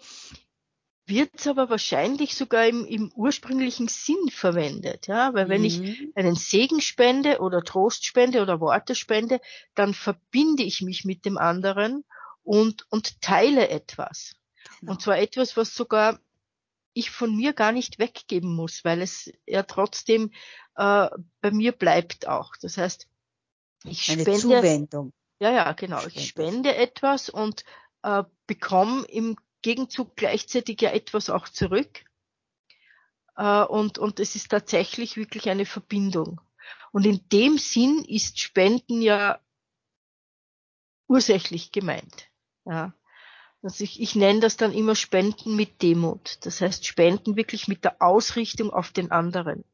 wird 1.11 1.31
es 1.35 1.47
aber 1.47 1.69
wahrscheinlich 1.69 2.35
sogar 2.37 2.67
im, 2.67 2.87
im 2.87 3.13
ursprünglichen 3.15 3.89
Sinn 3.89 4.31
verwendet, 4.31 5.09
ja, 5.09 5.35
weil 5.35 5.49
wenn 5.49 5.65
ich 5.65 5.81
Mhm. 5.81 6.13
einen 6.15 6.37
Segen 6.37 6.81
spende 6.81 7.41
oder 7.41 7.63
Trost 7.63 8.07
spende 8.07 8.41
oder 8.43 8.61
Worte 8.61 8.95
spende, 8.95 9.41
dann 9.75 9.93
verbinde 9.95 10.63
ich 10.63 10.81
mich 10.81 11.05
mit 11.05 11.25
dem 11.27 11.37
anderen 11.39 12.05
und, 12.43 12.87
und 12.91 13.21
teile 13.21 13.69
etwas. 13.69 14.35
Genau. 14.81 14.93
Und 14.93 15.03
zwar 15.03 15.19
etwas, 15.19 15.57
was 15.57 15.75
sogar 15.75 16.19
ich 16.93 17.11
von 17.11 17.37
mir 17.37 17.53
gar 17.53 17.73
nicht 17.73 17.99
weggeben 17.99 18.55
muss, 18.55 18.85
weil 18.85 19.03
es 19.03 19.31
ja 19.47 19.63
trotzdem 19.63 20.33
äh, 20.77 21.09
bei 21.41 21.51
mir 21.51 21.73
bleibt 21.73 22.27
auch. 22.27 22.57
Das 22.61 22.79
heißt, 22.79 23.09
ich 23.85 24.11
Eine 24.11 24.23
spende, 24.23 24.41
Zuwendung. 24.41 25.13
ja, 25.41 25.51
ja, 25.51 25.73
genau, 25.73 26.05
ich 26.07 26.27
spende 26.27 26.75
etwas 26.75 27.29
und 27.31 27.65
äh, 28.03 28.25
bekomme 28.47 29.05
im 29.09 29.37
Gegenzug 29.63 30.17
gleichzeitig 30.17 30.81
ja 30.81 30.91
etwas 30.91 31.31
auch 31.31 31.49
zurück. 31.49 32.05
Äh, 33.37 33.65
und, 33.65 33.99
und 33.99 34.21
es 34.21 34.37
ist 34.37 34.51
tatsächlich 34.51 35.17
wirklich 35.17 35.49
eine 35.49 35.67
Verbindung. 35.67 36.41
Und 36.93 37.07
in 37.07 37.27
dem 37.31 37.59
Sinn 37.59 38.05
ist 38.05 38.41
Spenden 38.41 39.01
ja 39.01 39.41
ursächlich 41.09 41.73
gemeint. 41.73 42.29
Ja. 42.65 42.95
Also 43.63 43.85
ich, 43.85 44.01
ich 44.01 44.15
nenne 44.15 44.41
das 44.41 44.57
dann 44.57 44.73
immer 44.73 44.95
Spenden 44.95 45.55
mit 45.55 45.83
Demut. 45.83 46.39
Das 46.47 46.61
heißt 46.61 46.87
Spenden 46.87 47.37
wirklich 47.37 47.69
mit 47.69 47.85
der 47.85 48.01
Ausrichtung 48.01 48.71
auf 48.71 48.91
den 48.91 49.11
anderen. 49.11 49.65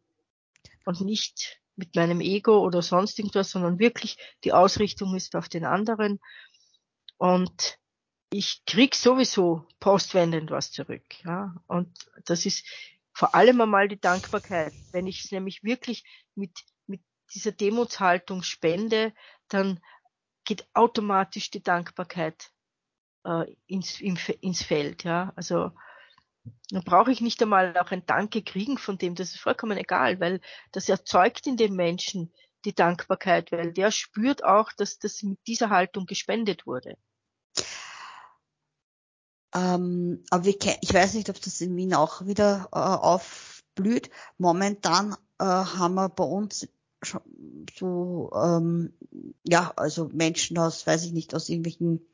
Und 0.85 1.01
nicht 1.01 1.61
mit 1.77 1.95
meinem 1.95 2.21
Ego 2.21 2.59
oder 2.61 2.83
sonst 2.83 3.19
irgendwas, 3.19 3.51
sondern 3.51 3.79
wirklich 3.79 4.17
die 4.45 4.53
Ausrichtung 4.53 5.15
ist 5.15 5.37
auf 5.37 5.49
den 5.49 5.65
anderen. 5.65 6.21
Und 7.17 7.79
ich 8.31 8.65
krieg 8.67 8.95
sowieso 8.95 9.67
postwendend 9.81 10.51
was 10.51 10.73
zurück. 10.73 11.25
Ja. 11.25 11.55
Und 11.67 11.89
das 12.25 12.47
ist 12.47 12.67
vor 13.13 13.35
allem 13.35 13.61
einmal 13.61 13.89
die 13.89 14.01
Dankbarkeit. 14.01 14.75
Wenn 14.93 15.07
ich 15.07 15.25
es 15.25 15.33
nämlich 15.33 15.63
wirklich 15.63 16.05
mit, 16.35 16.51
mit 16.87 17.01
dieser 17.35 17.53
Demutshaltung 17.53 18.43
spende, 18.43 19.15
dann 19.49 19.81
geht 20.45 20.67
automatisch 20.75 21.51
die 21.51 21.63
Dankbarkeit 21.63 22.51
äh, 23.25 23.55
ins, 23.67 24.01
im, 24.01 24.19
ins 24.41 24.63
Feld. 24.63 25.05
Ja. 25.05 25.33
Also 25.37 25.71
dann 26.71 26.85
brauche 26.85 27.13
ich 27.13 27.21
nicht 27.21 27.43
einmal 27.43 27.77
auch 27.79 27.91
ein 27.91 28.07
Danke 28.07 28.43
kriegen 28.43 28.79
von 28.79 28.99
dem, 28.99 29.15
das 29.15 29.31
ist 29.31 29.41
vollkommen 29.41 29.79
egal, 29.79 30.21
weil 30.21 30.41
das 30.73 30.89
erzeugt 30.89 31.47
in 31.47 31.57
dem 31.57 31.75
Menschen 31.75 32.33
die 32.65 32.75
Dankbarkeit, 32.75 33.53
weil 33.53 33.73
der 33.73 33.91
spürt 33.91 34.45
auch, 34.45 34.73
dass 34.73 34.99
das 34.99 35.23
mit 35.23 35.39
dieser 35.47 35.71
Haltung 35.71 36.07
gespendet 36.07 36.67
wurde. 36.67 36.97
Ähm, 39.57 40.23
aber 40.31 40.45
wir, 40.45 40.55
ich 40.83 40.93
weiß 40.93 41.15
nicht, 41.15 41.31
ob 41.31 41.41
das 41.41 41.61
in 41.61 41.77
Wien 41.77 41.95
auch 41.95 42.27
wieder 42.27 42.69
äh, 42.73 42.79
aufblüht. 42.79 44.11
Momentan 44.37 45.17
äh, 45.39 45.45
haben 45.45 45.95
wir 45.95 46.11
bei 46.11 46.25
uns 46.25 46.69
so, 47.79 48.31
ähm, 48.35 48.93
ja, 49.45 49.73
also 49.77 50.11
Menschen 50.13 50.59
aus, 50.59 50.87
weiß 50.87 51.05
ich 51.05 51.13
nicht, 51.13 51.35
aus 51.35 51.49
irgendwelchen 51.49 52.07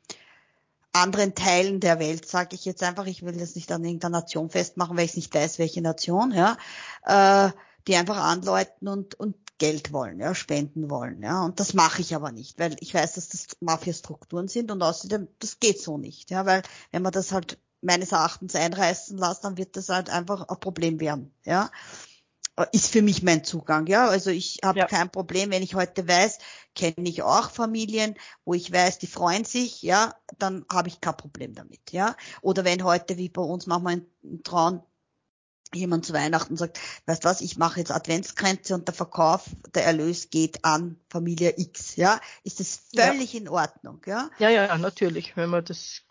anderen 0.93 1.35
Teilen 1.35 1.79
der 1.79 1.99
Welt, 1.99 2.27
sage 2.27 2.55
ich 2.55 2.65
jetzt 2.65 2.83
einfach, 2.83 3.07
ich 3.07 3.23
will 3.23 3.35
das 3.35 3.55
nicht 3.55 3.71
an 3.71 3.83
irgendeiner 3.83 4.19
Nation 4.19 4.49
festmachen, 4.49 4.95
weil 4.95 5.05
ich 5.05 5.15
nicht 5.15 5.33
weiß, 5.33 5.57
welche 5.57 5.81
Nation, 5.81 6.31
ja, 6.31 6.57
äh, 7.05 7.51
die 7.87 7.95
einfach 7.95 8.17
anläuten 8.17 8.87
und, 8.87 9.15
und 9.15 9.35
Geld 9.63 9.93
wollen, 9.93 10.19
ja, 10.19 10.35
spenden 10.35 10.89
wollen, 10.89 11.23
ja, 11.23 11.45
und 11.45 11.61
das 11.61 11.73
mache 11.73 12.01
ich 12.01 12.13
aber 12.15 12.33
nicht, 12.33 12.59
weil 12.59 12.75
ich 12.81 12.93
weiß, 12.93 13.13
dass 13.13 13.29
das 13.29 13.47
Mafia-Strukturen 13.61 14.49
sind 14.49 14.71
und 14.71 14.81
außerdem, 14.81 15.29
das 15.39 15.61
geht 15.61 15.79
so 15.81 15.97
nicht, 15.97 16.31
ja, 16.31 16.45
weil 16.45 16.63
wenn 16.91 17.01
man 17.01 17.13
das 17.13 17.31
halt 17.31 17.57
meines 17.81 18.11
Erachtens 18.11 18.55
einreißen 18.55 19.17
lässt, 19.17 19.45
dann 19.45 19.55
wird 19.55 19.77
das 19.77 19.87
halt 19.87 20.09
einfach 20.09 20.49
ein 20.49 20.59
Problem 20.59 20.99
werden, 20.99 21.33
ja 21.45 21.71
ist 22.71 22.91
für 22.91 23.01
mich 23.01 23.23
mein 23.23 23.43
Zugang, 23.43 23.87
ja. 23.87 24.07
Also 24.07 24.29
ich 24.29 24.59
habe 24.63 24.79
Ja. 24.79 24.85
kein 24.85 25.09
Problem, 25.09 25.49
wenn 25.49 25.63
ich 25.63 25.73
heute 25.75 26.07
weiß, 26.07 26.37
kenne 26.75 27.09
ich 27.09 27.23
auch 27.23 27.49
Familien, 27.49 28.15
wo 28.45 28.53
ich 28.53 28.71
weiß, 28.71 28.99
die 28.99 29.07
freuen 29.07 29.43
sich, 29.43 29.81
ja, 29.81 30.13
dann 30.37 30.63
habe 30.71 30.87
ich 30.89 31.01
kein 31.01 31.17
Problem 31.17 31.55
damit, 31.55 31.91
ja. 31.91 32.15
Oder 32.41 32.63
wenn 32.63 32.83
heute, 32.83 33.17
wie 33.17 33.29
bei 33.29 33.41
uns 33.41 33.65
manchmal 33.65 34.05
in 34.21 34.43
Trauen, 34.43 34.83
jemand 35.75 36.05
zu 36.05 36.13
Weihnachten 36.13 36.57
sagt, 36.57 36.79
weißt 37.05 37.23
was, 37.23 37.41
ich 37.41 37.57
mache 37.57 37.79
jetzt 37.79 37.91
Adventskränze 37.91 38.73
und 38.75 38.87
der 38.87 38.93
Verkauf, 38.95 39.45
der 39.73 39.85
Erlös 39.85 40.29
geht 40.29 40.63
an 40.65 40.99
Familie 41.09 41.53
X, 41.57 41.95
ja, 41.95 42.19
ist 42.43 42.59
das 42.59 42.81
Ja. 42.91 43.05
völlig 43.05 43.35
in 43.35 43.49
Ordnung, 43.49 44.01
ja. 44.05 44.29
Ja, 44.39 44.49
ja, 44.49 44.77
natürlich, 44.77 45.35
wenn 45.35 45.49
man 45.49 45.65
das 45.65 46.01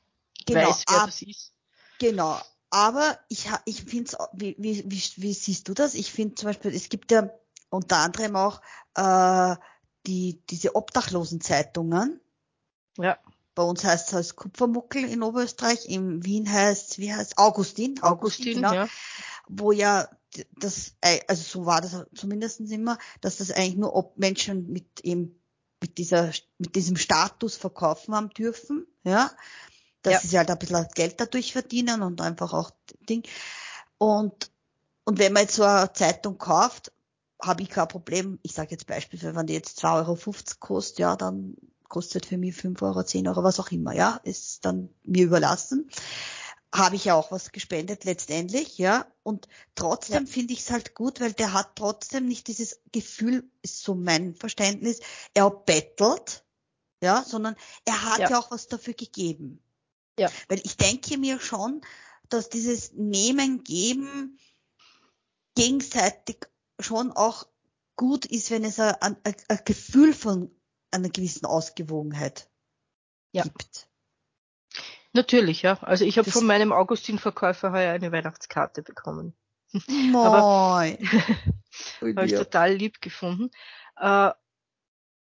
Genau, 0.47 0.71
weiß, 0.71 0.85
wer 0.89 0.97
ab- 0.99 1.07
das 1.07 1.23
ist. 1.23 1.53
Genau. 1.99 2.41
Aber 2.71 3.19
ich, 3.29 3.51
ich 3.67 3.85
finde 3.85 4.17
wie, 4.33 4.57
wie, 4.59 4.83
wie, 4.87 5.03
wie 5.17 5.35
siehst 5.35 5.69
du 5.69 5.75
das? 5.75 5.95
Ich 5.95 6.11
finde 6.11 6.35
zum 6.37 6.49
Beispiel, 6.49 6.75
es 6.75 6.89
gibt 6.89 7.11
ja 7.13 7.29
unter 7.69 7.99
anderem 7.99 8.35
auch 8.37 8.61
äh, 8.95 9.57
die, 10.07 10.41
diese 10.49 10.75
Obdachlosenzeitungen. 10.75 12.19
Ja, 12.99 13.19
Bei 13.55 13.63
uns 13.63 13.85
heißt 13.85 14.09
es 14.09 14.15
heißt 14.15 14.37
Kupfermuckel 14.37 15.05
in 15.05 15.23
Oberösterreich, 15.23 15.87
in 15.87 16.25
Wien 16.25 16.51
heißt 16.51 16.99
wie 16.99 17.13
heißt 17.15 17.37
Augustin, 17.39 18.03
Augustin, 18.03 18.55
genau, 18.55 18.73
ja. 18.73 18.89
Wo 19.49 19.73
ja 19.73 20.09
das, 20.59 20.95
äh, 21.01 21.21
also 21.29 21.43
so 21.43 21.67
war 21.67 21.81
das 21.81 22.05
zumindest 22.15 22.61
immer, 22.61 22.99
dass 23.21 23.37
das 23.39 23.51
eigentlich 23.51 23.77
nur 23.77 23.95
ob 23.95 24.19
Menschen 24.19 24.71
mit 24.73 25.01
eben 25.01 25.39
mit 25.81 25.99
dieser 25.99 26.31
mit 26.59 26.77
diesem 26.77 26.97
Status 26.97 27.57
verkaufen 27.57 28.15
haben 28.15 28.31
dürfen, 28.31 28.87
ja, 29.05 29.31
dass 30.03 30.15
Ja. 30.15 30.21
sie 30.21 30.39
halt 30.39 30.51
ein 30.51 30.59
bisschen 30.59 30.87
Geld 30.95 31.21
dadurch 31.21 31.53
verdienen 31.53 32.03
und 32.03 32.21
einfach 32.21 32.53
auch 32.53 32.71
Ding. 33.09 33.25
Und 33.99 34.51
und 35.05 35.19
wenn 35.19 35.33
man 35.33 35.43
jetzt 35.43 35.57
so 35.57 35.65
eine 35.65 35.93
Zeitung 35.93 36.39
kauft, 36.39 36.93
habe 37.43 37.63
ich 37.63 37.69
kein 37.69 37.89
Problem. 37.89 38.39
Ich 38.43 38.53
sage 38.53 38.71
jetzt 38.71 38.87
beispielsweise, 38.87 39.35
wenn 39.35 39.47
die 39.47 39.55
jetzt 39.55 39.85
2,50 39.85 39.97
Euro 40.07 40.17
kostet, 40.61 40.99
ja, 41.01 41.17
dann 41.17 41.57
kostet 41.89 42.25
für 42.27 42.39
mich 42.39 42.55
5 42.55 42.81
Euro, 42.83 43.03
10 43.03 43.27
Euro, 43.29 43.43
was 43.43 43.59
auch 43.59 43.71
immer, 43.73 43.93
ja, 43.95 44.21
ist 44.23 44.65
dann 44.65 44.89
mir 45.03 45.25
überlassen. 45.25 45.91
Habe 46.75 46.97
ich 46.97 47.05
ja 47.05 47.15
auch 47.15 47.31
was 47.31 47.53
gespendet 47.53 48.05
letztendlich, 48.05 48.79
ja. 48.79 49.07
Und 49.23 49.47
trotzdem 49.75 50.27
finde 50.27 50.55
ich 50.55 50.61
es 50.61 50.71
halt 50.71 50.95
gut, 50.95 51.21
weil 51.21 51.35
der 51.35 51.53
hat 51.53 51.77
trotzdem 51.77 52.27
nicht 52.27 52.49
dieses 52.49 52.81
Gefühl, 52.93 53.51
ist 53.61 53.83
so 53.83 53.95
mein 53.95 54.35
Verständnis, 54.35 55.01
er 55.35 55.51
bettelt, 55.51 56.45
ja, 57.03 57.23
sondern 57.25 57.57
er 57.85 58.05
hat 58.05 58.21
Ja. 58.21 58.31
ja, 58.31 58.39
auch 58.39 58.51
was 58.51 58.69
dafür 58.69 58.95
gegeben. 58.95 59.63
Ja. 60.19 60.31
Weil 60.49 60.61
ich 60.65 60.77
denke 60.77 61.19
mir 61.19 61.41
schon, 61.41 61.83
dass 62.31 62.49
dieses 62.49 62.93
Nehmen, 62.93 63.65
Geben 63.65 64.39
gegenseitig 65.55 66.47
schon 66.81 67.13
auch 67.13 67.47
gut 67.97 68.25
ist, 68.25 68.51
wenn 68.51 68.65
es 68.65 68.81
ein, 68.81 68.95
ein, 69.01 69.37
ein 69.49 69.61
Gefühl 69.65 70.15
von 70.15 70.51
einer 70.91 71.11
gewissen 71.11 71.45
Ausgewogenheit 71.47 72.51
Ja. 73.33 73.43
gibt. 73.43 73.89
Natürlich, 75.13 75.63
ja. 75.63 75.79
Also 75.83 76.05
ich 76.05 76.19
habe 76.19 76.31
von 76.31 76.47
meinem 76.47 76.73
Augustin-Verkäufer 76.73 77.73
heuer 77.73 77.93
eine 77.93 78.13
Weihnachtskarte 78.13 78.83
bekommen. 78.83 79.35
Moin. 79.89 80.99
Habe 82.01 82.27
ich 82.27 82.35
total 82.35 82.75
lieb 82.75 83.01
gefunden. 83.01 83.51
Äh, 83.97 84.31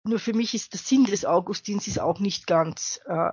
nur 0.05 0.19
für 0.19 0.33
mich 0.33 0.55
ist 0.55 0.73
der 0.73 0.81
Sinn 0.81 1.05
des 1.05 1.25
Augustins 1.25 1.87
ist 1.87 1.99
auch 1.99 2.21
nicht 2.21 2.47
ganz 2.47 3.01
äh, 3.07 3.31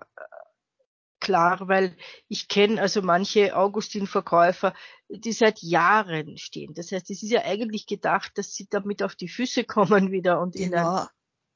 klar, 1.19 1.67
weil 1.67 1.95
ich 2.27 2.47
kenne 2.47 2.81
also 2.81 3.01
manche 3.01 3.55
Augustin-Verkäufer, 3.55 4.73
die 5.09 5.31
seit 5.31 5.61
Jahren 5.61 6.37
stehen. 6.37 6.73
Das 6.73 6.91
heißt, 6.91 7.09
es 7.09 7.23
ist 7.23 7.31
ja 7.31 7.43
eigentlich 7.43 7.87
gedacht, 7.87 8.37
dass 8.37 8.53
sie 8.53 8.67
damit 8.69 9.03
auf 9.03 9.15
die 9.15 9.29
Füße 9.29 9.63
kommen 9.63 10.11
wieder 10.11 10.41
und 10.41 10.55
Genau. 10.55 11.05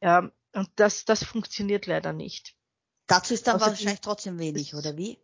ja, 0.01 0.29
Und 0.53 0.69
das, 0.75 1.05
das 1.05 1.23
funktioniert 1.23 1.87
leider 1.87 2.13
nicht. 2.13 2.55
Dazu 3.07 3.33
ist 3.33 3.47
dann 3.47 3.55
also 3.55 3.67
wahrscheinlich 3.67 4.01
trotzdem 4.01 4.39
wenig, 4.39 4.73
oder 4.75 4.97
wie? 4.97 5.19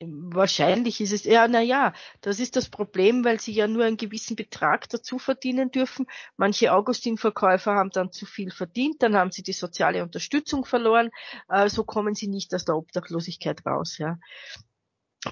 Wahrscheinlich 0.00 1.00
ist 1.00 1.12
es, 1.12 1.24
ja, 1.24 1.48
na 1.48 1.62
ja, 1.62 1.94
das 2.20 2.38
ist 2.38 2.54
das 2.54 2.68
Problem, 2.68 3.24
weil 3.24 3.40
sie 3.40 3.52
ja 3.52 3.66
nur 3.66 3.84
einen 3.84 3.96
gewissen 3.96 4.36
Betrag 4.36 4.90
dazu 4.90 5.18
verdienen 5.18 5.70
dürfen. 5.70 6.06
Manche 6.36 6.74
Augustin-Verkäufer 6.74 7.74
haben 7.74 7.88
dann 7.88 8.12
zu 8.12 8.26
viel 8.26 8.50
verdient, 8.50 9.02
dann 9.02 9.16
haben 9.16 9.30
sie 9.30 9.42
die 9.42 9.54
soziale 9.54 10.02
Unterstützung 10.02 10.66
verloren, 10.66 11.10
äh, 11.48 11.70
so 11.70 11.84
kommen 11.84 12.14
sie 12.14 12.26
nicht 12.26 12.54
aus 12.54 12.66
der 12.66 12.76
Obdachlosigkeit 12.76 13.64
raus, 13.64 13.96
ja. 13.96 14.18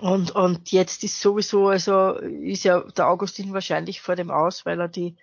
Und, 0.00 0.30
und 0.30 0.72
jetzt 0.72 1.04
ist 1.04 1.20
sowieso, 1.20 1.68
also 1.68 2.14
ist 2.14 2.64
ja 2.64 2.80
der 2.80 3.08
Augustin 3.08 3.52
wahrscheinlich 3.52 4.00
vor 4.00 4.16
dem 4.16 4.30
Aus, 4.30 4.64
weil 4.64 4.80
er 4.80 4.88
die, 4.88 5.16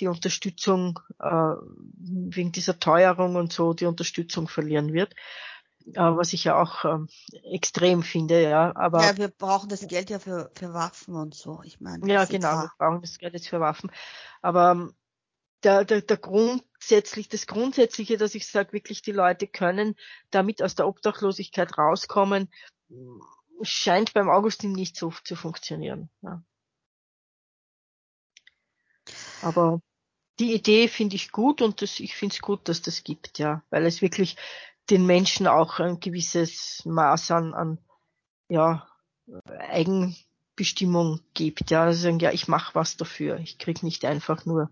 die 0.00 0.06
Unterstützung 0.06 1.00
äh, 1.18 1.54
wegen 1.96 2.52
dieser 2.52 2.78
Teuerung 2.78 3.36
und 3.36 3.54
so 3.54 3.72
die 3.72 3.86
Unterstützung 3.86 4.48
verlieren 4.48 4.92
wird 4.92 5.14
was 5.86 6.32
ich 6.32 6.44
ja 6.44 6.60
auch 6.60 6.84
ähm, 6.84 7.08
extrem 7.52 8.02
finde, 8.02 8.42
ja. 8.42 8.74
Aber 8.76 9.02
ja, 9.02 9.16
wir 9.16 9.28
brauchen 9.28 9.68
das 9.68 9.86
Geld 9.86 10.10
ja 10.10 10.18
für, 10.18 10.50
für 10.54 10.72
Waffen 10.72 11.14
und 11.14 11.34
so. 11.34 11.60
Ich 11.64 11.80
meine. 11.80 12.06
Ja, 12.10 12.24
genau, 12.24 12.62
wir 12.62 12.70
brauchen 12.78 13.00
das 13.00 13.18
Geld 13.18 13.34
jetzt 13.34 13.48
für 13.48 13.60
Waffen. 13.60 13.90
Aber 14.40 14.72
ähm, 14.72 14.94
der, 15.62 15.84
der, 15.84 16.02
der 16.02 16.16
grundsätzlich, 16.16 17.28
das 17.28 17.46
Grundsätzliche, 17.46 18.16
dass 18.16 18.34
ich 18.34 18.46
sage, 18.46 18.72
wirklich 18.72 19.02
die 19.02 19.12
Leute 19.12 19.46
können 19.46 19.94
damit 20.30 20.62
aus 20.62 20.74
der 20.74 20.88
Obdachlosigkeit 20.88 21.78
rauskommen, 21.78 22.48
scheint 23.62 24.12
beim 24.12 24.28
Augustin 24.28 24.72
nicht 24.72 24.96
so 24.96 25.12
zu 25.24 25.36
funktionieren. 25.36 26.10
Ja. 26.22 26.42
Aber 29.42 29.80
die 30.38 30.54
Idee 30.54 30.88
finde 30.88 31.16
ich 31.16 31.30
gut 31.30 31.62
und 31.62 31.82
das, 31.82 32.00
ich 32.00 32.16
finde 32.16 32.34
es 32.34 32.40
gut, 32.40 32.68
dass 32.68 32.82
das 32.82 33.04
gibt, 33.04 33.38
ja, 33.38 33.62
weil 33.70 33.86
es 33.86 34.02
wirklich 34.02 34.36
den 34.90 35.06
Menschen 35.06 35.46
auch 35.46 35.78
ein 35.78 36.00
gewisses 36.00 36.82
Maß 36.84 37.30
an, 37.30 37.54
an 37.54 37.78
ja, 38.48 38.86
Eigenbestimmung 39.46 41.20
gibt. 41.34 41.70
Ja, 41.70 41.84
also 41.84 42.02
sagen, 42.02 42.18
ja, 42.18 42.32
ich 42.32 42.48
mache 42.48 42.74
was 42.74 42.96
dafür. 42.96 43.38
Ich 43.38 43.58
krieg 43.58 43.82
nicht 43.82 44.04
einfach 44.04 44.44
nur 44.44 44.70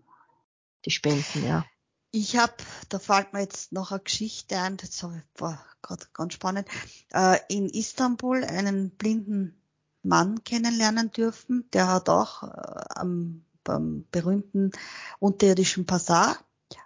die 0.85 0.91
Spenden, 0.91 1.47
ja. 1.47 1.65
Ich 2.13 2.37
habe, 2.37 2.55
da 2.89 2.99
fällt 2.99 3.33
mir 3.33 3.41
jetzt 3.41 3.71
noch 3.71 3.93
eine 3.93 4.01
Geschichte 4.01 4.59
ein, 4.59 4.77
das 4.77 5.05
war 5.39 5.65
gerade 5.81 6.07
ganz 6.13 6.35
spannend, 6.35 6.69
äh, 7.13 7.39
in 7.49 7.69
Istanbul 7.69 8.43
einen 8.43 8.91
blinden 8.91 9.63
Mann 10.03 10.43
kennenlernen 10.43 11.13
dürfen, 11.13 11.69
der 11.73 11.87
hat 11.87 12.09
auch 12.09 12.43
äh, 12.43 12.85
am 12.97 13.45
beim 13.63 14.07
berühmten 14.11 14.73
unterirdischen 15.19 15.87
Passar 15.87 16.37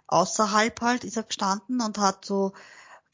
außerhalb 0.07 0.81
halt 0.81 1.03
ist 1.03 1.17
er 1.17 1.23
gestanden 1.23 1.81
und 1.81 1.97
hat 1.97 2.25
so 2.25 2.53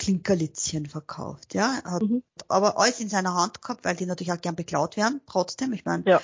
Klinkerlitzchen 0.01 0.87
verkauft, 0.87 1.53
ja. 1.53 1.79
Hat 1.83 2.01
mhm. 2.01 2.23
aber 2.47 2.79
alles 2.79 2.99
in 2.99 3.09
seiner 3.09 3.35
Hand 3.35 3.61
gehabt, 3.61 3.85
weil 3.85 3.95
die 3.95 4.07
natürlich 4.07 4.33
auch 4.33 4.41
gern 4.41 4.55
beklaut 4.55 4.97
werden, 4.97 5.21
trotzdem. 5.27 5.73
Ich 5.73 5.85
meine, 5.85 6.03
ja. 6.07 6.21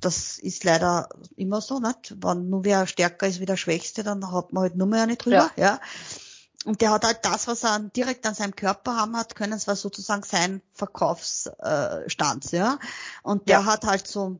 das 0.00 0.38
ist 0.38 0.62
leider 0.62 1.08
immer 1.34 1.60
so, 1.60 1.80
nicht? 1.80 2.14
Wenn 2.22 2.48
nur 2.48 2.64
wer 2.64 2.86
stärker 2.86 3.26
ist 3.26 3.40
wie 3.40 3.46
der 3.46 3.56
Schwächste, 3.56 4.04
dann 4.04 4.30
hat 4.30 4.52
man 4.52 4.62
halt 4.62 4.76
nur 4.76 4.86
mehr 4.86 5.06
nicht 5.06 5.24
drüber, 5.24 5.50
ja. 5.56 5.64
ja. 5.64 5.80
Und 6.64 6.80
der 6.80 6.92
hat 6.92 7.04
halt 7.04 7.24
das, 7.24 7.48
was 7.48 7.64
er 7.64 7.80
direkt 7.80 8.24
an 8.24 8.34
seinem 8.34 8.54
Körper 8.54 8.96
haben 8.96 9.16
hat 9.16 9.34
können, 9.34 9.52
es 9.52 9.66
war 9.66 9.74
sozusagen 9.74 10.22
sein 10.22 10.62
Verkaufsstand, 10.72 12.52
ja. 12.52 12.78
Und 13.24 13.48
der 13.48 13.60
ja. 13.60 13.64
hat 13.64 13.84
halt 13.84 14.06
so 14.06 14.38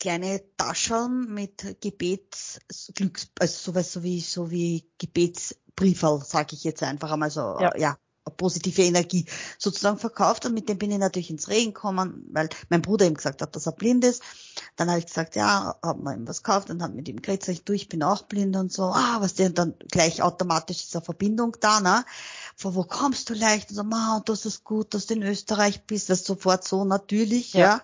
kleine 0.00 0.42
Taschen 0.56 1.32
mit 1.32 1.80
Gebets, 1.80 2.60
Glücks, 2.94 3.28
also 3.38 3.72
sowas 3.72 3.92
so 3.92 4.02
wie, 4.02 4.20
so 4.20 4.50
wie 4.50 4.88
Gebetsbrieferl, 4.98 6.22
sage 6.24 6.54
ich 6.54 6.64
jetzt 6.64 6.82
einfach 6.82 7.10
einmal 7.10 7.30
so, 7.30 7.58
ja. 7.60 7.76
ja 7.76 7.98
positive 8.36 8.82
Energie 8.82 9.26
sozusagen 9.58 9.98
verkauft 9.98 10.46
und 10.46 10.54
mit 10.54 10.68
dem 10.68 10.78
bin 10.78 10.90
ich 10.90 10.98
natürlich 10.98 11.30
ins 11.30 11.48
Regen 11.48 11.72
gekommen, 11.74 12.24
weil 12.32 12.48
mein 12.68 12.82
Bruder 12.82 13.06
ihm 13.06 13.14
gesagt 13.14 13.42
hat, 13.42 13.54
dass 13.54 13.66
er 13.66 13.72
blind 13.72 14.04
ist. 14.04 14.22
Dann 14.76 14.88
habe 14.88 14.98
ich 14.98 15.06
gesagt, 15.06 15.36
ja, 15.36 15.76
haben 15.82 16.02
wir 16.02 16.14
ihm 16.14 16.26
was 16.26 16.42
gekauft 16.42 16.70
und 16.70 16.82
haben 16.82 16.96
mit 16.96 17.08
ihm 17.08 17.22
geredet, 17.22 17.44
sag 17.44 17.52
ich, 17.52 17.64
du, 17.64 17.72
ich 17.72 17.88
bin 17.88 18.02
auch 18.02 18.22
blind 18.22 18.56
und 18.56 18.72
so, 18.72 18.84
ah, 18.84 19.18
was 19.20 19.34
der, 19.34 19.50
dann 19.50 19.74
gleich 19.90 20.22
automatisch 20.22 20.84
ist 20.84 20.96
eine 20.96 21.04
Verbindung 21.04 21.56
da, 21.60 21.80
ne? 21.80 22.04
Von 22.56 22.74
wo 22.74 22.84
kommst 22.84 23.30
du 23.30 23.34
leicht? 23.34 23.70
Und 23.70 23.76
so, 23.76 23.84
ma, 23.84 24.16
und 24.16 24.28
das 24.28 24.46
ist 24.46 24.64
gut, 24.64 24.94
dass 24.94 25.06
du 25.06 25.14
in 25.14 25.22
Österreich 25.22 25.84
bist, 25.86 26.10
das 26.10 26.24
sofort 26.24 26.66
so 26.66 26.84
natürlich, 26.84 27.52
ja. 27.52 27.60
ja. 27.60 27.82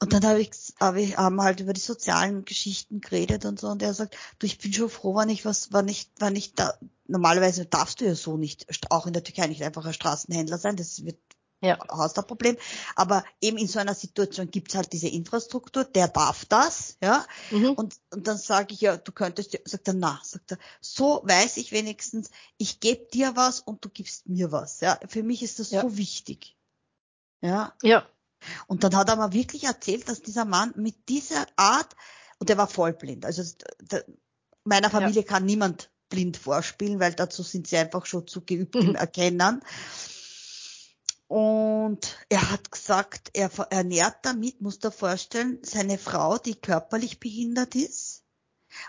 Und 0.00 0.12
dann 0.12 0.24
habe 0.24 0.40
ich, 0.40 0.50
hab 0.78 0.94
ich 0.94 1.16
haben 1.16 1.42
halt 1.42 1.60
über 1.60 1.72
die 1.72 1.80
sozialen 1.80 2.44
Geschichten 2.44 3.00
geredet 3.00 3.44
und 3.44 3.58
so. 3.58 3.68
Und 3.68 3.82
er 3.82 3.94
sagt, 3.94 4.16
du, 4.38 4.46
ich 4.46 4.58
bin 4.58 4.72
schon 4.72 4.90
froh, 4.90 5.16
wenn 5.16 5.28
ich 5.28 5.44
was, 5.44 5.72
wenn 5.72 5.88
ich, 5.88 6.10
wenn 6.18 6.36
ich 6.36 6.54
da, 6.54 6.74
normalerweise 7.06 7.66
darfst 7.66 8.00
du 8.00 8.04
ja 8.04 8.14
so 8.14 8.36
nicht, 8.36 8.66
auch 8.90 9.06
in 9.06 9.12
der 9.12 9.24
Türkei 9.24 9.48
nicht 9.48 9.62
einfach 9.64 9.84
ein 9.84 9.92
Straßenhändler 9.92 10.58
sein. 10.58 10.76
Das 10.76 11.04
wird 11.04 11.18
ja. 11.60 11.78
hast 11.88 12.18
ein 12.18 12.26
Problem. 12.26 12.56
Aber 12.94 13.24
eben 13.40 13.56
in 13.58 13.66
so 13.66 13.78
einer 13.78 13.94
Situation 13.94 14.50
gibt's 14.50 14.74
halt 14.74 14.92
diese 14.92 15.08
Infrastruktur, 15.08 15.84
der 15.84 16.08
darf 16.08 16.44
das, 16.44 16.96
ja. 17.02 17.26
Mhm. 17.50 17.72
Und, 17.72 17.96
und 18.12 18.26
dann 18.26 18.38
sage 18.38 18.74
ich 18.74 18.80
ja, 18.80 18.96
du 18.96 19.12
könntest, 19.12 19.58
sagt 19.64 19.88
er, 19.88 19.94
na, 19.94 20.20
sagt 20.22 20.52
er, 20.52 20.58
so 20.80 21.22
weiß 21.24 21.56
ich 21.56 21.72
wenigstens, 21.72 22.30
ich 22.56 22.80
gebe 22.80 23.06
dir 23.12 23.34
was 23.36 23.60
und 23.60 23.84
du 23.84 23.88
gibst 23.88 24.28
mir 24.28 24.52
was. 24.52 24.80
Ja, 24.80 24.98
für 25.08 25.22
mich 25.22 25.42
ist 25.42 25.58
das 25.58 25.70
ja. 25.70 25.82
so 25.82 25.96
wichtig. 25.96 26.56
Ja. 27.40 27.74
Ja. 27.82 28.06
Und 28.66 28.84
dann 28.84 28.96
hat 28.96 29.08
er 29.08 29.16
mir 29.16 29.32
wirklich 29.32 29.64
erzählt, 29.64 30.08
dass 30.08 30.22
dieser 30.22 30.44
Mann 30.44 30.72
mit 30.76 31.08
dieser 31.08 31.46
Art, 31.56 31.94
und 32.38 32.48
der 32.48 32.58
war 32.58 32.68
vollblind, 32.68 33.24
also 33.24 33.42
der, 33.80 34.04
meiner 34.64 34.90
Familie 34.90 35.22
ja. 35.22 35.26
kann 35.26 35.44
niemand 35.44 35.90
blind 36.08 36.36
vorspielen, 36.36 37.00
weil 37.00 37.14
dazu 37.14 37.42
sind 37.42 37.66
sie 37.66 37.76
einfach 37.76 38.06
schon 38.06 38.26
zu 38.26 38.42
geübt 38.42 38.76
im 38.76 38.88
mhm. 38.88 38.94
Erkennen. 38.94 39.60
Und 41.26 42.16
er 42.30 42.50
hat 42.50 42.72
gesagt, 42.72 43.30
er 43.34 43.50
ernährt 43.70 44.16
damit, 44.22 44.62
muss 44.62 44.78
dir 44.78 44.90
vorstellen, 44.90 45.58
seine 45.62 45.98
Frau, 45.98 46.38
die 46.38 46.54
körperlich 46.54 47.20
behindert 47.20 47.74
ist, 47.74 48.22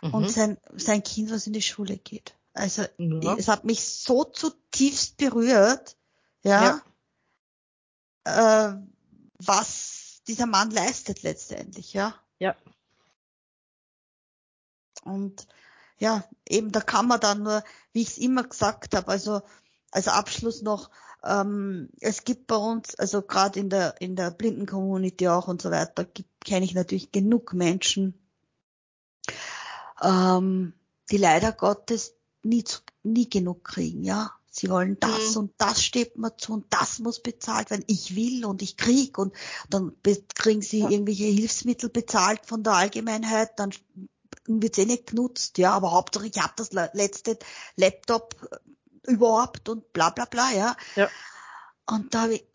mhm. 0.02 0.14
und 0.14 0.32
sein, 0.32 0.58
sein 0.76 1.04
Kind, 1.04 1.32
was 1.32 1.48
in 1.48 1.54
die 1.54 1.62
Schule 1.62 1.98
geht. 1.98 2.36
Also 2.54 2.84
ja. 2.98 3.36
es 3.38 3.48
hat 3.48 3.66
mich 3.66 3.86
so 3.86 4.24
zutiefst 4.24 5.18
berührt, 5.18 5.98
ja, 6.44 6.82
ja. 8.26 8.72
Äh, 8.72 8.78
was 9.40 10.22
dieser 10.28 10.46
Mann 10.46 10.70
leistet 10.72 11.24
letztendlich, 11.24 11.94
ja. 11.94 12.16
Ja. 12.40 12.56
Und 15.04 15.48
ja, 15.98 16.24
eben 16.48 16.72
da 16.72 16.82
kann 16.82 17.08
man 17.08 17.20
dann 17.20 17.44
nur, 17.44 17.64
wie 17.94 18.02
ich 18.02 18.10
es 18.10 18.18
immer 18.18 18.44
gesagt 18.44 18.96
habe, 18.96 19.08
also 19.08 19.42
als 19.92 20.08
Abschluss 20.08 20.62
noch, 20.62 20.90
ähm, 21.24 21.90
es 22.00 22.24
gibt 22.24 22.48
bei 22.48 22.56
uns, 22.56 22.96
also 22.96 23.22
gerade 23.22 23.60
in 23.60 23.70
der 23.70 24.00
in 24.00 24.16
der 24.16 24.32
blinden 24.32 24.66
Community 24.66 25.28
auch 25.28 25.48
und 25.48 25.62
so 25.62 25.72
weiter, 25.72 26.06
kenne 26.46 26.66
ich 26.66 26.74
natürlich 26.74 27.12
genug 27.12 27.54
Menschen, 27.54 28.14
ähm, 30.02 30.74
die 31.12 31.18
leider 31.18 31.52
Gottes 31.52 32.16
nie 32.44 32.64
nie 33.04 33.30
genug 33.30 33.64
kriegen, 33.66 34.04
ja. 34.04 34.39
Sie 34.50 34.70
wollen 34.70 35.00
das 35.00 35.32
mhm. 35.32 35.38
und 35.38 35.54
das 35.58 35.84
steht 35.84 36.18
mir 36.18 36.36
zu 36.38 36.54
und 36.54 36.66
das 36.72 37.00
muss 37.00 37.22
bezahlt 37.22 37.70
werden. 37.70 37.84
Ich 37.88 38.16
will 38.16 38.46
und 38.46 38.62
ich 38.62 38.78
krieg 38.78 39.18
und 39.18 39.34
dann 39.70 39.96
kriegen 40.36 40.62
sie 40.62 40.80
ja. 40.80 40.90
irgendwelche 40.90 41.26
Hilfsmittel 41.26 41.90
bezahlt 41.90 42.46
von 42.46 42.64
der 42.64 42.74
Allgemeinheit, 42.74 43.60
dann 43.60 43.72
wird's 44.46 44.78
eh 44.78 44.86
nicht 44.86 45.08
genutzt, 45.08 45.58
ja, 45.58 45.74
aber 45.74 45.92
Hauptsache 45.92 46.28
ich 46.28 46.42
habe 46.42 46.54
das 46.56 46.72
letzte 46.72 47.38
Laptop 47.76 48.36
überhaupt 49.06 49.70
und 49.70 49.94
bla 49.94 50.10
bla 50.10 50.26
bla, 50.26 50.52
ja. 50.52 50.76
ja. 50.96 51.10
Und 51.86 52.14
da 52.14 52.24
habe 52.24 52.36
ich 52.36 52.46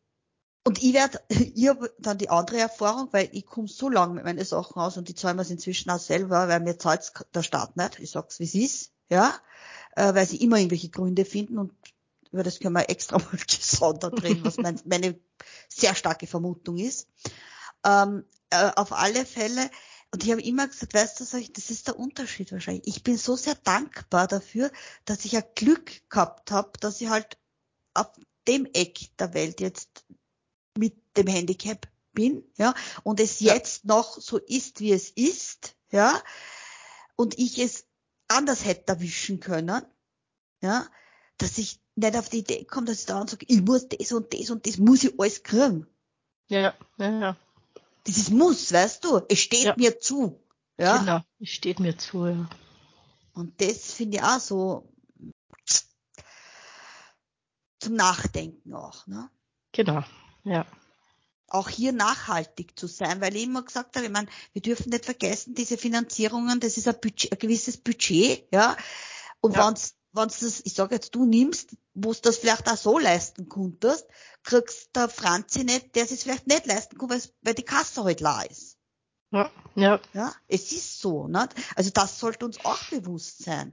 und 0.66 0.82
ich 0.82 0.94
werde, 0.94 1.20
ich 1.28 1.68
habe 1.68 1.92
dann 1.98 2.18
die 2.18 2.30
andere 2.30 2.58
Erfahrung, 2.58 3.08
weil 3.12 3.28
ich 3.32 3.46
komme 3.46 3.68
so 3.68 3.88
lange 3.88 4.14
mit 4.14 4.24
meinen 4.24 4.44
Sachen 4.44 4.80
aus 4.80 4.96
und 4.96 5.08
die 5.08 5.14
zahlen 5.14 5.36
wir 5.36 5.48
inzwischen 5.48 5.90
auch 5.90 5.98
selber, 5.98 6.48
weil 6.48 6.60
mir 6.60 6.78
zahlt 6.78 7.12
der 7.34 7.42
Staat 7.42 7.76
nicht. 7.76 8.00
Ich 8.00 8.10
sag's 8.10 8.40
wie 8.40 8.44
es 8.44 8.54
ist, 8.54 8.92
ja, 9.08 9.34
äh, 9.94 10.14
weil 10.14 10.26
sie 10.26 10.38
immer 10.38 10.56
irgendwelche 10.56 10.88
Gründe 10.88 11.24
finden 11.24 11.58
und 11.58 11.72
über 12.34 12.42
das 12.42 12.58
können 12.58 12.74
wir 12.74 12.90
extra 12.90 13.18
mal 13.18 13.38
gesondert 13.46 14.22
reden, 14.24 14.44
was 14.44 14.56
mein, 14.56 14.80
meine 14.84 15.18
sehr 15.68 15.94
starke 15.94 16.26
Vermutung 16.26 16.78
ist. 16.78 17.08
Ähm, 17.84 18.24
äh, 18.50 18.72
auf 18.74 18.92
alle 18.92 19.24
Fälle, 19.24 19.70
und 20.10 20.24
ich 20.24 20.30
habe 20.32 20.42
immer 20.42 20.66
gesagt, 20.66 20.94
weißt 20.94 21.20
du, 21.20 21.24
das 21.24 21.70
ist 21.70 21.86
der 21.86 21.98
Unterschied 21.98 22.50
wahrscheinlich. 22.50 22.86
Ich 22.88 23.02
bin 23.04 23.16
so 23.16 23.36
sehr 23.36 23.54
dankbar 23.54 24.26
dafür, 24.26 24.72
dass 25.04 25.24
ich 25.24 25.36
ein 25.36 25.44
Glück 25.54 26.08
gehabt 26.10 26.50
habe, 26.50 26.72
dass 26.80 27.00
ich 27.00 27.08
halt 27.08 27.38
auf 27.94 28.08
dem 28.48 28.66
Eck 28.66 29.16
der 29.18 29.32
Welt 29.32 29.60
jetzt 29.60 30.04
mit 30.76 30.96
dem 31.16 31.28
Handicap 31.28 31.86
bin, 32.14 32.44
ja, 32.56 32.74
und 33.04 33.20
es 33.20 33.38
ja. 33.38 33.54
jetzt 33.54 33.84
noch 33.84 34.20
so 34.20 34.38
ist, 34.38 34.80
wie 34.80 34.92
es 34.92 35.10
ist, 35.10 35.76
ja, 35.92 36.20
und 37.14 37.38
ich 37.38 37.58
es 37.60 37.86
anders 38.26 38.64
hätte 38.64 38.92
erwischen 38.92 39.38
können, 39.38 39.82
ja, 40.60 40.88
dass 41.44 41.58
ich 41.58 41.78
nicht 41.94 42.16
auf 42.16 42.28
die 42.30 42.38
Idee 42.38 42.64
komme, 42.64 42.86
dass 42.86 43.00
ich 43.00 43.06
da 43.06 43.20
und 43.20 43.28
sage, 43.28 43.44
ich 43.48 43.60
muss 43.60 43.86
das 43.88 44.12
und 44.12 44.32
das 44.32 44.50
und 44.50 44.66
das 44.66 44.78
muss 44.78 45.04
ich 45.04 45.18
alles 45.20 45.42
kriegen. 45.42 45.86
Ja, 46.48 46.74
ja, 46.98 47.20
ja. 47.20 47.36
Das 48.04 48.16
ist 48.16 48.30
Muss, 48.30 48.72
weißt 48.72 49.04
du? 49.04 49.20
Es 49.28 49.38
steht 49.40 49.64
ja. 49.64 49.74
mir 49.76 49.98
zu. 50.00 50.40
Ja. 50.78 50.98
Genau, 50.98 51.20
es 51.40 51.50
steht 51.50 51.80
mir 51.80 51.96
zu, 51.96 52.26
ja. 52.26 52.48
Und 53.34 53.60
das 53.60 53.92
finde 53.92 54.18
ich 54.18 54.22
auch 54.22 54.40
so 54.40 54.88
zum 57.78 57.94
Nachdenken 57.94 58.74
auch. 58.74 59.06
Ne? 59.06 59.30
Genau, 59.72 60.02
ja. 60.44 60.66
Auch 61.48 61.68
hier 61.68 61.92
nachhaltig 61.92 62.78
zu 62.78 62.86
sein, 62.86 63.20
weil 63.20 63.36
ich 63.36 63.44
immer 63.44 63.62
gesagt 63.62 63.96
habe, 63.96 64.06
ich 64.06 64.12
meine, 64.12 64.28
wir 64.52 64.62
dürfen 64.62 64.90
nicht 64.90 65.04
vergessen, 65.04 65.54
diese 65.54 65.76
Finanzierungen, 65.76 66.58
das 66.60 66.78
ist 66.78 66.88
ein, 66.88 66.98
Budget, 67.00 67.32
ein 67.32 67.38
gewisses 67.38 67.76
Budget, 67.76 68.46
ja. 68.50 68.76
Und 69.40 69.56
ja. 69.56 69.66
Wenn's, 70.14 70.40
wenn's 70.40 70.56
das, 70.56 70.62
ich 70.64 70.74
sage 70.74 70.94
jetzt, 70.94 71.14
du 71.14 71.26
nimmst, 71.26 71.76
wo 71.94 72.12
du 72.12 72.20
das 72.22 72.38
vielleicht 72.38 72.68
auch 72.68 72.76
so 72.76 72.98
leisten 72.98 73.48
konntest, 73.48 74.06
kriegst 74.42 74.94
der 74.94 75.08
Franzi 75.08 75.64
nicht, 75.64 75.94
der 75.94 76.04
es 76.04 76.22
vielleicht 76.22 76.46
nicht 76.46 76.66
leisten 76.66 76.98
kann, 76.98 77.10
weil 77.10 77.54
die 77.54 77.62
Kasse 77.64 78.04
halt 78.04 78.20
leer 78.20 78.46
ist. 78.50 78.78
Ja, 79.30 79.50
ja. 79.74 80.00
Ja, 80.12 80.32
es 80.46 80.70
ist 80.72 81.00
so, 81.00 81.26
ne? 81.26 81.48
Also 81.74 81.90
das 81.90 82.20
sollte 82.20 82.44
uns 82.44 82.64
auch 82.64 82.82
bewusst 82.90 83.42
sein, 83.42 83.72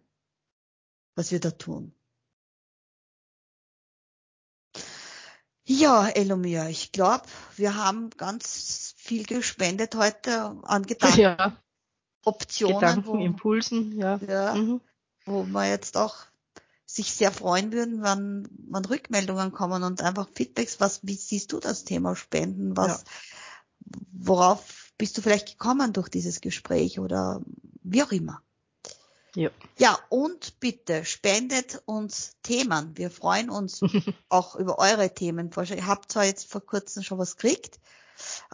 was 1.16 1.32
wir 1.32 1.40
da 1.40 1.52
tun. 1.52 1.94
Ja, 5.64 6.08
Elomir, 6.10 6.68
ich 6.70 6.92
glaube, 6.92 7.26
wir 7.56 7.76
haben 7.76 8.10
ganz 8.12 8.96
viel 8.98 9.24
gespendet 9.26 9.96
heute 9.96 10.58
an 10.64 10.84
Gedanken. 10.84 11.20
Ja. 11.20 11.58
Optionen. 12.26 12.80
Gedanken, 12.80 13.06
wo, 13.06 13.16
Impulsen, 13.18 13.98
ja. 13.98 14.18
ja 14.18 14.56
mhm. 14.56 14.82
Wo 15.26 15.44
wir 15.44 15.70
jetzt 15.70 15.98
auch 15.98 16.31
sich 16.96 17.14
sehr 17.14 17.32
freuen 17.32 17.72
würden, 17.72 18.04
wenn, 18.04 18.48
wenn 18.70 18.86
Rückmeldungen 18.86 19.52
kommen 19.52 19.84
und 19.84 20.02
einfach 20.02 20.28
Feedbacks, 20.34 20.80
was, 20.80 21.00
wie 21.04 21.16
siehst 21.16 21.54
du 21.54 21.60
das 21.60 21.86
Thema 21.86 22.16
Spenden, 22.16 22.76
was, 22.76 23.04
ja. 23.04 24.02
worauf 24.12 24.92
bist 24.98 25.18
du 25.18 25.22
vielleicht 25.22 25.48
gekommen 25.48 25.94
durch 25.94 26.10
dieses 26.10 26.42
Gespräch 26.42 27.00
oder 27.00 27.42
wie 27.82 28.04
auch 28.04 28.12
immer. 28.12 28.42
Ja. 29.34 29.50
ja, 29.78 29.98
und 30.10 30.60
bitte 30.60 31.06
spendet 31.06 31.82
uns 31.86 32.36
Themen. 32.44 32.98
Wir 32.98 33.10
freuen 33.10 33.50
uns 33.50 33.80
auch 34.30 34.56
über 34.58 34.78
eure 34.78 35.14
Themenvorschläge. 35.14 35.82
Ich 35.82 35.88
habe 35.88 36.06
zwar 36.10 36.26
jetzt 36.26 36.52
vor 36.52 36.60
kurzem 36.60 37.04
schon 37.04 37.18
was 37.18 37.38
gekriegt 37.38 37.80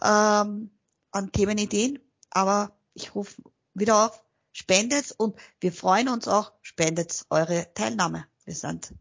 ähm, 0.00 0.70
an 1.10 1.32
Themenideen, 1.32 1.98
aber 2.30 2.70
ich 2.94 3.16
rufe 3.16 3.42
wieder 3.74 4.06
auf, 4.06 4.22
spendet 4.58 5.12
und 5.16 5.36
wir 5.60 5.72
freuen 5.72 6.08
uns 6.08 6.26
auch, 6.26 6.52
spendet 6.62 7.24
eure 7.30 7.72
Teilnahme. 7.74 8.26
Wir 8.44 8.54
sind 8.54 8.92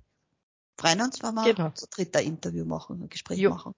freuen 0.79 1.01
uns, 1.01 1.23
wenn 1.23 1.33
wir 1.33 1.53
genau. 1.53 1.71
zu 1.71 1.87
dritter 1.87 2.21
Interview 2.21 2.63
machen, 2.63 3.01
ein 3.01 3.09
Gespräch 3.09 3.39
jo. 3.39 3.49
machen. 3.49 3.73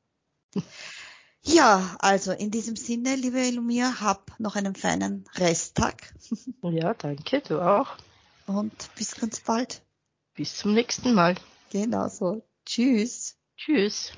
Ja, 1.42 1.96
also 2.00 2.34
in 2.34 2.52
diesem 2.52 2.76
Sinne, 2.76 3.16
liebe 3.16 3.40
Elumia, 3.40 4.02
hab 4.02 4.38
noch 4.40 4.58
einen 4.58 4.76
feinen 4.76 5.26
Resttag. 5.36 6.14
Ja, 6.62 6.94
danke, 6.94 7.42
du 7.42 7.62
auch. 7.62 7.96
Und 8.46 8.74
bis 8.96 9.16
ganz 9.16 9.40
bald. 9.40 9.82
Bis 10.36 10.58
zum 10.58 10.74
nächsten 10.74 11.14
Mal. 11.14 11.36
Genau 11.72 12.10
so. 12.10 12.44
Tschüss. 12.66 13.38
Tschüss. 13.56 14.12